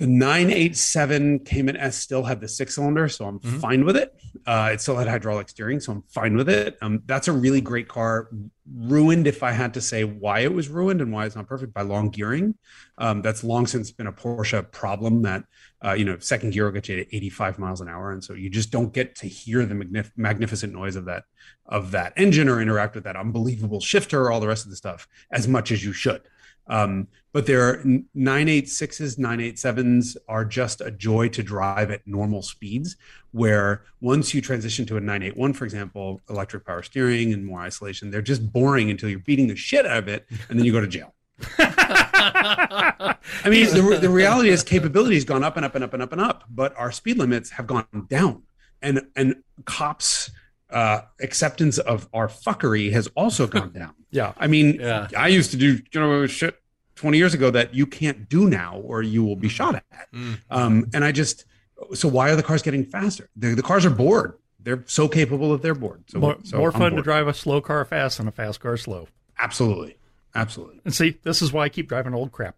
The 0.00 0.06
987 0.06 1.40
Cayman 1.40 1.76
S 1.76 1.94
still 1.96 2.22
had 2.22 2.40
the 2.40 2.48
six 2.48 2.74
cylinder, 2.76 3.06
so 3.06 3.26
I'm 3.26 3.38
Mhm. 3.38 3.60
fine 3.60 3.84
with 3.84 3.96
it. 3.98 4.14
Uh, 4.46 4.70
it 4.72 4.80
still 4.80 4.96
had 4.96 5.06
hydraulic 5.06 5.50
steering, 5.50 5.78
so 5.78 5.92
I'm 5.92 6.02
fine 6.08 6.36
with 6.36 6.48
it. 6.48 6.78
Um, 6.80 7.02
that's 7.04 7.28
a 7.28 7.32
really 7.32 7.60
great 7.60 7.86
car. 7.86 8.30
Ruined, 8.74 9.26
if 9.26 9.42
I 9.42 9.52
had 9.52 9.74
to 9.74 9.80
say 9.82 10.04
why 10.04 10.40
it 10.40 10.54
was 10.54 10.68
ruined 10.68 11.02
and 11.02 11.12
why 11.12 11.26
it's 11.26 11.36
not 11.36 11.46
perfect, 11.46 11.74
by 11.74 11.82
long 11.82 12.08
gearing. 12.08 12.54
Um, 12.96 13.20
that's 13.20 13.44
long 13.44 13.66
since 13.66 13.90
been 13.90 14.06
a 14.06 14.12
Porsche 14.12 14.70
problem 14.72 15.20
that, 15.22 15.44
uh, 15.84 15.92
you 15.92 16.06
know, 16.06 16.18
second 16.18 16.54
gear 16.54 16.64
will 16.64 16.72
get 16.72 16.88
you 16.88 16.96
to 17.04 17.14
85 17.14 17.58
miles 17.58 17.82
an 17.82 17.88
hour. 17.88 18.10
And 18.10 18.24
so 18.24 18.32
you 18.32 18.48
just 18.48 18.70
don't 18.70 18.94
get 18.94 19.14
to 19.16 19.26
hear 19.26 19.66
the 19.66 19.74
magnif- 19.74 20.12
magnificent 20.16 20.72
noise 20.72 20.96
of 20.96 21.04
that, 21.04 21.24
of 21.66 21.90
that 21.90 22.14
engine 22.16 22.48
or 22.48 22.62
interact 22.62 22.94
with 22.94 23.04
that 23.04 23.16
unbelievable 23.16 23.80
shifter, 23.80 24.22
or 24.22 24.32
all 24.32 24.40
the 24.40 24.48
rest 24.48 24.64
of 24.64 24.70
the 24.70 24.76
stuff 24.76 25.06
as 25.30 25.46
much 25.46 25.70
as 25.70 25.84
you 25.84 25.92
should. 25.92 26.22
Um, 26.68 27.08
but 27.32 27.46
there 27.46 27.82
their 27.82 27.82
986s, 28.16 29.18
987s 29.18 30.16
are 30.28 30.44
just 30.44 30.80
a 30.80 30.90
joy 30.90 31.28
to 31.28 31.42
drive 31.42 31.90
at 31.90 32.06
normal 32.06 32.42
speeds. 32.42 32.96
Where 33.32 33.84
once 34.00 34.34
you 34.34 34.40
transition 34.40 34.86
to 34.86 34.96
a 34.96 35.00
981, 35.00 35.52
for 35.52 35.64
example, 35.64 36.20
electric 36.28 36.66
power 36.66 36.82
steering 36.82 37.32
and 37.32 37.46
more 37.46 37.60
isolation, 37.60 38.10
they're 38.10 38.22
just 38.22 38.52
boring 38.52 38.90
until 38.90 39.08
you're 39.08 39.20
beating 39.20 39.46
the 39.46 39.54
shit 39.54 39.86
out 39.86 39.98
of 39.98 40.08
it 40.08 40.26
and 40.48 40.58
then 40.58 40.66
you 40.66 40.72
go 40.72 40.80
to 40.80 40.88
jail. 40.88 41.14
I 41.58 43.16
mean, 43.46 43.66
the, 43.66 43.98
the 44.00 44.10
reality 44.10 44.50
is 44.50 44.62
capability 44.62 45.14
has 45.14 45.24
gone 45.24 45.44
up 45.44 45.56
and 45.56 45.64
up 45.64 45.74
and 45.74 45.84
up 45.84 45.94
and 45.94 46.02
up 46.02 46.12
and 46.12 46.20
up, 46.20 46.44
but 46.50 46.76
our 46.76 46.90
speed 46.90 47.18
limits 47.18 47.50
have 47.50 47.66
gone 47.66 47.86
down. 48.08 48.42
And, 48.82 49.02
and 49.14 49.36
cops' 49.66 50.30
uh, 50.70 51.02
acceptance 51.20 51.78
of 51.78 52.08
our 52.12 52.28
fuckery 52.28 52.92
has 52.92 53.08
also 53.16 53.46
gone 53.46 53.72
down. 53.72 53.94
Yeah. 54.12 54.32
I 54.38 54.48
mean, 54.48 54.80
Yeah. 54.80 55.06
I 55.16 55.28
used 55.28 55.52
to 55.52 55.56
do 55.56 55.74
you 55.92 56.00
know 56.00 56.26
shit 56.26 56.59
20 57.00 57.16
years 57.16 57.32
ago 57.32 57.50
that 57.50 57.74
you 57.74 57.86
can't 57.86 58.28
do 58.28 58.46
now 58.46 58.76
or 58.84 59.00
you 59.02 59.24
will 59.24 59.36
be 59.36 59.48
shot 59.48 59.74
at. 59.74 60.12
Mm. 60.12 60.38
Um, 60.50 60.90
and 60.92 61.02
I 61.02 61.12
just 61.12 61.46
so 61.94 62.08
why 62.08 62.30
are 62.30 62.36
the 62.36 62.42
cars 62.42 62.60
getting 62.60 62.84
faster? 62.84 63.30
The, 63.36 63.54
the 63.54 63.62
cars 63.62 63.86
are 63.86 63.90
bored. 63.90 64.34
They're 64.62 64.84
so 64.86 65.08
capable 65.08 65.52
that 65.52 65.62
they're 65.62 65.74
bored. 65.74 66.04
So 66.08 66.18
More, 66.18 66.36
so 66.44 66.58
more 66.58 66.70
fun 66.70 66.92
to 66.96 67.02
drive 67.02 67.26
a 67.26 67.32
slow 67.32 67.62
car 67.62 67.82
fast 67.86 68.18
than 68.18 68.28
a 68.28 68.32
fast 68.32 68.60
car 68.60 68.76
slow. 68.76 69.08
Absolutely. 69.38 69.96
Absolutely. 70.34 70.82
And 70.84 70.94
see, 70.94 71.16
this 71.22 71.40
is 71.40 71.54
why 71.54 71.64
I 71.64 71.68
keep 71.70 71.88
driving 71.88 72.12
old 72.12 72.32
crap. 72.32 72.56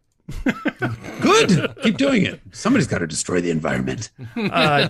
Good. 1.21 1.75
Keep 1.83 1.99
doing 1.99 2.25
it. 2.25 2.41
Somebody's 2.53 2.87
got 2.87 2.99
to 2.99 3.07
destroy 3.07 3.41
the 3.41 3.51
environment. 3.51 4.11
Uh, 4.37 4.89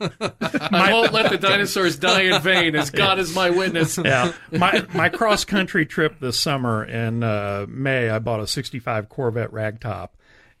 I 0.00 0.90
won't 0.92 1.12
let 1.12 1.30
the 1.30 1.38
dinosaurs 1.38 1.98
die 1.98 2.22
in 2.22 2.40
vain, 2.40 2.74
as 2.74 2.90
God 2.90 3.18
is 3.18 3.34
my 3.34 3.50
witness. 3.50 3.98
yeah, 4.04 4.32
my 4.50 4.86
my 4.94 5.08
cross 5.08 5.44
country 5.44 5.86
trip 5.86 6.20
this 6.20 6.38
summer 6.38 6.84
in 6.84 7.22
uh, 7.22 7.66
May, 7.68 8.08
I 8.08 8.18
bought 8.18 8.40
a 8.40 8.46
'65 8.46 9.08
Corvette 9.08 9.50
ragtop 9.52 10.10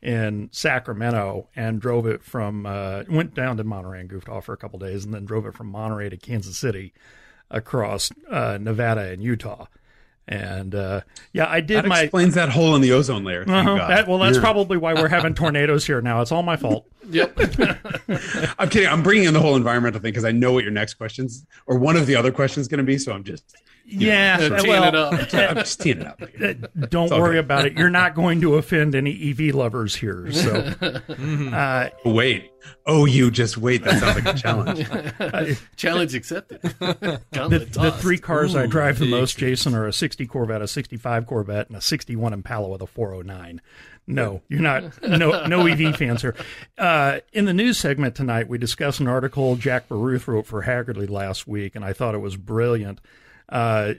in 0.02 0.48
Sacramento 0.52 1.48
and 1.54 1.80
drove 1.80 2.06
it 2.06 2.22
from 2.22 2.66
uh, 2.66 3.04
went 3.08 3.34
down 3.34 3.56
to 3.56 3.64
Monterey 3.64 4.00
and 4.00 4.08
goofed 4.08 4.28
off 4.28 4.46
for 4.46 4.52
a 4.52 4.58
couple 4.58 4.78
days, 4.78 5.04
and 5.04 5.14
then 5.14 5.24
drove 5.24 5.46
it 5.46 5.54
from 5.54 5.68
Monterey 5.68 6.10
to 6.10 6.16
Kansas 6.16 6.58
City 6.58 6.92
across 7.50 8.10
uh, 8.30 8.58
Nevada 8.60 9.10
and 9.10 9.22
Utah. 9.22 9.66
And 10.30 10.76
uh, 10.76 11.00
yeah, 11.32 11.46
I 11.48 11.60
did 11.60 11.78
That 11.78 11.86
my. 11.86 12.02
explains 12.02 12.34
that 12.34 12.50
hole 12.50 12.76
in 12.76 12.82
the 12.82 12.92
ozone 12.92 13.24
layer. 13.24 13.42
Uh-huh. 13.46 13.74
That- 13.88 14.06
well, 14.06 14.18
that's 14.18 14.36
Yeah. 14.36 14.40
probably 14.42 14.78
why 14.78 14.94
we're 14.94 15.08
having 15.08 15.34
tornadoes 15.42 15.84
here 15.84 16.00
now. 16.00 16.20
It's 16.22 16.30
all 16.30 16.44
my 16.44 16.56
fault. 16.56 16.86
Yep. 17.10 17.36
I'm 18.58 18.68
kidding. 18.68 18.88
I'm 18.88 19.02
bringing 19.02 19.24
in 19.26 19.34
the 19.34 19.40
whole 19.40 19.56
environmental 19.56 20.00
thing 20.00 20.12
because 20.12 20.24
I 20.24 20.30
know 20.32 20.52
what 20.52 20.62
your 20.62 20.72
next 20.72 20.94
questions 20.94 21.44
or 21.66 21.78
one 21.78 21.96
of 21.96 22.06
the 22.06 22.14
other 22.14 22.30
questions 22.30 22.64
is 22.64 22.68
going 22.68 22.78
to 22.78 22.84
be. 22.84 22.96
So 22.96 23.12
I'm 23.12 23.24
just, 23.24 23.42
Yeah, 23.90 24.36
Teeing 24.38 24.68
well, 24.68 24.84
it 24.84 24.94
up. 24.94 25.34
I'm 25.34 25.56
just 25.56 25.80
teeing 25.80 26.00
it 26.00 26.06
up. 26.06 26.22
Uh, 26.22 26.86
Don't 26.88 27.10
worry 27.10 27.34
good. 27.34 27.44
about 27.44 27.66
it. 27.66 27.76
You're 27.76 27.90
not 27.90 28.14
going 28.14 28.40
to 28.42 28.54
offend 28.54 28.94
any 28.94 29.30
EV 29.30 29.54
lovers 29.54 29.96
here. 29.96 30.30
So, 30.32 30.72
uh, 31.52 31.90
Wait. 32.04 32.50
Oh, 32.84 33.06
you 33.06 33.30
just 33.30 33.56
wait. 33.56 33.82
That 33.84 34.00
sounds 34.00 34.22
like 34.22 34.34
a 34.34 34.38
challenge. 34.38 35.58
Challenge 35.76 36.14
accepted. 36.14 36.60
the, 36.60 37.68
the 37.72 37.94
three 37.98 38.18
cars 38.18 38.54
I 38.54 38.66
drive 38.66 38.98
the 38.98 39.06
most, 39.06 39.38
Jason, 39.38 39.74
are 39.74 39.86
a 39.86 39.92
60 39.94 40.26
Corvette, 40.26 40.60
a 40.60 40.68
65 40.68 41.26
Corvette, 41.26 41.68
and 41.68 41.76
a 41.76 41.80
61 41.80 42.34
Impala 42.34 42.68
with 42.68 42.82
a 42.82 42.86
409. 42.86 43.62
No, 44.06 44.42
you're 44.48 44.60
not. 44.60 45.02
No, 45.02 45.46
no 45.46 45.66
EV 45.66 45.96
fans 45.98 46.20
here. 46.22 46.34
Uh, 46.76 47.20
in 47.32 47.44
the 47.44 47.54
news 47.54 47.78
segment 47.78 48.14
tonight, 48.14 48.48
we 48.48 48.58
discussed 48.58 49.00
an 49.00 49.08
article 49.08 49.56
Jack 49.56 49.88
Baruth 49.88 50.28
wrote 50.28 50.46
for 50.46 50.64
Hagerty 50.64 51.08
last 51.08 51.46
week, 51.46 51.74
and 51.76 51.84
I 51.84 51.92
thought 51.92 52.14
it 52.14 52.18
was 52.18 52.36
brilliant. 52.36 53.00
Uh, 53.50 53.94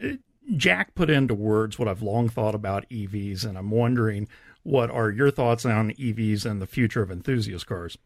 Jack 0.56 0.96
put 0.96 1.10
into 1.10 1.34
words 1.34 1.78
what 1.78 1.88
I've 1.88 2.02
long 2.02 2.30
thought 2.30 2.56
about 2.56 2.90
EVs, 2.90 3.46
and 3.46 3.58
I'm 3.58 3.72
wondering 3.72 4.28
what 4.64 4.92
are 4.92 5.10
your 5.10 5.32
thoughts 5.32 5.66
on 5.66 5.92
EVs 5.92 6.46
and 6.46 6.62
the 6.62 6.68
future 6.68 7.02
of 7.02 7.12
enthusiast 7.12 7.66
cars? 7.66 7.98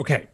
Okay. 0.00 0.28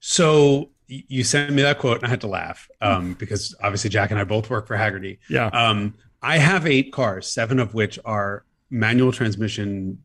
So 0.00 0.70
you 0.86 1.24
sent 1.24 1.52
me 1.52 1.62
that 1.62 1.78
quote 1.78 1.98
and 1.98 2.06
I 2.06 2.10
had 2.10 2.20
to 2.20 2.26
laugh 2.26 2.68
um, 2.80 3.14
because 3.14 3.54
obviously 3.62 3.90
Jack 3.90 4.10
and 4.10 4.20
I 4.20 4.24
both 4.24 4.50
work 4.50 4.66
for 4.66 4.76
Hagerty. 4.76 5.18
Yeah. 5.28 5.46
Um, 5.46 5.94
I 6.22 6.38
have 6.38 6.66
eight 6.66 6.92
cars, 6.92 7.26
seven 7.28 7.58
of 7.58 7.74
which 7.74 7.98
are 8.04 8.44
manual 8.70 9.12
transmission, 9.12 10.04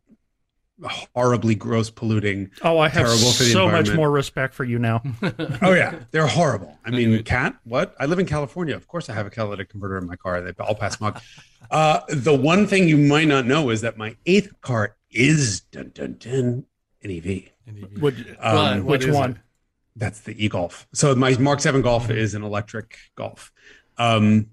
horribly 0.84 1.56
gross 1.56 1.90
polluting. 1.90 2.52
Oh, 2.62 2.78
I 2.80 2.88
have 2.90 3.06
terrible 3.08 3.32
for 3.32 3.44
the 3.44 3.52
so 3.52 3.68
much 3.70 3.91
more 3.94 4.12
respect 4.12 4.54
for 4.54 4.64
you 4.64 4.78
now. 4.80 5.02
Oh 5.62 5.74
yeah, 5.74 5.99
they're 6.12 6.28
horrible. 6.28 6.78
I 6.86 6.91
mean, 6.91 7.24
cat. 7.24 7.56
What? 7.64 7.95
I 7.99 8.06
live 8.06 8.20
in 8.20 8.26
California. 8.26 8.76
Of 8.76 8.88
course, 8.88 9.10
I 9.10 9.14
have 9.14 9.26
a 9.26 9.30
catalytic 9.30 9.70
converter 9.70 9.98
in 9.98 10.06
my 10.06 10.16
car. 10.16 10.40
They 10.41 10.52
all 10.64 10.76
pass 10.76 10.98
smog. 10.98 11.20
Uh, 11.72 12.02
the 12.10 12.34
one 12.36 12.68
thing 12.68 12.88
you 12.88 12.98
might 12.98 13.28
not 13.28 13.45
know 13.45 13.70
is 13.70 13.82
that 13.82 13.98
my 13.98 14.16
eighth 14.26 14.54
car 14.62 14.95
is 15.12 15.62
dun 15.62 15.91
dun 15.95 16.18
dun 16.20 16.66
an 17.04 17.12
EV. 17.12 17.49
Would, 18.02 18.38
Um, 18.40 18.56
What? 18.56 18.76
What 18.78 18.86
which 18.86 19.08
one? 19.08 19.32
it? 19.32 19.38
That's 19.95 20.20
the 20.22 20.45
e-golf. 20.45 20.88
So 20.94 21.16
my 21.16 21.36
Mark 21.38 21.60
Seven 21.60 21.82
Golf 21.82 22.10
is 22.12 22.36
an 22.36 22.44
electric 22.44 22.98
Golf. 23.16 23.52
Um, 23.98 24.48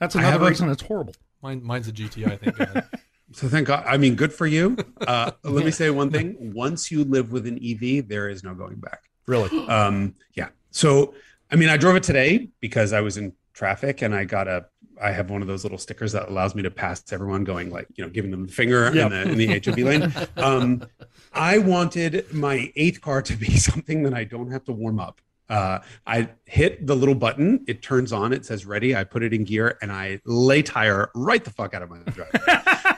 That's 0.00 0.16
I 0.16 0.22
have 0.22 0.30
another 0.34 0.46
a- 0.46 0.48
reason 0.50 0.68
it's 0.68 0.82
horrible. 0.82 1.14
Mine, 1.42 1.62
mine's 1.62 1.86
a 1.86 1.92
GTI, 1.92 2.38
i 2.44 2.50
God. 2.50 2.88
so 3.32 3.48
thank 3.48 3.66
God. 3.66 3.84
I 3.86 3.96
mean, 3.96 4.14
good 4.14 4.32
for 4.32 4.46
you. 4.46 4.76
Uh, 5.06 5.30
let 5.42 5.64
me 5.66 5.70
say 5.70 5.90
one 5.90 6.10
thing. 6.10 6.34
Once 6.54 6.90
you 6.90 7.04
live 7.04 7.30
with 7.30 7.46
an 7.46 7.58
EV, 7.62 8.08
there 8.08 8.28
is 8.30 8.42
no 8.42 8.54
going 8.54 8.76
back. 8.76 9.02
Really? 9.26 9.50
Um, 9.68 10.14
yeah. 10.34 10.48
So, 10.70 11.14
I 11.50 11.56
mean, 11.56 11.68
I 11.68 11.76
drove 11.76 11.94
it 11.96 12.02
today 12.02 12.48
because 12.60 12.92
I 12.94 13.00
was 13.02 13.16
in 13.18 13.34
traffic 13.52 14.00
and 14.02 14.14
I 14.14 14.24
got 14.24 14.48
a, 14.48 14.66
I 15.02 15.10
have 15.12 15.28
one 15.30 15.42
of 15.42 15.48
those 15.48 15.62
little 15.62 15.76
stickers 15.78 16.12
that 16.12 16.28
allows 16.28 16.54
me 16.54 16.62
to 16.62 16.70
pass 16.70 17.02
everyone 17.12 17.44
going 17.44 17.70
like, 17.70 17.86
you 17.96 18.04
know, 18.04 18.08
giving 18.10 18.30
them 18.30 18.46
the 18.46 18.52
finger 18.52 18.90
Yep. 18.94 19.12
in 19.12 19.12
the, 19.12 19.32
in 19.32 19.38
the 19.38 19.60
HOV 19.60 19.78
lane. 19.78 20.14
Um, 20.42 20.86
I 21.32 21.58
wanted 21.58 22.32
my 22.32 22.72
eighth 22.76 23.00
car 23.02 23.20
to 23.22 23.36
be 23.36 23.56
something 23.58 24.04
that 24.04 24.14
I 24.14 24.24
don't 24.24 24.50
have 24.50 24.64
to 24.64 24.72
warm 24.72 24.98
up. 25.00 25.20
Uh, 25.50 25.80
I 26.06 26.30
hit 26.46 26.86
the 26.86 26.96
little 26.96 27.14
button, 27.14 27.64
it 27.68 27.82
turns 27.82 28.12
on, 28.12 28.32
it 28.32 28.46
says 28.46 28.64
ready. 28.64 28.96
I 28.96 29.04
put 29.04 29.22
it 29.22 29.34
in 29.34 29.44
gear 29.44 29.76
and 29.82 29.92
I 29.92 30.20
lay 30.24 30.62
tire 30.62 31.10
right 31.14 31.44
the 31.44 31.50
fuck 31.50 31.74
out 31.74 31.82
of 31.82 31.90
my 31.90 31.98
driveway. 31.98 32.40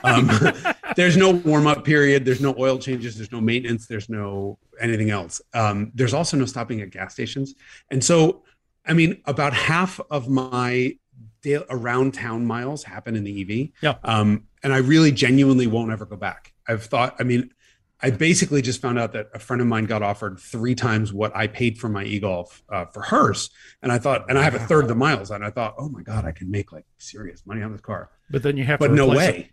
Um, 0.07 0.29
there's 0.95 1.17
no 1.17 1.31
warm 1.31 1.67
up 1.67 1.83
period. 1.83 2.25
There's 2.25 2.41
no 2.41 2.55
oil 2.57 2.77
changes. 2.77 3.15
There's 3.17 3.31
no 3.31 3.41
maintenance. 3.41 3.87
There's 3.87 4.09
no 4.09 4.57
anything 4.79 5.09
else. 5.09 5.41
Um, 5.53 5.91
there's 5.95 6.13
also 6.13 6.37
no 6.37 6.45
stopping 6.45 6.81
at 6.81 6.89
gas 6.91 7.13
stations. 7.13 7.55
And 7.91 8.03
so, 8.03 8.43
I 8.85 8.93
mean, 8.93 9.21
about 9.25 9.53
half 9.53 9.99
of 10.09 10.29
my 10.29 10.97
da- 11.41 11.65
around 11.69 12.13
town 12.13 12.45
miles 12.45 12.83
happen 12.83 13.15
in 13.15 13.23
the 13.23 13.41
EV. 13.41 13.69
Yeah. 13.81 13.95
Um, 14.03 14.43
and 14.63 14.73
I 14.73 14.77
really 14.77 15.11
genuinely 15.11 15.67
won't 15.67 15.91
ever 15.91 16.05
go 16.05 16.15
back. 16.15 16.53
I've 16.67 16.83
thought, 16.83 17.15
I 17.19 17.23
mean, 17.23 17.51
I 17.99 18.11
basically 18.11 18.61
just 18.61 18.79
found 18.79 18.99
out 18.99 19.13
that 19.13 19.29
a 19.33 19.39
friend 19.39 19.59
of 19.61 19.67
mine 19.67 19.85
got 19.85 20.03
offered 20.03 20.39
three 20.39 20.75
times 20.75 21.11
what 21.11 21.35
I 21.35 21.47
paid 21.47 21.79
for 21.79 21.89
my 21.89 22.03
e-golf 22.03 22.61
uh, 22.69 22.85
for 22.85 23.01
hers. 23.01 23.49
And 23.81 23.91
I 23.91 23.97
thought, 23.97 24.29
and 24.29 24.37
I 24.37 24.43
have 24.43 24.53
a 24.53 24.59
third 24.59 24.83
of 24.83 24.87
the 24.87 24.95
miles. 24.95 25.31
And 25.31 25.43
I 25.43 25.49
thought, 25.49 25.75
oh 25.79 25.89
my 25.89 26.03
God, 26.03 26.23
I 26.25 26.31
can 26.31 26.51
make 26.51 26.71
like 26.71 26.85
serious 26.99 27.43
money 27.47 27.63
on 27.63 27.71
this 27.71 27.81
car 27.81 28.11
But 28.29 28.43
then 28.43 28.55
you 28.55 28.65
have 28.65 28.79
but 28.79 28.89
to. 28.89 28.93
no 28.93 29.09
replace 29.09 29.29
it. 29.45 29.49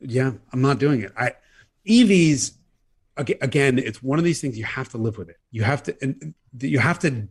Yeah, 0.00 0.32
I'm 0.52 0.62
not 0.62 0.78
doing 0.78 1.02
it. 1.02 1.12
I 1.16 1.32
EVs 1.86 2.52
again. 3.16 3.78
It's 3.78 4.02
one 4.02 4.18
of 4.18 4.24
these 4.24 4.40
things 4.40 4.58
you 4.58 4.64
have 4.64 4.88
to 4.90 4.98
live 4.98 5.18
with 5.18 5.28
it. 5.28 5.38
You 5.50 5.62
have 5.62 5.82
to, 5.84 6.34
you 6.60 6.78
have 6.78 6.98
to 7.00 7.28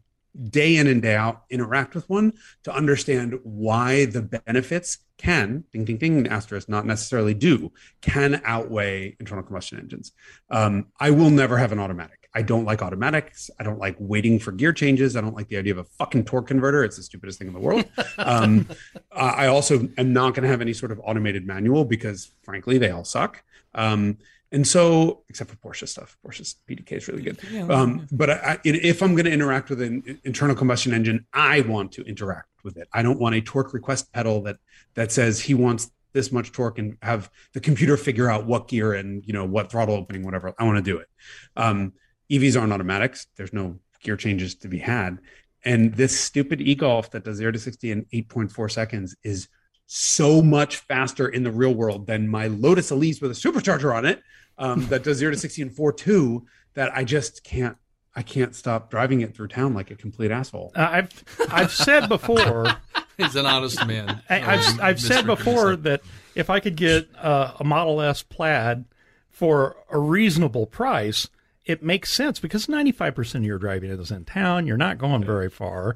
day 0.50 0.78
in 0.78 0.88
and 0.88 1.02
day 1.02 1.16
out 1.16 1.44
interact 1.50 1.94
with 1.94 2.10
one 2.10 2.34
to 2.64 2.74
understand 2.74 3.40
why 3.44 4.06
the 4.06 4.22
benefits 4.22 4.98
can 5.18 5.64
ding 5.72 5.86
ding 5.86 5.98
ding 5.98 6.28
asterisk 6.28 6.68
not 6.68 6.86
necessarily 6.86 7.34
do 7.34 7.72
can 8.02 8.42
outweigh 8.44 9.16
internal 9.20 9.44
combustion 9.44 9.80
engines. 9.80 10.12
Um, 10.50 10.88
I 11.00 11.12
will 11.12 11.30
never 11.30 11.58
have 11.58 11.72
an 11.72 11.80
automatic. 11.80 12.23
I 12.36 12.42
don't 12.42 12.66
like 12.66 12.82
automatics. 12.82 13.52
I 13.60 13.64
don't 13.64 13.80
like 13.80 13.96
waiting 14.00 14.40
for 14.40 14.52
gear 14.52 14.74
changes. 14.74 15.16
I 15.16 15.22
don't 15.22 15.36
like 15.36 15.48
the 15.50 15.58
idea 15.58 15.74
of 15.74 15.80
a 15.80 15.84
fucking 15.84 16.26
torque 16.26 16.48
converter. 16.48 16.84
It's 16.84 16.98
the 16.98 17.04
stupidest 17.04 17.40
thing 17.40 17.48
in 17.48 17.54
the 17.54 17.60
world. 17.60 17.86
Um, 18.18 18.68
I 19.12 19.48
also 19.48 19.90
am 19.98 20.14
not 20.14 20.34
going 20.34 20.44
to 20.44 20.50
have 20.50 20.62
any 20.62 20.72
sort 20.72 20.92
of 20.92 21.02
automated 21.04 21.46
manual 21.46 21.84
because, 21.84 22.32
frankly, 22.44 22.78
they 22.78 22.90
all 22.92 23.04
suck. 23.04 23.44
Um, 23.74 24.18
and 24.52 24.68
so, 24.68 25.24
except 25.30 25.50
for 25.50 25.56
Porsche 25.58 25.88
stuff, 25.88 26.16
Porsche's 26.26 26.56
PDK 26.70 26.94
is 26.94 27.08
really 27.08 27.24
good. 27.24 27.40
Um, 27.72 28.08
but 28.12 28.30
I, 28.30 28.34
I, 28.34 28.60
if 28.64 29.02
I'm 29.02 29.14
going 29.16 29.26
to 29.26 29.32
interact 29.32 29.70
with 29.70 29.82
an 29.82 30.20
internal 30.24 30.56
combustion 30.56 30.94
engine, 30.94 31.26
I 31.34 31.62
want 31.62 31.92
to 31.94 32.04
interact 32.04 32.50
with 32.64 32.78
it. 32.78 32.88
I 32.94 33.02
don't 33.02 33.20
want 33.20 33.36
a 33.36 33.42
torque 33.42 33.74
request 33.74 34.14
pedal 34.14 34.42
that 34.44 34.58
that 34.94 35.12
says 35.12 35.40
he 35.40 35.56
wants 35.56 35.92
this 36.14 36.32
much 36.32 36.52
torque 36.52 36.78
and 36.78 36.98
have 37.02 37.32
the 37.54 37.60
computer 37.60 37.98
figure 37.98 38.30
out 38.30 38.46
what 38.46 38.68
gear 38.68 38.94
and 38.94 39.26
you 39.26 39.34
know 39.34 39.44
what 39.44 39.72
throttle 39.72 39.96
opening, 39.96 40.24
whatever. 40.24 40.54
I 40.58 40.64
want 40.64 40.78
to 40.78 40.84
do 40.84 40.98
it. 40.98 41.08
Um, 41.56 41.94
EVs 42.32 42.60
aren't 42.60 42.74
automatics. 42.74 43.28
There's 43.36 43.54
no 43.54 43.80
gear 44.02 44.18
changes 44.18 44.56
to 44.56 44.68
be 44.68 44.80
had. 44.80 45.20
And 45.66 45.94
this 45.96 46.20
stupid 46.20 46.60
e-golf 46.62 47.12
that 47.12 47.24
does 47.24 47.38
zero 47.38 47.52
to 47.52 47.60
60 47.60 47.92
in 47.92 48.06
8.4 48.14 48.70
seconds 48.72 49.16
is 49.24 49.48
so 49.86 50.42
much 50.42 50.78
faster 50.78 51.28
in 51.28 51.44
the 51.44 51.52
real 51.52 51.74
world 51.74 52.08
than 52.08 52.28
my 52.28 52.48
Lotus 52.48 52.92
Elise 52.92 53.22
with 53.22 53.32
a 53.32 53.34
supercharger 53.34 53.96
on 53.96 54.06
it 54.06 54.22
um, 54.58 54.86
that 54.88 55.04
does 55.04 55.18
zero 55.18 55.32
to 55.32 55.38
60 55.38 55.62
in 55.62 55.70
4.2 55.70 56.42
that 56.74 56.96
I 56.96 57.04
just 57.04 57.44
can't, 57.44 57.78
I 58.16 58.24
can't 58.24 58.56
stop 58.56 58.90
driving 58.92 59.22
it 59.22 59.36
through 59.36 59.48
town 59.50 59.74
like 59.74 59.92
a 59.92 59.96
complete 59.96 60.32
asshole. 60.32 60.72
Uh, 60.76 60.88
I've 60.92 61.24
I've 61.50 61.72
said 61.72 62.10
before. 62.10 62.68
He's 63.18 63.36
an 63.36 63.46
honest 63.46 63.86
man. 63.86 64.22
I, 64.30 64.42
I've 64.54 64.68
Um, 64.68 64.80
I've 64.82 65.00
said 65.00 65.26
before 65.26 65.76
Grimsley. 65.76 65.84
that 65.84 66.02
if 66.36 66.50
I 66.50 66.60
could 66.60 66.76
get 66.76 67.08
uh, 67.18 67.54
a 67.60 67.64
Model 67.64 68.02
S 68.02 68.24
Plaid 68.24 68.86
for 69.30 69.76
a 69.92 70.00
reasonable 70.00 70.66
price, 70.66 71.28
it 71.66 71.84
makes 71.84 72.12
sense 72.12 72.40
because 72.40 72.68
95% 72.68 73.36
of 73.36 73.44
your 73.44 73.58
driving 73.58 73.90
is 73.90 74.12
in 74.12 74.26
town. 74.26 74.68
You're 74.68 74.78
not 74.78 74.98
going 74.98 75.24
very 75.24 75.50
far, 75.50 75.96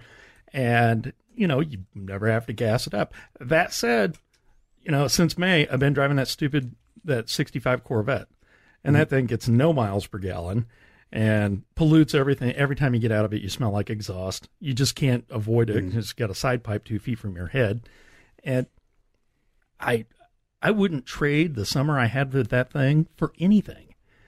and 0.53 1.14
you 1.35 1.48
know 1.48 1.60
you 1.60 1.80
never 1.94 2.30
have 2.31 2.45
to 2.48 2.53
gas 2.53 2.88
it 2.88 2.94
up. 2.94 3.14
That 3.39 3.73
said, 3.73 4.18
you 4.81 4.91
know 4.91 5.07
since 5.07 5.38
May 5.38 5.68
I've 5.68 5.80
been 5.80 5.94
driving 5.94 6.18
that 6.18 6.27
stupid 6.27 6.76
that 7.03 7.30
65 7.30 7.84
Corvette, 7.84 8.27
and 8.84 8.94
mm-hmm. 8.94 8.99
that 8.99 9.10
thing 9.10 9.26
gets 9.26 9.48
no 9.48 9.73
miles 9.73 10.07
per 10.07 10.18
gallon. 10.18 10.65
And 11.10 11.64
pollutes 11.76 12.14
everything. 12.14 12.52
Every 12.56 12.76
time 12.76 12.94
you 12.94 12.99
get 12.99 13.14
out 13.14 13.23
of 13.23 13.34
it, 13.34 13.41
you 13.41 13.48
smell 13.48 13.72
like 13.72 13.89
exhaust. 13.89 14.49
You 14.60 14.73
just 14.73 14.94
can't 14.94 15.23
avoid 15.30 15.69
it. 15.69 15.85
Mm. 15.85 15.95
It's 15.95 16.11
got 16.11 16.30
a 16.30 16.35
side 16.35 16.65
pipe 16.65 16.84
two 16.84 16.99
feet 16.99 17.18
from 17.18 17.38
your 17.38 17.48
head 17.48 17.88
and 18.48 18.65
I 19.80 20.06
I 20.61 20.72
wouldn't 20.72 21.06
trade 21.06 21.53
the 21.53 21.65
summer 21.65 21.99
I 21.99 22.06
had 22.06 22.34
with 22.34 22.49
that 22.49 22.72
thing 22.72 23.07
for 23.15 23.31
anything. 23.38 23.86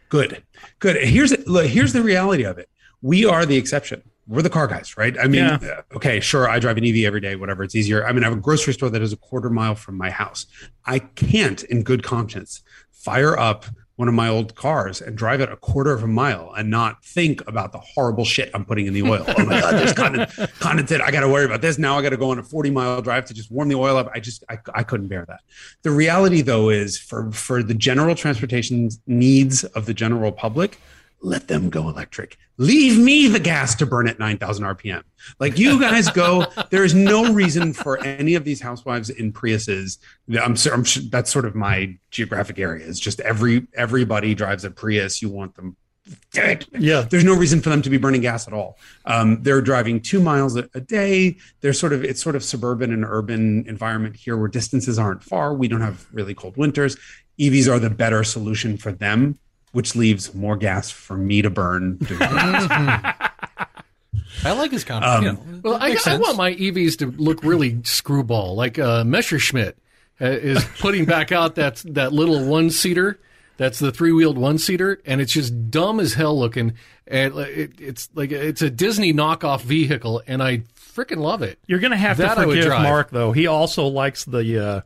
Good, 0.10 0.44
good. 0.80 0.96
Here's 0.98 1.32
look, 1.48 1.68
here's 1.68 1.94
the 1.94 2.02
reality 2.02 2.44
of 2.44 2.58
it. 2.58 2.70
We 3.02 3.26
are 3.26 3.46
the 3.46 3.56
exception. 3.58 4.02
we're 4.28 4.44
the 4.44 4.50
car 4.50 4.68
guys, 4.68 4.96
right? 4.96 5.18
I 5.20 5.26
mean, 5.26 5.44
Yeah. 5.44 5.56
uh, 5.56 5.96
okay, 5.96 6.20
sure, 6.20 6.48
I 6.48 6.60
drive 6.60 6.78
an 6.78 6.86
EV 6.86 7.04
every 7.06 7.20
day, 7.20 7.36
whatever. 7.36 7.64
It's 7.64 7.74
easier. 7.76 8.06
I 8.06 8.12
mean, 8.12 8.24
I 8.24 8.28
have 8.30 8.38
a 8.38 8.42
grocery 8.42 8.74
store 8.74 8.92
that 8.92 9.02
is 9.02 9.12
a 9.12 9.18
quarter 9.18 9.50
mile 9.50 9.74
from 9.74 9.98
my 9.98 10.12
house. 10.12 10.46
I 10.86 11.00
can't, 11.00 11.64
in 11.64 11.82
good 11.82 12.04
conscience, 12.04 12.62
fire 12.92 13.36
up 13.40 13.66
one 14.00 14.08
of 14.08 14.14
my 14.14 14.30
old 14.30 14.56
cars 14.56 15.02
and 15.02 15.18
drive 15.18 15.42
it 15.42 15.52
a 15.52 15.58
quarter 15.58 15.92
of 15.92 16.04
a 16.04 16.08
mile 16.08 16.54
and 16.56 16.70
not 16.70 17.04
think 17.04 17.46
about 17.50 17.74
the 17.74 17.80
horrible 17.80 18.24
shit 18.24 18.50
I'm 18.54 18.64
putting 18.64 18.88
in 18.88 18.94
the 18.94 19.02
oil. 19.02 19.26
Oh 19.28 19.44
my 19.44 19.60
god, 19.60 19.74
there's 19.74 19.92
condensate. 19.92 20.48
condensate. 20.60 21.02
I 21.02 21.12
got 21.12 21.20
to 21.20 21.28
worry 21.28 21.44
about 21.44 21.60
this. 21.60 21.78
Now 21.78 21.98
I 21.98 22.02
got 22.02 22.12
to 22.12 22.18
go 22.18 22.32
on 22.32 22.40
a 22.40 22.44
40 22.44 22.70
mile 22.70 23.02
drive 23.02 23.26
to 23.26 23.34
just 23.34 23.52
warm 23.52 23.68
the 23.68 23.76
oil 23.76 23.98
up. 23.98 24.10
I 24.16 24.22
just 24.22 24.46
I, 24.50 24.58
I 24.74 24.84
couldn't 24.84 25.10
bear 25.10 25.26
that. 25.26 25.42
The 25.82 25.92
reality 25.92 26.42
though 26.42 26.70
is 26.70 26.98
for 26.98 27.30
for 27.34 27.62
the 27.62 27.74
general 27.74 28.16
transportation 28.16 28.90
needs 29.06 29.66
of 29.66 29.86
the 29.86 29.94
general 29.94 30.32
public, 30.32 30.80
let 31.22 31.48
them 31.48 31.70
go 31.70 31.90
electric. 31.90 32.38
Leave 32.58 32.98
me 32.98 33.28
the 33.28 33.40
gas 33.40 33.76
to 33.76 33.86
burn 33.86 34.08
at 34.08 34.20
9,000 34.20 34.66
RPM. 34.66 35.04
Like 35.40 35.58
you 35.58 35.80
guys 35.80 36.10
go. 36.10 36.46
there 36.70 36.84
is 36.84 36.94
no 36.94 37.34
reason 37.34 37.74
for 37.74 37.98
any 38.04 38.36
of 38.36 38.44
these 38.44 38.62
housewives 38.62 39.10
in 39.10 39.32
Priuses. 39.34 39.98
I'm, 40.30 40.56
I'm 40.72 40.84
sure 40.84 41.04
that's 41.10 41.32
sort 41.32 41.46
of 41.46 41.56
my 41.56 41.98
geographic 42.12 42.60
area. 42.60 42.88
It's 42.88 43.00
just 43.00 43.20
every 43.22 43.68
everybody 43.74 44.36
drives 44.36 44.64
a 44.64 44.72
Prius. 44.72 45.22
You 45.22 45.30
want 45.30 45.56
them. 45.56 45.76
Yeah. 46.78 47.02
There's 47.02 47.24
no 47.24 47.36
reason 47.36 47.62
for 47.62 47.70
them 47.70 47.82
to 47.84 47.90
be 47.90 47.98
burning 47.98 48.22
gas 48.22 48.48
at 48.48 48.54
all. 48.54 48.78
Um, 49.06 49.44
they're 49.44 49.62
driving 49.62 50.02
two 50.02 50.20
miles 50.20 50.56
a, 50.56 50.68
a 50.74 50.82
day. 50.82 51.38
They're 51.62 51.74
sort 51.74 51.94
of 51.94 52.04
it's 52.04 52.22
sort 52.22 52.36
of 52.36 52.44
suburban 52.44 52.92
and 52.92 53.06
urban 53.06 53.68
environment 53.68 54.16
here 54.16 54.38
where 54.38 54.48
distances 54.48 54.98
aren't 54.98 55.24
far. 55.24 55.54
We 55.54 55.68
don't 55.68 55.82
have 55.82 56.08
really 56.12 56.34
cold 56.34 56.58
winters. 56.58 56.98
EVs 57.40 57.72
are 57.72 57.80
the 57.80 57.90
better 57.90 58.24
solution 58.24 58.78
for 58.78 58.92
them, 58.92 59.40
which 59.72 59.96
leaves 59.96 60.34
more 60.34 60.56
gas 60.56 60.90
for 60.92 61.18
me 61.18 61.42
to 61.42 61.50
burn. 61.50 62.00
I 64.44 64.52
like 64.54 64.72
his 64.72 64.84
comment. 64.84 65.24
you 65.24 65.32
know, 65.34 65.62
Well, 65.64 65.78
I, 65.82 65.98
I 66.06 66.18
want 66.18 66.38
my 66.38 66.54
EVs 66.54 66.98
to 67.00 67.08
look 67.12 67.44
really 67.44 67.82
screwball, 67.84 68.56
like 68.56 68.80
uh, 68.80 69.04
Messerschmitt 69.04 69.78
uh, 70.22 70.26
is 70.26 70.64
putting 70.80 71.06
back 71.06 71.32
out 71.32 71.56
that 71.56 71.78
that 71.88 72.14
little 72.14 72.46
one 72.46 72.70
seater. 72.70 73.20
That's 73.58 73.80
the 73.80 73.92
three 73.92 74.14
wheeled 74.14 74.38
one 74.38 74.58
seater, 74.58 75.02
and 75.06 75.20
it's 75.20 75.34
just 75.34 75.70
dumb 75.70 76.00
as 76.00 76.14
hell 76.14 76.38
looking. 76.40 76.76
And 77.06 77.36
it, 77.40 77.72
it's 77.78 78.10
like 78.16 78.32
it's 78.32 78.62
a 78.62 78.70
Disney 78.70 79.14
knockoff 79.14 79.62
vehicle, 79.62 80.22
and 80.28 80.42
I 80.42 80.60
freaking 80.78 81.18
love 81.18 81.42
it. 81.42 81.60
You're 81.68 81.80
going 81.80 81.92
to 81.92 81.98
have 81.98 82.18
That 82.18 82.36
to 82.36 82.42
I 82.42 82.46
would 82.46 82.58
forgive. 82.64 82.82
Mark, 82.82 83.10
though. 83.10 83.34
He 83.34 83.48
also 83.48 83.88
likes 83.88 84.24
the 84.24 84.66
uh, 84.66 84.82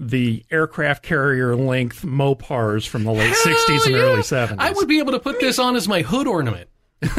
the 0.00 0.44
aircraft 0.50 1.02
carrier 1.02 1.56
length 1.56 2.02
Mopars 2.02 2.86
from 2.86 3.02
the 3.04 3.10
late 3.12 3.34
Hell 3.34 3.54
60s 3.54 3.86
and 3.86 3.94
yeah. 3.96 4.00
early 4.00 4.22
70s. 4.22 4.54
I 4.58 4.70
would 4.70 4.86
be 4.86 5.00
able 5.00 5.12
to 5.12 5.18
put 5.18 5.40
this 5.40 5.58
on 5.58 5.74
as 5.74 5.88
my 5.88 6.02
hood 6.02 6.26
ornament. 6.28 6.68
and 7.02 7.10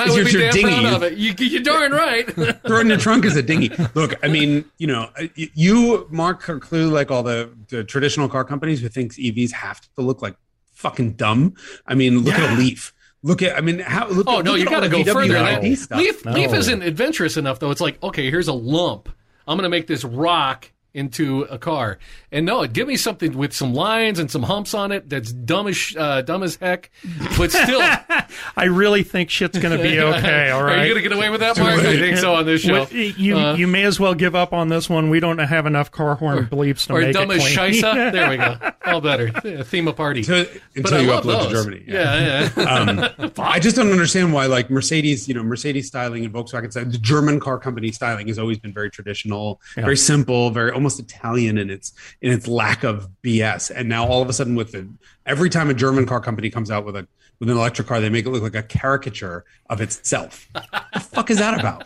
I 0.00 0.04
would 0.08 0.14
Here's 0.14 0.32
be 0.32 0.38
your 0.38 0.50
damn 0.50 0.52
dinghy. 0.52 0.80
proud 0.80 0.94
of 0.94 1.02
it. 1.02 1.14
You, 1.18 1.34
you're 1.38 1.62
darn 1.62 1.92
right. 1.92 2.26
throw 2.66 2.78
it 2.78 2.80
in 2.82 2.88
your 2.88 2.98
trunk 2.98 3.24
as 3.24 3.36
a 3.36 3.42
dinghy. 3.42 3.70
Look, 3.94 4.14
I 4.24 4.28
mean, 4.28 4.64
you 4.78 4.86
know, 4.86 5.10
you, 5.34 6.06
Mark, 6.10 6.48
are 6.48 6.58
clearly 6.58 6.90
like 6.90 7.10
all 7.10 7.22
the, 7.22 7.50
the 7.68 7.84
traditional 7.84 8.28
car 8.28 8.44
companies 8.44 8.80
who 8.80 8.88
thinks 8.88 9.16
EVs 9.18 9.52
have 9.52 9.80
to 9.96 10.02
look 10.02 10.22
like 10.22 10.36
fucking 10.72 11.12
dumb. 11.12 11.54
I 11.86 11.94
mean, 11.94 12.20
look 12.20 12.34
at 12.34 12.52
a 12.52 12.56
Leaf. 12.56 12.92
Look 13.22 13.40
at, 13.42 13.56
I 13.56 13.60
mean, 13.60 13.78
how? 13.78 14.08
Look 14.08 14.26
Oh 14.28 14.40
at, 14.40 14.44
no, 14.44 14.52
look 14.52 14.60
you 14.60 14.66
got 14.66 14.80
to 14.80 14.88
the 14.88 14.96
go 15.04 15.10
VW 15.10 15.12
further. 15.12 15.36
ID 15.38 15.74
That- 15.74 15.98
Leaf, 15.98 16.24
No. 16.24 16.32
Leaf 16.32 16.52
isn't 16.52 16.82
adventurous 16.82 17.36
enough 17.36 17.60
though. 17.60 17.70
It's 17.70 17.80
like, 17.80 18.02
okay, 18.02 18.30
here's 18.30 18.48
a 18.48 18.52
lump. 18.52 19.08
I'm 19.46 19.56
going 19.56 19.64
to 19.64 19.68
make 19.70 19.86
this 19.86 20.04
rock 20.04 20.70
into 20.94 21.42
a 21.42 21.58
car. 21.58 21.98
And 22.30 22.46
no, 22.46 22.66
give 22.66 22.86
me 22.88 22.96
something 22.96 23.36
with 23.36 23.52
some 23.52 23.74
lines 23.74 24.18
and 24.18 24.30
some 24.30 24.42
humps 24.42 24.74
on 24.74 24.92
it 24.92 25.08
that's 25.08 25.32
dumb 25.32 25.66
as 25.68 25.76
sh- 25.76 25.96
uh, 25.96 26.22
dumb 26.22 26.42
as 26.42 26.56
heck, 26.56 26.90
but 27.36 27.50
still. 27.50 27.80
I 28.56 28.64
really 28.64 29.02
think 29.02 29.30
shit's 29.30 29.58
going 29.58 29.76
to 29.76 29.82
be 29.82 29.98
okay. 30.00 30.50
All 30.50 30.62
right. 30.62 30.78
Are 30.78 30.86
you 30.86 30.92
going 30.94 31.02
to 31.02 31.08
get 31.08 31.16
away 31.16 31.30
with 31.30 31.40
that, 31.40 31.58
Mark? 31.58 31.78
I 31.80 31.98
think 31.98 32.16
so 32.18 32.34
on 32.34 32.46
this 32.46 32.62
show. 32.62 32.72
Well, 32.72 32.92
You 32.92 33.36
Uh, 33.38 33.54
you 33.54 33.66
may 33.66 33.84
as 33.84 33.98
well 34.00 34.14
give 34.14 34.34
up 34.34 34.52
on 34.52 34.68
this 34.68 34.88
one. 34.88 35.10
We 35.10 35.20
don't 35.20 35.38
have 35.38 35.66
enough 35.66 35.90
car 35.90 36.14
horn 36.14 36.46
bleeps 36.46 36.86
to 36.86 36.94
or 36.94 37.00
make 37.02 37.12
dumb 37.14 37.30
it 37.30 37.36
as 37.38 37.54
clean. 37.56 37.72
Scheisse. 37.72 38.12
There 38.12 38.30
we 38.30 38.36
go. 38.36 38.56
All 38.86 39.00
better. 39.00 39.30
Yeah, 39.44 39.62
Theme 39.62 39.88
of 39.88 39.96
party. 39.96 40.20
Until, 40.20 40.46
until 40.76 40.94
I 40.94 41.00
you 41.00 41.08
upload 41.10 41.48
to 41.48 41.50
Germany. 41.50 41.84
Yeah, 41.86 42.48
yeah. 42.56 42.62
Um, 42.62 43.32
I 43.38 43.58
just 43.58 43.76
don't 43.76 43.90
understand 43.90 44.32
why, 44.32 44.46
like 44.46 44.70
Mercedes, 44.70 45.28
you 45.28 45.34
know, 45.34 45.42
Mercedes 45.42 45.86
styling 45.86 46.24
and 46.24 46.32
Volkswagen 46.34 46.70
styling, 46.70 46.90
the 46.90 46.98
German 46.98 47.40
car 47.40 47.58
company 47.58 47.92
styling 47.92 48.28
has 48.28 48.38
always 48.38 48.58
been 48.58 48.72
very 48.72 48.90
traditional, 48.90 49.60
very 49.76 49.96
simple, 49.96 50.50
very 50.50 50.72
almost 50.82 50.98
Italian 50.98 51.58
in 51.58 51.70
its 51.70 51.92
in 52.20 52.32
its 52.32 52.48
lack 52.48 52.82
of 52.82 53.08
BS. 53.22 53.70
And 53.74 53.88
now 53.88 54.04
all 54.04 54.20
of 54.20 54.28
a 54.28 54.32
sudden, 54.32 54.56
with 54.56 54.72
the 54.72 54.88
every 55.24 55.48
time 55.48 55.70
a 55.70 55.74
German 55.74 56.06
car 56.06 56.20
company 56.20 56.50
comes 56.50 56.70
out 56.70 56.84
with 56.84 56.96
a 56.96 57.06
with 57.42 57.50
an 57.50 57.56
electric 57.56 57.88
car, 57.88 58.00
they 58.00 58.08
make 58.08 58.24
it 58.24 58.30
look 58.30 58.40
like 58.44 58.54
a 58.54 58.62
caricature 58.62 59.44
of 59.68 59.80
itself. 59.80 60.48
the 60.94 61.00
fuck 61.00 61.28
is 61.28 61.38
that 61.38 61.58
about? 61.58 61.82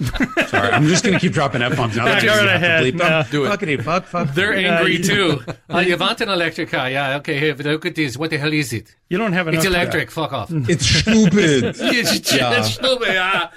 Sorry, 0.51 0.69
I'm 0.71 0.87
just 0.87 1.03
gonna 1.03 1.19
keep 1.19 1.33
dropping 1.33 1.63
f 1.63 1.75
bombs 1.79 1.97
now. 1.97 2.05
that 2.05 2.23
Go 2.23 2.35
you 2.35 2.41
right 2.41 2.49
have 2.51 2.61
to 2.61 2.67
ahead. 2.67 2.83
bleep 2.85 2.99
them. 2.99 3.11
No. 3.11 3.25
Do 3.31 3.45
it. 3.47 3.49
Fuckity 3.59 3.83
fuck 3.83 4.05
fuck. 4.05 4.35
They're 4.35 4.53
angry 4.53 4.97
you- 4.99 5.03
too. 5.03 5.41
Uh, 5.73 5.79
you 5.87 5.97
want 5.97 6.21
an 6.21 6.29
electric 6.29 6.69
car? 6.69 6.91
Yeah, 6.91 7.17
okay. 7.17 7.39
Here, 7.39 7.55
look 7.55 7.87
at 7.87 7.95
this. 7.95 8.19
What 8.19 8.29
the 8.29 8.37
hell 8.37 8.53
is 8.53 8.75
it? 8.75 8.95
You 9.09 9.17
don't 9.17 9.33
have 9.33 9.49
enough. 9.49 9.61
It's 9.61 9.67
electric. 9.67 10.11
Fuck 10.11 10.33
off. 10.35 10.51
It's 10.69 10.85
stupid. 10.85 11.75
It's 11.79 12.33
Yeah. 12.35 12.61
stupid, 12.63 13.09
yeah. 13.09 13.51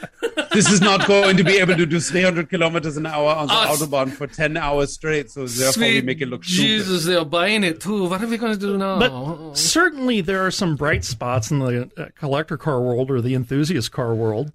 this 0.53 0.71
is 0.71 0.79
not 0.79 1.05
going 1.05 1.35
to 1.37 1.43
be 1.43 1.57
able 1.57 1.75
to 1.75 1.85
do 1.85 1.99
300 1.99 2.49
kilometers 2.49 2.95
an 2.97 3.07
hour 3.07 3.29
on 3.35 3.47
the 3.47 3.53
Ah, 3.53 3.67
autobahn 3.75 4.09
for 4.11 4.27
10 4.27 4.55
hours 4.55 4.93
straight. 4.93 5.31
So 5.31 5.47
therefore, 5.47 5.81
we 5.83 5.89
Sweet 5.89 6.05
make 6.05 6.21
it 6.21 6.27
look 6.29 6.43
stupid. 6.45 6.61
Jesus, 6.61 7.05
they're 7.05 7.25
buying 7.25 7.63
it 7.63 7.81
too. 7.81 8.07
What 8.07 8.21
are 8.23 8.27
we 8.27 8.37
going 8.37 8.53
to 8.53 8.59
do 8.59 8.77
now? 8.77 8.99
But 8.99 9.57
certainly 9.57 10.21
there 10.21 10.45
are 10.45 10.51
some 10.51 10.75
bright 10.75 11.03
spots 11.03 11.49
in 11.51 11.59
the 11.59 11.88
uh, 11.97 12.07
collector 12.15 12.57
car 12.57 12.81
world 12.81 13.11
or 13.11 13.21
the 13.21 13.35
enthusiast 13.35 13.91
car 13.91 14.13
world. 14.13 14.51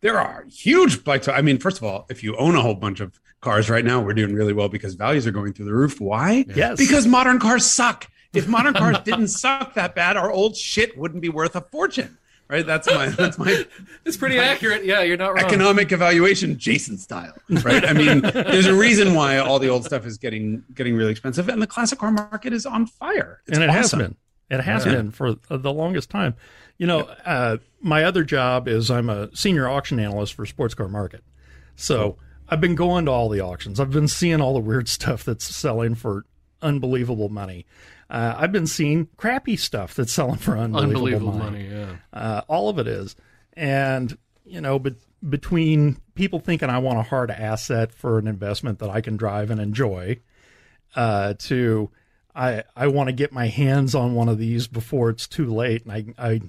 There 0.00 0.20
are 0.20 0.44
huge 0.50 1.02
bikes. 1.02 1.28
I 1.28 1.40
mean, 1.40 1.58
first 1.58 1.78
of 1.78 1.84
all, 1.84 2.04
if 2.10 2.22
you 2.22 2.36
own 2.36 2.54
a 2.56 2.60
whole 2.60 2.74
bunch 2.74 3.00
of 3.00 3.18
cars 3.40 3.70
right 3.70 3.84
now, 3.84 4.02
we're 4.02 4.12
doing 4.12 4.34
really 4.34 4.52
well 4.52 4.68
because 4.68 4.94
values 4.94 5.26
are 5.26 5.30
going 5.30 5.54
through 5.54 5.64
the 5.64 5.72
roof. 5.72 5.98
Why? 5.98 6.44
Yes. 6.54 6.76
Because 6.76 7.06
modern 7.06 7.38
cars 7.38 7.64
suck. 7.64 8.10
If 8.34 8.46
modern 8.46 8.74
cars 8.74 8.98
didn't 9.04 9.28
suck 9.28 9.72
that 9.74 9.94
bad, 9.94 10.18
our 10.18 10.30
old 10.30 10.56
shit 10.56 10.98
wouldn't 10.98 11.22
be 11.22 11.30
worth 11.30 11.56
a 11.56 11.62
fortune. 11.62 12.18
Right? 12.50 12.66
That's 12.66 12.86
my 12.86 13.08
that's 13.08 13.38
my 13.38 13.64
it's 14.04 14.18
pretty 14.18 14.38
accurate. 14.38 14.84
Yeah, 14.84 15.00
you're 15.00 15.16
not 15.16 15.28
wrong. 15.28 15.44
economic 15.44 15.90
evaluation 15.92 16.58
Jason 16.58 16.98
style. 16.98 17.34
Right? 17.48 17.82
I 17.82 17.94
mean, 17.94 18.20
there's 18.20 18.66
a 18.66 18.74
reason 18.74 19.14
why 19.14 19.38
all 19.38 19.58
the 19.58 19.68
old 19.68 19.86
stuff 19.86 20.04
is 20.04 20.18
getting 20.18 20.62
getting 20.74 20.94
really 20.94 21.12
expensive 21.12 21.48
and 21.48 21.62
the 21.62 21.66
classic 21.66 21.98
car 21.98 22.10
market 22.10 22.52
is 22.52 22.66
on 22.66 22.86
fire. 22.86 23.40
It's 23.46 23.56
and 23.56 23.64
it 23.64 23.70
has 23.70 23.92
been. 23.92 24.16
It 24.54 24.64
has 24.64 24.86
Yeah. 24.86 24.92
been 24.96 25.10
for 25.10 25.34
the 25.48 25.72
longest 25.72 26.10
time. 26.10 26.34
You 26.78 26.86
know, 26.86 27.00
uh, 27.24 27.58
my 27.80 28.04
other 28.04 28.24
job 28.24 28.66
is 28.68 28.90
I'm 28.90 29.08
a 29.08 29.34
senior 29.36 29.68
auction 29.68 29.98
analyst 30.00 30.34
for 30.34 30.44
Sports 30.46 30.74
Car 30.74 30.88
Market. 30.88 31.22
So 31.76 32.16
I've 32.48 32.60
been 32.60 32.74
going 32.74 33.04
to 33.06 33.10
all 33.10 33.28
the 33.28 33.40
auctions. 33.40 33.78
I've 33.80 33.90
been 33.90 34.08
seeing 34.08 34.40
all 34.40 34.54
the 34.54 34.60
weird 34.60 34.88
stuff 34.98 35.24
that's 35.24 35.44
selling 35.44 35.94
for 35.94 36.24
unbelievable 36.62 37.28
money. 37.28 37.66
Uh, 38.10 38.34
I've 38.36 38.52
been 38.52 38.66
seeing 38.66 39.08
crappy 39.16 39.56
stuff 39.56 39.94
that's 39.94 40.12
selling 40.12 40.36
for 40.36 40.56
unbelievable, 40.56 40.96
Unbelievable 40.96 41.32
money. 41.32 41.68
money. 41.68 41.68
Yeah. 41.74 41.96
Uh, 42.12 42.40
all 42.48 42.68
of 42.68 42.78
it 42.78 42.86
is. 42.86 43.16
And, 43.54 44.16
you 44.44 44.60
know, 44.60 44.78
but 44.78 44.94
between 45.28 45.96
people 46.14 46.38
thinking 46.38 46.68
I 46.68 46.78
want 46.78 46.98
a 46.98 47.02
hard 47.02 47.30
asset 47.30 47.92
for 47.92 48.18
an 48.18 48.26
investment 48.26 48.78
that 48.80 48.90
I 48.90 49.00
can 49.00 49.16
drive 49.16 49.50
and 49.50 49.60
enjoy, 49.60 50.18
uh, 50.96 51.34
to 51.38 51.90
I, 52.34 52.64
I 52.74 52.88
want 52.88 53.08
to 53.08 53.12
get 53.12 53.32
my 53.32 53.46
hands 53.46 53.94
on 53.94 54.14
one 54.14 54.28
of 54.28 54.38
these 54.38 54.66
before 54.66 55.10
it's 55.10 55.26
too 55.26 55.46
late. 55.46 55.84
And 55.84 55.92
I, 55.92 56.32
I 56.32 56.40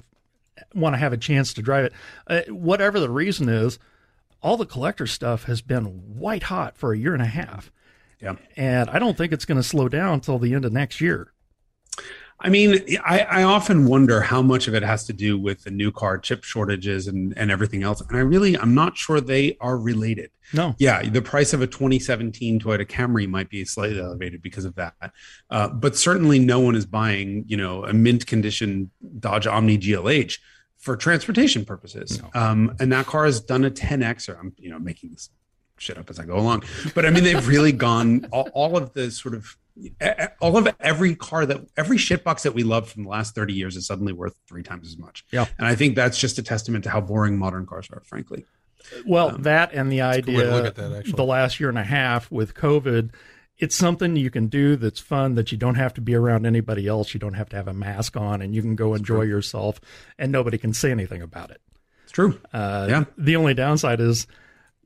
want 0.73 0.93
to 0.93 0.97
have 0.97 1.13
a 1.13 1.17
chance 1.17 1.53
to 1.53 1.61
drive 1.61 1.85
it. 1.85 1.93
Uh, 2.27 2.41
whatever 2.53 2.99
the 2.99 3.09
reason 3.09 3.49
is, 3.49 3.77
all 4.41 4.57
the 4.57 4.65
collector 4.65 5.07
stuff 5.07 5.43
has 5.45 5.61
been 5.61 5.85
white 6.17 6.43
hot 6.43 6.77
for 6.77 6.93
a 6.93 6.97
year 6.97 7.13
and 7.13 7.21
a 7.21 7.27
half. 7.27 7.71
Yeah. 8.21 8.35
And 8.55 8.89
I 8.89 8.99
don't 8.99 9.17
think 9.17 9.31
it's 9.33 9.45
going 9.45 9.59
to 9.59 9.67
slow 9.67 9.89
down 9.89 10.15
until 10.15 10.39
the 10.39 10.53
end 10.53 10.65
of 10.65 10.73
next 10.73 11.01
year. 11.01 11.31
I 12.39 12.49
mean, 12.49 12.97
I, 13.03 13.21
I 13.21 13.43
often 13.43 13.85
wonder 13.85 14.21
how 14.21 14.41
much 14.41 14.67
of 14.67 14.75
it 14.75 14.83
has 14.83 15.05
to 15.05 15.13
do 15.13 15.39
with 15.39 15.63
the 15.63 15.71
new 15.71 15.91
car 15.91 16.17
chip 16.17 16.43
shortages 16.43 17.07
and, 17.07 17.33
and 17.37 17.49
everything 17.49 17.81
else. 17.81 18.01
And 18.01 18.17
I 18.17 18.21
really, 18.21 18.57
I'm 18.57 18.75
not 18.75 18.97
sure 18.97 19.21
they 19.21 19.55
are 19.61 19.77
related. 19.77 20.31
No. 20.53 20.75
Yeah, 20.77 21.01
the 21.01 21.21
price 21.21 21.53
of 21.53 21.61
a 21.61 21.67
2017 21.67 22.59
Toyota 22.59 22.85
Camry 22.85 23.27
might 23.27 23.49
be 23.49 23.63
slightly 23.63 23.99
elevated 23.99 24.41
because 24.41 24.65
of 24.65 24.75
that, 24.75 24.93
uh, 25.49 25.69
but 25.69 25.95
certainly 25.95 26.37
no 26.37 26.59
one 26.59 26.75
is 26.75 26.85
buying, 26.85 27.45
you 27.47 27.57
know, 27.57 27.85
a 27.85 27.93
mint 27.93 28.27
condition 28.27 28.91
Dodge 29.19 29.47
Omni 29.47 29.77
GLH 29.77 30.37
for 30.77 30.95
transportation 30.97 31.65
purposes. 31.65 32.21
Um, 32.33 32.75
and 32.79 32.91
that 32.91 33.05
car 33.05 33.25
has 33.25 33.39
done 33.39 33.63
a 33.63 33.71
10x. 33.71 34.29
Or 34.29 34.37
I'm, 34.37 34.53
you 34.57 34.69
know, 34.69 34.77
making 34.77 35.11
this 35.11 35.29
shit 35.77 35.97
up 35.97 36.09
as 36.09 36.19
I 36.19 36.25
go 36.25 36.35
along, 36.35 36.63
but 36.93 37.05
I 37.05 37.09
mean, 37.09 37.23
they've 37.23 37.47
really 37.47 37.71
gone 37.71 38.27
all, 38.31 38.49
all 38.53 38.77
of 38.77 38.93
the 38.93 39.09
sort 39.09 39.35
of 39.35 39.57
all 40.41 40.57
of 40.57 40.73
every 40.79 41.15
car 41.15 41.45
that 41.45 41.65
every 41.77 41.97
shitbox 41.97 42.43
that 42.43 42.53
we 42.53 42.63
love 42.63 42.89
from 42.89 43.03
the 43.03 43.09
last 43.09 43.35
30 43.35 43.53
years 43.53 43.75
is 43.75 43.85
suddenly 43.85 44.13
worth 44.13 44.35
three 44.47 44.63
times 44.63 44.87
as 44.87 44.97
much. 44.97 45.25
Yeah. 45.31 45.45
And 45.57 45.67
I 45.67 45.75
think 45.75 45.95
that's 45.95 46.17
just 46.17 46.37
a 46.37 46.43
testament 46.43 46.83
to 46.85 46.89
how 46.89 47.01
boring 47.01 47.37
modern 47.37 47.65
cars 47.65 47.89
are, 47.91 48.01
frankly. 48.05 48.45
Well, 49.05 49.37
that 49.39 49.73
and 49.73 49.91
the 49.91 49.97
good 49.97 50.27
way 50.27 50.33
to 50.33 50.41
idea 50.41 50.51
look 50.51 50.65
at 50.65 50.75
that, 50.75 50.91
actually. 50.93 51.13
the 51.13 51.25
last 51.25 51.59
year 51.59 51.69
and 51.69 51.77
a 51.77 51.83
half 51.83 52.31
with 52.31 52.53
COVID, 52.53 53.13
it's 53.57 53.75
something 53.75 54.15
you 54.15 54.29
can 54.29 54.47
do 54.47 54.75
that's 54.75 54.99
fun 54.99 55.35
that 55.35 55.51
you 55.51 55.57
don't 55.57 55.75
have 55.75 55.93
to 55.95 56.01
be 56.01 56.13
around 56.13 56.45
anybody 56.45 56.87
else. 56.87 57.13
You 57.13 57.19
don't 57.19 57.33
have 57.33 57.49
to 57.49 57.55
have 57.55 57.67
a 57.67 57.73
mask 57.73 58.15
on 58.15 58.41
and 58.41 58.53
you 58.53 58.61
can 58.61 58.75
go 58.75 58.93
enjoy 58.93 59.23
yourself 59.23 59.79
and 60.19 60.31
nobody 60.31 60.57
can 60.57 60.73
say 60.73 60.91
anything 60.91 61.21
about 61.21 61.51
it. 61.51 61.61
It's 62.03 62.11
true. 62.11 62.39
Uh, 62.53 62.85
Yeah. 62.89 63.05
The 63.17 63.35
only 63.35 63.53
downside 63.53 63.99
is 63.99 64.27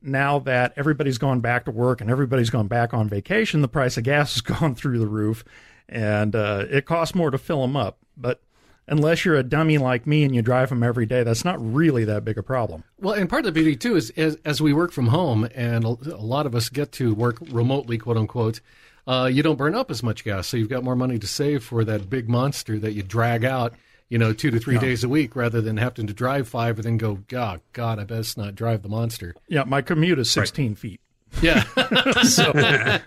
now 0.02 0.38
that 0.40 0.72
everybody's 0.76 1.18
gone 1.18 1.40
back 1.40 1.64
to 1.64 1.70
work 1.70 2.00
and 2.00 2.10
everybody's 2.10 2.50
gone 2.50 2.68
back 2.68 2.94
on 2.94 3.08
vacation, 3.08 3.62
the 3.62 3.68
price 3.68 3.96
of 3.96 4.04
gas 4.04 4.34
has 4.34 4.40
gone 4.60 4.74
through 4.74 4.98
the 4.98 5.06
roof, 5.06 5.44
and 5.88 6.34
uh, 6.34 6.64
it 6.70 6.86
costs 6.86 7.14
more 7.14 7.30
to 7.30 7.38
fill 7.38 7.62
them 7.62 7.76
up. 7.76 7.98
But 8.16 8.40
unless 8.86 9.24
you're 9.24 9.36
a 9.36 9.42
dummy 9.42 9.78
like 9.78 10.06
me 10.06 10.24
and 10.24 10.34
you 10.34 10.42
drive 10.42 10.68
them 10.68 10.82
every 10.82 11.06
day, 11.06 11.22
that's 11.22 11.44
not 11.44 11.56
really 11.60 12.04
that 12.04 12.24
big 12.24 12.38
a 12.38 12.42
problem. 12.42 12.84
Well, 12.98 13.14
and 13.14 13.28
part 13.28 13.40
of 13.40 13.46
the 13.46 13.52
beauty 13.52 13.76
too 13.76 13.96
is 13.96 14.10
as, 14.44 14.60
we 14.60 14.72
work 14.72 14.92
from 14.92 15.08
home, 15.08 15.48
and 15.54 15.84
a, 15.84 15.88
a 15.88 16.22
lot 16.22 16.46
of 16.46 16.54
us 16.54 16.68
get 16.68 16.92
to 16.92 17.14
work 17.14 17.38
remotely, 17.50 17.98
quote 17.98 18.16
unquote. 18.16 18.60
Uh, 19.06 19.26
you 19.32 19.42
don't 19.42 19.56
burn 19.56 19.74
up 19.74 19.90
as 19.90 20.02
much 20.02 20.24
gas, 20.24 20.46
so 20.46 20.56
you've 20.56 20.68
got 20.68 20.84
more 20.84 20.96
money 20.96 21.18
to 21.18 21.26
save 21.26 21.64
for 21.64 21.84
that 21.84 22.10
big 22.10 22.28
monster 22.28 22.78
that 22.78 22.92
you 22.92 23.02
drag 23.02 23.44
out, 23.44 23.72
you 24.10 24.18
know, 24.18 24.34
two 24.34 24.50
to 24.50 24.58
three 24.58 24.76
days 24.76 25.02
a 25.02 25.08
week, 25.08 25.34
rather 25.34 25.60
than 25.62 25.78
having 25.78 26.06
to 26.06 26.12
drive 26.12 26.48
five 26.48 26.76
and 26.76 26.84
then 26.84 26.98
go, 26.98 27.20
God, 27.28 27.62
God, 27.72 27.98
I 27.98 28.04
best 28.04 28.36
not 28.36 28.54
drive 28.54 28.82
the 28.82 28.88
monster. 28.88 29.34
Yeah, 29.48 29.64
my 29.64 29.80
commute 29.80 30.18
is 30.18 30.30
16 30.30 30.74
feet, 30.74 31.00
Yeah, 31.42 31.62
so 32.22 32.52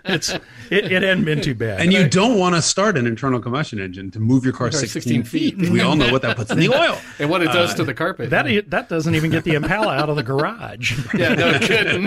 it's 0.04 0.30
it, 0.70 0.90
it 0.90 1.02
hadn't 1.02 1.24
been 1.24 1.40
too 1.40 1.54
bad. 1.54 1.80
And 1.80 1.92
you 1.92 2.08
don't 2.08 2.38
want 2.38 2.54
to 2.56 2.62
start 2.62 2.96
an 2.96 3.06
internal 3.06 3.40
combustion 3.40 3.78
engine 3.78 4.10
to 4.12 4.20
move 4.20 4.44
your 4.44 4.52
car 4.52 4.70
Car 4.70 4.80
16, 4.80 5.02
16 5.02 5.22
feet. 5.24 5.56
feet. 5.56 5.70
We 5.70 5.80
all 5.80 5.94
know 5.94 6.10
what 6.10 6.22
that 6.22 6.36
puts 6.38 6.50
in 6.50 6.58
the 6.58 6.68
oil. 6.70 6.98
and 7.18 7.30
what 7.30 7.42
it 7.42 7.52
does 7.52 7.74
to 7.74 7.84
the 7.84 7.94
carpet. 7.94 8.30
that 8.30 8.70
that 8.70 8.88
doesn't 8.88 9.14
even 9.14 9.30
get 9.30 9.44
the 9.44 9.54
Impala 9.54 9.94
out 9.94 10.08
of 10.08 10.16
the 10.16 10.22
garage. 10.22 10.98
yeah, 11.14 11.34
no 11.34 11.58
kidding. 11.58 12.04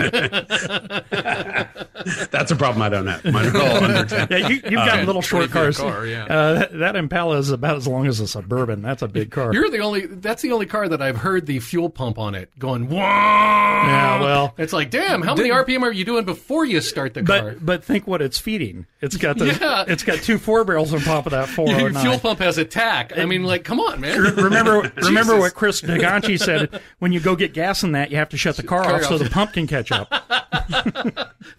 That's 2.30 2.50
a 2.50 2.56
problem 2.56 2.82
I 2.82 2.88
don't 2.88 3.06
have. 3.06 3.24
Mine 3.24 3.46
are 3.46 3.60
all 3.60 3.84
under 3.84 4.04
10. 4.04 4.28
Yeah, 4.30 4.48
you, 4.48 4.54
you've 4.56 4.72
got 4.72 5.06
little 5.06 5.22
short 5.22 5.50
cars. 5.50 5.78
car, 5.78 6.06
yeah. 6.06 6.24
uh, 6.24 6.54
that, 6.54 6.78
that 6.78 6.96
Impala 6.96 7.38
is 7.38 7.50
about 7.50 7.76
as 7.76 7.86
long 7.86 8.06
as 8.06 8.20
a 8.20 8.28
suburban. 8.28 8.82
That's 8.82 9.02
a 9.02 9.08
big 9.08 9.30
car. 9.30 9.52
You're 9.54 9.70
the 9.70 9.78
only. 9.78 10.06
That's 10.06 10.42
the 10.42 10.52
only 10.52 10.66
car 10.66 10.88
that 10.88 11.00
I've 11.00 11.16
heard 11.16 11.46
the 11.46 11.60
fuel 11.60 11.90
pump 11.90 12.18
on 12.18 12.34
it 12.34 12.50
going. 12.58 12.88
Whoa! 12.88 12.98
yeah, 12.98 14.20
well, 14.20 14.54
It's 14.58 14.72
like, 14.72 14.90
damn, 14.90 15.22
how 15.22 15.34
many 15.34 15.50
RPM 15.50 15.82
are 15.82 15.92
you 15.92 16.04
doing 16.08 16.24
before 16.24 16.64
you 16.64 16.80
start 16.80 17.14
the 17.14 17.22
car? 17.22 17.52
but 17.52 17.64
but 17.64 17.84
think 17.84 18.06
what 18.06 18.20
it's 18.22 18.38
feeding. 18.38 18.86
It's 19.00 19.16
got 19.16 19.38
the 19.38 19.46
Yeah. 19.60 19.84
it's 19.86 20.02
got 20.02 20.18
two 20.18 20.38
four 20.38 20.64
barrels 20.64 20.92
on 20.92 21.00
top 21.00 21.26
of 21.26 21.32
that 21.32 21.48
four 21.48 21.68
Your 21.70 21.82
oh 21.82 21.88
nine. 21.88 22.02
fuel 22.02 22.18
pump 22.18 22.40
has 22.40 22.58
a 22.58 22.64
tack. 22.64 23.16
I 23.16 23.24
mean, 23.26 23.44
like, 23.44 23.62
come 23.64 23.78
on, 23.80 24.00
man. 24.00 24.20
Remember, 24.20 24.90
remember 24.96 25.38
what 25.38 25.54
Chris 25.54 25.80
Daganchi 25.82 26.38
said. 26.38 26.80
When 26.98 27.12
you 27.12 27.20
go 27.20 27.36
get 27.36 27.52
gas 27.54 27.82
in 27.84 27.92
that, 27.92 28.10
you 28.10 28.16
have 28.16 28.30
to 28.30 28.36
shut 28.36 28.56
the 28.56 28.62
car, 28.64 28.82
Car 28.84 28.94
off 28.96 29.04
so 29.04 29.18
the 29.18 29.30
pump 29.30 29.52
can 29.52 29.66
catch 29.66 29.92
up. 29.92 30.10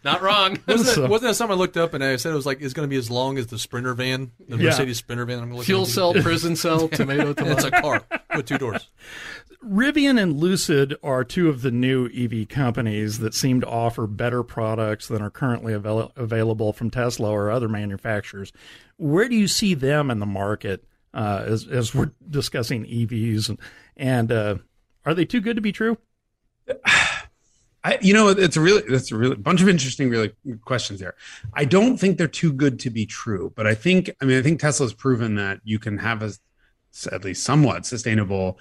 Not 0.04 0.22
wrong. 0.22 0.58
Wasn't, 0.68 0.96
that, 0.96 1.10
wasn't 1.10 1.30
that 1.30 1.36
something 1.36 1.56
I 1.56 1.60
looked 1.60 1.78
up 1.78 1.94
and 1.94 2.04
I 2.04 2.16
said 2.18 2.32
it 2.32 2.36
was 2.36 2.46
like 2.46 2.62
it's 2.62 2.74
going 2.74 2.88
to 2.88 2.90
be 2.90 2.98
as 2.98 3.10
long 3.10 3.38
as 3.38 3.48
the 3.48 3.58
Sprinter 3.60 3.94
van, 3.94 4.32
the 4.48 4.58
Yeah. 4.58 4.66
Mercedes 4.66 4.98
Sprinter 4.98 5.26
van? 5.26 5.40
I'm 5.40 5.50
looking 5.52 5.64
Fuel 5.66 5.86
cell, 5.86 6.14
prison 6.14 6.56
cell, 6.56 6.88
tomato, 6.88 7.34
And 7.38 7.48
it's 7.48 7.64
a 7.64 7.72
car 7.72 8.04
with 8.36 8.46
two 8.46 8.58
doors. 8.58 8.90
Rivian 9.64 10.22
and 10.22 10.38
Lucid 10.38 10.96
are 11.04 11.26
two 11.26 11.50
of 11.50 11.62
the 11.62 11.72
new 11.72 12.08
EV 12.08 12.48
companies 12.48 13.20
that 13.20 13.34
seem 13.34 13.60
to 13.60 13.68
offer 13.68 14.08
better 14.08 14.42
products 14.42 15.08
than 15.08 15.22
are 15.22 15.30
currently 15.30 15.74
avail- 15.74 16.14
available 16.16 16.72
from 16.72 16.90
Tesla 16.90 17.30
or 17.30 17.52
other 17.52 17.68
manufacturers. 17.68 18.54
Where 18.98 19.28
do 19.28 19.36
you 19.36 19.48
see 19.48 19.74
them 19.74 20.10
in 20.10 20.20
the 20.20 20.26
market 20.26 20.86
uh, 21.14 21.44
as, 21.46 21.68
as 21.68 21.94
we're 21.94 22.12
discussing 22.30 22.86
EVs? 22.86 23.50
And, 23.50 23.60
and 23.98 24.32
uh, 24.32 24.56
are 25.06 25.14
they 25.14 25.26
too 25.26 25.42
good 25.42 25.58
to 25.58 25.62
be 25.62 25.74
true? 25.74 25.98
I, 27.82 27.98
you 28.02 28.14
know, 28.14 28.28
it's 28.28 28.58
a 28.58 28.62
really, 28.62 28.82
that's 28.90 29.12
a 29.12 29.16
really 29.16 29.38
bunch 29.38 29.62
of 29.62 29.70
interesting, 29.70 30.10
really 30.10 30.34
questions 30.66 31.00
there. 31.00 31.16
I 31.54 31.64
don't 31.64 31.98
think 31.98 32.18
they're 32.18 32.28
too 32.28 32.52
good 32.52 32.78
to 32.80 32.90
be 32.90 33.06
true, 33.06 33.54
but 33.56 33.66
I 33.66 33.74
think, 33.74 34.10
I 34.22 34.26
mean, 34.26 34.38
I 34.38 34.42
think 34.42 34.60
Tesla's 34.60 34.94
proven 34.94 35.36
that 35.36 35.62
you 35.64 35.80
can 35.80 35.98
have 35.98 36.22
a, 36.22 36.32
at 37.12 37.24
least 37.24 37.44
somewhat 37.44 37.86
sustainable 37.86 38.60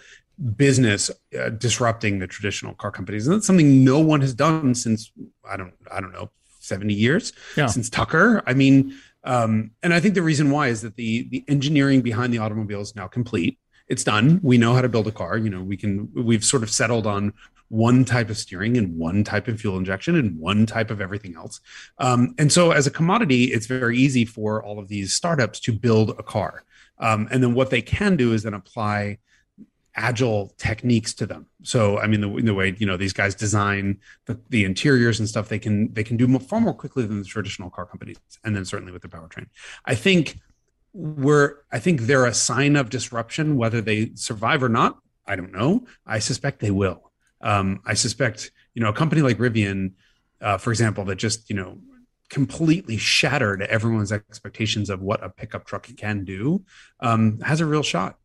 business 0.57 1.11
uh, 1.39 1.49
disrupting 1.51 2.19
the 2.19 2.27
traditional 2.27 2.75
car 2.75 2.91
companies, 2.91 3.27
and 3.27 3.37
that's 3.37 3.47
something 3.47 3.85
no 3.85 3.99
one 3.99 4.21
has 4.21 4.35
done 4.35 4.75
since 4.75 5.11
I 5.49 5.57
don't, 5.57 5.75
I 5.91 6.01
don't 6.01 6.13
know, 6.13 6.31
seventy 6.61 6.95
years 6.95 7.33
Yeah. 7.57 7.67
since 7.67 7.91
Tucker. 7.91 8.43
I 8.47 8.55
mean, 8.55 8.95
um, 9.25 9.73
and 9.83 9.93
I 9.93 10.01
think 10.01 10.15
the 10.15 10.23
reason 10.23 10.51
why 10.51 10.69
is 10.69 10.83
that 10.83 10.97
the 10.97 11.29
the 11.31 11.45
engineering 11.49 12.03
behind 12.03 12.33
the 12.33 12.39
automobile 12.39 12.81
is 12.81 12.95
now 12.95 13.07
complete. 13.09 13.59
It's 13.89 14.05
done. 14.05 14.39
We 14.43 14.59
know 14.59 14.75
how 14.75 14.83
to 14.83 14.89
build 14.89 15.07
a 15.09 15.13
car. 15.13 15.37
You 15.39 15.51
know, 15.51 15.63
we 15.63 15.77
can. 15.77 16.11
We've 16.15 16.45
sort 16.45 16.63
of 16.63 16.71
settled 16.71 17.07
on 17.07 17.33
one 17.71 18.05
type 18.05 18.31
of 18.31 18.39
steering 18.39 18.79
and 18.79 18.97
one 18.97 19.25
type 19.25 19.47
of 19.49 19.61
fuel 19.61 19.77
injection 19.77 20.15
and 20.17 20.39
one 20.39 20.65
type 20.67 20.91
of 20.91 21.01
everything 21.03 21.37
else. 21.37 21.61
Um, 21.99 22.35
and 22.39 22.51
so, 22.53 22.71
as 22.71 22.87
a 22.87 22.91
commodity, 22.91 23.45
it's 23.45 23.67
very 23.67 23.99
easy 23.99 24.25
for 24.25 24.63
all 24.63 24.79
of 24.79 24.89
these 24.89 25.15
startups 25.15 25.61
to 25.61 25.73
build 25.73 26.11
a 26.11 26.23
car. 26.23 26.65
Um, 26.99 27.29
and 27.31 27.43
then 27.43 27.55
what 27.55 27.71
they 27.71 27.83
can 27.83 28.17
do 28.17 28.33
is 28.33 28.43
then 28.43 28.55
apply 28.55 29.19
agile 29.99 30.55
techniques 30.59 31.13
to 31.13 31.27
them. 31.27 31.47
So, 31.65 31.99
I 31.99 32.07
mean, 32.07 32.21
the, 32.21 32.43
the 32.43 32.55
way 32.55 32.75
you 32.79 32.87
know 32.87 32.97
these 32.97 33.13
guys 33.13 33.35
design 33.35 33.99
the, 34.27 34.41
the 34.49 34.65
interiors 34.65 35.19
and 35.19 35.29
stuff, 35.29 35.49
they 35.49 35.59
can 35.59 35.93
they 35.93 36.05
can 36.05 36.17
do 36.17 36.39
far 36.39 36.61
more 36.61 36.73
quickly 36.73 37.05
than 37.05 37.19
the 37.19 37.25
traditional 37.25 37.69
car 37.69 37.85
companies, 37.85 38.17
and 38.45 38.57
then 38.57 38.65
certainly 38.65 38.93
with 38.93 39.03
the 39.03 39.09
powertrain. 39.09 39.49
I 39.85 39.95
think 39.97 40.39
we're 40.95 41.57
I 41.73 41.81
think 41.81 42.03
they're 42.03 42.27
a 42.27 42.33
sign 42.33 42.77
of 42.77 42.89
disruption, 42.89 43.57
whether 43.57 43.81
they 43.81 44.13
survive 44.15 44.63
or 44.63 44.69
not. 44.69 44.99
I 45.27 45.37
don't 45.37 45.53
know. 45.53 45.87
I 46.07 46.21
suspect 46.21 46.61
they 46.61 46.71
will. 46.71 47.13
Um, 47.41 47.81
I 47.85 47.95
suspect 47.95 48.53
you 48.75 48.83
know 48.83 48.89
a 48.89 48.95
company 48.95 49.21
like 49.21 49.39
Rivian, 49.39 49.93
uh, 50.41 50.59
for 50.59 50.71
example, 50.71 51.05
that 51.07 51.17
just 51.17 51.51
you 51.51 51.57
know 51.57 51.79
completely 52.31 52.99
shattered 52.99 53.63
everyone's 53.63 54.13
expectations 54.13 54.91
of 54.91 55.01
what 55.01 55.25
a 55.25 55.31
pickup 55.31 55.67
truck 55.67 55.89
can 55.97 56.25
do, 56.25 56.63
um, 57.01 57.41
has 57.41 57.61
a 57.61 57.67
real 57.67 57.83
shot. 57.83 58.19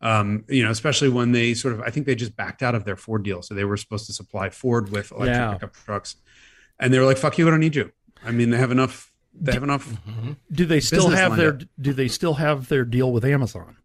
Um, 0.00 0.44
you 0.48 0.62
know, 0.62 0.70
especially 0.70 1.08
when 1.08 1.32
they 1.32 1.54
sort 1.54 1.74
of, 1.74 1.80
I 1.80 1.90
think 1.90 2.06
they 2.06 2.14
just 2.14 2.36
backed 2.36 2.62
out 2.62 2.74
of 2.76 2.84
their 2.84 2.94
Ford 2.96 3.24
deal. 3.24 3.42
So 3.42 3.54
they 3.54 3.64
were 3.64 3.76
supposed 3.76 4.06
to 4.06 4.12
supply 4.12 4.48
Ford 4.48 4.90
with 4.92 5.10
electric 5.10 5.34
Yeah. 5.36 5.52
pickup 5.54 5.74
trucks, 5.74 6.16
and 6.78 6.94
they 6.94 6.98
were 7.00 7.04
like, 7.04 7.18
"Fuck 7.18 7.36
you, 7.38 7.48
I 7.48 7.50
don't 7.50 7.58
need 7.60 7.74
you." 7.74 7.90
I 8.24 8.30
mean, 8.30 8.50
they 8.50 8.58
have 8.58 8.70
enough. 8.70 9.12
They 9.40 9.52
have 9.52 9.62
enough. 9.64 9.92
Do 10.52 10.66
they 10.66 10.80
still 10.80 11.08
have 11.10 11.36
their 11.36 11.50
up. 11.54 11.62
Do 11.80 11.92
they 11.92 12.08
still 12.08 12.34
have 12.34 12.68
their 12.68 12.84
deal 12.84 13.12
with 13.12 13.24
Amazon? 13.24 13.76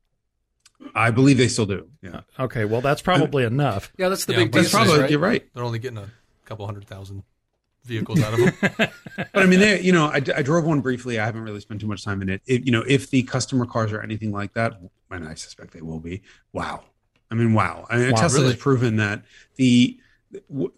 I 0.95 1.11
believe 1.11 1.37
they 1.37 1.47
still 1.47 1.65
do. 1.65 1.87
Yeah, 2.01 2.21
Okay, 2.39 2.65
well 2.65 2.81
that's 2.81 3.01
probably 3.01 3.43
enough. 3.45 3.91
Yeah, 3.97 4.09
that's 4.09 4.25
the 4.25 4.33
Yeah, 4.33 4.39
big 4.39 4.51
but 4.51 4.57
that's 4.59 4.71
probably 4.71 4.99
right? 4.99 5.09
you're 5.09 5.19
right. 5.19 5.43
They're 5.53 5.63
only 5.63 5.79
getting 5.79 5.97
a 5.97 6.09
couple 6.45 6.65
hundred 6.65 6.85
thousand 6.87 7.23
vehicles 7.85 8.21
out 8.21 8.33
of 8.33 8.39
them. 8.39 8.89
But 9.33 9.43
I 9.43 9.45
mean, 9.45 9.59
they, 9.59 9.79
you 9.81 9.91
know, 9.91 10.05
I, 10.07 10.15
I 10.35 10.41
drove 10.41 10.65
one 10.65 10.79
briefly. 10.81 11.19
I 11.19 11.25
haven't 11.25 11.41
really 11.43 11.59
spent 11.59 11.81
too 11.81 11.87
much 11.87 12.03
time 12.03 12.21
in 12.21 12.29
it. 12.29 12.41
It- 12.47 12.65
You 12.65 12.71
know, 12.71 12.83
if 12.87 13.09
the 13.09 13.23
customer 13.23 13.65
cars 13.65 13.91
are 13.93 14.01
anything 14.01 14.31
like 14.31 14.53
that, 14.53 14.79
and 15.11 15.27
I 15.27 15.35
suspect 15.35 15.73
they 15.73 15.81
will 15.81 15.99
be. 15.99 16.23
Wow. 16.53 16.83
I 17.29 17.35
mean, 17.35 17.53
wow. 17.53 17.85
I 17.89 17.97
mean, 17.97 18.11
Wow, 18.11 18.21
Tesla 18.21 18.39
really? 18.39 18.53
has 18.53 18.61
proven 18.61 18.95
that 18.97 19.23
the 19.55 19.99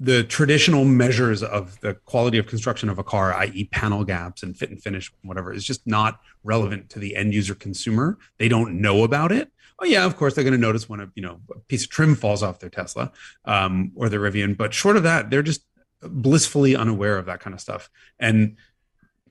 the 0.01 0.21
traditional 0.25 0.83
measures 0.83 1.41
of 1.41 1.79
the 1.79 1.93
quality 1.93 2.37
of 2.37 2.45
construction 2.45 2.89
of 2.89 2.99
a 2.99 3.03
car, 3.05 3.33
i.e., 3.35 3.63
panel 3.71 4.03
gaps 4.03 4.43
and 4.43 4.57
fit 4.57 4.69
and 4.69 4.83
finish, 4.83 5.09
whatever, 5.23 5.53
is 5.53 5.63
just 5.63 5.87
not 5.87 6.19
relevant 6.43 6.89
to 6.89 6.99
the 6.99 7.15
end 7.15 7.33
user 7.33 7.55
consumer. 7.55 8.17
They 8.37 8.49
don't 8.49 8.81
know 8.81 9.05
about 9.05 9.31
it. 9.31 9.49
Oh 9.79 9.85
yeah, 9.85 10.05
of 10.05 10.17
course 10.17 10.33
they're 10.35 10.43
going 10.43 10.53
to 10.53 10.57
notice 10.59 10.89
when 10.89 10.99
a 10.99 11.09
you 11.15 11.21
know 11.21 11.39
a 11.53 11.59
piece 11.59 11.85
of 11.85 11.89
trim 11.89 12.15
falls 12.15 12.43
off 12.43 12.59
their 12.59 12.69
Tesla 12.69 13.13
um, 13.45 13.91
or 13.95 14.09
their 14.09 14.19
Rivian, 14.19 14.57
but 14.57 14.73
short 14.73 14.97
of 14.97 15.03
that, 15.03 15.29
they're 15.29 15.41
just 15.43 15.61
blissfully 16.09 16.75
unaware 16.75 17.17
of 17.17 17.25
that 17.25 17.39
kind 17.39 17.53
of 17.53 17.61
stuff. 17.61 17.89
And 18.19 18.57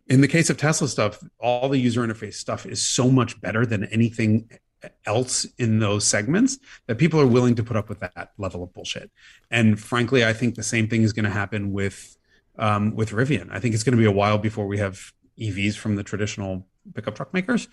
in 0.06 0.20
the 0.20 0.28
case 0.28 0.50
of 0.50 0.56
Tesla 0.56 0.88
stuff, 0.88 1.22
all 1.38 1.68
the 1.68 1.78
user 1.78 2.06
interface 2.06 2.34
stuff 2.34 2.66
is 2.66 2.86
so 2.86 3.10
much 3.10 3.40
better 3.40 3.64
than 3.64 3.84
anything 3.84 4.50
else 5.06 5.46
in 5.58 5.78
those 5.78 6.04
segments 6.04 6.58
that 6.86 6.98
people 6.98 7.20
are 7.20 7.26
willing 7.26 7.54
to 7.54 7.62
put 7.62 7.76
up 7.76 7.88
with 7.88 8.00
that 8.00 8.32
level 8.36 8.62
of 8.62 8.72
bullshit. 8.72 9.10
And 9.50 9.80
frankly, 9.80 10.24
I 10.24 10.32
think 10.32 10.54
the 10.54 10.62
same 10.62 10.88
thing 10.88 11.02
is 11.02 11.12
going 11.12 11.24
to 11.24 11.30
happen 11.30 11.72
with 11.72 12.16
um, 12.56 12.94
with 12.94 13.10
Rivian. 13.10 13.48
I 13.50 13.58
think 13.58 13.74
it's 13.74 13.82
going 13.82 13.96
to 13.96 14.00
be 14.00 14.06
a 14.06 14.12
while 14.12 14.38
before 14.38 14.66
we 14.66 14.78
have 14.78 15.12
EVs 15.40 15.74
from 15.74 15.96
the 15.96 16.04
traditional 16.04 16.66
pickup 16.94 17.16
truck 17.16 17.34
makers. 17.34 17.66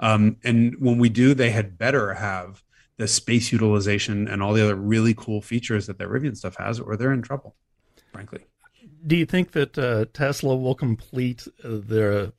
Um, 0.00 0.36
and 0.44 0.76
when 0.78 0.98
we 0.98 1.08
do, 1.08 1.32
they 1.32 1.50
had 1.50 1.78
better 1.78 2.12
have 2.14 2.62
the 2.98 3.08
space 3.08 3.52
utilization 3.52 4.28
and 4.28 4.42
all 4.42 4.52
the 4.52 4.62
other 4.62 4.74
really 4.74 5.14
cool 5.14 5.40
features 5.40 5.86
that 5.86 5.98
their 5.98 6.08
Rivian 6.08 6.36
stuff 6.36 6.56
has, 6.56 6.80
or 6.80 6.96
they're 6.96 7.12
in 7.12 7.22
trouble. 7.22 7.56
Frankly. 8.16 8.46
Do 9.06 9.14
you 9.14 9.26
think 9.26 9.52
that 9.52 9.76
uh, 9.76 10.06
Tesla 10.14 10.56
will 10.56 10.74
complete 10.74 11.46
uh, 11.62 11.80
their 11.86 12.32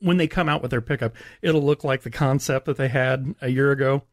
when 0.00 0.16
they 0.16 0.28
come 0.28 0.48
out 0.48 0.62
with 0.62 0.70
their 0.70 0.80
pickup? 0.80 1.16
It'll 1.42 1.64
look 1.64 1.82
like 1.82 2.02
the 2.02 2.10
concept 2.10 2.66
that 2.66 2.76
they 2.76 2.88
had 2.88 3.34
a 3.40 3.48
year 3.48 3.72
ago. 3.72 4.04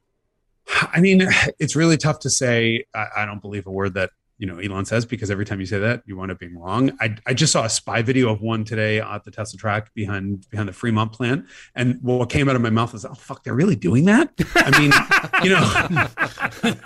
I 0.67 0.99
mean, 0.99 1.27
it's 1.59 1.75
really 1.75 1.97
tough 1.97 2.19
to 2.21 2.31
say. 2.31 2.85
I, 2.95 3.07
I 3.17 3.25
don't 3.25 3.41
believe 3.41 3.67
a 3.67 3.71
word 3.71 3.93
that 3.93 4.09
you 4.37 4.47
know 4.47 4.57
Elon 4.57 4.85
says 4.85 5.05
because 5.05 5.29
every 5.29 5.45
time 5.45 5.59
you 5.59 5.65
say 5.65 5.77
that, 5.79 6.01
you 6.05 6.17
wind 6.17 6.31
up 6.31 6.39
being 6.39 6.57
wrong. 6.57 6.91
I, 6.99 7.15
I 7.27 7.33
just 7.35 7.53
saw 7.53 7.63
a 7.63 7.69
spy 7.69 8.01
video 8.01 8.31
of 8.31 8.41
one 8.41 8.65
today 8.65 8.99
at 8.99 9.23
the 9.23 9.31
Tesla 9.31 9.57
track 9.57 9.93
behind 9.93 10.49
behind 10.49 10.67
the 10.67 10.73
Fremont 10.73 11.13
plant, 11.13 11.45
and 11.75 11.99
what 12.01 12.29
came 12.29 12.49
out 12.49 12.55
of 12.55 12.63
my 12.63 12.71
mouth 12.71 12.93
was, 12.93 13.05
"Oh 13.05 13.13
fuck, 13.13 13.43
they're 13.43 13.53
really 13.53 13.75
doing 13.75 14.05
that." 14.05 14.33
I 14.55 14.79
mean, 14.79 14.91
you 15.43 15.51
know, 15.51 16.79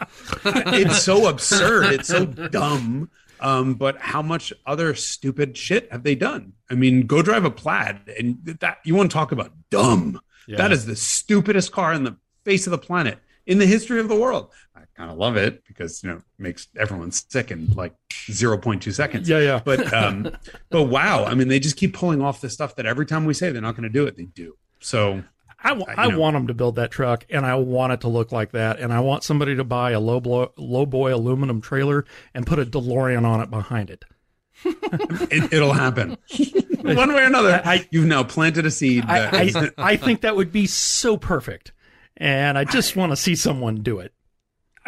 it's 0.77 1.01
so 1.01 1.27
absurd, 1.27 1.93
it's 1.93 2.09
so 2.09 2.25
dumb. 2.25 3.09
Um, 3.41 3.75
but 3.75 3.97
how 3.99 4.21
much 4.21 4.53
other 4.65 4.95
stupid 4.95 5.57
shit 5.57 5.91
have 5.91 6.03
they 6.03 6.15
done? 6.15 6.53
I 6.69 6.75
mean, 6.75 7.07
go 7.07 7.21
drive 7.21 7.45
a 7.45 7.51
plaid, 7.51 8.01
and 8.17 8.37
that 8.59 8.79
you 8.83 8.95
want 8.95 9.11
to 9.11 9.13
talk 9.13 9.31
about 9.31 9.51
dumb. 9.69 10.19
That 10.47 10.71
is 10.71 10.87
the 10.87 10.95
stupidest 10.95 11.71
car 11.71 11.93
in 11.93 12.03
the 12.03 12.17
face 12.43 12.65
of 12.65 12.71
the 12.71 12.79
planet 12.79 13.19
in 13.45 13.57
the 13.57 13.65
history 13.65 13.99
of 13.99 14.07
the 14.07 14.15
world. 14.15 14.51
I 14.75 14.81
kind 14.95 15.11
of 15.11 15.17
love 15.17 15.35
it 15.35 15.63
because 15.67 16.03
you 16.03 16.09
know 16.09 16.17
it 16.17 16.23
makes 16.37 16.67
everyone 16.77 17.11
sick 17.11 17.51
in 17.51 17.67
like 17.73 17.93
0.2 18.09 18.93
seconds. 18.93 19.27
Yeah, 19.27 19.39
yeah. 19.39 19.61
But 19.63 19.91
um, 19.93 20.31
but 20.69 20.83
wow, 20.83 21.25
I 21.25 21.33
mean, 21.33 21.47
they 21.49 21.59
just 21.59 21.75
keep 21.75 21.93
pulling 21.93 22.21
off 22.21 22.41
the 22.41 22.49
stuff 22.49 22.75
that 22.75 22.85
every 22.85 23.05
time 23.05 23.25
we 23.25 23.33
say 23.33 23.51
they're 23.51 23.61
not 23.61 23.75
going 23.75 23.83
to 23.83 23.89
do 23.89 24.05
it, 24.07 24.15
they 24.15 24.25
do. 24.25 24.55
So 24.79 25.23
I, 25.63 25.69
w- 25.69 25.85
Uh, 25.87 25.93
I 25.97 26.07
know. 26.07 26.19
want 26.19 26.35
them 26.35 26.47
to 26.47 26.53
build 26.53 26.75
that 26.77 26.89
truck, 26.91 27.25
and 27.29 27.45
I 27.45 27.55
want 27.55 27.93
it 27.93 28.01
to 28.01 28.07
look 28.07 28.31
like 28.31 28.51
that, 28.51 28.79
and 28.79 28.93
I 28.93 28.99
want 29.01 29.23
somebody 29.23 29.55
to 29.57 29.63
buy 29.63 29.91
a 29.91 29.99
low 29.99 30.19
blow, 30.19 30.51
low 30.57 30.85
boy 30.85 31.13
aluminum 31.13 31.59
trailer 31.61 32.05
and 32.33 32.45
put 32.47 32.59
a 32.59 32.65
DeLorean 32.65 33.25
on 33.25 33.41
it 33.41 33.49
behind 33.49 33.89
it. 33.89 34.05
it, 34.65 35.53
it'll 35.53 35.71
happen 35.73 36.17
one 36.81 37.13
way 37.13 37.21
or 37.23 37.25
another. 37.25 37.61
I- 37.63 37.87
You've 37.91 38.05
now 38.07 38.23
planted 38.23 38.65
a 38.65 38.71
seed. 38.71 39.05
I, 39.07 39.43
I, 39.43 39.69
I 39.77 39.95
think 39.95 40.21
that 40.21 40.35
would 40.35 40.51
be 40.51 40.65
so 40.67 41.17
perfect, 41.17 41.71
and 42.17 42.57
I 42.57 42.63
just 42.65 42.95
want 42.95 43.11
to 43.11 43.15
see 43.15 43.35
someone 43.35 43.75
do 43.77 43.99
it. 43.99 44.13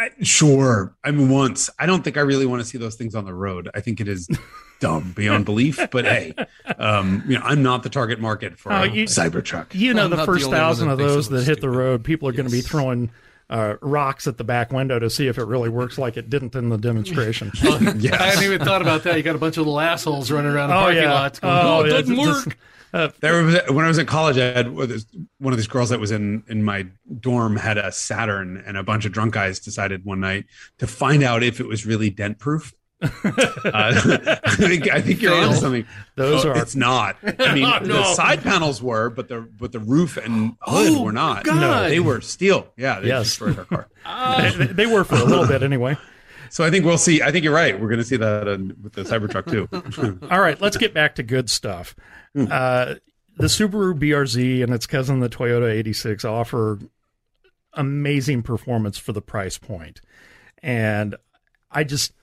I, 0.02 0.10
sure. 0.24 0.96
I 1.04 1.12
mean, 1.12 1.30
once. 1.30 1.70
I 1.80 1.86
don't 1.86 2.04
think 2.04 2.18
I 2.18 2.22
really 2.22 2.46
want 2.46 2.62
to 2.62 2.68
see 2.68 2.78
those 2.78 2.96
things 2.96 3.14
on 3.16 3.26
the 3.26 3.34
road. 3.34 3.70
I 3.76 3.82
think 3.82 4.00
it 4.02 4.08
is 4.08 4.28
dumb 4.80 5.14
beyond 5.16 5.46
belief. 5.46 5.80
But 5.92 6.06
hey, 6.06 6.34
um, 6.78 7.24
you 7.28 7.38
know, 7.38 7.44
I'm 7.46 7.62
not 7.64 7.84
the 7.84 7.90
target 7.90 8.20
market 8.20 8.58
for 8.58 8.72
a 8.72 8.88
you- 8.90 9.06
Cybertruck. 9.06 9.74
You 9.76 9.94
know, 9.94 10.06
I'm 10.06 10.10
the 10.10 10.18
not 10.18 10.26
the 10.26 10.32
first 10.34 10.48
one 10.48 10.56
thousand 10.56 10.90
of 10.90 10.98
those 10.98 11.30
that 11.30 11.36
looks 11.36 11.48
hit 11.48 11.62
the 11.62 11.70
road, 11.70 12.04
people 12.04 12.28
are 12.28 12.32
going 12.34 12.48
to 12.48 12.52
be 12.52 12.62
throwing 12.62 13.12
uh, 13.50 13.76
rocks 13.82 14.28
at 14.28 14.38
the 14.38 14.44
back 14.46 14.72
window 14.72 14.98
to 14.98 15.10
see 15.10 15.28
if 15.28 15.38
it 15.38 15.44
really 15.44 15.68
works 15.70 15.98
like 15.98 16.16
it 16.18 16.30
didn't 16.30 16.56
in 16.56 16.70
the 16.70 16.78
demonstration. 16.78 17.52
I 17.64 17.68
hadn't 17.68 18.44
even 18.44 18.60
thought 18.66 18.82
about 18.82 19.04
that. 19.04 19.18
You 19.18 19.24
got 19.24 19.36
a 19.36 19.40
bunch 19.40 19.58
of 19.58 19.66
little 19.66 19.80
assholes 19.80 20.32
running 20.32 20.52
around 20.52 20.70
the 20.70 20.76
Oh, 20.76 20.80
parking 20.80 21.02
yeah. 21.04 21.14
lots 21.14 21.40
going, 21.40 21.54
Oh, 21.54 21.62
oh, 21.80 21.82
it 21.84 21.88
yeah, 21.88 21.94
doesn't 21.98 22.18
it's- 22.20 22.46
work. 22.46 22.58
There 22.92 23.44
was 23.44 23.56
when 23.70 23.86
I 23.86 23.88
was 23.88 23.98
in 23.98 24.06
college, 24.06 24.38
I 24.38 24.52
had 24.52 24.70
one 24.74 24.92
of 25.54 25.58
these 25.58 25.68
girls 25.68 25.90
that 25.90 26.00
was 26.00 26.12
in 26.12 26.44
in 26.48 26.64
my 26.64 26.88
dorm 27.20 27.56
had 27.56 27.78
a 27.78 27.92
Saturn, 27.92 28.62
and 28.66 28.78
a 28.78 28.84
bunch 28.84 29.06
of 29.06 29.12
drunk 29.12 29.34
guys 29.34 29.60
decided 29.60 30.04
one 30.06 30.20
night 30.20 30.46
to 30.80 30.88
find 30.88 31.24
out 31.24 31.44
if 31.44 31.60
it 31.60 31.68
was 31.68 31.86
really 31.86 32.10
dent 32.10 32.40
proof. 32.40 32.74
uh, 33.02 33.08
I 33.74 34.56
think 34.58 34.90
I 34.92 35.02
think 35.02 35.22
you're 35.22 35.34
onto 35.34 35.56
something. 35.56 35.88
Those 36.16 36.46
Oh, 36.46 36.52
are- 36.52 36.58
It's 36.58 36.76
not. 36.76 37.18
I 37.40 37.54
mean, 37.56 37.64
the 37.84 37.88
No. 37.88 38.14
side 38.14 38.44
panels 38.44 38.82
were, 38.82 39.10
but 39.10 39.28
the 39.28 39.42
but 39.42 39.72
the 39.72 39.80
roof 39.80 40.18
and 40.18 40.56
hood 40.62 40.92
Oh, 40.92 41.02
were 41.04 41.12
not. 41.12 41.44
God. 41.44 41.60
No, 41.62 41.90
they 41.90 42.00
were 42.00 42.22
steel. 42.22 42.68
Yeah, 42.78 43.00
they 43.00 43.08
Yes. 43.08 43.24
destroyed 43.24 43.58
our 43.58 43.66
car. 43.66 44.52
they, 44.58 44.66
they 44.68 44.86
were 44.86 45.04
for 45.04 45.16
a 45.16 45.24
little 45.24 45.48
bit 45.48 45.64
anyway. 45.64 45.98
So 46.52 46.66
I 46.66 46.70
think 46.70 46.84
we'll 46.86 46.98
see. 46.98 47.22
I 47.24 47.32
think 47.32 47.46
you're 47.46 47.54
right. 47.56 47.80
We're 47.80 47.88
going 47.88 48.00
to 48.02 48.06
see 48.06 48.18
that 48.18 48.46
in, 48.48 48.76
with 48.84 48.92
the 48.94 49.04
Cybertruck 49.04 49.50
too. 49.50 49.70
All 50.30 50.42
right, 50.42 50.60
let's 50.60 50.76
get 50.76 50.94
back 50.94 51.16
to 51.16 51.24
good 51.24 51.50
stuff. 51.50 51.96
Uh, 52.36 52.96
the 53.38 53.48
Subaru 53.48 53.98
BRZ 53.98 54.64
and 54.64 54.74
its 54.74 54.86
cousin, 54.86 55.20
the 55.20 55.30
Toyota 55.30 55.72
86, 55.72 56.26
offer 56.26 56.80
amazing 57.74 58.44
performance 58.44 58.98
for 58.98 59.14
the 59.14 59.22
price 59.22 59.58
point. 59.58 60.02
And 60.62 61.16
I 61.72 61.84
just, 61.84 62.14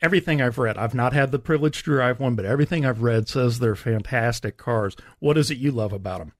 everything 0.00 0.40
I've 0.40 0.58
read, 0.58 0.76
I've 0.76 0.94
not 0.94 1.12
had 1.12 1.32
the 1.32 1.38
privilege 1.38 1.82
to 1.82 1.90
drive 1.90 2.20
one, 2.20 2.34
but 2.34 2.44
everything 2.44 2.84
I've 2.84 3.02
read 3.02 3.28
says 3.28 3.58
they're 3.58 3.74
fantastic 3.74 4.56
cars. 4.56 4.96
What 5.18 5.38
is 5.38 5.50
it 5.50 5.58
you 5.58 5.72
love 5.72 5.92
about 5.92 6.18
them? 6.18 6.32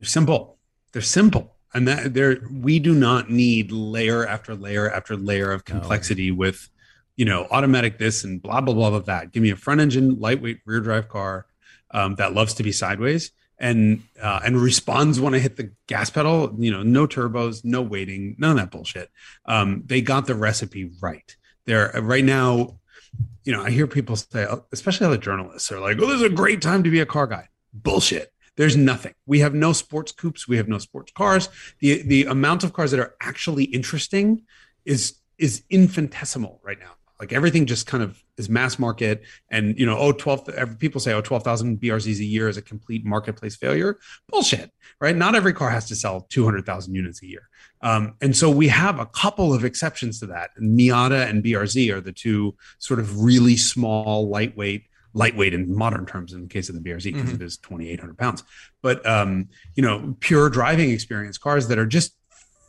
They're 0.00 0.08
simple. 0.08 0.58
They're 0.92 1.02
simple. 1.02 1.54
And 1.72 1.88
that 1.88 2.14
they're 2.14 2.38
we 2.52 2.78
do 2.78 2.94
not 2.94 3.30
need 3.30 3.72
layer 3.72 4.24
after 4.24 4.54
layer 4.54 4.88
after 4.88 5.16
layer 5.16 5.50
of 5.50 5.64
complexity 5.64 6.30
with, 6.30 6.70
you 7.16 7.24
know, 7.24 7.48
automatic 7.50 7.98
this 7.98 8.22
and 8.22 8.40
blah 8.40 8.60
blah 8.60 8.74
blah 8.74 8.90
blah 8.90 9.00
that. 9.00 9.32
Give 9.32 9.42
me 9.42 9.50
a 9.50 9.56
front 9.56 9.80
engine, 9.80 10.20
lightweight 10.20 10.60
rear 10.64 10.80
drive 10.80 11.08
car 11.08 11.46
um, 11.94 12.16
that 12.16 12.34
loves 12.34 12.52
to 12.54 12.62
be 12.62 12.72
sideways 12.72 13.30
and 13.58 14.02
uh, 14.20 14.40
and 14.44 14.60
responds 14.60 15.20
when 15.20 15.34
I 15.34 15.38
hit 15.38 15.56
the 15.56 15.70
gas 15.86 16.10
pedal. 16.10 16.54
You 16.58 16.70
know, 16.70 16.82
no 16.82 17.06
turbos, 17.06 17.64
no 17.64 17.80
waiting, 17.80 18.36
none 18.38 18.50
of 18.50 18.56
that 18.56 18.70
bullshit. 18.70 19.10
Um, 19.46 19.84
they 19.86 20.00
got 20.02 20.26
the 20.26 20.34
recipe 20.34 20.90
right. 21.00 21.34
They're 21.64 21.92
right 22.02 22.24
now. 22.24 22.80
You 23.44 23.52
know, 23.52 23.62
I 23.62 23.70
hear 23.70 23.86
people 23.86 24.16
say, 24.16 24.46
especially 24.72 25.06
other 25.06 25.16
journalists, 25.16 25.70
are 25.70 25.80
like, 25.80 25.98
"Oh, 26.00 26.06
this 26.06 26.16
is 26.16 26.22
a 26.22 26.28
great 26.28 26.60
time 26.60 26.82
to 26.82 26.90
be 26.90 27.00
a 27.00 27.06
car 27.06 27.26
guy." 27.26 27.48
Bullshit. 27.72 28.32
There's 28.56 28.76
nothing. 28.76 29.14
We 29.26 29.40
have 29.40 29.54
no 29.54 29.72
sports 29.72 30.12
coupes. 30.12 30.46
We 30.46 30.56
have 30.56 30.68
no 30.68 30.78
sports 30.78 31.12
cars. 31.12 31.48
The 31.78 32.02
the 32.02 32.24
amount 32.24 32.64
of 32.64 32.72
cars 32.72 32.90
that 32.90 33.00
are 33.00 33.14
actually 33.20 33.64
interesting 33.64 34.42
is 34.84 35.14
is 35.38 35.62
infinitesimal 35.70 36.60
right 36.64 36.78
now. 36.78 36.96
Like 37.24 37.32
everything 37.32 37.64
just 37.64 37.86
kind 37.86 38.02
of 38.02 38.22
is 38.36 38.50
mass 38.50 38.78
market. 38.78 39.22
And 39.50 39.78
you 39.78 39.86
know, 39.86 39.96
oh, 39.96 40.12
12 40.12 40.78
people 40.78 41.00
say, 41.00 41.14
oh, 41.14 41.22
12,000 41.22 41.80
BRZs 41.80 42.18
a 42.18 42.24
year 42.24 42.50
is 42.50 42.58
a 42.58 42.62
complete 42.62 43.02
marketplace 43.02 43.56
failure. 43.56 43.98
Bullshit, 44.28 44.70
right? 45.00 45.16
Not 45.16 45.34
every 45.34 45.54
car 45.54 45.70
has 45.70 45.86
to 45.86 45.96
sell 45.96 46.26
200,000 46.28 46.94
units 46.94 47.22
a 47.22 47.26
year. 47.26 47.48
Um, 47.80 48.16
and 48.20 48.36
so 48.36 48.50
we 48.50 48.68
have 48.68 49.00
a 49.00 49.06
couple 49.06 49.54
of 49.54 49.64
exceptions 49.64 50.20
to 50.20 50.26
that. 50.26 50.50
And 50.58 50.78
Miata 50.78 51.26
and 51.26 51.42
BRZ 51.42 51.90
are 51.94 52.02
the 52.02 52.12
two 52.12 52.56
sort 52.78 53.00
of 53.00 53.22
really 53.22 53.56
small, 53.56 54.28
lightweight 54.28 54.84
lightweight 55.14 55.54
in 55.54 55.74
modern 55.74 56.04
terms 56.04 56.34
in 56.34 56.42
the 56.42 56.48
case 56.48 56.68
of 56.68 56.74
the 56.74 56.80
BRZ 56.82 57.14
because 57.14 57.32
it 57.32 57.40
is 57.40 57.56
2,800 57.58 58.18
pounds. 58.18 58.44
But 58.82 59.06
um, 59.06 59.48
you 59.76 59.82
know, 59.82 60.14
pure 60.20 60.50
driving 60.50 60.90
experience 60.90 61.38
cars 61.38 61.68
that 61.68 61.78
are 61.78 61.86
just 61.86 62.18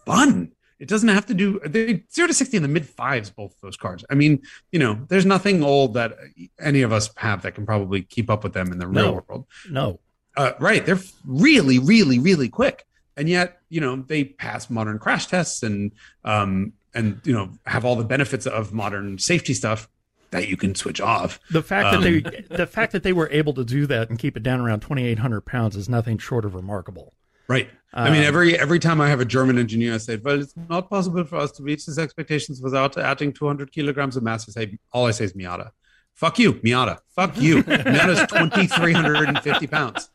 fun. 0.05 0.53
It 0.79 0.87
doesn't 0.89 1.07
have 1.09 1.25
to 1.27 1.33
do 1.33 1.59
they 1.65 2.03
zero 2.13 2.27
to 2.27 2.33
sixty 2.33 2.57
in 2.57 2.63
the 2.63 2.69
mid 2.69 2.87
fives. 2.87 3.29
Both 3.29 3.55
those 3.61 3.77
cars. 3.77 4.03
I 4.09 4.15
mean, 4.15 4.41
you 4.71 4.79
know, 4.79 4.99
there's 5.07 5.25
nothing 5.25 5.63
old 5.63 5.93
that 5.93 6.17
any 6.59 6.81
of 6.81 6.91
us 6.91 7.09
have 7.15 7.43
that 7.43 7.55
can 7.55 7.65
probably 7.65 8.01
keep 8.01 8.29
up 8.29 8.43
with 8.43 8.53
them 8.53 8.71
in 8.71 8.79
the 8.79 8.85
No. 8.87 9.01
real 9.13 9.25
world. 9.27 9.45
No. 9.69 9.99
Uh, 10.35 10.51
right? 10.59 10.85
They're 10.85 10.99
really, 11.25 11.79
really, 11.79 12.19
really 12.19 12.49
quick, 12.49 12.85
and 13.15 13.29
yet 13.29 13.59
you 13.69 13.79
know 13.79 13.95
they 13.95 14.25
pass 14.25 14.69
modern 14.69 14.99
crash 14.99 15.27
tests 15.27 15.63
and 15.63 15.93
um, 16.25 16.73
and 16.93 17.21
you 17.23 17.31
know 17.31 17.51
have 17.65 17.85
all 17.85 17.95
the 17.95 18.03
benefits 18.03 18.45
of 18.45 18.73
modern 18.73 19.17
safety 19.17 19.53
stuff 19.53 19.87
that 20.31 20.49
you 20.49 20.57
can 20.57 20.75
switch 20.75 20.99
off. 20.99 21.39
The 21.51 21.63
fact 21.63 21.93
that 21.93 22.01
they 22.01 22.19
the 22.53 22.67
fact 22.67 22.91
that 22.91 23.03
they 23.03 23.13
were 23.13 23.29
able 23.31 23.53
to 23.53 23.63
do 23.63 23.85
that 23.87 24.09
and 24.09 24.19
keep 24.19 24.35
it 24.35 24.43
down 24.43 24.59
around 24.59 24.81
2,800 24.81 25.41
pounds 25.45 25.77
is 25.77 25.87
nothing 25.87 26.17
short 26.17 26.43
of 26.43 26.53
remarkable. 26.53 27.13
Right. 27.47 27.69
I 27.93 28.09
mean, 28.09 28.23
every 28.23 28.59
every 28.59 28.79
time 28.79 28.99
I 28.99 29.07
have 29.07 29.21
a 29.21 29.25
German 29.25 29.57
engineer, 29.57 29.93
I 29.93 29.97
say, 29.97 30.17
"Well, 30.17 30.41
it's 30.41 30.53
not 30.69 30.89
possible 30.89 31.23
for 31.23 31.37
us 31.37 31.53
to 31.53 31.63
reach 31.63 31.85
these 31.85 31.97
expectations 31.97 32.61
without 32.61 32.97
adding 32.97 33.31
200 33.31 33.71
kilograms 33.71 34.17
of 34.17 34.23
mass." 34.23 34.49
I 34.49 34.51
say, 34.51 34.77
all 34.91 35.05
I 35.05 35.11
say 35.11 35.23
is 35.23 35.33
Miata. 35.33 35.71
Fuck 36.13 36.39
you, 36.39 36.53
Miata. 36.55 36.99
Fuck 37.09 37.37
you. 37.37 37.63
Miata's 37.63 38.19
2,350 38.31 39.67
pounds. 39.67 40.09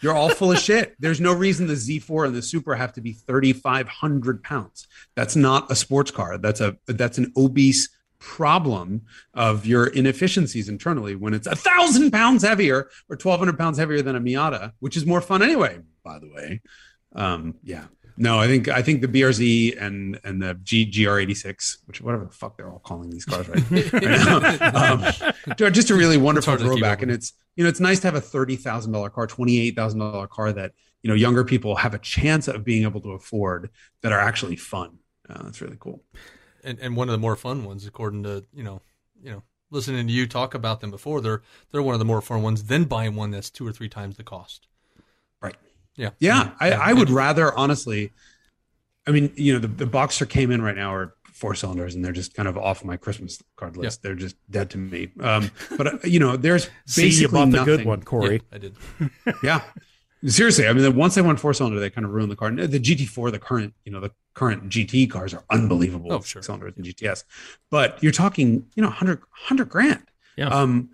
You're 0.00 0.14
all 0.14 0.28
full 0.28 0.52
of 0.52 0.58
shit. 0.58 0.94
There's 0.98 1.20
no 1.20 1.32
reason 1.32 1.66
the 1.66 1.74
Z4 1.74 2.26
and 2.26 2.36
the 2.36 2.42
Supra 2.42 2.76
have 2.76 2.92
to 2.94 3.00
be 3.00 3.12
3,500 3.12 4.42
pounds. 4.42 4.86
That's 5.14 5.34
not 5.34 5.70
a 5.70 5.74
sports 5.74 6.10
car. 6.10 6.36
That's 6.38 6.60
a 6.60 6.76
that's 6.86 7.18
an 7.18 7.32
obese 7.36 7.88
problem 8.26 9.02
of 9.34 9.64
your 9.64 9.86
inefficiencies 9.86 10.68
internally 10.68 11.14
when 11.14 11.32
it's 11.32 11.46
a 11.46 11.54
thousand 11.54 12.10
pounds 12.10 12.42
heavier 12.42 12.88
or 13.08 13.16
1,200 13.16 13.56
pounds 13.56 13.78
heavier 13.78 14.02
than 14.02 14.16
a 14.16 14.20
Miata, 14.20 14.72
which 14.80 14.96
is 14.96 15.06
more 15.06 15.20
fun 15.20 15.42
anyway. 15.42 15.78
By 16.02 16.18
the 16.18 16.28
way, 16.28 16.60
um, 17.14 17.54
yeah. 17.62 17.84
No, 18.18 18.38
I 18.38 18.46
think 18.46 18.68
I 18.68 18.82
think 18.82 19.00
the 19.00 19.08
BRZ 19.08 19.80
and 19.80 20.18
and 20.24 20.42
the 20.42 20.58
G, 20.62 20.90
GR86, 20.90 21.78
which 21.86 22.00
whatever 22.00 22.24
the 22.24 22.32
fuck 22.32 22.56
they're 22.56 22.70
all 22.70 22.78
calling 22.80 23.10
these 23.10 23.26
cars 23.26 23.48
right, 23.48 23.92
right 23.92 24.02
now, 24.02 25.04
um, 25.54 25.72
just 25.72 25.90
a 25.90 25.94
really 25.94 26.16
wonderful 26.16 26.56
throwback. 26.56 27.02
And 27.02 27.10
it's 27.10 27.34
you 27.56 27.62
know 27.62 27.68
it's 27.68 27.80
nice 27.80 28.00
to 28.00 28.06
have 28.06 28.14
a 28.14 28.20
thirty 28.20 28.56
thousand 28.56 28.92
dollar 28.92 29.10
car, 29.10 29.26
twenty 29.26 29.60
eight 29.60 29.76
thousand 29.76 30.00
dollar 30.00 30.26
car 30.26 30.50
that 30.52 30.72
you 31.02 31.08
know 31.08 31.14
younger 31.14 31.44
people 31.44 31.76
have 31.76 31.92
a 31.92 31.98
chance 31.98 32.48
of 32.48 32.64
being 32.64 32.84
able 32.84 33.02
to 33.02 33.12
afford 33.12 33.70
that 34.02 34.12
are 34.12 34.20
actually 34.20 34.56
fun. 34.56 34.98
Uh, 35.28 35.42
that's 35.42 35.60
really 35.60 35.76
cool. 35.78 36.02
And, 36.66 36.78
and 36.80 36.96
one 36.96 37.08
of 37.08 37.12
the 37.12 37.18
more 37.18 37.36
fun 37.36 37.64
ones, 37.64 37.86
according 37.86 38.24
to 38.24 38.44
you 38.52 38.62
know, 38.64 38.80
you 39.22 39.30
know, 39.30 39.42
listening 39.70 40.06
to 40.06 40.12
you 40.12 40.26
talk 40.26 40.52
about 40.52 40.80
them 40.80 40.90
before, 40.90 41.20
they're 41.20 41.42
they're 41.70 41.82
one 41.82 41.94
of 41.94 41.98
the 42.00 42.04
more 42.04 42.20
fun 42.20 42.42
ones 42.42 42.64
than 42.64 42.84
buying 42.84 43.14
one 43.14 43.30
that's 43.30 43.50
two 43.50 43.66
or 43.66 43.72
three 43.72 43.88
times 43.88 44.16
the 44.16 44.24
cost. 44.24 44.66
Right. 45.40 45.54
Yeah. 45.96 46.10
Yeah, 46.18 46.50
I, 46.60 46.68
Yeah. 46.70 46.80
I 46.82 46.92
would 46.92 47.08
rather 47.10 47.56
honestly. 47.56 48.12
I 49.06 49.12
mean, 49.12 49.32
you 49.36 49.52
know, 49.52 49.60
the, 49.60 49.68
the 49.68 49.86
Boxster 49.86 50.28
Cayman 50.28 50.60
right 50.62 50.74
now 50.74 50.92
are 50.92 51.14
four 51.32 51.54
cylinders, 51.54 51.94
and 51.94 52.04
they're 52.04 52.10
just 52.12 52.34
kind 52.34 52.48
of 52.48 52.58
off 52.58 52.84
my 52.84 52.96
Christmas 52.96 53.40
card 53.54 53.76
list. 53.76 54.02
They're 54.02 54.16
just 54.16 54.34
dead 54.50 54.70
to 54.70 54.78
me. 54.78 55.12
Um, 55.20 55.52
but 55.76 55.86
uh, 55.86 55.98
you 56.02 56.18
know, 56.18 56.36
there's 56.36 56.68
basically 56.86 57.10
See, 57.12 57.20
you 57.22 57.28
bought 57.28 57.44
the 57.52 57.58
nothing. 57.58 57.76
good 57.76 57.86
one, 57.86 58.02
Corey. 58.02 58.42
Yeah, 58.50 58.56
I 58.56 58.58
did. 58.58 58.76
Yeah, 59.44 59.60
seriously. 60.26 60.66
I 60.66 60.72
mean, 60.72 60.94
once 60.96 61.14
they 61.14 61.22
went 61.22 61.40
four 61.40 61.54
cylinder, 61.54 61.80
they 61.80 61.90
kind 61.90 62.04
of 62.04 62.12
ruined 62.12 62.30
the 62.30 62.36
car. 62.36 62.50
The 62.50 62.80
GT4, 62.80 63.32
the 63.32 63.38
current, 63.38 63.74
you 63.84 63.92
know, 63.92 64.00
the 64.00 64.12
current 64.34 64.68
GT 64.68 65.10
cars 65.10 65.34
are 65.34 65.44
unbelievable. 65.50 66.12
Oh, 66.12 66.20
sure. 66.20 66.42
cylinders 66.42 66.74
and 66.76 66.84
GTS, 66.84 67.24
but 67.70 68.02
you're 68.02 68.12
talking, 68.12 68.66
you 68.74 68.82
know, 68.82 68.88
100, 68.88 69.20
100 69.20 69.68
grand. 69.68 70.04
Yeah. 70.36 70.48
Um, 70.48 70.90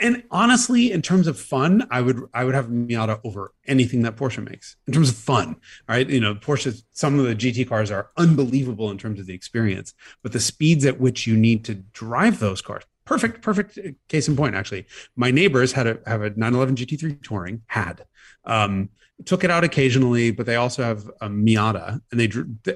and 0.00 0.22
honestly, 0.30 0.90
in 0.90 1.02
terms 1.02 1.26
of 1.26 1.38
fun, 1.38 1.86
I 1.90 2.00
would 2.00 2.22
I 2.32 2.44
would 2.44 2.54
have 2.54 2.68
Miata 2.68 3.20
over 3.22 3.52
anything 3.66 4.00
that 4.02 4.16
Porsche 4.16 4.42
makes 4.42 4.76
in 4.86 4.94
terms 4.94 5.10
of 5.10 5.16
fun. 5.16 5.48
All 5.88 5.94
right, 5.94 6.08
you 6.08 6.20
know, 6.20 6.34
Porsche. 6.34 6.82
Some 6.92 7.18
of 7.18 7.26
the 7.26 7.34
GT 7.34 7.68
cars 7.68 7.90
are 7.90 8.08
unbelievable 8.16 8.90
in 8.90 8.96
terms 8.96 9.20
of 9.20 9.26
the 9.26 9.34
experience, 9.34 9.92
but 10.22 10.32
the 10.32 10.40
speeds 10.40 10.86
at 10.86 10.98
which 10.98 11.26
you 11.26 11.36
need 11.36 11.64
to 11.66 11.74
drive 11.74 12.38
those 12.38 12.62
cars, 12.62 12.84
perfect, 13.10 13.42
perfect 13.42 13.78
case 14.08 14.28
in 14.28 14.36
point. 14.36 14.54
Actually, 14.54 14.86
my 15.16 15.30
neighbors 15.32 15.72
had 15.72 15.86
a 15.88 15.98
have 16.06 16.22
a 16.22 16.30
911 16.30 16.76
GT3 16.76 17.22
touring 17.22 17.62
had. 17.66 18.04
Um, 18.44 18.88
took 19.26 19.44
it 19.44 19.50
out 19.50 19.64
occasionally, 19.64 20.30
but 20.30 20.46
they 20.46 20.56
also 20.56 20.82
have 20.82 21.06
a 21.20 21.28
Miata, 21.28 22.00
and 22.10 22.18
they 22.18 22.30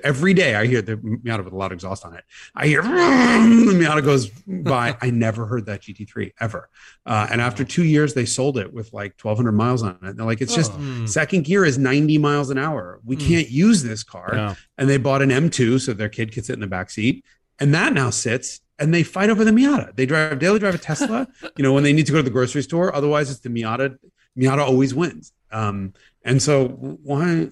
every 0.04 0.34
day 0.34 0.56
I 0.56 0.66
hear 0.66 0.82
the 0.82 0.96
Miata 0.98 1.42
with 1.42 1.54
a 1.54 1.56
lot 1.56 1.72
of 1.72 1.76
exhaust 1.76 2.04
on 2.04 2.12
it. 2.14 2.22
I 2.54 2.66
hear 2.66 2.82
the 3.68 3.72
Miata 3.80 4.04
goes 4.04 4.28
by. 4.28 4.94
I 5.00 5.08
never 5.08 5.46
heard 5.46 5.64
that 5.66 5.80
GT3 5.80 6.32
ever. 6.40 6.68
Uh, 7.06 7.28
and 7.30 7.40
after 7.40 7.64
two 7.64 7.84
years, 7.84 8.12
they 8.12 8.26
sold 8.26 8.58
it 8.58 8.74
with 8.74 8.92
like 8.92 9.14
1,200 9.22 9.52
miles 9.52 9.82
on 9.82 9.98
it. 10.02 10.16
They're 10.16 10.26
like, 10.26 10.42
it's 10.42 10.54
just 10.54 10.72
Hmm. 10.72 11.06
second 11.06 11.44
gear 11.44 11.64
is 11.64 11.78
90 11.78 12.18
miles 12.18 12.50
an 12.50 12.58
hour. 12.58 13.00
We 13.06 13.16
can't 13.16 13.48
use 13.48 13.82
this 13.82 14.02
car. 14.02 14.30
Yeah. 14.34 14.54
And 14.76 14.90
they 14.90 14.98
bought 14.98 15.22
an 15.22 15.30
M2 15.30 15.80
so 15.80 15.94
their 15.94 16.08
kid 16.10 16.32
could 16.34 16.44
sit 16.44 16.54
in 16.54 16.60
the 16.60 16.66
back 16.66 16.90
seat, 16.90 17.24
and 17.58 17.74
that 17.74 17.92
now 17.92 18.10
sits. 18.10 18.60
And 18.76 18.92
they 18.92 19.04
fight 19.04 19.30
over 19.30 19.44
the 19.44 19.52
Miata. 19.52 19.94
They 19.94 20.04
drive 20.04 20.40
daily 20.40 20.58
drive 20.58 20.74
a 20.74 20.78
Tesla, 20.78 21.28
you 21.56 21.62
know, 21.62 21.72
when 21.72 21.84
they 21.84 21.92
need 21.92 22.06
to 22.06 22.12
go 22.12 22.18
to 22.18 22.24
the 22.24 22.30
grocery 22.30 22.62
store. 22.62 22.92
Otherwise, 22.94 23.30
it's 23.30 23.40
the 23.40 23.48
Miata. 23.48 23.96
Miata 24.36 24.58
always 24.58 24.92
wins. 24.94 25.32
Um, 25.52 25.94
and 26.24 26.42
so 26.42 26.68
why, 26.68 27.50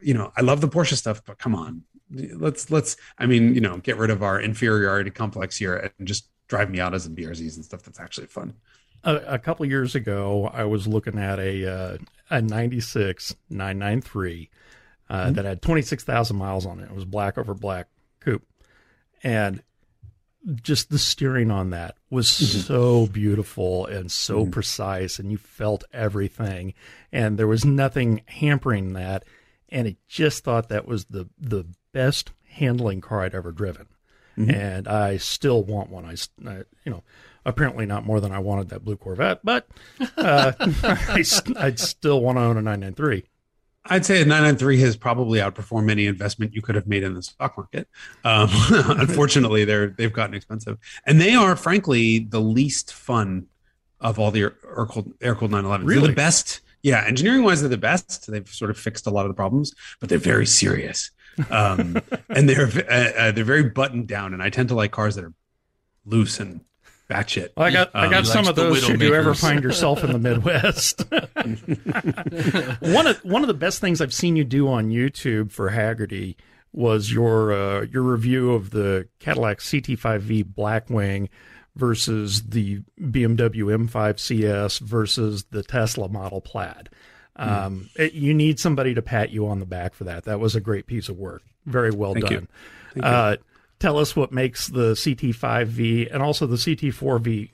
you 0.00 0.14
know, 0.14 0.32
I 0.34 0.40
love 0.40 0.62
the 0.62 0.68
Porsche 0.68 0.94
stuff, 0.94 1.22
but 1.26 1.36
come 1.38 1.54
on, 1.54 1.82
let's 2.10 2.70
let's. 2.70 2.96
I 3.18 3.26
mean, 3.26 3.54
you 3.54 3.60
know, 3.60 3.76
get 3.78 3.98
rid 3.98 4.08
of 4.08 4.22
our 4.22 4.40
inferiority 4.40 5.10
complex 5.10 5.58
here 5.58 5.92
and 5.98 6.08
just 6.08 6.28
drive 6.48 6.68
Miatas 6.68 7.06
and 7.06 7.16
BRZs 7.16 7.56
and 7.56 7.64
stuff 7.64 7.82
that's 7.82 8.00
actually 8.00 8.28
fun. 8.28 8.54
a, 9.04 9.16
a 9.16 9.38
couple 9.38 9.66
years 9.66 9.94
ago, 9.94 10.50
I 10.54 10.64
was 10.64 10.86
looking 10.86 11.18
at 11.18 11.38
a 11.38 11.70
uh, 11.70 11.98
a 12.30 12.40
'96 12.40 13.36
993 13.50 14.48
uh, 15.10 15.30
that 15.30 15.44
had 15.44 15.60
26,000 15.60 16.36
miles 16.36 16.64
on 16.64 16.80
it. 16.80 16.84
It 16.84 16.94
was 16.94 17.04
black 17.04 17.36
over 17.36 17.52
black 17.52 17.88
coupe, 18.20 18.46
and 19.22 19.62
just 20.62 20.90
the 20.90 20.98
steering 20.98 21.50
on 21.50 21.70
that 21.70 21.96
was 22.10 22.28
mm-hmm. 22.28 22.60
so 22.60 23.06
beautiful 23.06 23.86
and 23.86 24.10
so 24.10 24.42
mm-hmm. 24.42 24.50
precise, 24.50 25.18
and 25.18 25.30
you 25.30 25.38
felt 25.38 25.84
everything, 25.92 26.74
and 27.12 27.38
there 27.38 27.46
was 27.46 27.64
nothing 27.64 28.22
hampering 28.26 28.94
that, 28.94 29.24
and 29.68 29.88
I 29.88 29.96
just 30.08 30.44
thought 30.44 30.68
that 30.68 30.86
was 30.86 31.06
the 31.06 31.28
the 31.38 31.66
best 31.92 32.32
handling 32.44 33.00
car 33.00 33.22
I'd 33.22 33.34
ever 33.34 33.52
driven. 33.52 33.86
Mm-hmm. 34.36 34.50
And 34.50 34.88
I 34.88 35.18
still 35.18 35.62
want 35.62 35.90
one. 35.90 36.06
I 36.06 36.16
you 36.84 36.92
know, 36.92 37.02
apparently 37.44 37.86
not 37.86 38.06
more 38.06 38.20
than 38.20 38.32
I 38.32 38.38
wanted 38.38 38.70
that 38.70 38.84
blue 38.84 38.96
Corvette, 38.96 39.40
but 39.44 39.68
uh, 40.16 40.52
I, 40.58 41.24
I'd 41.56 41.78
still 41.78 42.20
want 42.20 42.38
to 42.38 42.42
own 42.42 42.56
a 42.56 42.62
993. 42.62 43.24
I'd 43.86 44.06
say 44.06 44.16
a 44.22 44.24
993 44.24 44.80
has 44.80 44.96
probably 44.96 45.40
outperformed 45.40 45.90
any 45.90 46.06
investment 46.06 46.54
you 46.54 46.62
could 46.62 46.76
have 46.76 46.86
made 46.86 47.02
in 47.02 47.14
the 47.14 47.22
stock 47.22 47.56
market. 47.56 47.88
Um, 48.24 48.48
unfortunately, 48.70 49.64
they're 49.64 49.88
they've 49.88 50.12
gotten 50.12 50.34
expensive, 50.34 50.78
and 51.04 51.20
they 51.20 51.34
are 51.34 51.56
frankly 51.56 52.20
the 52.20 52.40
least 52.40 52.92
fun 52.92 53.46
of 54.00 54.18
all 54.18 54.30
the 54.30 54.42
air 54.42 54.86
cooled 54.86 55.12
air 55.20 55.34
cooled 55.34 55.50
911s. 55.50 55.78
They're 55.78 55.86
Really? 55.86 56.08
the 56.08 56.14
best. 56.14 56.60
Yeah, 56.84 57.04
engineering 57.06 57.44
wise, 57.44 57.60
they're 57.60 57.68
the 57.68 57.76
best. 57.76 58.30
They've 58.30 58.48
sort 58.48 58.70
of 58.70 58.76
fixed 58.78 59.06
a 59.06 59.10
lot 59.10 59.24
of 59.24 59.30
the 59.30 59.34
problems, 59.36 59.72
but 60.00 60.08
they're 60.08 60.18
very 60.18 60.46
serious, 60.46 61.10
um, 61.50 62.00
and 62.28 62.48
they're 62.48 62.66
uh, 62.90 63.12
uh, 63.18 63.32
they're 63.32 63.44
very 63.44 63.68
buttoned 63.68 64.06
down. 64.08 64.32
And 64.32 64.42
I 64.42 64.50
tend 64.50 64.68
to 64.70 64.74
like 64.74 64.90
cars 64.92 65.14
that 65.16 65.24
are 65.24 65.34
loose 66.04 66.40
and 66.40 66.60
batshit. 67.12 67.50
Well, 67.56 67.66
I 67.66 67.70
got 67.70 67.90
I 67.94 68.04
Um, 68.06 68.10
got 68.10 68.26
some 68.26 68.46
of 68.48 68.54
those. 68.56 68.82
Should 68.84 69.00
you 69.00 69.14
ever 69.14 69.34
find 69.34 69.62
yourself 69.62 70.02
in 70.04 70.12
the 70.12 70.18
Midwest? 70.18 71.04
one 72.80 73.06
of 73.06 73.18
one 73.24 73.42
of 73.42 73.48
the 73.48 73.54
best 73.54 73.80
things 73.80 74.00
I've 74.00 74.14
seen 74.14 74.36
you 74.36 74.44
do 74.44 74.68
on 74.68 74.90
YouTube 74.90 75.50
for 75.50 75.70
Hagerty 75.70 76.36
was 76.72 77.12
your 77.12 77.52
uh, 77.52 77.82
your 77.82 78.02
review 78.02 78.52
of 78.52 78.70
the 78.70 79.08
Cadillac 79.18 79.58
CT5V 79.58 80.44
Blackwing 80.54 81.28
versus 81.74 82.42
the 82.48 82.80
BMW 83.00 83.64
M5 83.88 84.18
CS 84.18 84.78
versus 84.78 85.44
the 85.50 85.62
Tesla 85.62 86.08
Model 86.08 86.40
Plaid. 86.40 86.90
Um, 87.36 87.88
it- 87.96 88.12
you 88.12 88.34
need 88.34 88.60
somebody 88.60 88.92
to 88.94 89.00
pat 89.02 89.30
you 89.30 89.46
on 89.48 89.58
the 89.58 89.64
back 89.66 89.94
for 89.94 90.04
that. 90.04 90.24
That 90.24 90.38
was 90.38 90.54
a 90.54 90.60
great 90.60 90.86
piece 90.86 91.08
of 91.08 91.16
work. 91.16 91.42
Very 91.64 91.90
well 91.90 92.12
Thank 92.12 92.30
you. 92.30 92.46
done. 92.96 93.04
Uh, 93.04 93.36
tell 93.82 93.98
us 93.98 94.16
what 94.16 94.32
makes 94.32 94.68
the 94.68 94.92
CT5V 94.92 96.12
and 96.12 96.22
also 96.22 96.46
the 96.46 96.56
CT4V 96.56 97.50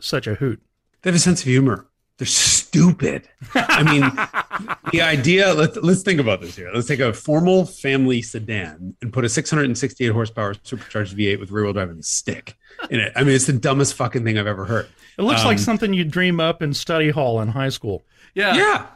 such 0.00 0.26
a 0.26 0.34
hoot. 0.34 0.60
they 1.02 1.10
have 1.10 1.14
a 1.16 1.18
sense 1.20 1.40
of 1.40 1.46
humor. 1.46 1.86
They're 2.18 2.26
stupid. 2.26 3.28
I 3.54 3.82
mean, 3.84 4.00
the 4.92 5.02
idea. 5.02 5.54
Let's 5.54 5.76
let's 5.76 6.02
think 6.02 6.18
about 6.20 6.40
this 6.40 6.56
here. 6.56 6.68
Let's 6.74 6.88
take 6.88 6.98
a 6.98 7.12
formal 7.12 7.64
family 7.64 8.22
sedan 8.22 8.96
and 9.00 9.12
put 9.12 9.24
a 9.24 9.28
668 9.28 10.08
horsepower 10.10 10.54
supercharged 10.64 11.16
V8 11.16 11.38
with 11.38 11.52
rear-wheel 11.52 11.74
drive 11.74 11.90
and 11.90 12.00
a 12.00 12.02
stick 12.02 12.56
in 12.90 12.98
it. 12.98 13.12
I 13.14 13.22
mean, 13.22 13.36
it's 13.36 13.46
the 13.46 13.52
dumbest 13.52 13.94
fucking 13.94 14.24
thing 14.24 14.36
I've 14.36 14.48
ever 14.48 14.64
heard. 14.64 14.88
It 15.16 15.22
looks 15.22 15.42
Um, 15.42 15.46
like 15.46 15.60
something 15.60 15.94
you'd 15.94 16.10
dream 16.10 16.40
up 16.40 16.60
in 16.60 16.74
study 16.74 17.10
hall 17.10 17.40
in 17.40 17.48
high 17.48 17.68
school. 17.68 18.04
Yeah. 18.34 18.56
Yeah. 18.56 18.86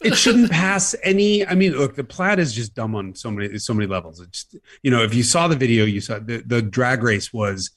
It 0.00 0.14
shouldn't 0.16 0.50
pass 0.50 0.94
any. 1.02 1.44
I 1.46 1.54
mean, 1.54 1.72
look, 1.72 1.96
the 1.96 2.04
plaid 2.04 2.38
is 2.38 2.52
just 2.54 2.74
dumb 2.74 2.94
on 2.94 3.14
so 3.14 3.30
many 3.30 3.58
so 3.58 3.74
many 3.74 3.86
levels. 3.88 4.20
It's 4.20 4.46
you 4.82 4.90
know, 4.90 5.02
if 5.02 5.12
you 5.14 5.22
saw 5.24 5.48
the 5.48 5.56
video, 5.56 5.84
you 5.84 6.00
saw 6.00 6.18
the, 6.20 6.38
the 6.46 6.62
drag 6.62 7.02
race 7.02 7.32
was 7.32 7.70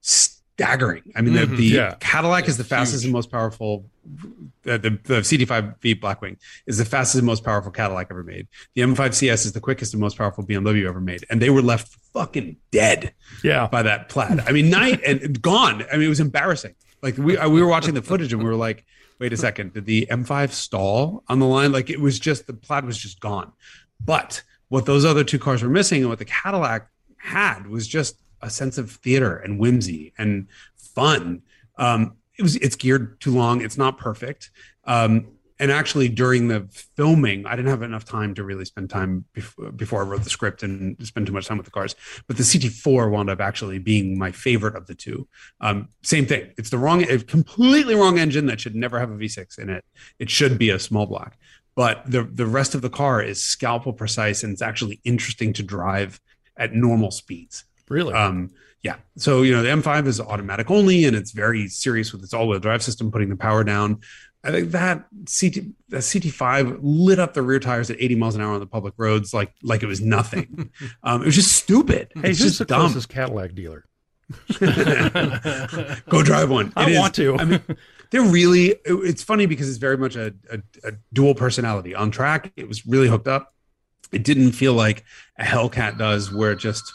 staggering. 0.00 1.02
I 1.16 1.20
mean, 1.22 1.34
the, 1.34 1.46
the 1.46 1.64
Yeah. 1.64 1.94
Cadillac 2.00 2.48
is 2.48 2.56
the 2.56 2.64
fastest 2.64 3.04
and 3.04 3.12
most 3.12 3.30
powerful. 3.30 3.86
Uh, 4.64 4.78
the 4.78 4.90
the 5.04 5.20
CT5V 5.20 6.00
Blackwing 6.00 6.36
is 6.66 6.78
the 6.78 6.84
fastest 6.84 7.16
and 7.16 7.26
most 7.26 7.44
powerful 7.44 7.72
Cadillac 7.72 8.06
ever 8.10 8.22
made. 8.22 8.46
The 8.74 8.82
M5 8.82 9.14
CS 9.14 9.44
is 9.46 9.52
the 9.52 9.60
quickest 9.60 9.92
and 9.92 10.00
most 10.00 10.16
powerful 10.16 10.44
BMW 10.44 10.88
ever 10.88 11.00
made, 11.00 11.24
and 11.30 11.42
they 11.42 11.50
were 11.50 11.62
left 11.62 11.88
fucking 12.12 12.56
dead 12.70 13.12
Yeah. 13.42 13.66
by 13.66 13.82
that 13.82 14.08
plaid. 14.08 14.40
I 14.46 14.52
mean, 14.52 14.70
night 14.70 15.00
and 15.04 15.42
gone. 15.42 15.84
I 15.92 15.96
mean, 15.96 16.06
it 16.06 16.08
was 16.08 16.20
embarrassing. 16.20 16.74
Like 17.02 17.16
we 17.18 17.36
we 17.36 17.60
were 17.62 17.68
watching 17.68 17.94
the 17.94 18.02
footage 18.02 18.32
and 18.32 18.42
we 18.42 18.48
were 18.48 18.56
like, 18.56 18.84
wait 19.18 19.32
a 19.32 19.36
second, 19.36 19.74
did 19.74 19.86
the 19.86 20.06
M5 20.10 20.50
stall 20.50 21.24
on 21.28 21.38
the 21.38 21.46
line? 21.46 21.72
Like 21.72 21.90
it 21.90 22.00
was 22.00 22.18
just 22.18 22.46
the 22.46 22.52
plaid 22.52 22.84
was 22.84 22.98
just 22.98 23.20
gone. 23.20 23.52
But 24.04 24.42
what 24.68 24.86
those 24.86 25.04
other 25.04 25.24
two 25.24 25.38
cars 25.38 25.62
were 25.62 25.68
missing 25.68 26.00
and 26.00 26.08
what 26.08 26.18
the 26.18 26.24
Cadillac 26.24 26.88
had 27.16 27.66
was 27.66 27.86
just 27.86 28.20
a 28.42 28.50
sense 28.50 28.78
of 28.78 28.90
theater 28.90 29.36
and 29.36 29.58
whimsy 29.58 30.12
and 30.18 30.48
fun. 30.76 31.42
Um, 31.78 32.16
it 32.38 32.42
was 32.42 32.56
it's 32.56 32.76
geared 32.76 33.20
too 33.20 33.34
long. 33.34 33.62
It's 33.62 33.78
not 33.78 33.98
perfect. 33.98 34.50
Um, 34.84 35.28
and 35.58 35.72
actually, 35.72 36.08
during 36.08 36.48
the 36.48 36.68
filming, 36.96 37.46
I 37.46 37.56
didn't 37.56 37.70
have 37.70 37.82
enough 37.82 38.04
time 38.04 38.34
to 38.34 38.44
really 38.44 38.64
spend 38.64 38.90
time 38.90 39.24
before, 39.32 39.72
before 39.72 40.02
I 40.02 40.04
wrote 40.04 40.22
the 40.22 40.30
script 40.30 40.62
and 40.62 40.96
spend 41.06 41.26
too 41.26 41.32
much 41.32 41.46
time 41.46 41.56
with 41.56 41.64
the 41.64 41.70
cars. 41.70 41.94
But 42.26 42.36
the 42.36 42.42
CT4 42.42 43.10
wound 43.10 43.30
up 43.30 43.40
actually 43.40 43.78
being 43.78 44.18
my 44.18 44.32
favorite 44.32 44.76
of 44.76 44.86
the 44.86 44.94
two. 44.94 45.26
Um, 45.60 45.88
same 46.02 46.26
thing. 46.26 46.52
It's 46.58 46.70
the 46.70 46.78
wrong, 46.78 47.04
completely 47.26 47.94
wrong 47.94 48.18
engine 48.18 48.46
that 48.46 48.60
should 48.60 48.74
never 48.74 49.00
have 49.00 49.10
a 49.10 49.14
V6 49.14 49.58
in 49.58 49.70
it. 49.70 49.84
It 50.18 50.28
should 50.28 50.58
be 50.58 50.70
a 50.70 50.78
small 50.78 51.06
block. 51.06 51.36
But 51.74 52.10
the 52.10 52.22
the 52.22 52.46
rest 52.46 52.74
of 52.74 52.80
the 52.80 52.88
car 52.88 53.22
is 53.22 53.42
scalpel 53.42 53.92
precise 53.92 54.42
and 54.42 54.52
it's 54.52 54.62
actually 54.62 55.00
interesting 55.04 55.52
to 55.54 55.62
drive 55.62 56.20
at 56.56 56.72
normal 56.72 57.10
speeds. 57.10 57.64
Really? 57.88 58.14
Um, 58.14 58.50
yeah. 58.82 58.96
So, 59.16 59.42
you 59.42 59.52
know, 59.52 59.62
the 59.62 59.68
M5 59.68 60.06
is 60.06 60.20
automatic 60.20 60.70
only 60.70 61.04
and 61.06 61.16
it's 61.16 61.32
very 61.32 61.68
serious 61.68 62.12
with 62.12 62.22
its 62.22 62.32
all 62.32 62.46
wheel 62.46 62.60
drive 62.60 62.82
system, 62.82 63.10
putting 63.10 63.28
the 63.28 63.36
power 63.36 63.64
down. 63.64 64.00
I 64.46 64.50
think 64.52 64.70
that 64.70 65.04
CT, 65.26 65.54
that 65.88 65.98
CT5 65.98 66.78
lit 66.82 67.18
up 67.18 67.34
the 67.34 67.42
rear 67.42 67.58
tires 67.58 67.90
at 67.90 67.96
80 68.00 68.14
miles 68.14 68.34
an 68.36 68.40
hour 68.40 68.52
on 68.54 68.60
the 68.60 68.66
public 68.66 68.94
roads 68.96 69.34
like 69.34 69.52
like 69.62 69.82
it 69.82 69.86
was 69.86 70.00
nothing. 70.00 70.70
um, 71.02 71.22
it 71.22 71.26
was 71.26 71.34
just 71.34 71.52
stupid. 71.52 72.12
hey, 72.14 72.30
it's 72.30 72.38
who's 72.38 72.50
just 72.50 72.58
the 72.60 72.64
dumb. 72.64 72.80
closest 72.82 73.08
Cadillac 73.08 73.54
dealer? 73.54 73.84
Go 76.08 76.22
drive 76.22 76.50
one. 76.50 76.72
I 76.76 76.84
It 76.84 76.88
is- 76.92 76.98
want 76.98 77.14
to. 77.16 77.36
I 77.36 77.44
mean, 77.44 77.60
they're 78.10 78.22
really. 78.22 78.68
it- 78.70 78.80
it's 78.84 79.22
funny 79.22 79.46
because 79.46 79.68
it's 79.68 79.78
very 79.78 79.96
much 79.96 80.16
a, 80.16 80.34
a, 80.50 80.58
a 80.84 80.92
dual 81.12 81.34
personality. 81.34 81.94
On 81.94 82.10
track, 82.10 82.52
it 82.56 82.68
was 82.68 82.86
really 82.86 83.08
hooked 83.08 83.28
up. 83.28 83.54
It 84.12 84.22
didn't 84.24 84.52
feel 84.52 84.74
like 84.74 85.04
a 85.38 85.44
Hellcat 85.44 85.98
does, 85.98 86.32
where 86.32 86.52
it 86.52 86.58
just 86.58 86.92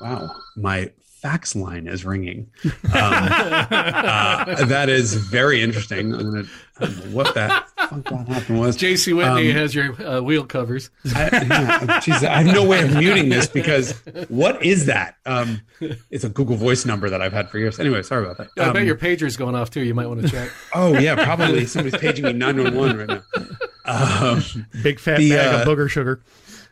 wow, 0.00 0.30
my 0.56 0.90
fax 1.24 1.56
line 1.56 1.86
is 1.88 2.04
ringing. 2.04 2.50
Um, 2.64 2.70
uh, 2.92 4.64
that 4.66 4.90
is 4.90 5.14
very 5.14 5.62
interesting. 5.62 6.12
I'm 6.12 6.22
gonna 6.32 6.44
I 6.78 6.84
don't 6.84 6.96
know 6.98 7.16
what 7.16 7.34
that 7.34 7.66
fuck 7.76 8.04
that 8.04 8.28
happened 8.28 8.60
was. 8.60 8.76
JC 8.76 9.16
Whitney 9.16 9.50
Um, 9.50 9.56
has 9.56 9.74
your 9.74 9.94
uh, 10.06 10.20
wheel 10.20 10.44
covers. 10.44 10.90
I, 11.14 11.30
yeah, 11.32 12.00
geez, 12.00 12.22
I 12.22 12.42
have 12.42 12.54
no 12.54 12.66
way 12.66 12.82
of 12.82 12.94
muting 12.94 13.30
this 13.30 13.46
because 13.46 13.92
what 14.28 14.62
is 14.62 14.84
that? 14.86 15.16
Um, 15.24 15.62
it's 16.10 16.24
a 16.24 16.28
Google 16.28 16.56
Voice 16.56 16.84
number 16.84 17.08
that 17.08 17.22
I've 17.22 17.32
had 17.32 17.48
for 17.48 17.58
years. 17.58 17.80
Anyway, 17.80 18.02
sorry 18.02 18.24
about 18.24 18.36
that. 18.38 18.48
I 18.58 18.66
bet 18.72 18.82
Um, 18.82 18.86
your 18.86 18.96
pager's 18.96 19.36
going 19.38 19.54
off 19.54 19.70
too. 19.70 19.82
You 19.82 19.94
might 19.94 20.06
want 20.08 20.20
to 20.22 20.28
check. 20.28 20.50
Oh 20.74 20.98
yeah, 20.98 21.14
probably 21.24 21.64
somebody's 21.64 21.98
paging 22.00 22.24
me 22.26 22.32
nine 22.34 22.62
one 22.62 22.74
one 22.76 22.96
right 22.98 23.08
now. 23.08 23.22
Um, 23.86 24.66
Big 24.82 24.98
fat 24.98 25.18
The, 25.18 25.30
bag 25.30 25.54
uh, 25.54 25.58
of 25.62 25.68
booger 25.68 25.88
sugar. 25.88 26.22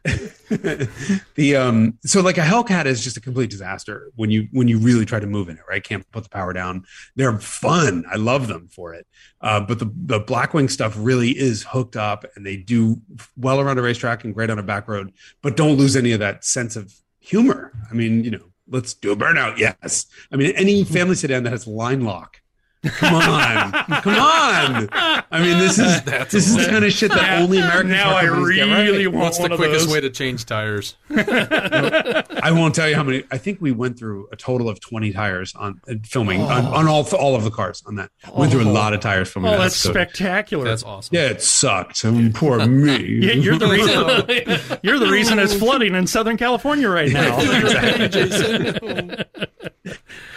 the 1.34 1.56
um, 1.56 1.98
so 2.04 2.20
like 2.20 2.38
a 2.38 2.42
Hellcat 2.42 2.86
is 2.86 3.04
just 3.04 3.16
a 3.16 3.20
complete 3.20 3.50
disaster 3.50 4.10
when 4.16 4.30
you 4.30 4.48
when 4.52 4.68
you 4.68 4.78
really 4.78 5.04
try 5.04 5.20
to 5.20 5.26
move 5.26 5.48
in 5.48 5.56
it, 5.56 5.62
right? 5.68 5.82
Can't 5.82 6.08
put 6.10 6.24
the 6.24 6.30
power 6.30 6.52
down. 6.52 6.84
They're 7.14 7.38
fun. 7.38 8.04
I 8.10 8.16
love 8.16 8.48
them 8.48 8.68
for 8.68 8.94
it. 8.94 9.06
Uh, 9.40 9.60
but 9.60 9.78
the 9.78 9.90
the 9.94 10.20
Blackwing 10.20 10.70
stuff 10.70 10.94
really 10.96 11.30
is 11.30 11.62
hooked 11.62 11.96
up, 11.96 12.24
and 12.34 12.44
they 12.44 12.56
do 12.56 13.00
well 13.36 13.60
around 13.60 13.78
a 13.78 13.82
racetrack 13.82 14.24
and 14.24 14.34
great 14.34 14.50
on 14.50 14.58
a 14.58 14.62
back 14.62 14.88
road, 14.88 15.12
but 15.40 15.56
don't 15.56 15.76
lose 15.76 15.96
any 15.96 16.12
of 16.12 16.20
that 16.20 16.44
sense 16.44 16.74
of 16.74 16.92
humor. 17.20 17.72
I 17.90 17.94
mean, 17.94 18.24
you 18.24 18.32
know, 18.32 18.52
Let's 18.68 18.94
do 18.94 19.12
a 19.12 19.16
burnout. 19.16 19.58
Yes. 19.58 20.06
I 20.32 20.36
mean, 20.36 20.52
any 20.56 20.84
family 20.84 21.14
sedan 21.14 21.42
that 21.44 21.50
has 21.50 21.66
line 21.66 22.04
lock. 22.04 22.40
Come 22.84 23.14
on, 23.14 23.72
come 24.02 24.14
on! 24.16 24.88
I 24.92 25.40
mean, 25.40 25.58
this 25.58 25.78
is 25.78 26.02
That's 26.04 26.32
this 26.32 26.48
is 26.48 26.56
the 26.56 26.66
kind 26.66 26.84
of 26.84 26.92
shit 26.92 27.12
that 27.12 27.40
only 27.40 27.58
American 27.58 27.90
now 27.90 28.16
I 28.16 28.26
companies 28.26 28.56
get 28.56 28.62
right. 28.68 28.82
really 28.82 29.06
want 29.06 29.22
What's 29.24 29.36
the 29.36 29.42
one 29.42 29.52
of 29.52 29.58
quickest 29.58 29.86
those. 29.86 29.94
way 29.94 30.00
to 30.00 30.10
change 30.10 30.46
tires? 30.46 30.96
I 31.10 32.50
won't 32.52 32.74
tell 32.74 32.88
you 32.88 32.96
how 32.96 33.04
many. 33.04 33.22
I 33.30 33.38
think 33.38 33.60
we 33.60 33.70
went 33.70 33.98
through 33.98 34.28
a 34.32 34.36
total 34.36 34.68
of 34.68 34.80
twenty 34.80 35.12
tires 35.12 35.54
on 35.54 35.80
uh, 35.88 35.94
filming 36.04 36.40
on, 36.42 36.66
on 36.66 36.88
all 36.88 37.06
all 37.14 37.36
of 37.36 37.44
the 37.44 37.52
cars 37.52 37.84
on 37.86 37.94
that. 37.96 38.10
Went 38.34 38.50
through 38.50 38.64
a 38.64 38.64
lot 38.64 38.94
of 38.94 39.00
tires 39.00 39.30
filming. 39.30 39.50
Oh, 39.50 39.52
that 39.52 39.62
that's 39.62 39.76
episode. 39.76 39.92
spectacular. 39.92 40.64
That's 40.64 40.82
awesome. 40.82 41.14
Yeah, 41.14 41.28
it 41.28 41.40
sucked. 41.40 42.04
I 42.04 42.10
mean, 42.10 42.32
poor 42.32 42.66
me. 42.66 42.96
Yeah, 43.26 43.34
you're 43.34 43.58
the 43.58 43.68
reason. 43.68 44.78
you're 44.82 44.98
the 44.98 45.06
reason 45.08 45.38
it's 45.38 45.54
flooding 45.54 45.94
in 45.94 46.08
Southern 46.08 46.36
California 46.36 46.88
right 46.88 47.12
now. 47.12 47.38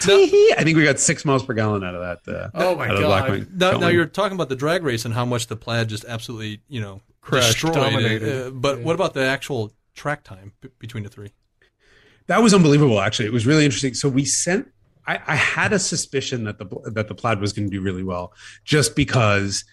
I 0.07 0.63
think 0.63 0.77
we 0.77 0.83
got 0.83 0.99
six 0.99 1.25
miles 1.25 1.43
per 1.45 1.53
gallon 1.53 1.83
out 1.83 1.95
of 1.95 2.23
that. 2.25 2.33
Uh, 2.33 2.49
Oh 2.53 2.75
my 2.75 2.87
god! 2.87 3.47
Now, 3.53 3.77
now 3.77 3.87
you're 3.87 4.05
talking 4.05 4.35
about 4.35 4.49
the 4.49 4.55
drag 4.55 4.83
race 4.83 5.05
and 5.05 5.13
how 5.13 5.25
much 5.25 5.47
the 5.47 5.55
plaid 5.55 5.89
just 5.89 6.05
absolutely, 6.05 6.61
you 6.67 6.81
know, 6.81 7.01
Crushed, 7.21 7.53
destroyed. 7.53 7.75
dominated. 7.75 8.47
Uh, 8.47 8.49
but 8.51 8.79
what 8.81 8.95
about 8.95 9.13
the 9.13 9.25
actual 9.25 9.71
track 9.95 10.23
time 10.23 10.51
b- 10.61 10.69
between 10.79 11.03
the 11.03 11.09
three? 11.09 11.31
That 12.27 12.41
was 12.41 12.53
unbelievable. 12.53 12.99
Actually, 13.01 13.25
it 13.27 13.33
was 13.33 13.45
really 13.45 13.65
interesting. 13.65 13.93
So 13.93 14.09
we 14.09 14.25
sent. 14.25 14.67
I, 15.07 15.19
I 15.27 15.35
had 15.35 15.71
a 15.73 15.77
suspicion 15.79 16.45
that 16.45 16.57
the 16.57 16.65
that 16.93 17.07
the 17.07 17.15
plaid 17.15 17.39
was 17.39 17.53
going 17.53 17.69
to 17.69 17.71
do 17.71 17.81
really 17.81 18.03
well, 18.03 18.33
just 18.63 18.95
because 18.95 19.63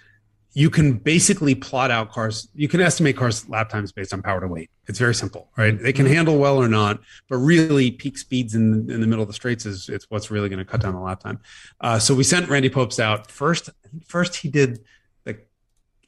you 0.54 0.68
can 0.68 0.94
basically 0.94 1.54
plot 1.54 1.90
out 1.90 2.10
cars. 2.10 2.48
You 2.54 2.68
can 2.68 2.80
estimate 2.80 3.16
cars 3.16 3.48
lap 3.48 3.70
times 3.70 3.90
based 3.92 4.12
on 4.12 4.22
power 4.22 4.40
to 4.40 4.48
weight. 4.48 4.70
It's 4.86 4.98
very 4.98 5.14
simple, 5.14 5.48
right? 5.56 5.78
They 5.78 5.92
can 5.92 6.06
handle 6.06 6.38
well 6.38 6.58
or 6.58 6.68
not, 6.68 7.00
but 7.28 7.36
really 7.38 7.90
peak 7.90 8.18
speeds 8.18 8.54
in 8.54 8.90
in 8.90 9.00
the 9.00 9.06
middle 9.06 9.22
of 9.22 9.28
the 9.28 9.34
straights 9.34 9.64
is 9.64 9.88
it's 9.88 10.06
what's 10.10 10.30
really 10.30 10.48
going 10.48 10.58
to 10.58 10.64
cut 10.64 10.82
down 10.82 10.94
the 10.94 11.00
lap 11.00 11.20
time. 11.20 11.40
Uh, 11.80 11.98
so 11.98 12.14
we 12.14 12.24
sent 12.24 12.48
Randy 12.48 12.68
Pobst 12.68 13.00
out 13.00 13.30
first. 13.30 13.70
First, 14.06 14.36
he 14.36 14.48
did 14.48 14.80
the 15.24 15.38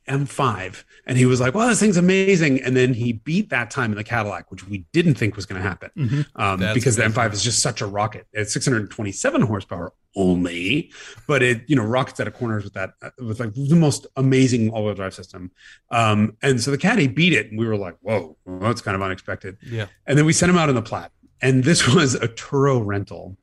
M5, 0.08 0.84
and 1.06 1.16
he 1.16 1.24
was 1.24 1.40
like, 1.40 1.54
"Well, 1.54 1.68
this 1.68 1.80
thing's 1.80 1.96
amazing." 1.96 2.60
And 2.60 2.76
then 2.76 2.92
he 2.92 3.14
beat 3.14 3.48
that 3.50 3.70
time 3.70 3.92
in 3.92 3.96
the 3.96 4.04
Cadillac, 4.04 4.50
which 4.50 4.66
we 4.68 4.84
didn't 4.92 5.14
think 5.14 5.36
was 5.36 5.46
going 5.46 5.62
to 5.62 5.66
happen 5.66 5.90
um, 6.36 6.60
That's 6.60 6.74
because 6.74 6.96
the. 6.96 7.04
M5 7.04 7.32
is 7.32 7.42
just 7.42 7.60
such 7.60 7.80
a 7.80 7.86
rocket. 7.86 8.26
It's 8.32 8.52
627 8.52 9.40
horsepower 9.42 9.92
only, 10.16 10.90
but 11.26 11.42
it 11.42 11.62
you 11.66 11.76
know 11.76 11.84
rockets 11.84 12.20
out 12.20 12.26
of 12.26 12.34
corners 12.34 12.64
with 12.64 12.74
that 12.74 12.94
with 13.18 13.40
like 13.40 13.54
the 13.54 13.76
most 13.76 14.06
amazing 14.16 14.70
all-wheel 14.70 14.94
drive 14.94 15.14
system. 15.14 15.50
Um, 15.90 16.36
and 16.42 16.60
so 16.60 16.70
the 16.70 16.78
Caddy 16.78 17.08
beat 17.08 17.32
it, 17.32 17.50
and 17.50 17.58
we 17.58 17.66
were 17.66 17.76
like, 17.76 17.96
"Whoa, 18.00 18.36
well, 18.44 18.58
that's 18.60 18.80
kind 18.80 18.94
of 18.94 19.02
unexpected." 19.02 19.58
Yeah. 19.62 19.86
And 20.06 20.18
then 20.18 20.24
we 20.24 20.32
sent 20.32 20.50
him 20.50 20.58
out 20.58 20.68
in 20.68 20.74
the 20.74 20.82
Plaid, 20.82 21.10
and 21.44 21.62
this 21.62 21.86
was 21.94 22.14
a 22.16 22.26
Turo 22.26 22.84
rental. 22.84 23.36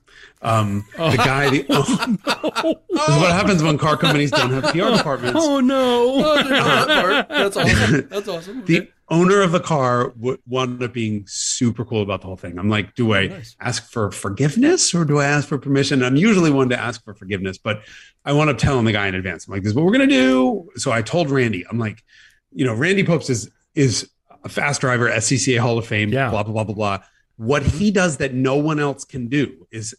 Um, 0.43 0.85
the 0.97 1.17
guy, 1.17 1.49
the 1.51 1.61
this 2.89 3.09
is 3.09 3.15
what 3.21 3.31
happens 3.31 3.61
when 3.63 3.77
car 3.77 3.95
companies 3.95 4.31
don't 4.31 4.51
have 4.51 4.63
PR 4.73 4.95
departments. 4.97 5.39
oh 5.41 5.59
no! 5.59 6.17
that. 6.49 7.27
That's 7.29 7.55
awesome. 7.57 8.07
That's 8.09 8.27
awesome. 8.27 8.65
the 8.65 8.89
owner 9.09 9.41
of 9.41 9.51
the 9.51 9.59
car 9.59 10.09
w- 10.11 10.37
wound 10.47 10.81
up 10.81 10.93
being 10.93 11.25
super 11.27 11.83
cool 11.85 12.01
about 12.01 12.21
the 12.21 12.27
whole 12.27 12.37
thing. 12.37 12.57
I'm 12.57 12.69
like, 12.69 12.95
do 12.95 13.13
I 13.13 13.27
nice. 13.27 13.55
ask 13.59 13.91
for 13.91 14.09
forgiveness 14.11 14.93
or 14.95 15.05
do 15.05 15.19
I 15.19 15.25
ask 15.25 15.47
for 15.47 15.57
permission? 15.57 16.01
I'm 16.03 16.15
usually 16.15 16.49
one 16.49 16.69
to 16.69 16.79
ask 16.79 17.03
for 17.03 17.13
forgiveness, 17.13 17.57
but 17.57 17.81
I 18.25 18.33
wound 18.33 18.49
up 18.49 18.57
telling 18.57 18.85
the 18.85 18.93
guy 18.93 19.07
in 19.07 19.15
advance. 19.15 19.47
I'm 19.47 19.51
like, 19.53 19.63
this 19.63 19.71
is 19.71 19.75
what 19.75 19.85
we're 19.85 19.91
gonna 19.91 20.07
do. 20.07 20.69
So 20.75 20.91
I 20.91 21.01
told 21.03 21.29
Randy, 21.29 21.65
I'm 21.69 21.77
like, 21.77 22.03
you 22.51 22.65
know, 22.65 22.73
Randy 22.73 23.03
Pobst 23.03 23.29
is 23.29 23.49
is 23.75 24.09
a 24.43 24.49
fast 24.49 24.81
driver, 24.81 25.07
SCCA 25.09 25.59
Hall 25.59 25.77
of 25.77 25.85
Fame, 25.85 26.09
Yeah. 26.09 26.29
blah 26.31 26.41
blah 26.43 26.53
blah 26.53 26.63
blah 26.63 26.75
blah. 26.75 26.99
What 27.41 27.63
he 27.63 27.89
does 27.89 28.17
that 28.17 28.35
no 28.35 28.55
one 28.55 28.79
else 28.79 29.03
can 29.03 29.27
do 29.27 29.65
is 29.71 29.95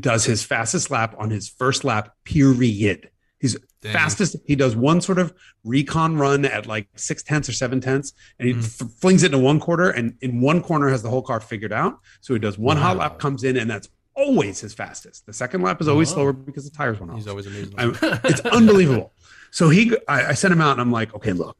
does 0.00 0.24
his 0.24 0.42
fastest 0.42 0.90
lap 0.90 1.14
on 1.18 1.28
his 1.28 1.46
first 1.46 1.84
lap, 1.84 2.14
period. 2.24 3.10
He's 3.38 3.54
Dang. 3.82 3.92
fastest. 3.92 4.36
He 4.46 4.56
does 4.56 4.74
one 4.74 5.02
sort 5.02 5.18
of 5.18 5.34
recon 5.62 6.16
run 6.16 6.46
at 6.46 6.66
like 6.66 6.88
six 6.96 7.22
tenths 7.22 7.50
or 7.50 7.52
seven 7.52 7.82
tenths, 7.82 8.14
and 8.38 8.48
he 8.48 8.54
Mm. 8.54 8.64
f- 8.64 8.90
flings 8.98 9.22
it 9.24 9.26
into 9.26 9.38
one 9.44 9.60
quarter, 9.60 9.90
and 9.90 10.14
in 10.22 10.40
one 10.40 10.62
corner 10.62 10.88
has 10.88 11.02
the 11.02 11.10
whole 11.10 11.20
car 11.20 11.38
figured 11.38 11.70
out. 11.70 12.00
So 12.22 12.32
he 12.32 12.40
does 12.40 12.56
one 12.56 12.78
hot 12.78 12.96
lap, 12.96 13.18
comes 13.18 13.44
in, 13.44 13.58
and 13.58 13.68
that's 13.70 13.90
always 14.14 14.60
his 14.60 14.72
fastest. 14.72 15.26
The 15.26 15.34
second 15.34 15.60
lap 15.60 15.82
is 15.82 15.88
always 15.88 16.08
Wow. 16.12 16.14
slower 16.14 16.32
because 16.32 16.64
the 16.64 16.74
tires 16.74 16.98
went 16.98 17.10
off. 17.12 17.18
He's 17.18 17.28
always 17.28 17.46
amazing. 17.46 17.74
It's 18.24 18.40
unbelievable. 18.40 19.12
So 19.50 19.68
he, 19.68 19.94
I, 20.08 20.28
I 20.28 20.32
sent 20.32 20.50
him 20.52 20.62
out, 20.62 20.72
and 20.72 20.80
I'm 20.80 20.92
like, 20.92 21.14
okay, 21.14 21.32
look, 21.34 21.58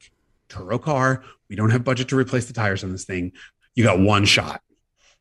Turo 0.49 0.81
car, 0.81 1.23
we 1.51 1.57
don't 1.57 1.69
have 1.71 1.85
budget 1.85 2.09
to 2.09 2.17
replace 2.17 2.47
the 2.47 2.55
tires 2.55 2.83
on 2.83 2.91
this 2.93 3.05
thing. 3.05 3.33
You 3.75 3.85
got 3.85 3.99
one 4.01 4.25
shot. 4.25 4.63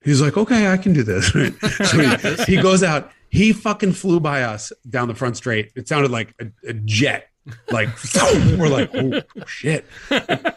He's 0.06 0.22
like, 0.22 0.38
okay, 0.38 0.72
I 0.72 0.78
can 0.78 0.94
do 0.94 1.04
this. 1.04 1.28
so 1.90 1.98
he, 1.98 2.56
he 2.56 2.62
goes 2.62 2.84
out. 2.84 3.12
He 3.30 3.52
fucking 3.52 3.94
flew 3.94 4.20
by 4.20 4.44
us 4.44 4.72
down 4.88 5.10
the 5.10 5.16
front 5.16 5.36
straight. 5.36 5.72
It 5.76 5.88
sounded 5.88 6.12
like 6.12 6.34
a, 6.40 6.70
a 6.70 6.74
jet. 6.74 7.30
Like 7.70 7.90
we're 8.58 8.70
like, 8.70 8.90
oh 8.94 9.22
shit. 9.46 9.86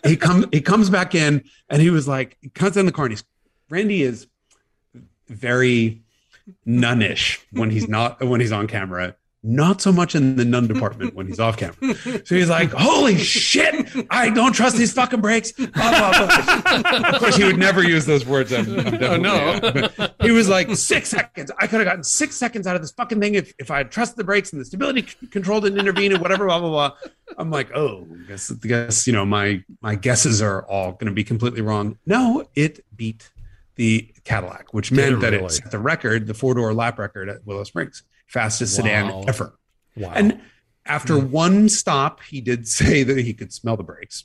He 0.05 0.17
comes 0.17 0.47
he 0.53 0.61
comes 0.61 0.89
back 0.89 1.15
in 1.15 1.45
and 1.69 1.83
he 1.83 1.91
was 1.91 2.07
like, 2.07 2.37
he 2.41 2.51
comes 2.51 2.77
in 2.77 2.87
the 2.87 2.93
car 2.93 3.07
and 3.07 3.13
he's 3.13 3.25
Randy 3.69 4.03
is 4.03 4.27
very 5.27 6.03
nunnish 6.65 7.41
when 7.51 7.71
he's 7.71 7.89
not 7.89 8.25
when 8.25 8.41
he's 8.41 8.53
on 8.53 8.67
camera. 8.69 9.17
Not 9.45 9.81
so 9.81 9.93
much 9.93 10.17
in 10.17 10.35
the 10.35 10.45
nun 10.45 10.67
department 10.67 11.15
when 11.15 11.29
he's 11.29 11.39
off 11.39 11.57
camera. 11.57 11.95
So 12.25 12.35
he's 12.35 12.49
like, 12.51 12.71
"Holy 12.73 13.17
shit! 13.17 13.87
I 14.11 14.31
don't 14.31 14.53
trust 14.53 14.77
these 14.77 14.93
fucking 14.93 15.21
brakes." 15.21 15.53
Blah, 15.53 15.69
blah, 15.73 16.27
blah. 16.27 17.09
Of 17.11 17.21
course, 17.21 17.37
he 17.37 17.45
would 17.45 17.57
never 17.57 17.85
use 17.85 18.05
those 18.05 18.27
words. 18.27 18.53
I'm, 18.53 18.67
I'm 18.79 18.85
definitely- 18.85 19.19
no. 19.19 19.61
but 19.97 20.17
he 20.23 20.33
was 20.33 20.49
like, 20.49 20.75
six 20.75 21.11
seconds. 21.11 21.53
I 21.57 21.69
could 21.69 21.79
have 21.79 21.87
gotten 21.87 22.03
six 22.03 22.35
seconds 22.35 22.67
out 22.67 22.75
of 22.75 22.83
this 22.83 22.91
fucking 22.91 23.21
thing 23.21 23.37
if, 23.37 23.55
if 23.61 23.71
I 23.71 23.79
had 23.79 23.93
trusted 23.93 24.17
the 24.17 24.25
brakes 24.25 24.53
and 24.53 24.61
the 24.61 24.65
stability 24.65 25.03
control 25.31 25.61
didn't 25.61 25.79
intervene 25.79 26.13
and 26.13 26.21
whatever, 26.21 26.47
blah 26.47 26.59
blah 26.59 26.71
blah. 26.71 26.93
I'm 27.37 27.51
like, 27.53 27.71
oh, 27.77 28.09
guess, 28.27 28.51
guess 28.51 29.07
you 29.07 29.13
know 29.13 29.25
my 29.25 29.63
my 29.83 29.95
guesses 29.95 30.43
are 30.43 30.63
all 30.67 30.93
going 30.93 31.07
to 31.07 31.13
be 31.13 31.23
completely 31.23 31.61
wrong. 31.61 31.97
No, 32.07 32.49
it 32.57 32.85
beat 32.97 33.31
the 33.77 34.11
Cadillac, 34.25 34.75
which 34.75 34.91
meant 34.91 35.15
it 35.15 35.21
that 35.21 35.33
it 35.35 35.49
set 35.53 35.71
the 35.71 35.79
record, 35.79 36.27
the 36.27 36.35
four 36.35 36.55
door 36.55 36.75
lap 36.75 36.99
record 36.99 37.29
at 37.29 37.47
Willow 37.47 37.63
Springs, 37.63 38.03
fastest 38.29 38.79
Wow. 38.79 38.85
sedan 38.85 39.25
ever. 39.29 39.59
Wow. 39.97 40.13
And 40.15 40.41
after 40.87 41.19
one 41.19 41.69
stop, 41.69 42.23
he 42.23 42.41
did 42.41 42.67
say 42.79 43.03
that 43.03 43.19
he 43.19 43.35
could 43.35 43.53
smell 43.53 43.77
the 43.77 43.83
brakes. 43.83 44.25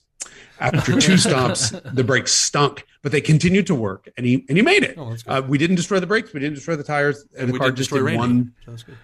After 0.60 1.00
two 1.02 1.18
stops, 1.28 1.72
the 1.72 2.04
brakes 2.04 2.32
stunk, 2.32 2.86
but 3.02 3.12
they 3.12 3.20
continued 3.20 3.68
to 3.68 3.76
work, 3.76 4.08
and 4.16 4.26
he 4.26 4.46
and 4.48 4.58
he 4.58 4.62
made 4.64 4.84
it. 4.84 4.96
Oh. 4.98 5.16
Uh, 5.28 5.42
we 5.46 5.58
didn't 5.58 5.76
destroy 5.76 6.00
the 6.00 6.08
brakes, 6.08 6.32
we 6.34 6.40
didn't 6.40 6.56
destroy 6.56 6.78
the 6.78 6.84
tires, 6.84 7.26
and, 7.38 7.50
the 7.50 7.54
we 7.54 7.60
car 7.60 7.72
just 7.72 7.90
did 7.92 8.02
Randy. 8.02 8.18
one. 8.18 8.54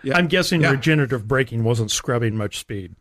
Yeah. 0.04 0.16
I'm 0.18 0.28
guessing 0.28 0.62
Yeah. 0.62 0.72
regenerative 0.72 1.28
braking 1.28 1.64
wasn't 1.66 1.92
scrubbing 1.92 2.38
much 2.38 2.58
speed. 2.60 2.96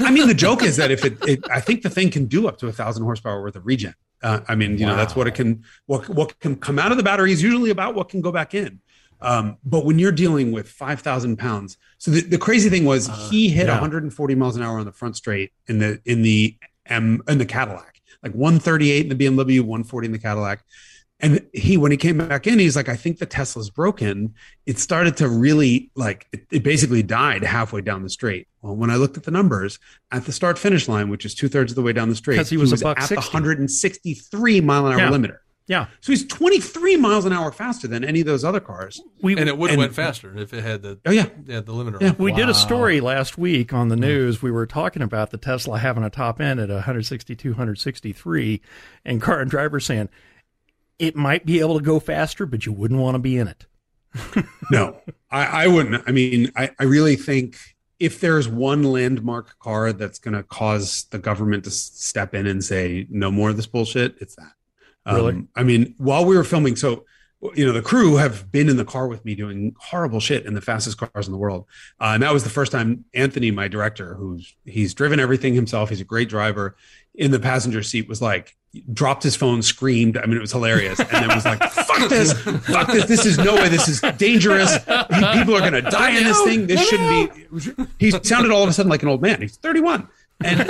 I 0.00 0.10
mean, 0.12 0.28
the 0.28 0.34
joke 0.34 0.62
is 0.62 0.76
that 0.76 0.90
if 0.92 1.04
it, 1.04 1.16
it, 1.26 1.40
I 1.50 1.60
think 1.60 1.82
the 1.82 1.90
thing 1.90 2.10
can 2.10 2.26
do 2.26 2.46
up 2.46 2.58
to 2.58 2.68
a 2.68 2.72
thousand 2.72 3.02
horsepower 3.04 3.40
worth 3.42 3.56
of 3.56 3.66
regen. 3.66 3.94
Uh, 4.22 4.40
I 4.46 4.54
mean, 4.54 4.78
you 4.78 4.84
know, 4.86 4.94
that's 4.94 5.16
what 5.16 5.26
it 5.26 5.34
can. 5.34 5.64
What 5.86 6.08
what 6.10 6.38
can 6.40 6.56
come 6.56 6.78
out 6.78 6.90
of 6.90 6.98
the 6.98 7.02
battery 7.02 7.32
is 7.32 7.42
usually 7.42 7.70
about 7.70 7.94
what 7.94 8.08
can 8.10 8.20
go 8.20 8.30
back 8.30 8.54
in. 8.54 8.80
Um, 9.20 9.58
but 9.64 9.84
when 9.84 9.98
you're 9.98 10.12
dealing 10.12 10.52
with 10.52 10.68
five 10.68 11.00
thousand 11.00 11.38
pounds, 11.38 11.76
so 11.98 12.10
the, 12.10 12.20
the 12.20 12.38
crazy 12.38 12.70
thing 12.70 12.84
was 12.84 13.08
he 13.30 13.48
hit 13.48 13.66
yeah. 13.66 13.72
140 13.72 14.34
miles 14.34 14.56
an 14.56 14.62
hour 14.62 14.78
on 14.78 14.86
the 14.86 14.92
front 14.92 15.16
straight 15.16 15.52
in 15.66 15.78
the 15.78 16.00
in 16.04 16.22
the 16.22 16.56
M 16.86 17.22
in 17.28 17.38
the 17.38 17.46
Cadillac, 17.46 18.00
like 18.22 18.32
138 18.32 19.10
in 19.10 19.16
the 19.16 19.26
BMW, 19.26 19.60
140 19.60 20.06
in 20.06 20.12
the 20.12 20.18
Cadillac. 20.18 20.64
And 21.20 21.44
he, 21.52 21.76
when 21.76 21.90
he 21.90 21.96
came 21.96 22.16
back 22.16 22.46
in, 22.46 22.60
he's 22.60 22.76
like, 22.76 22.88
I 22.88 22.94
think 22.94 23.18
the 23.18 23.26
Tesla's 23.26 23.70
broken. 23.70 24.34
It 24.66 24.78
started 24.78 25.16
to 25.16 25.28
really 25.28 25.90
like, 25.96 26.28
it, 26.32 26.46
it 26.52 26.62
basically 26.62 27.02
died 27.02 27.42
halfway 27.42 27.80
down 27.80 28.04
the 28.04 28.08
straight. 28.08 28.46
Well, 28.62 28.76
when 28.76 28.88
I 28.88 28.94
looked 28.94 29.16
at 29.16 29.24
the 29.24 29.32
numbers 29.32 29.80
at 30.12 30.26
the 30.26 30.32
start 30.32 30.60
finish 30.60 30.86
line, 30.86 31.08
which 31.08 31.24
is 31.24 31.34
two 31.34 31.48
thirds 31.48 31.72
of 31.72 31.76
the 31.76 31.82
way 31.82 31.92
down 31.92 32.08
the 32.08 32.14
straight, 32.14 32.46
he 32.46 32.56
was 32.56 32.72
a 32.72 32.76
buck 32.78 33.00
at 33.00 33.08
the 33.08 33.16
163 33.16 34.60
mile 34.60 34.86
an 34.86 34.92
hour 34.92 35.00
Yeah. 35.00 35.10
limiter. 35.10 35.38
Yeah. 35.68 35.86
So 36.00 36.12
he's 36.12 36.26
23 36.26 36.96
miles 36.96 37.26
an 37.26 37.32
hour 37.34 37.52
faster 37.52 37.86
than 37.86 38.02
any 38.02 38.20
of 38.20 38.26
those 38.26 38.42
other 38.42 38.58
cars. 38.58 39.00
We 39.22 39.36
And 39.36 39.48
it 39.48 39.58
would 39.58 39.70
have 39.70 39.78
went 39.78 39.94
faster 39.94 40.36
if 40.36 40.54
it 40.54 40.64
had 40.64 40.82
the 40.82 40.98
Oh, 41.04 41.10
yeah. 41.10 41.26
yeah 41.44 41.60
the 41.60 41.72
limiter. 41.72 42.00
Yeah. 42.00 42.08
on. 42.08 42.16
we 42.18 42.32
did 42.32 42.48
a 42.48 42.54
story 42.54 43.00
last 43.00 43.36
week 43.36 43.74
on 43.74 43.88
the 43.88 43.94
hmm. 43.94 44.00
news. 44.00 44.42
We 44.42 44.50
were 44.50 44.66
talking 44.66 45.02
about 45.02 45.30
the 45.30 45.36
Tesla 45.36 45.78
having 45.78 46.02
a 46.02 46.10
top 46.10 46.40
end 46.40 46.58
at 46.58 46.70
162, 46.70 47.50
163, 47.50 48.62
and 49.04 49.20
car 49.20 49.40
and 49.40 49.50
driver 49.50 49.78
saying 49.78 50.08
it 50.98 51.14
might 51.14 51.44
be 51.44 51.60
able 51.60 51.78
to 51.78 51.84
go 51.84 52.00
faster, 52.00 52.46
but 52.46 52.64
you 52.64 52.72
wouldn't 52.72 52.98
want 52.98 53.14
to 53.14 53.20
be 53.20 53.36
in 53.36 53.46
it. 53.48 53.66
No, 54.70 55.00
I, 55.30 55.64
I 55.64 55.66
wouldn't. 55.66 56.04
I 56.06 56.12
mean, 56.12 56.52
I, 56.54 56.70
I 56.78 56.84
really 56.84 57.16
think 57.16 57.56
if 57.98 58.20
there's 58.20 58.46
one 58.46 58.82
landmark 58.82 59.58
car 59.60 59.94
that's 59.94 60.18
going 60.18 60.34
to 60.34 60.42
cause 60.42 61.06
the 61.10 61.18
government 61.18 61.64
to 61.64 61.70
step 61.70 62.34
in 62.34 62.46
and 62.46 62.62
say 62.62 63.06
no 63.08 63.30
more 63.30 63.48
of 63.48 63.56
this 63.56 63.66
bullshit, 63.66 64.16
it's 64.20 64.34
that. 64.36 64.52
Um, 65.08 65.16
Really? 65.16 65.42
I 65.56 65.62
mean, 65.62 65.94
while 65.98 66.24
we 66.24 66.36
were 66.36 66.44
filming, 66.44 66.76
so 66.76 67.04
you 67.54 67.64
know, 67.64 67.72
the 67.72 67.82
crew 67.82 68.16
have 68.16 68.50
been 68.50 68.68
in 68.68 68.76
the 68.76 68.84
car 68.84 69.06
with 69.06 69.24
me 69.24 69.36
doing 69.36 69.74
horrible 69.78 70.18
shit 70.18 70.44
in 70.44 70.54
the 70.54 70.60
fastest 70.60 70.98
cars 70.98 71.26
in 71.26 71.32
the 71.32 71.38
world, 71.38 71.66
uh, 72.00 72.10
and 72.14 72.22
that 72.24 72.32
was 72.32 72.42
the 72.42 72.50
first 72.50 72.72
time 72.72 73.04
Anthony, 73.14 73.50
my 73.52 73.68
director, 73.68 74.14
who's 74.14 74.54
he's 74.64 74.92
driven 74.92 75.20
everything 75.20 75.54
himself, 75.54 75.88
he's 75.88 76.00
a 76.00 76.04
great 76.04 76.28
driver, 76.28 76.76
in 77.14 77.30
the 77.30 77.38
passenger 77.38 77.82
seat 77.82 78.08
was 78.08 78.20
like, 78.20 78.56
dropped 78.92 79.22
his 79.22 79.36
phone, 79.36 79.62
screamed. 79.62 80.16
I 80.18 80.26
mean, 80.26 80.36
it 80.36 80.40
was 80.40 80.50
hilarious, 80.52 80.98
and 80.98 81.08
then 81.08 81.28
was 81.28 81.44
like, 81.44 81.62
"Fuck 81.72 82.08
this! 82.08 82.32
Fuck 82.32 82.88
this! 82.88 83.06
This 83.06 83.24
is 83.24 83.38
no 83.38 83.54
way. 83.54 83.68
This 83.68 83.88
is 83.88 84.00
dangerous. 84.16 84.76
People 84.78 85.54
are 85.56 85.60
going 85.60 85.72
to 85.74 85.82
die 85.82 86.16
in 86.18 86.24
this 86.24 86.42
thing. 86.42 86.66
This 86.66 86.88
shouldn't 86.88 87.32
be." 87.48 87.84
He 87.98 88.10
sounded 88.10 88.50
all 88.50 88.64
of 88.64 88.68
a 88.68 88.72
sudden 88.72 88.90
like 88.90 89.02
an 89.04 89.08
old 89.08 89.22
man. 89.22 89.40
He's 89.40 89.56
31. 89.56 90.08
And 90.44 90.60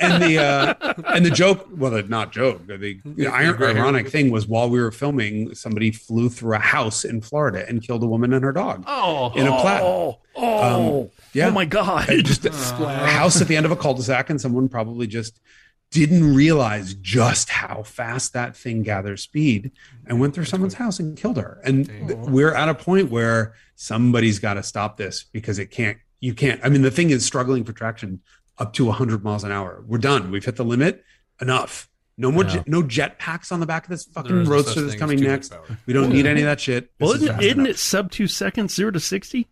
and 0.00 0.22
the 0.22 0.38
uh, 0.38 0.94
and 1.14 1.24
the 1.26 1.30
joke, 1.30 1.68
well, 1.76 1.90
the 1.90 2.02
not 2.04 2.32
joke, 2.32 2.66
the, 2.66 2.78
the 2.78 3.00
ir- 3.26 3.62
ironic 3.62 4.08
thing 4.08 4.30
was 4.30 4.46
while 4.46 4.70
we 4.70 4.80
were 4.80 4.90
filming, 4.90 5.54
somebody 5.54 5.90
flew 5.90 6.30
through 6.30 6.54
a 6.54 6.58
house 6.58 7.04
in 7.04 7.20
Florida 7.20 7.68
and 7.68 7.82
killed 7.82 8.02
a 8.02 8.06
woman 8.06 8.32
and 8.32 8.42
her 8.42 8.52
dog 8.52 8.84
Oh, 8.86 9.32
in 9.34 9.46
a 9.46 9.50
Plaid. 9.60 9.82
Oh, 9.82 10.18
oh, 10.34 11.02
Um, 11.04 11.10
yeah. 11.34 11.48
oh 11.48 11.50
my 11.50 11.66
God. 11.66 12.06
just 12.24 12.46
a 12.46 12.52
house 12.52 13.40
at 13.42 13.48
the 13.48 13.56
end 13.56 13.66
of 13.66 13.72
a 13.72 13.76
cul-de-sac 13.76 14.30
and 14.30 14.40
someone 14.40 14.66
probably 14.68 15.06
just 15.06 15.40
didn't 15.90 16.34
realize 16.34 16.94
just 16.94 17.50
how 17.50 17.82
fast 17.82 18.32
that 18.32 18.56
thing 18.56 18.82
gathers 18.82 19.22
speed 19.22 19.72
and 20.06 20.20
went 20.20 20.34
through 20.34 20.44
someone's 20.46 20.74
house 20.74 20.98
and 21.00 21.16
killed 21.18 21.36
her 21.36 21.60
and 21.64 21.86
th- 21.86 22.18
we're 22.28 22.54
at 22.54 22.68
a 22.68 22.74
point 22.74 23.10
where 23.10 23.54
somebody's 23.74 24.38
got 24.38 24.54
to 24.54 24.62
stop 24.62 24.96
this 24.98 25.24
because 25.32 25.58
it 25.58 25.70
can't 25.70 25.96
you 26.20 26.34
can't 26.34 26.60
i 26.62 26.68
mean 26.68 26.82
the 26.82 26.90
thing 26.90 27.08
is 27.08 27.24
struggling 27.24 27.64
for 27.64 27.72
traction 27.72 28.20
up 28.58 28.72
to 28.72 28.84
100 28.86 29.22
miles 29.24 29.44
an 29.44 29.52
hour 29.52 29.82
we're 29.86 29.98
done 29.98 30.30
we've 30.30 30.44
hit 30.44 30.56
the 30.56 30.64
limit 30.64 31.04
enough 31.40 31.88
no 32.16 32.32
more 32.32 32.42
jet, 32.44 32.66
no 32.66 32.82
jet 32.82 33.18
packs 33.18 33.52
on 33.52 33.60
the 33.60 33.66
back 33.66 33.84
of 33.84 33.90
this 33.90 34.04
fucking 34.04 34.40
is 34.40 34.48
roadster 34.48 34.80
that's 34.80 34.96
coming 34.96 35.20
next 35.20 35.52
we 35.86 35.92
don't 35.92 36.10
need 36.10 36.26
any 36.26 36.40
of 36.40 36.46
that 36.46 36.60
shit 36.60 36.90
well, 36.98 37.12
This 37.12 37.18
is 37.18 37.22
isn't, 37.24 37.34
fast 37.36 37.44
isn't 37.46 37.66
it 37.66 37.78
sub 37.78 38.10
two 38.10 38.26
seconds, 38.26 38.74
zero 38.74 38.90
to 38.90 39.00
60? 39.00 39.46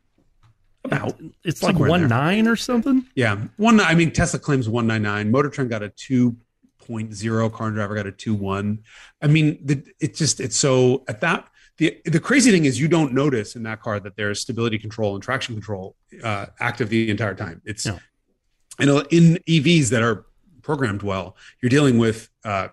about 0.84 1.18
It's 1.44 1.62
like 1.62 1.72
Somewhere 1.74 1.90
one 1.90 2.00
there. 2.00 2.08
nine 2.08 2.46
or 2.46 2.54
something. 2.54 3.04
Yeah, 3.16 3.36
one. 3.56 3.80
I 3.80 3.96
mean, 3.96 4.12
Tesla 4.12 4.38
claims 4.38 4.68
one 4.68 4.86
nine 4.86 5.02
nine. 5.02 5.32
Motor 5.32 5.48
Trend 5.50 5.68
got 5.68 5.82
a 5.82 5.88
two 5.88 6.36
point 6.78 7.12
zero. 7.12 7.48
Car 7.50 7.66
and 7.66 7.74
Driver 7.76 7.96
got 7.96 8.06
a 8.06 8.12
two 8.12 8.34
one. 8.34 8.84
I 9.20 9.26
mean, 9.26 9.58
the, 9.64 9.82
it's 9.98 10.16
just 10.16 10.38
it's 10.38 10.56
so 10.56 11.02
at 11.08 11.20
that. 11.22 11.48
The, 11.78 12.00
the 12.04 12.20
crazy 12.20 12.52
thing 12.52 12.64
is 12.66 12.80
you 12.80 12.86
don't 12.86 13.12
notice 13.14 13.56
in 13.56 13.64
that 13.64 13.82
car 13.82 13.98
that 13.98 14.16
there's 14.16 14.40
stability 14.40 14.78
control 14.78 15.14
and 15.14 15.22
traction 15.22 15.56
control 15.56 15.96
uh, 16.22 16.46
active 16.60 16.88
the 16.88 17.10
entire 17.10 17.34
time. 17.34 17.62
It's 17.64 17.84
Yeah. 17.84 17.98
You 18.81 18.86
know 18.86 19.01
in 19.11 19.39
EVs 19.48 19.90
that 19.90 20.03
are 20.03 20.27
programmed 20.62 21.03
well, 21.03 21.36
you're 21.62 21.70
dealing 21.70 21.98
with 21.98 22.28
uh, 22.44 22.69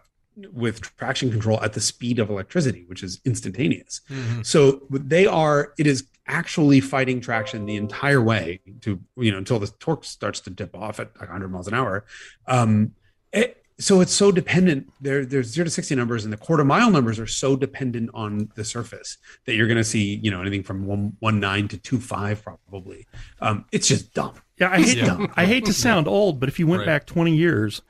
with 0.52 0.82
traction 0.98 1.30
control 1.30 1.62
at 1.62 1.74
the 1.74 1.80
speed 1.82 2.18
of 2.20 2.30
electricity, 2.30 2.86
which 2.88 3.04
is 3.04 3.22
instantaneous. 3.26 4.02
Mhm. 4.10 4.46
So 4.46 4.82
they 4.90 5.26
are. 5.28 5.74
It 5.78 5.86
is 5.88 6.06
actually 6.28 6.80
fighting 6.80 7.20
traction 7.22 7.66
the 7.66 7.76
entire 7.76 8.22
way 8.22 8.60
to 8.82 9.00
you 9.18 9.32
know 9.32 9.38
until 9.38 9.60
the 9.60 9.68
torque 9.80 10.06
starts 10.06 10.40
to 10.42 10.50
dip 10.50 10.76
off 10.76 11.00
at 11.00 11.08
like 11.20 11.30
100 11.30 11.50
miles 11.50 11.68
an 11.68 11.74
hour. 11.76 12.06
Um, 12.48 12.94
it- 13.32 13.60
so 13.80 14.02
it's 14.02 14.14
so 14.14 14.32
dependent. 14.32 14.94
There, 15.02 15.26
there's 15.26 15.48
zero 15.48 15.66
to 15.66 15.70
60 15.72 15.96
numbers, 15.96 16.24
and 16.24 16.32
the 16.32 16.38
quarter 16.38 16.64
mile 16.64 16.92
numbers 16.92 17.18
are 17.20 17.26
so 17.26 17.56
dependent 17.56 18.12
on 18.14 18.50
the 18.56 18.64
surface 18.64 19.18
that 19.46 19.56
you're 19.56 19.66
going 19.68 19.78
to 19.80 19.84
see 19.84 20.20
you 20.24 20.30
know 20.30 20.42
anything 20.42 20.62
from 20.62 20.86
one 20.86 21.18
one 21.20 21.40
nine 21.40 21.68
to 21.70 21.78
two 21.80 22.00
five 22.00 22.44
probably. 22.44 23.08
Um, 23.42 23.66
it's 23.72 23.88
just 23.88 24.14
dumb. 24.14 24.36
Yeah, 24.60 24.70
I 24.72 24.82
hate 24.82 24.98
Yeah. 24.98 25.28
I 25.36 25.46
hate 25.46 25.66
to 25.66 25.74
sound 25.74 26.08
old, 26.08 26.40
but 26.40 26.50
if 26.50 26.60
you 26.60 26.68
went 26.68 26.82
Right. 26.82 26.86
back 26.88 27.06
20 27.08 27.36
years 27.36 27.82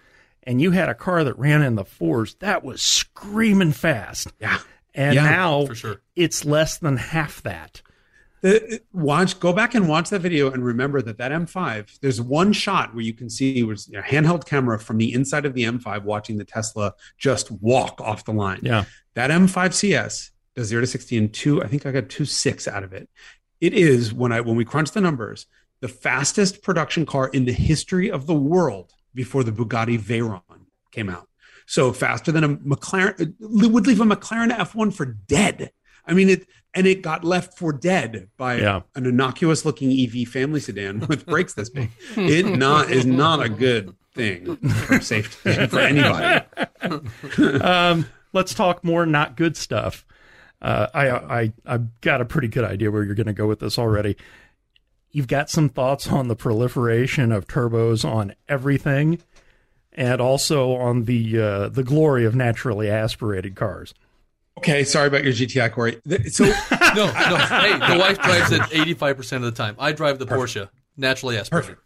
and 0.43 0.61
you 0.61 0.71
had 0.71 0.89
a 0.89 0.93
car 0.95 1.23
that 1.23 1.37
ran 1.37 1.61
in 1.61 1.75
the 1.75 1.85
fours, 1.85 2.35
that 2.39 2.63
was 2.63 2.81
screaming 2.81 3.71
fast. 3.71 4.31
Yeah. 4.39 4.59
And 4.93 5.15
Yeah, 5.15 5.23
now 5.23 5.65
for 5.65 5.75
sure. 5.75 6.01
it's 6.15 6.45
less 6.45 6.77
than 6.77 6.97
half 6.97 7.41
that. 7.43 7.81
The, 8.41 8.81
watch 8.91 9.39
go 9.39 9.53
back 9.53 9.73
and 9.73 9.87
watch 9.87 10.09
that 10.09 10.19
video 10.19 10.51
and 10.51 10.65
remember 10.65 11.01
that 11.01 11.17
that 11.17 11.31
M5 11.31 11.99
there's 12.01 12.19
one 12.21 12.51
shot 12.51 12.93
where 12.93 13.03
you 13.03 13.13
can 13.13 13.29
see 13.29 13.63
was 13.63 13.87
a 13.87 14.01
handheld 14.01 14.45
camera 14.45 14.77
from 14.77 14.97
the 14.97 15.13
inside 15.13 15.45
of 15.45 15.53
the 15.53 15.63
M5 15.63 16.03
watching 16.03 16.37
the 16.37 16.43
Tesla 16.43 16.93
just 17.17 17.51
walk 17.51 18.01
off 18.01 18.25
the 18.25 18.33
line. 18.33 18.59
Yeah. 18.61 18.83
That 19.13 19.31
M5 19.31 19.73
CS 19.73 20.31
does 20.57 20.67
0 20.67 20.81
to 20.81 20.87
60 20.87 21.15
in 21.17 21.29
2 21.29 21.63
I 21.63 21.67
think 21.67 21.85
I 21.85 21.91
got 21.93 22.09
2 22.09 22.25
6 22.25 22.67
out 22.67 22.83
of 22.83 22.91
it. 22.91 23.09
It 23.61 23.73
is 23.73 24.13
when 24.13 24.33
I 24.33 24.41
when 24.41 24.57
we 24.57 24.65
crunch 24.65 24.91
the 24.91 24.99
numbers 25.01 25.47
the 25.83 25.89
fastest 25.89 26.63
production 26.63 27.05
car 27.05 27.27
in 27.27 27.43
the 27.43 27.51
history 27.51 28.09
of 28.09 28.25
the 28.25 28.33
world 28.33 28.93
before 29.13 29.43
the 29.43 29.51
Bugatti 29.51 29.99
Veyron 29.99 30.41
came 30.91 31.09
out. 31.09 31.27
So 31.65 31.91
faster 31.91 32.31
than 32.31 32.43
a 32.45 32.49
McLaren 32.71 33.19
it 33.19 33.33
would 33.39 33.85
leave 33.85 33.99
a 33.99 34.05
McLaren 34.05 34.49
F1 34.51 34.93
for 34.93 35.05
dead. 35.05 35.71
I 36.07 36.13
mean 36.13 36.29
it 36.29 36.47
and 36.73 36.87
it 36.87 37.01
got 37.01 37.23
left 37.25 37.57
for 37.57 37.71
dead 37.73 38.29
by 38.37 38.55
Yeah. 38.59 38.81
an 38.95 39.05
innocuous 39.05 39.65
looking 39.65 39.91
EV 39.91 40.27
family 40.27 40.59
sedan 40.61 41.01
with 41.07 41.25
brakes 41.33 41.53
this 41.53 41.69
big. 41.69 41.89
It 42.15 42.45
not 42.57 42.89
is 42.89 43.05
not 43.05 43.43
a 43.43 43.49
good 43.49 43.93
thing 44.15 44.55
for 44.87 44.99
safety 45.01 45.67
for 45.67 45.79
anybody. 45.91 46.45
um, 47.61 48.05
let's 48.33 48.53
talk 48.53 48.83
more 48.83 49.05
not 49.05 49.35
good 49.35 49.57
stuff. 49.57 50.05
Uh, 50.61 50.87
I, 50.93 51.09
I, 51.09 51.53
I've 51.65 52.01
got 52.01 52.21
a 52.21 52.25
pretty 52.25 52.47
good 52.47 52.63
idea 52.63 52.89
where 52.89 53.03
you're 53.03 53.15
going 53.15 53.27
to 53.27 53.33
go 53.33 53.47
with 53.47 53.59
this 53.59 53.77
already. 53.77 54.15
You've 55.13 55.27
got 55.27 55.49
some 55.49 55.69
thoughts 55.69 56.07
on 56.07 56.27
the 56.27 56.35
proliferation 56.35 57.31
of 57.31 57.47
turbos 57.47 58.03
on 58.03 58.33
everything, 58.49 59.19
and 59.93 60.19
also 60.19 60.73
on 60.73 61.03
the 61.03 61.39
uh, 61.39 61.69
the 61.69 61.83
glory 61.83 62.25
of 62.25 62.35
naturally 62.35 62.89
aspirated 62.89 63.55
cars. 63.55 63.93
Okay, 64.57 64.83
sorry 64.83 65.07
about 65.07 65.23
your 65.23 65.33
GTI, 65.33 65.71
Corey. 65.71 66.01
So 66.29 66.45
No, 66.95 67.05
no. 67.05 67.11
Hey, 67.13 67.73
the 67.73 67.97
wife 67.99 68.19
drives 68.19 68.51
it 68.51 68.61
85% 68.61 69.37
of 69.37 69.41
the 69.43 69.51
time. 69.51 69.75
I 69.79 69.91
drive 69.91 70.19
the 70.19 70.25
Porsche, 70.25 70.69
naturally 70.97 71.37
aspirated, 71.37 71.69
perfect. 71.69 71.82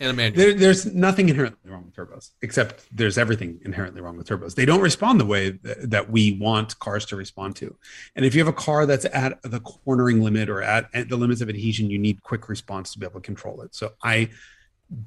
And 0.00 0.10
a 0.10 0.12
manual. 0.12 0.36
There, 0.36 0.54
there's 0.54 0.86
nothing 0.86 1.28
inherently 1.28 1.70
wrong 1.70 1.84
with 1.84 1.94
turbos, 1.94 2.30
except 2.42 2.84
there's 2.92 3.18
everything 3.18 3.60
inherently 3.64 4.00
wrong 4.00 4.16
with 4.16 4.28
turbos. 4.28 4.54
They 4.54 4.64
don't 4.64 4.80
respond 4.80 5.18
the 5.20 5.26
way 5.26 5.52
th- 5.52 5.76
that 5.82 6.10
we 6.10 6.38
want 6.38 6.78
cars 6.78 7.04
to 7.06 7.16
respond 7.16 7.56
to. 7.56 7.76
And 8.14 8.24
if 8.24 8.34
you 8.34 8.40
have 8.40 8.48
a 8.48 8.56
car 8.56 8.86
that's 8.86 9.06
at 9.06 9.40
the 9.42 9.60
cornering 9.60 10.22
limit 10.22 10.48
or 10.48 10.62
at, 10.62 10.88
at 10.94 11.08
the 11.08 11.16
limits 11.16 11.40
of 11.40 11.48
adhesion, 11.48 11.90
you 11.90 11.98
need 11.98 12.22
quick 12.22 12.48
response 12.48 12.92
to 12.92 12.98
be 12.98 13.06
able 13.06 13.20
to 13.20 13.26
control 13.26 13.62
it. 13.62 13.74
So 13.74 13.92
I, 14.02 14.30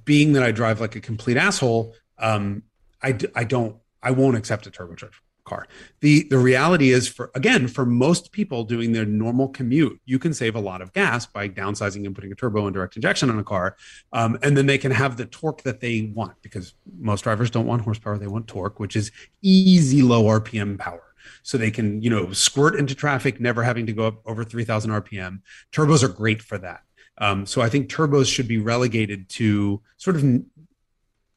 being 0.03 0.33
that 0.33 0.43
I 0.43 0.51
drive 0.51 0.81
like 0.81 0.95
a 0.95 1.01
complete 1.01 1.37
asshole, 1.37 1.95
um, 2.17 2.63
I, 3.01 3.13
d- 3.13 3.27
I 3.35 3.43
don't, 3.43 3.77
I 4.03 4.11
won't 4.11 4.35
accept 4.35 4.67
a 4.67 4.71
turbocharged 4.71 5.13
car. 5.47 5.67
The 6.01 6.27
the 6.29 6.37
reality 6.37 6.91
is 6.91 7.07
for 7.07 7.31
again 7.33 7.67
for 7.67 7.85
most 7.85 8.31
people 8.31 8.63
doing 8.63 8.91
their 8.91 9.05
normal 9.05 9.47
commute, 9.47 9.99
you 10.05 10.19
can 10.19 10.33
save 10.33 10.55
a 10.55 10.59
lot 10.59 10.81
of 10.81 10.93
gas 10.93 11.25
by 11.25 11.49
downsizing 11.49 12.05
and 12.05 12.13
putting 12.13 12.31
a 12.31 12.35
turbo 12.35 12.67
and 12.67 12.73
direct 12.73 12.95
injection 12.95 13.29
on 13.29 13.39
a 13.39 13.43
car, 13.43 13.75
um, 14.13 14.37
and 14.43 14.55
then 14.55 14.67
they 14.67 14.77
can 14.77 14.91
have 14.91 15.17
the 15.17 15.25
torque 15.25 15.63
that 15.63 15.79
they 15.79 16.11
want 16.13 16.39
because 16.41 16.75
most 16.99 17.23
drivers 17.23 17.49
don't 17.49 17.65
want 17.65 17.81
horsepower; 17.81 18.17
they 18.17 18.27
want 18.27 18.47
torque, 18.47 18.79
which 18.79 18.95
is 18.95 19.11
easy 19.41 20.03
low 20.03 20.25
RPM 20.25 20.77
power. 20.77 21.01
So 21.41 21.57
they 21.57 21.71
can 21.71 22.01
you 22.01 22.09
know 22.09 22.31
squirt 22.33 22.75
into 22.75 22.93
traffic, 22.93 23.39
never 23.39 23.63
having 23.63 23.87
to 23.87 23.93
go 23.93 24.05
up 24.07 24.21
over 24.25 24.43
three 24.43 24.65
thousand 24.65 24.91
RPM. 24.91 25.41
Turbos 25.71 26.03
are 26.03 26.09
great 26.09 26.41
for 26.41 26.57
that. 26.59 26.81
Um, 27.19 27.45
so 27.45 27.61
I 27.61 27.69
think 27.69 27.89
turbos 27.89 28.31
should 28.31 28.47
be 28.47 28.59
relegated 28.59 29.27
to 29.29 29.81
sort 29.97 30.17
of 30.17 30.23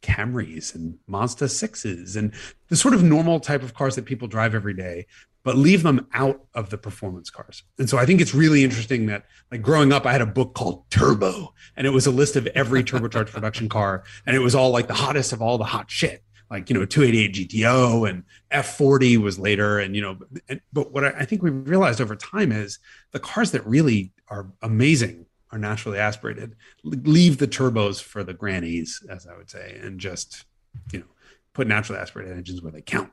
Camrys 0.03 0.75
and 0.75 0.99
Mazda 1.07 1.47
6s 1.47 2.17
and 2.17 2.33
the 2.69 2.77
sort 2.77 2.95
of 2.95 3.03
normal 3.03 3.41
type 3.41 3.63
of 3.63 3.75
cars 3.75 3.97
that 3.97 4.05
people 4.05 4.29
drive 4.29 4.55
every 4.55 4.75
day, 4.75 5.07
but 5.43 5.57
leave 5.57 5.83
them 5.83 6.07
out 6.13 6.45
of 6.55 6.71
the 6.71 6.79
performance 6.79 7.31
cars. 7.31 7.63
And 7.79 7.89
so 7.89 7.99
I 7.99 8.07
think 8.07 8.21
it's 8.21 8.35
really 8.35 8.65
interesting 8.65 9.07
that, 9.07 9.25
like, 9.51 9.63
growing 9.63 9.93
up, 9.93 10.07
I 10.07 10.13
had 10.13 10.21
a 10.21 10.27
book 10.27 10.55
called 10.55 10.89
Turbo, 10.91 11.55
and 11.77 11.87
it 11.87 11.91
was 11.91 12.07
a 12.07 12.11
list 12.11 12.37
of 12.37 12.47
every 12.49 12.85
turbocharged 12.85 13.31
production 13.31 13.69
car, 13.69 14.05
and 14.27 14.37
it 14.37 14.41
was 14.41 14.55
all 14.55 14.71
like 14.71 14.87
the 14.87 14.95
hottest 14.95 15.33
of 15.33 15.41
all 15.43 15.59
the 15.59 15.65
hot 15.65 15.91
shit. 15.91 16.23
Like 16.51 16.69
you 16.69 16.75
know, 16.75 16.85
288 16.85 17.49
GTO 17.49 18.11
and 18.11 18.25
F40 18.51 19.19
was 19.19 19.39
later, 19.39 19.79
and 19.79 19.95
you 19.95 20.03
know, 20.03 20.19
and, 20.49 20.61
but 20.73 20.91
what 20.91 21.05
I, 21.05 21.11
I 21.11 21.25
think 21.25 21.43
we 21.43 21.51
realized 21.51 22.01
over 22.01 22.17
time 22.17 22.51
is 22.51 22.81
the 23.13 23.21
cars 23.21 23.53
that 23.53 23.65
really 23.65 24.13
are 24.29 24.49
amazing 24.61 25.27
are 25.53 25.59
naturally 25.59 25.99
aspirated. 25.99 26.55
Leave 26.85 27.39
the 27.39 27.49
turbos 27.49 28.03
for 28.03 28.23
the 28.23 28.33
grannies, 28.35 29.03
as 29.11 29.27
I 29.27 29.37
would 29.37 29.51
say, 29.51 29.79
and 29.83 29.99
just 30.01 30.45
you 30.93 31.01
know 31.01 31.07
put 31.55 31.67
naturally 31.67 32.01
aspirated 32.01 32.37
engines 32.37 32.63
where 32.63 32.73
they 32.73 32.83
count. 32.83 33.11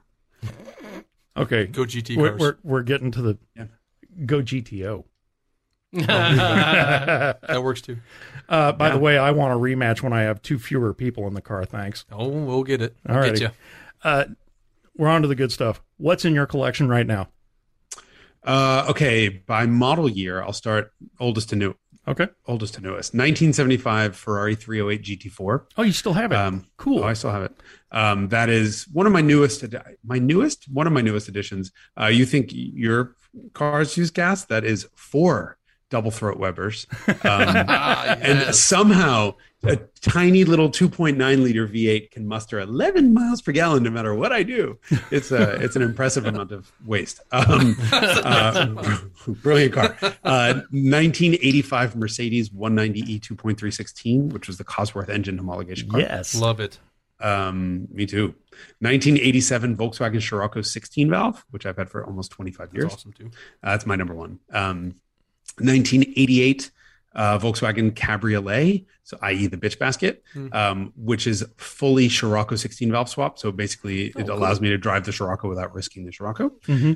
Okay, 1.35 1.65
Go 1.67 1.83
GT 1.83 2.17
we're, 2.17 2.37
we're 2.37 2.57
we're 2.63 2.83
getting 2.83 3.11
to 3.11 3.21
the 3.21 3.37
Yeah. 3.55 3.65
go 4.25 4.41
GTO. 4.41 5.03
that 5.93 7.61
works 7.63 7.81
too. 7.81 7.97
Uh, 8.49 8.71
by 8.71 8.87
Yeah. 8.87 8.93
the 8.93 8.99
way, 8.99 9.17
I 9.17 9.31
want 9.31 9.53
a 9.53 9.57
rematch 9.57 10.01
when 10.01 10.13
I 10.13 10.21
have 10.23 10.41
two 10.41 10.59
fewer 10.59 10.93
people 10.93 11.27
in 11.27 11.33
the 11.33 11.41
car. 11.41 11.63
Thanks. 11.65 12.05
Oh, 12.11 12.27
we'll 12.27 12.63
get 12.63 12.81
it. 12.81 12.95
All 13.07 13.15
Get 13.15 13.21
righty. 13.21 13.41
you. 13.45 13.49
Uh, 14.03 14.25
we're 14.97 15.07
on 15.07 15.21
to 15.21 15.27
the 15.27 15.35
good 15.35 15.51
stuff. 15.51 15.81
What's 15.97 16.25
in 16.25 16.33
your 16.33 16.45
collection 16.45 16.89
right 16.89 17.05
now? 17.07 17.29
Uh, 18.43 18.85
okay, 18.89 19.27
by 19.29 19.65
model 19.65 20.09
year, 20.09 20.41
I'll 20.41 20.53
start 20.53 20.91
oldest 21.19 21.49
to 21.49 21.55
new. 21.55 21.75
Okay. 22.07 22.27
Oldest 22.45 22.75
to 22.75 22.81
newest. 22.81 23.13
1975 23.13 24.15
Ferrari 24.15 24.55
308 24.55 25.03
GT4. 25.03 25.65
Oh, 25.77 25.83
you 25.83 25.91
still 25.91 26.13
have 26.13 26.31
it. 26.31 26.35
Um, 26.35 26.65
cool. 26.77 27.03
Oh, 27.03 27.07
I 27.07 27.13
still 27.13 27.31
have 27.31 27.43
it. 27.43 27.51
Um, 27.91 28.29
that 28.29 28.49
is 28.49 28.87
one 28.93 29.05
of 29.05 29.11
my 29.11 29.21
newest, 29.21 29.63
edi- 29.63 29.77
my 30.05 30.17
newest, 30.17 30.71
one 30.71 30.87
of 30.87 30.93
my 30.93 31.01
newest 31.01 31.27
editions. 31.27 31.71
Uh, 31.99 32.05
you 32.05 32.25
think 32.25 32.49
your 32.51 33.15
cars 33.53 33.97
use 33.97 34.09
gas? 34.11 34.45
That 34.45 34.63
is 34.63 34.87
four 34.95 35.57
double 35.89 36.11
throat 36.11 36.37
Webers, 36.37 36.85
um, 37.07 37.15
and 37.23 38.53
somehow 38.53 39.35
a 39.69 39.77
tiny 40.01 40.43
little 40.43 40.69
2.9 40.69 41.17
liter 41.41 41.67
V8 41.67 42.11
can 42.11 42.27
muster 42.27 42.59
11 42.59 43.13
miles 43.13 43.41
per 43.41 43.51
gallon 43.51 43.83
no 43.83 43.89
matter 43.89 44.13
what 44.13 44.31
I 44.31 44.43
do. 44.43 44.79
It's 45.11 45.31
a 45.31 45.51
it's 45.63 45.75
an 45.75 45.81
impressive 45.81 46.25
amount 46.25 46.51
of 46.51 46.71
waste. 46.85 47.21
Um, 47.31 47.75
uh, 47.91 48.97
brilliant 49.27 49.73
car. 49.73 49.97
Uh, 50.23 50.61
1985 50.71 51.95
Mercedes 51.95 52.49
190e 52.49 53.19
2.316, 53.19 54.33
which 54.33 54.47
was 54.47 54.57
the 54.57 54.63
Cosworth 54.63 55.09
engine 55.09 55.39
homologation 55.39 55.89
car. 55.89 55.99
Yes. 55.99 56.35
Love 56.35 56.59
it. 56.59 56.79
Um, 57.19 57.87
me 57.91 58.05
too. 58.05 58.35
1987 58.79 59.75
Volkswagen 59.75 60.21
Scirocco 60.21 60.61
16 60.61 61.09
valve, 61.09 61.45
which 61.51 61.65
I've 61.65 61.77
had 61.77 61.89
for 61.89 62.05
almost 62.05 62.31
25 62.31 62.73
years. 62.73 62.83
That's 62.83 62.95
awesome 62.95 63.13
too. 63.13 63.31
Uh, 63.63 63.71
that's 63.71 63.85
my 63.85 63.95
number 63.95 64.13
one. 64.13 64.39
Um, 64.51 64.95
1988 65.59 66.71
uh, 67.17 67.39
Volkswagen 67.39 67.93
Cabriolet, 67.93 68.85
so 69.03 69.17
i.e. 69.23 69.47
the 69.47 69.57
bitch 69.57 69.79
basket, 69.79 70.23
um, 70.53 70.93
which 70.95 71.25
is 71.25 71.43
fully 71.57 72.07
Scirocco 72.07 72.55
16 72.55 72.91
valve 72.91 73.09
swap. 73.09 73.39
So 73.39 73.51
basically, 73.51 74.13
it 74.15 74.29
allows 74.29 74.61
me 74.61 74.69
to 74.69 74.77
drive 74.77 75.03
the 75.05 75.11
Scirocco 75.11 75.49
without 75.49 75.73
risking 75.73 76.05
the 76.05 76.11
Scirocco. 76.11 76.51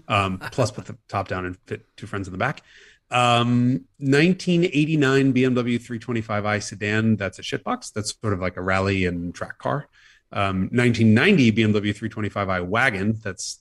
Um, 0.07 0.37
plus, 0.51 0.69
put 0.71 0.85
the 0.85 0.97
top 1.09 1.27
down 1.27 1.45
and 1.45 1.57
fit 1.65 1.85
two 1.97 2.05
friends 2.07 2.27
in 2.27 2.31
the 2.31 2.37
back. 2.37 2.61
Um, 3.09 3.85
1989 3.97 5.33
BMW 5.33 5.77
325i 5.81 6.61
sedan. 6.63 7.15
That's 7.17 7.39
a 7.39 7.41
shitbox. 7.41 7.91
That's 7.91 8.15
sort 8.21 8.33
of 8.33 8.39
like 8.39 8.55
a 8.57 8.61
rally 8.61 9.05
and 9.05 9.33
track 9.33 9.57
car. 9.57 9.87
Um, 10.31 10.69
1990 10.71 11.51
BMW 11.51 11.93
325i 11.93 12.65
wagon. 12.65 13.19
That's 13.21 13.59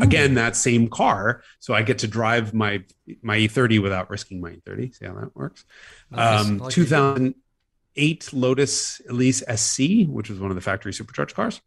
again 0.00 0.34
that 0.34 0.56
same 0.56 0.88
car. 0.88 1.42
So 1.58 1.74
I 1.74 1.82
get 1.82 1.98
to 1.98 2.08
drive 2.08 2.54
my 2.54 2.84
my 3.22 3.38
E30 3.38 3.82
without 3.82 4.10
risking 4.10 4.40
my 4.40 4.50
E30. 4.50 4.96
See 4.96 5.06
how 5.06 5.14
that 5.14 5.34
works. 5.34 5.64
Nice. 6.10 6.46
Um, 6.46 6.58
like 6.58 6.72
2008 6.72 8.32
Lotus 8.32 9.00
Elise 9.08 9.42
SC, 9.54 10.06
which 10.06 10.30
was 10.30 10.38
one 10.38 10.50
of 10.50 10.54
the 10.54 10.60
factory 10.60 10.92
supercharged 10.92 11.34
cars, 11.34 11.60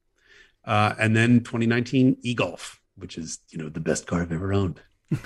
uh, 0.66 0.94
and 1.00 1.16
then 1.16 1.40
2019 1.40 2.18
e-Golf, 2.22 2.80
which 2.96 3.18
is 3.18 3.40
you 3.50 3.58
know 3.58 3.70
the 3.70 3.80
best 3.80 4.08
car 4.08 4.22
I've 4.22 4.32
ever 4.32 4.54
owned. 4.54 4.82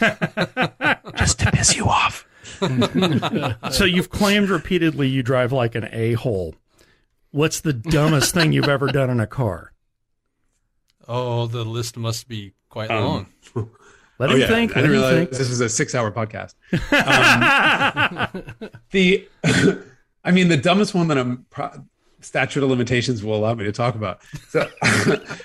Just 1.16 1.40
to 1.40 1.52
piss 1.54 1.76
you 1.76 1.86
off. 1.86 2.26
So 3.72 3.86
you've 3.86 4.10
claimed 4.10 4.50
repeatedly 4.50 5.08
you 5.08 5.22
drive 5.22 5.52
like 5.52 5.76
an 5.76 5.88
a 5.92 6.14
hole. 6.14 6.56
What's 7.32 7.60
the 7.62 7.74
dumbest 7.74 8.34
thing 8.34 8.54
you've 8.54 8.70
ever 8.70 8.88
done 8.88 9.10
in 9.10 9.20
a 9.20 9.28
car? 9.28 9.74
Oh, 11.10 11.48
the 11.48 11.66
list 11.66 11.98
must 11.98 12.28
be 12.28 12.54
quite 12.70 12.90
Um, 12.92 13.04
long. 13.04 13.26
Let 14.20 14.30
Oh, 14.30 14.34
him 14.34 14.42
yeah. 14.42 14.48
think. 14.48 14.72
I 14.72 14.82
didn't 14.82 14.92
realize 14.92 15.14
think. 15.16 15.30
this 15.32 15.50
was 15.50 15.60
a 15.62 15.70
six-hour 15.70 16.12
podcast. 16.12 16.54
Um, 18.34 18.44
the, 18.92 19.28
I 20.24 20.32
mean, 20.32 20.48
the 20.50 20.58
dumbest 20.58 20.94
one 20.94 21.08
that 21.08 21.18
I'm 21.18 21.46
pro- 21.50 21.72
statute 22.22 22.62
of 22.64 22.70
limitations 22.70 23.24
will 23.24 23.36
allow 23.36 23.54
me 23.56 23.64
to 23.64 23.72
talk 23.72 23.96
about. 23.96 24.20
So 24.50 24.68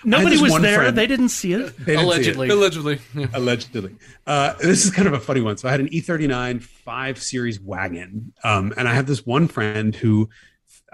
Nobody 0.04 0.40
was 0.40 0.60
there. 0.60 0.78
friend- 0.80 0.98
They 0.98 1.06
didn't 1.06 1.28
see 1.28 1.52
it. 1.52 1.76
they 1.78 1.94
didn't 1.96 2.10
see 2.24 2.30
it. 2.30 2.36
Allegedly. 2.36 2.48
Allegedly. 2.50 2.98
Yeah. 3.14 3.26
allegedly. 3.32 3.96
Uh, 4.26 4.54
this 4.54 4.84
is 4.84 4.90
kind 4.90 5.06
of 5.06 5.14
a 5.14 5.20
funny 5.20 5.40
one. 5.40 5.56
So 5.56 5.68
I 5.68 5.70
had 5.70 5.80
an 5.80 5.88
E39 5.90 6.60
5 6.62 7.22
Series 7.22 7.60
wagon, 7.60 8.32
um, 8.42 8.72
and 8.76 8.88
I 8.88 8.94
have 8.94 9.06
this 9.06 9.24
one 9.24 9.46
friend 9.46 9.94
who 9.94 10.28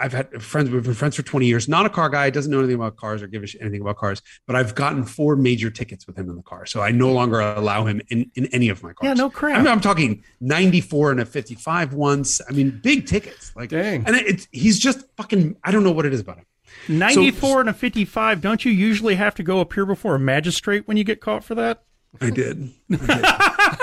I've 0.01 0.13
had 0.13 0.43
friends. 0.43 0.71
We've 0.71 0.83
been 0.83 0.95
friends 0.95 1.17
for 1.17 1.23
20 1.23 1.47
years. 1.47 1.69
Not 1.69 1.87
a 1.87 1.91
car 1.91 2.09
guy, 2.09 2.31
doesn't 2.31 2.51
know 2.51 2.59
anything 2.59 2.77
about 2.77 2.97
cars 2.97 3.23
or 3.23 3.27
give 3.27 3.43
a 3.43 3.47
shit 3.47 3.61
anything 3.61 3.83
about 3.83 3.97
cars. 3.97 4.23
But 4.47 4.57
I've 4.57 4.75
gotten 4.75 5.05
four 5.05 5.37
major 5.37 5.71
tickets 5.71 6.07
with 6.07 6.17
him 6.17 6.31
in 6.31 6.37
the 6.37 6.43
car, 6.43 6.67
so 6.67 6.81
I 6.81 6.91
no 6.91 7.13
longer 7.13 7.41
allow 7.41 7.85
him 7.85 8.01
in, 8.09 8.31
in 8.35 8.47
any 8.47 8.69
of 8.69 8.83
my 8.83 8.93
cars. 8.93 9.09
Yeah, 9.09 9.15
no 9.15 9.31
crap. 9.31 9.59
I'm, 9.59 9.67
I'm 9.69 9.81
talking 9.81 10.25
94 10.41 11.13
and 11.13 11.21
a 11.21 11.27
55 11.27 11.95
once. 11.95 12.41
I 12.49 12.53
mean, 12.53 12.81
big 12.83 13.07
tickets. 13.07 13.53
Like, 13.55 13.71
Dang. 13.71 14.05
and 14.07 14.17
it's 14.17 14.49
he's 14.51 14.79
just 14.79 15.05
fucking. 15.17 15.57
I 15.63 15.71
don't 15.71 15.85
know 15.85 15.93
what 15.93 16.07
it 16.07 16.15
is 16.15 16.21
about 16.21 16.39
him. 16.39 16.47
94 16.89 17.61
and 17.61 17.69
a 17.69 17.73
55. 17.73 18.41
Don't 18.41 18.65
you 18.65 18.73
usually 18.73 19.17
have 19.17 19.35
to 19.35 19.43
go 19.43 19.61
appear 19.61 19.85
before 19.85 20.15
a 20.15 20.19
magistrate 20.19 20.89
when 20.89 20.97
you 20.97 21.05
get 21.05 21.21
caught 21.21 21.45
for 21.45 21.55
that? 21.57 21.83
I 22.21 22.31
did. 22.31 22.71
I 22.93 22.97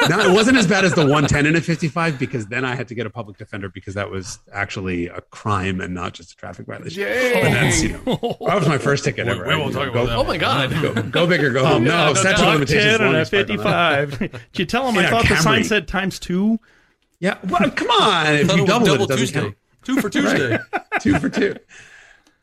did. 0.02 0.10
no, 0.10 0.20
it 0.20 0.34
wasn't 0.34 0.58
as 0.58 0.68
bad 0.68 0.84
as 0.84 0.94
the 0.94 1.02
110 1.02 1.46
and 1.46 1.56
a 1.56 1.62
55 1.62 2.20
because 2.20 2.48
then 2.48 2.66
I 2.66 2.76
had 2.76 2.88
to 2.90 2.96
get 2.96 3.06
a 3.06 3.10
public 3.10 3.38
defender 3.38 3.70
because 3.70 3.94
that 3.94 4.10
was 4.12 4.40
actually 4.52 5.08
a 5.08 5.22
crime 5.22 5.80
and 5.80 5.94
not 5.94 6.14
just 6.14 6.34
a 6.34 6.36
traffic 6.36 6.66
violation. 6.66 7.04
But 7.04 7.42
that's, 7.52 7.82
you 7.82 7.90
know, 7.94 8.38
that 8.46 8.56
was 8.60 8.68
my 8.68 8.78
first 8.78 9.06
ticket 9.06 9.28
ever. 9.28 9.48
we 9.48 9.56
won't 9.56 9.74
You 9.74 9.80
know, 9.80 9.86
talk 9.86 9.94
go, 9.94 10.04
about 10.04 10.10
that 10.10 10.18
Oh 10.18 10.24
my 10.26 10.38
God. 10.38 10.72
Go, 10.82 11.02
go 11.04 11.28
big 11.28 11.44
or 11.44 11.52
go 11.52 11.66
home. 11.66 11.84
No, 11.88 12.14
statute 12.16 12.42
of 12.46 12.54
limitations. 12.54 12.98
10 12.98 13.02
and 13.02 13.04
long 13.06 13.16
a 13.16 13.22
expired 13.22 13.48
55. 13.48 14.20
Did 14.20 14.42
you 14.60 14.66
tell 14.66 14.90
him 14.90 14.98
I 14.98 15.04
I 15.04 15.06
a 15.06 15.10
thought 15.10 15.28
the 15.30 15.36
sign 15.38 15.64
said 15.64 15.88
times 15.88 16.20
two? 16.20 16.60
Yeah, 17.20 17.38
well, 17.48 17.72
come 17.72 17.90
on. 17.90 18.28
If 18.34 18.52
you 18.56 18.58
it 18.58 18.62
was 18.62 18.66
double, 18.68 18.86
it, 18.88 18.90
double 18.90 19.04
it 19.06 19.08
doesn't 19.08 19.18
Tuesday. 19.18 19.40
count. 19.42 19.56
Two 19.84 20.02
for 20.02 20.10
Tuesday. 20.10 20.60
two 21.00 21.18
for 21.18 21.30
two. 21.30 21.56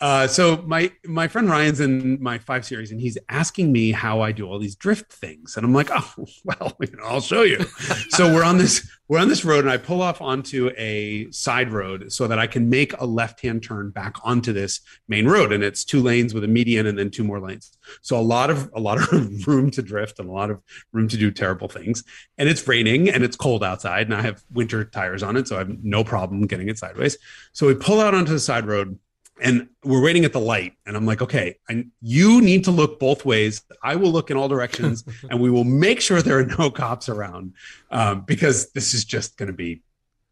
Uh, 0.04 0.26
so 0.26 0.62
my 0.66 0.92
my 1.06 1.26
friend 1.26 1.48
Ryan's 1.48 1.80
in 1.80 2.22
my 2.22 2.36
five 2.36 2.66
series, 2.66 2.90
and 2.90 3.00
he's 3.00 3.16
asking 3.30 3.72
me 3.72 3.90
how 3.90 4.20
I 4.20 4.32
do 4.32 4.46
all 4.46 4.58
these 4.58 4.76
drift 4.76 5.10
things, 5.10 5.56
and 5.56 5.64
I'm 5.64 5.72
like, 5.72 5.88
oh 5.90 6.26
well, 6.44 6.76
you 6.78 6.94
know, 6.94 7.04
I'll 7.04 7.22
show 7.22 7.40
you. 7.40 7.64
so 8.10 8.30
we're 8.30 8.44
on 8.44 8.58
this 8.58 8.86
we're 9.08 9.18
on 9.18 9.28
this 9.28 9.46
road, 9.46 9.60
and 9.60 9.70
I 9.70 9.78
pull 9.78 10.02
off 10.02 10.20
onto 10.20 10.70
a 10.76 11.30
side 11.30 11.72
road 11.72 12.12
so 12.12 12.26
that 12.26 12.38
I 12.38 12.46
can 12.46 12.68
make 12.68 12.92
a 13.00 13.06
left 13.06 13.40
hand 13.40 13.62
turn 13.62 13.92
back 13.92 14.16
onto 14.22 14.52
this 14.52 14.82
main 15.08 15.26
road, 15.26 15.54
and 15.54 15.64
it's 15.64 15.86
two 15.86 16.02
lanes 16.02 16.34
with 16.34 16.44
a 16.44 16.48
median 16.48 16.86
and 16.86 16.98
then 16.98 17.10
two 17.10 17.24
more 17.24 17.40
lanes. 17.40 17.72
So 18.02 18.18
a 18.18 18.20
lot 18.20 18.50
of 18.50 18.70
a 18.74 18.80
lot 18.80 18.98
of 18.98 19.46
room 19.46 19.70
to 19.70 19.80
drift 19.80 20.18
and 20.18 20.28
a 20.28 20.32
lot 20.32 20.50
of 20.50 20.60
room 20.92 21.08
to 21.08 21.16
do 21.16 21.30
terrible 21.30 21.68
things. 21.68 22.04
And 22.36 22.46
it's 22.46 22.68
raining 22.68 23.08
and 23.08 23.24
it's 23.24 23.36
cold 23.36 23.64
outside, 23.64 24.08
and 24.08 24.14
I 24.14 24.20
have 24.20 24.44
winter 24.52 24.84
tires 24.84 25.22
on 25.22 25.38
it, 25.38 25.48
so 25.48 25.56
I 25.56 25.60
have 25.60 25.82
no 25.82 26.04
problem 26.04 26.46
getting 26.46 26.68
it 26.68 26.76
sideways. 26.76 27.16
So 27.54 27.66
we 27.66 27.74
pull 27.74 28.02
out 28.02 28.12
onto 28.12 28.32
the 28.32 28.38
side 28.38 28.66
road 28.66 28.98
and 29.42 29.68
we're 29.82 30.02
waiting 30.02 30.24
at 30.24 30.32
the 30.32 30.40
light 30.40 30.74
and 30.86 30.96
i'm 30.96 31.06
like 31.06 31.20
okay 31.20 31.56
and 31.68 31.90
you 32.00 32.40
need 32.40 32.64
to 32.64 32.70
look 32.70 32.98
both 32.98 33.24
ways. 33.24 33.62
I 33.82 33.96
will 33.96 34.10
look 34.10 34.30
in 34.30 34.36
all 34.36 34.48
directions 34.48 35.04
and 35.30 35.40
we 35.40 35.50
will 35.50 35.64
make 35.64 36.00
sure 36.00 36.22
there 36.22 36.38
are 36.38 36.46
no 36.46 36.70
cops 36.70 37.08
around 37.08 37.54
um, 37.90 38.22
because 38.22 38.70
this 38.72 38.94
is 38.94 39.04
just 39.04 39.36
going 39.36 39.48
to 39.48 39.52
be 39.52 39.82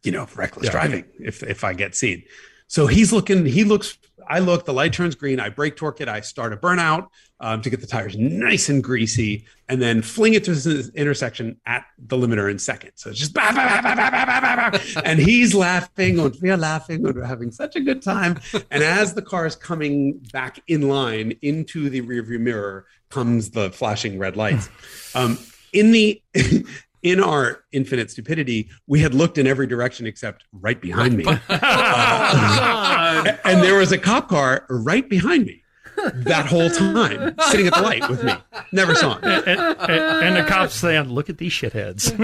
you 0.03 0.13
know 0.13 0.27
reckless 0.35 0.69
driving 0.71 1.05
if 1.21 1.43
if 1.43 1.65
i 1.65 1.73
get 1.73 1.95
seen. 1.95 2.25
So 2.67 2.87
he's 2.87 3.13
looking 3.13 3.45
he 3.45 3.65
looks 3.65 3.99
i 4.29 4.39
look 4.39 4.65
the 4.65 4.73
light 4.73 4.93
turns 4.93 5.15
green 5.15 5.41
i 5.41 5.49
brake 5.49 5.77
torque 5.77 6.01
it 6.01 6.09
i 6.09 6.21
start 6.21 6.53
a 6.53 6.57
burnout 6.57 7.09
um, 7.43 7.61
to 7.61 7.69
get 7.69 7.81
the 7.81 7.87
tires 7.87 8.17
nice 8.17 8.69
and 8.69 8.83
greasy 8.83 9.45
and 9.69 9.83
then 9.83 10.01
fling 10.01 10.35
it 10.35 10.45
to 10.45 10.55
this 10.55 10.89
intersection 10.91 11.61
at 11.67 11.85
the 11.99 12.17
limiter 12.17 12.49
in 12.49 12.59
second. 12.59 12.93
So 12.95 13.11
it's 13.11 13.19
just 13.19 13.35
bah, 13.35 13.53
bah, 13.53 13.81
bah, 13.83 14.79
and 15.05 15.19
he's 15.19 15.53
laughing 15.53 16.21
and 16.21 16.35
we're 16.41 16.57
laughing 16.57 17.05
and 17.05 17.15
we're 17.17 17.25
having 17.25 17.51
such 17.51 17.75
a 17.75 17.81
good 17.81 18.01
time. 18.01 18.41
And 18.71 18.85
as 18.85 19.15
the 19.15 19.23
car 19.23 19.45
is 19.45 19.57
coming 19.57 20.19
back 20.33 20.61
in 20.69 20.89
line 20.89 21.37
into 21.43 21.91
the 21.91 22.01
rearview 22.03 22.39
mirror 22.39 22.87
comes 23.11 23.51
the 23.51 23.71
flashing 23.71 24.19
red 24.19 24.37
lights. 24.37 24.71
Um, 25.15 25.39
in 25.75 25.93
the 25.93 26.23
in 27.03 27.21
our 27.21 27.65
infinite 27.73 28.11
stupidity, 28.11 28.71
we 28.87 29.01
had 29.01 29.13
looked 29.13 29.37
in 29.37 29.47
every 29.47 29.67
direction 29.67 30.07
except 30.07 30.45
right 30.53 30.81
behind 30.81 31.19
me. 31.19 31.25
uh, 31.51 33.37
and 33.45 33.63
there 33.63 33.77
was 33.77 33.93
a 33.93 33.99
cop 33.99 34.31
car 34.31 34.65
right 34.71 35.07
behind 35.07 35.45
me 35.45 35.62
that 35.97 36.47
whole 36.47 36.71
time 36.71 37.35
sitting 37.51 37.67
at 37.67 37.75
the 37.75 37.83
light 37.83 38.09
with 38.09 38.25
me. 38.25 38.33
Never 38.73 38.95
saw 38.95 39.19
him. 39.19 39.25
And, 39.25 39.47
and, 39.49 39.91
and 39.91 40.37
the 40.37 40.45
cops 40.49 40.75
saying, 40.75 41.09
look 41.09 41.31
at 41.31 41.39
these 41.39 41.53
shitheads. 41.53 42.17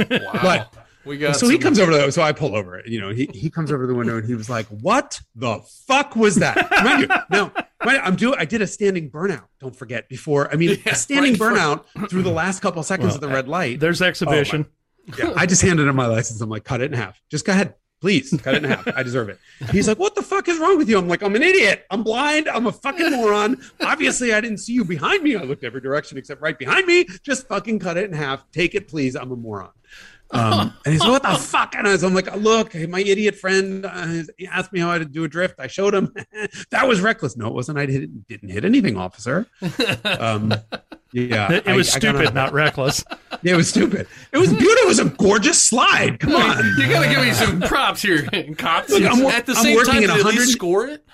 but 0.42 0.74
We 1.04 1.16
got 1.18 1.36
so 1.36 1.48
he 1.48 1.58
comes 1.58 1.78
over 1.78 1.92
to 1.92 2.12
so 2.12 2.22
I 2.22 2.32
pull 2.32 2.54
over 2.54 2.76
and 2.78 2.92
you 2.92 3.00
know 3.00 3.10
he, 3.10 3.30
he 3.32 3.50
comes 3.50 3.72
over 3.72 3.84
to 3.84 3.86
the 3.86 3.94
window 3.94 4.18
and 4.18 4.26
he 4.26 4.34
was 4.34 4.50
like 4.50 4.66
what 4.66 5.20
the 5.34 5.60
fuck 5.86 6.16
was 6.16 6.36
that? 6.36 6.56
Mind 6.84 7.02
you 7.02 7.08
no 7.30 7.52
I'm 7.80 8.16
doing 8.16 8.34
I 8.38 8.44
did 8.44 8.60
a 8.60 8.66
standing 8.66 9.10
burnout 9.10 9.44
don't 9.60 9.74
forget 9.74 10.08
before 10.08 10.52
I 10.52 10.56
mean 10.56 10.78
a 10.84 10.94
standing 10.94 11.34
right, 11.34 11.54
burnout 11.54 12.10
through 12.10 12.24
the 12.24 12.30
last 12.32 12.60
couple 12.60 12.80
of 12.80 12.86
seconds 12.86 13.14
of 13.14 13.20
the 13.20 13.28
red 13.28 13.48
light. 13.48 13.80
There's 13.80 14.02
oh 14.02 14.06
exhibition. 14.06 14.66
yeah, 15.18 15.32
I 15.36 15.46
just 15.46 15.62
handed 15.62 15.86
him 15.88 15.96
my 15.96 16.06
license. 16.06 16.40
I'm 16.40 16.50
like 16.50 16.64
cut 16.64 16.80
it 16.82 16.92
in 16.92 16.98
half. 16.98 17.18
Just 17.30 17.46
go 17.46 17.52
ahead 17.52 17.74
please 18.00 18.38
cut 18.42 18.54
it 18.54 18.64
in 18.64 18.70
half 18.70 18.86
I 18.96 19.02
deserve 19.02 19.28
it 19.28 19.38
he's 19.70 19.88
like 19.88 19.98
what 19.98 20.14
the 20.14 20.22
fuck 20.22 20.48
is 20.48 20.58
wrong 20.58 20.78
with 20.78 20.88
you 20.88 20.98
I'm 20.98 21.08
like 21.08 21.22
I'm 21.22 21.34
an 21.36 21.42
idiot 21.42 21.86
I'm 21.90 22.02
blind 22.02 22.48
I'm 22.48 22.66
a 22.66 22.72
fucking 22.72 23.10
moron 23.12 23.60
obviously 23.80 24.32
I 24.32 24.40
didn't 24.40 24.58
see 24.58 24.72
you 24.72 24.84
behind 24.84 25.22
me 25.22 25.36
I 25.36 25.42
looked 25.42 25.64
every 25.64 25.80
direction 25.80 26.18
except 26.18 26.40
right 26.40 26.58
behind 26.58 26.86
me 26.86 27.06
just 27.22 27.48
fucking 27.48 27.78
cut 27.78 27.96
it 27.96 28.04
in 28.04 28.12
half 28.12 28.50
take 28.52 28.74
it 28.74 28.88
please 28.88 29.16
I'm 29.16 29.32
a 29.32 29.36
moron 29.36 29.70
um, 30.30 30.74
and 30.84 30.92
he's 30.92 31.00
like, 31.00 31.10
what 31.10 31.22
the 31.22 31.34
fuck? 31.38 31.74
And 31.74 31.88
I 31.88 31.92
was, 31.92 32.04
I'm 32.04 32.14
like, 32.14 32.34
look, 32.36 32.74
my 32.74 33.00
idiot 33.00 33.34
friend 33.34 33.86
uh, 33.86 34.22
asked 34.50 34.72
me 34.72 34.80
how 34.80 34.90
I 34.90 34.98
to 34.98 35.04
do 35.04 35.24
a 35.24 35.28
drift. 35.28 35.58
I 35.58 35.68
showed 35.68 35.94
him. 35.94 36.14
that 36.70 36.86
was 36.86 37.00
reckless. 37.00 37.36
No, 37.36 37.46
it 37.46 37.54
wasn't. 37.54 37.78
I 37.78 37.86
didn't, 37.86 38.28
didn't 38.28 38.50
hit 38.50 38.64
anything, 38.64 38.96
officer. 38.98 39.46
Um, 40.04 40.52
yeah. 41.12 41.50
It, 41.52 41.66
it 41.66 41.74
was 41.74 41.94
I- 41.94 41.96
I 41.96 42.00
gotta- 42.00 42.18
stupid, 42.18 42.34
not 42.34 42.52
reckless. 42.52 43.02
Yeah, 43.42 43.54
it 43.54 43.56
was 43.56 43.68
stupid. 43.68 44.06
It 44.32 44.38
was 44.38 44.48
beautiful. 44.50 44.84
It 44.84 44.88
was 44.88 44.98
a 44.98 45.04
gorgeous 45.06 45.60
slide. 45.62 46.18
Come 46.20 46.34
on. 46.34 46.56
You 46.78 46.88
gotta 46.88 47.08
give 47.08 47.22
me 47.22 47.32
some 47.32 47.60
props 47.60 48.02
here, 48.02 48.22
cops. 48.58 48.90
Look, 48.90 49.02
I'm, 49.04 49.22
wor- 49.22 49.32
At 49.32 49.46
the 49.46 49.52
I'm 49.52 49.62
same 49.62 49.76
working 49.76 49.92
time, 49.94 50.02
in 50.04 50.08
did 50.08 50.16
a 50.16 50.18
at 50.20 50.24
least 50.26 50.38
hundred. 50.38 50.48
score 50.52 50.86
it? 50.86 51.04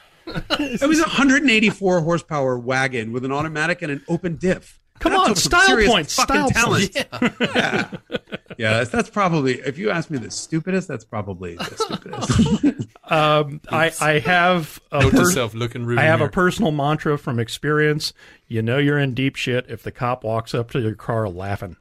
It 0.82 0.86
was 0.88 0.98
a 1.00 1.02
184 1.02 2.00
horsepower 2.00 2.58
wagon 2.58 3.12
with 3.12 3.24
an 3.26 3.32
automatic 3.32 3.82
and 3.82 3.92
an 3.92 4.02
open 4.08 4.36
diff. 4.36 4.80
Come 5.00 5.12
That 5.12 5.18
on, 5.30 5.36
style 5.36 5.66
serious 5.66 5.90
points, 5.90 6.12
style 6.14 6.48
talent. 6.50 6.94
points. 6.94 7.36
Yeah. 7.54 7.90
yeah, 8.56 8.72
that's, 8.78 8.90
that's 8.90 9.10
probably 9.10 9.54
if 9.60 9.76
you 9.76 9.90
ask 9.90 10.08
me 10.08 10.18
the 10.18 10.30
stupidest, 10.30 10.86
that's 10.88 11.04
probably 11.04 11.56
the 11.56 11.64
stupidest. 11.76 12.88
Um, 13.10 13.60
I, 13.68 13.92
I 14.00 14.18
have 14.20 14.80
a 14.92 15.00
Note 15.02 15.10
to 15.10 15.16
per- 15.18 15.30
self, 15.30 15.52
look 15.52 15.74
in 15.74 15.82
I 15.98 16.04
have 16.04 16.20
mirror. 16.20 16.28
a 16.28 16.32
personal 16.32 16.70
mantra 16.70 17.18
from 17.18 17.38
experience. 17.40 18.12
You 18.46 18.62
know 18.62 18.78
you're 18.78 18.98
in 18.98 19.14
deep 19.14 19.36
shit 19.36 19.66
if 19.68 19.82
the 19.82 19.90
cop 19.90 20.22
walks 20.24 20.54
up 20.54 20.70
to 20.70 20.80
your 20.80 20.94
car 20.94 21.28
laughing. 21.28 21.76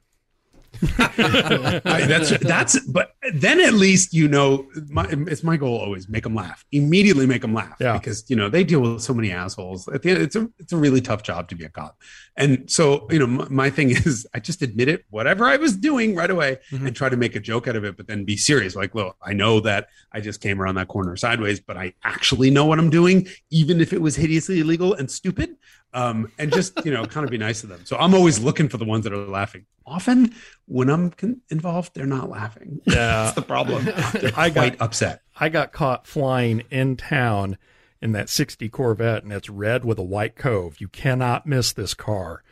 I- 0.98 2.06
that's 2.06 2.38
that's 2.38 2.80
but 2.86 3.12
then 3.32 3.60
at 3.60 3.74
least 3.74 4.12
you 4.12 4.28
know 4.28 4.66
my, 4.88 5.06
it's 5.10 5.42
my 5.42 5.56
goal 5.56 5.78
always 5.78 6.08
make 6.08 6.24
them 6.24 6.34
laugh. 6.34 6.64
Immediately 6.72 7.26
make 7.26 7.42
them 7.42 7.54
laugh 7.54 7.76
Yeah. 7.80 7.98
because 7.98 8.28
you 8.28 8.36
know 8.36 8.48
they 8.48 8.64
deal 8.64 8.80
with 8.80 9.02
so 9.02 9.14
many 9.14 9.30
assholes. 9.30 9.88
At 9.88 10.02
the 10.02 10.10
end 10.10 10.22
it's 10.22 10.36
a 10.36 10.48
it's 10.58 10.72
a 10.72 10.76
really 10.76 11.00
tough 11.00 11.22
job 11.22 11.48
to 11.48 11.54
be 11.54 11.64
a 11.64 11.68
cop. 11.68 11.96
And 12.36 12.70
so 12.70 13.06
you 13.10 13.18
know 13.18 13.26
my, 13.26 13.48
my 13.48 13.70
thing 13.70 13.90
is 14.06 14.26
I 14.34 14.40
just 14.40 14.62
admit 14.62 14.88
it 14.88 15.04
whatever 15.10 15.46
I 15.46 15.56
was 15.56 15.76
doing 15.76 16.14
right 16.14 16.30
away 16.30 16.58
mm-hmm. 16.70 16.86
and 16.86 16.96
try 16.96 17.08
to 17.08 17.16
make 17.16 17.36
a 17.36 17.40
joke 17.40 17.68
out 17.68 17.76
of 17.76 17.84
it 17.84 17.96
but 17.96 18.06
then 18.06 18.24
be 18.24 18.36
serious. 18.36 18.76
Like 18.76 18.94
look 18.94 19.16
I 19.22 19.32
know 19.32 19.60
that 19.60 19.88
I 20.12 20.20
just 20.20 20.40
came 20.40 20.60
around 20.60 20.76
that 20.76 20.88
corner 20.88 21.16
sideways 21.16 21.60
but 21.60 21.76
I 21.76 21.94
actually 22.02 22.50
know 22.50 22.66
what 22.66 22.78
I'm 22.78 22.90
doing 22.90 23.28
even 23.50 23.80
if 23.80 23.92
it 23.92 24.00
was 24.00 24.16
hideously 24.16 24.60
illegal 24.60 24.94
and 24.94 25.10
stupid 25.10 25.56
um, 25.94 26.30
and 26.38 26.52
just 26.52 26.84
you 26.84 26.92
know 26.92 27.04
kind 27.06 27.24
of 27.24 27.30
be 27.30 27.38
nice 27.38 27.60
to 27.62 27.66
them 27.66 27.80
so 27.84 27.96
I'm 27.96 28.14
always 28.14 28.38
looking 28.40 28.68
for 28.68 28.76
the 28.76 28.84
ones 28.84 29.04
that 29.04 29.12
are 29.12 29.16
laughing 29.16 29.64
often 29.86 30.34
when 30.66 30.88
I'm 30.88 31.10
con- 31.10 31.42
involved, 31.50 31.92
they're 31.94 32.06
not 32.06 32.30
laughing. 32.30 32.80
Yeah. 32.86 32.94
That's 33.24 33.34
the 33.34 33.42
problem. 33.42 33.84
They're 34.14 34.32
I 34.36 34.48
got- 34.48 34.54
quite 34.54 34.80
upset. 34.80 35.20
I 35.38 35.50
got 35.50 35.72
caught 35.72 36.06
flying 36.06 36.62
in 36.70 36.96
town 36.96 37.58
in 38.00 38.12
that 38.12 38.30
60 38.30 38.66
Corvette, 38.70 39.24
and 39.24 39.32
it's 39.32 39.50
red 39.50 39.84
with 39.84 39.98
a 39.98 40.02
white 40.02 40.36
cove. 40.36 40.80
You 40.80 40.88
cannot 40.88 41.46
miss 41.46 41.72
this 41.72 41.92
car. 41.92 42.42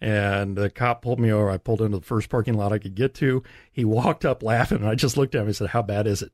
And 0.00 0.56
the 0.58 0.68
cop 0.68 1.00
pulled 1.00 1.20
me 1.20 1.32
over. 1.32 1.48
I 1.48 1.56
pulled 1.56 1.80
into 1.80 1.96
the 1.96 2.04
first 2.04 2.28
parking 2.28 2.54
lot 2.54 2.72
I 2.72 2.78
could 2.78 2.94
get 2.94 3.14
to. 3.14 3.42
He 3.72 3.84
walked 3.86 4.26
up 4.26 4.42
laughing, 4.42 4.78
and 4.78 4.88
I 4.88 4.94
just 4.94 5.16
looked 5.16 5.34
at 5.34 5.40
him 5.40 5.46
and 5.46 5.56
said, 5.56 5.68
How 5.68 5.80
bad 5.80 6.06
is 6.06 6.20
it? 6.20 6.32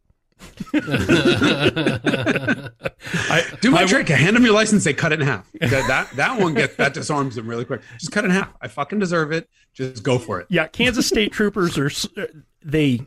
I, 3.23 3.43
Do 3.61 3.71
my 3.71 3.83
I- 3.83 3.87
trick. 3.87 4.11
I 4.11 4.15
hand 4.17 4.37
them 4.37 4.45
your 4.45 4.55
license. 4.55 4.85
They 4.85 4.95
cut 4.95 5.13
it 5.13 5.21
in 5.21 5.27
half. 5.27 5.51
That 5.61 5.71
that, 5.89 6.11
that 6.17 6.41
one 6.41 6.55
gets 6.55 6.77
that 6.77 6.95
disarms 6.95 7.35
them 7.35 7.47
really 7.49 7.65
quick. 7.65 7.83
Just 7.99 8.13
cut 8.13 8.25
it 8.25 8.29
in 8.29 8.33
half. 8.33 8.53
I 8.61 8.69
fucking 8.69 8.99
deserve 8.99 9.33
it. 9.33 9.49
Just 9.75 10.03
go 10.03 10.19
for 10.19 10.41
it. 10.41 10.47
Yeah, 10.51 10.67
Kansas 10.67 11.07
State 11.07 11.33
troopers 11.33 11.79
are 11.79 11.91
uh, 12.21 12.27
they 12.63 13.01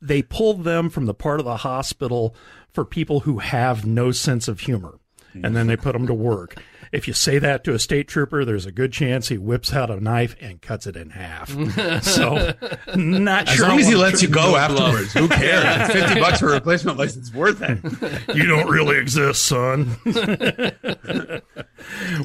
they 0.00 0.22
pull 0.22 0.54
them 0.54 0.90
from 0.90 1.06
the 1.06 1.14
part 1.14 1.40
of 1.40 1.44
the 1.46 1.58
hospital 1.58 2.34
for 2.72 2.84
people 2.84 3.20
who 3.20 3.38
have 3.38 3.84
no 3.86 4.10
sense 4.12 4.48
of 4.48 4.60
humor, 4.60 4.98
and 5.34 5.56
then 5.56 5.66
they 5.66 5.76
put 5.76 5.92
them 5.92 6.06
to 6.06 6.14
work. 6.14 6.56
If 6.92 7.08
you 7.08 7.14
say 7.14 7.38
that 7.38 7.64
to 7.64 7.74
a 7.74 7.78
state 7.78 8.08
trooper, 8.08 8.44
there's 8.44 8.66
a 8.66 8.72
good 8.72 8.92
chance 8.92 9.28
he 9.28 9.38
whips 9.38 9.72
out 9.72 9.90
a 9.90 10.00
knife 10.00 10.36
and 10.40 10.60
cuts 10.62 10.86
it 10.86 10.96
in 10.96 11.10
half. 11.10 11.50
so, 12.02 12.52
not 12.94 13.48
As 13.48 13.54
sure. 13.54 13.68
long 13.68 13.80
as 13.80 13.88
he 13.88 13.94
wanna 13.94 14.06
lets 14.08 14.22
you 14.22 14.28
try- 14.28 14.42
go 14.42 14.56
afterwards, 14.56 15.12
who 15.12 15.28
cares? 15.28 15.90
Fifty 15.92 16.20
bucks 16.20 16.38
for 16.40 16.48
a 16.50 16.52
replacement 16.52 16.98
license 16.98 17.32
worth 17.32 17.60
it. 17.62 17.78
you 18.36 18.46
don't 18.46 18.68
really 18.68 18.98
exist, 18.98 19.44
son. 19.44 19.96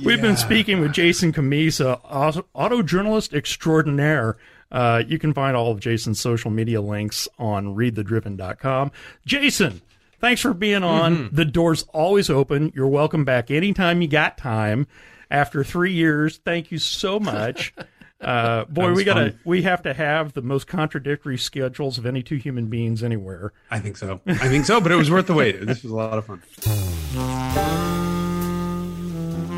We've 0.04 0.22
been 0.22 0.38
speaking 0.38 0.80
with 0.82 0.94
Jason 0.94 1.34
Cammisa, 1.34 2.00
auto, 2.04 2.46
auto 2.54 2.82
journalist 2.82 3.34
extraordinaire. 3.34 4.38
Uh, 4.72 5.04
you 5.06 5.20
can 5.20 5.34
find 5.34 5.56
all 5.56 5.72
of 5.72 5.80
Jason's 5.80 6.20
social 6.20 6.50
media 6.50 6.82
links 6.82 7.28
on 7.38 7.76
readthedriven.com. 7.76 8.92
Jason, 9.26 9.82
thanks 10.22 10.42
for 10.42 10.54
being 10.54 10.84
on. 10.84 11.30
The 11.34 11.46
door's 11.46 11.84
always 11.94 12.30
open. 12.30 12.72
You're 12.76 12.88
welcome 12.88 13.26
back 13.26 13.52
anytime 13.52 14.02
you 14.02 14.08
got 14.08 14.38
time. 14.38 14.88
After 15.30 15.64
three 15.64 15.94
years, 15.94 16.38
thank 16.44 16.72
you 16.72 16.78
so 16.78 17.20
much. 17.20 17.74
Uh, 18.22 18.66
boy, 18.66 18.94
we 18.94 19.04
gotta 19.04 19.32
fun. 19.32 19.40
we 19.46 19.64
have 19.64 19.82
to 19.82 19.96
have 19.96 20.34
the 20.34 20.44
most 20.44 20.68
contradictory 20.68 21.40
schedules 21.40 21.98
of 21.98 22.06
any 22.06 22.22
two 22.22 22.36
human 22.36 22.68
beings 22.68 23.02
anywhere. 23.02 23.52
I 23.72 23.80
think 23.80 23.98
so. 23.98 24.22
I 24.28 24.48
think 24.48 24.66
so. 24.66 24.80
But 24.80 24.92
it 24.92 24.96
was 24.96 25.10
worth 25.10 25.26
the 25.26 25.34
wait. 25.34 25.66
This 25.66 25.82
was 25.82 25.92
a 25.92 25.96
lot 25.96 26.20
of 26.20 26.26
fun. 26.28 27.98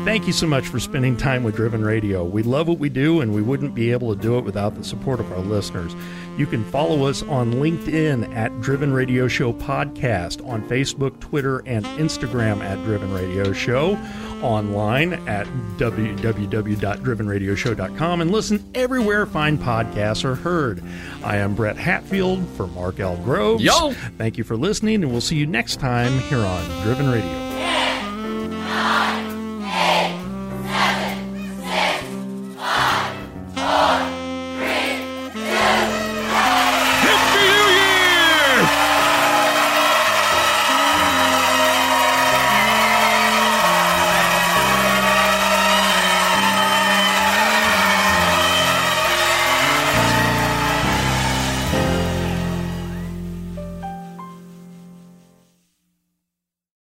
Thank 0.04 0.26
you 0.26 0.34
so 0.34 0.46
much 0.46 0.68
for 0.68 0.78
spending 0.78 1.16
time 1.16 1.44
with 1.44 1.56
Driven 1.56 1.82
Radio. 1.82 2.24
We 2.24 2.42
love 2.42 2.68
what 2.68 2.78
we 2.78 2.90
do, 2.90 3.22
and 3.22 3.34
we 3.34 3.40
wouldn't 3.40 3.74
be 3.74 3.90
able 3.90 4.14
to 4.14 4.20
do 4.20 4.36
it 4.36 4.44
without 4.44 4.74
the 4.74 4.84
support 4.84 5.18
of 5.18 5.32
our 5.32 5.38
listeners. 5.38 5.96
You 6.36 6.44
can 6.46 6.62
follow 6.66 7.06
us 7.06 7.22
on 7.22 7.54
LinkedIn 7.54 8.34
at 8.34 8.60
Driven 8.60 8.92
Radio 8.92 9.28
Show 9.28 9.54
Podcast, 9.54 10.46
on 10.46 10.68
Facebook, 10.68 11.18
Twitter, 11.20 11.60
and 11.60 11.86
Instagram 11.86 12.60
at 12.60 12.76
Driven 12.84 13.14
Radio 13.14 13.54
Show, 13.54 13.96
online 14.42 15.14
at 15.26 15.46
www.drivenradioshow.com, 15.78 18.20
and 18.20 18.30
listen 18.30 18.62
everywhere 18.74 19.24
fine 19.24 19.56
podcasts 19.56 20.22
are 20.24 20.34
heard. 20.34 20.82
I 21.24 21.38
am 21.38 21.54
Brett 21.54 21.78
Hatfield 21.78 22.46
for 22.50 22.66
Mark 22.66 23.00
L. 23.00 23.16
Groves. 23.16 23.64
Yo! 23.64 23.92
Thank 24.18 24.36
you 24.36 24.44
for 24.44 24.58
listening, 24.58 25.02
and 25.02 25.10
we'll 25.10 25.22
see 25.22 25.36
you 25.36 25.46
next 25.46 25.80
time 25.80 26.18
here 26.20 26.40
on 26.40 26.82
Driven 26.82 27.10
Radio. 27.10 27.40
Hey! 29.74 30.13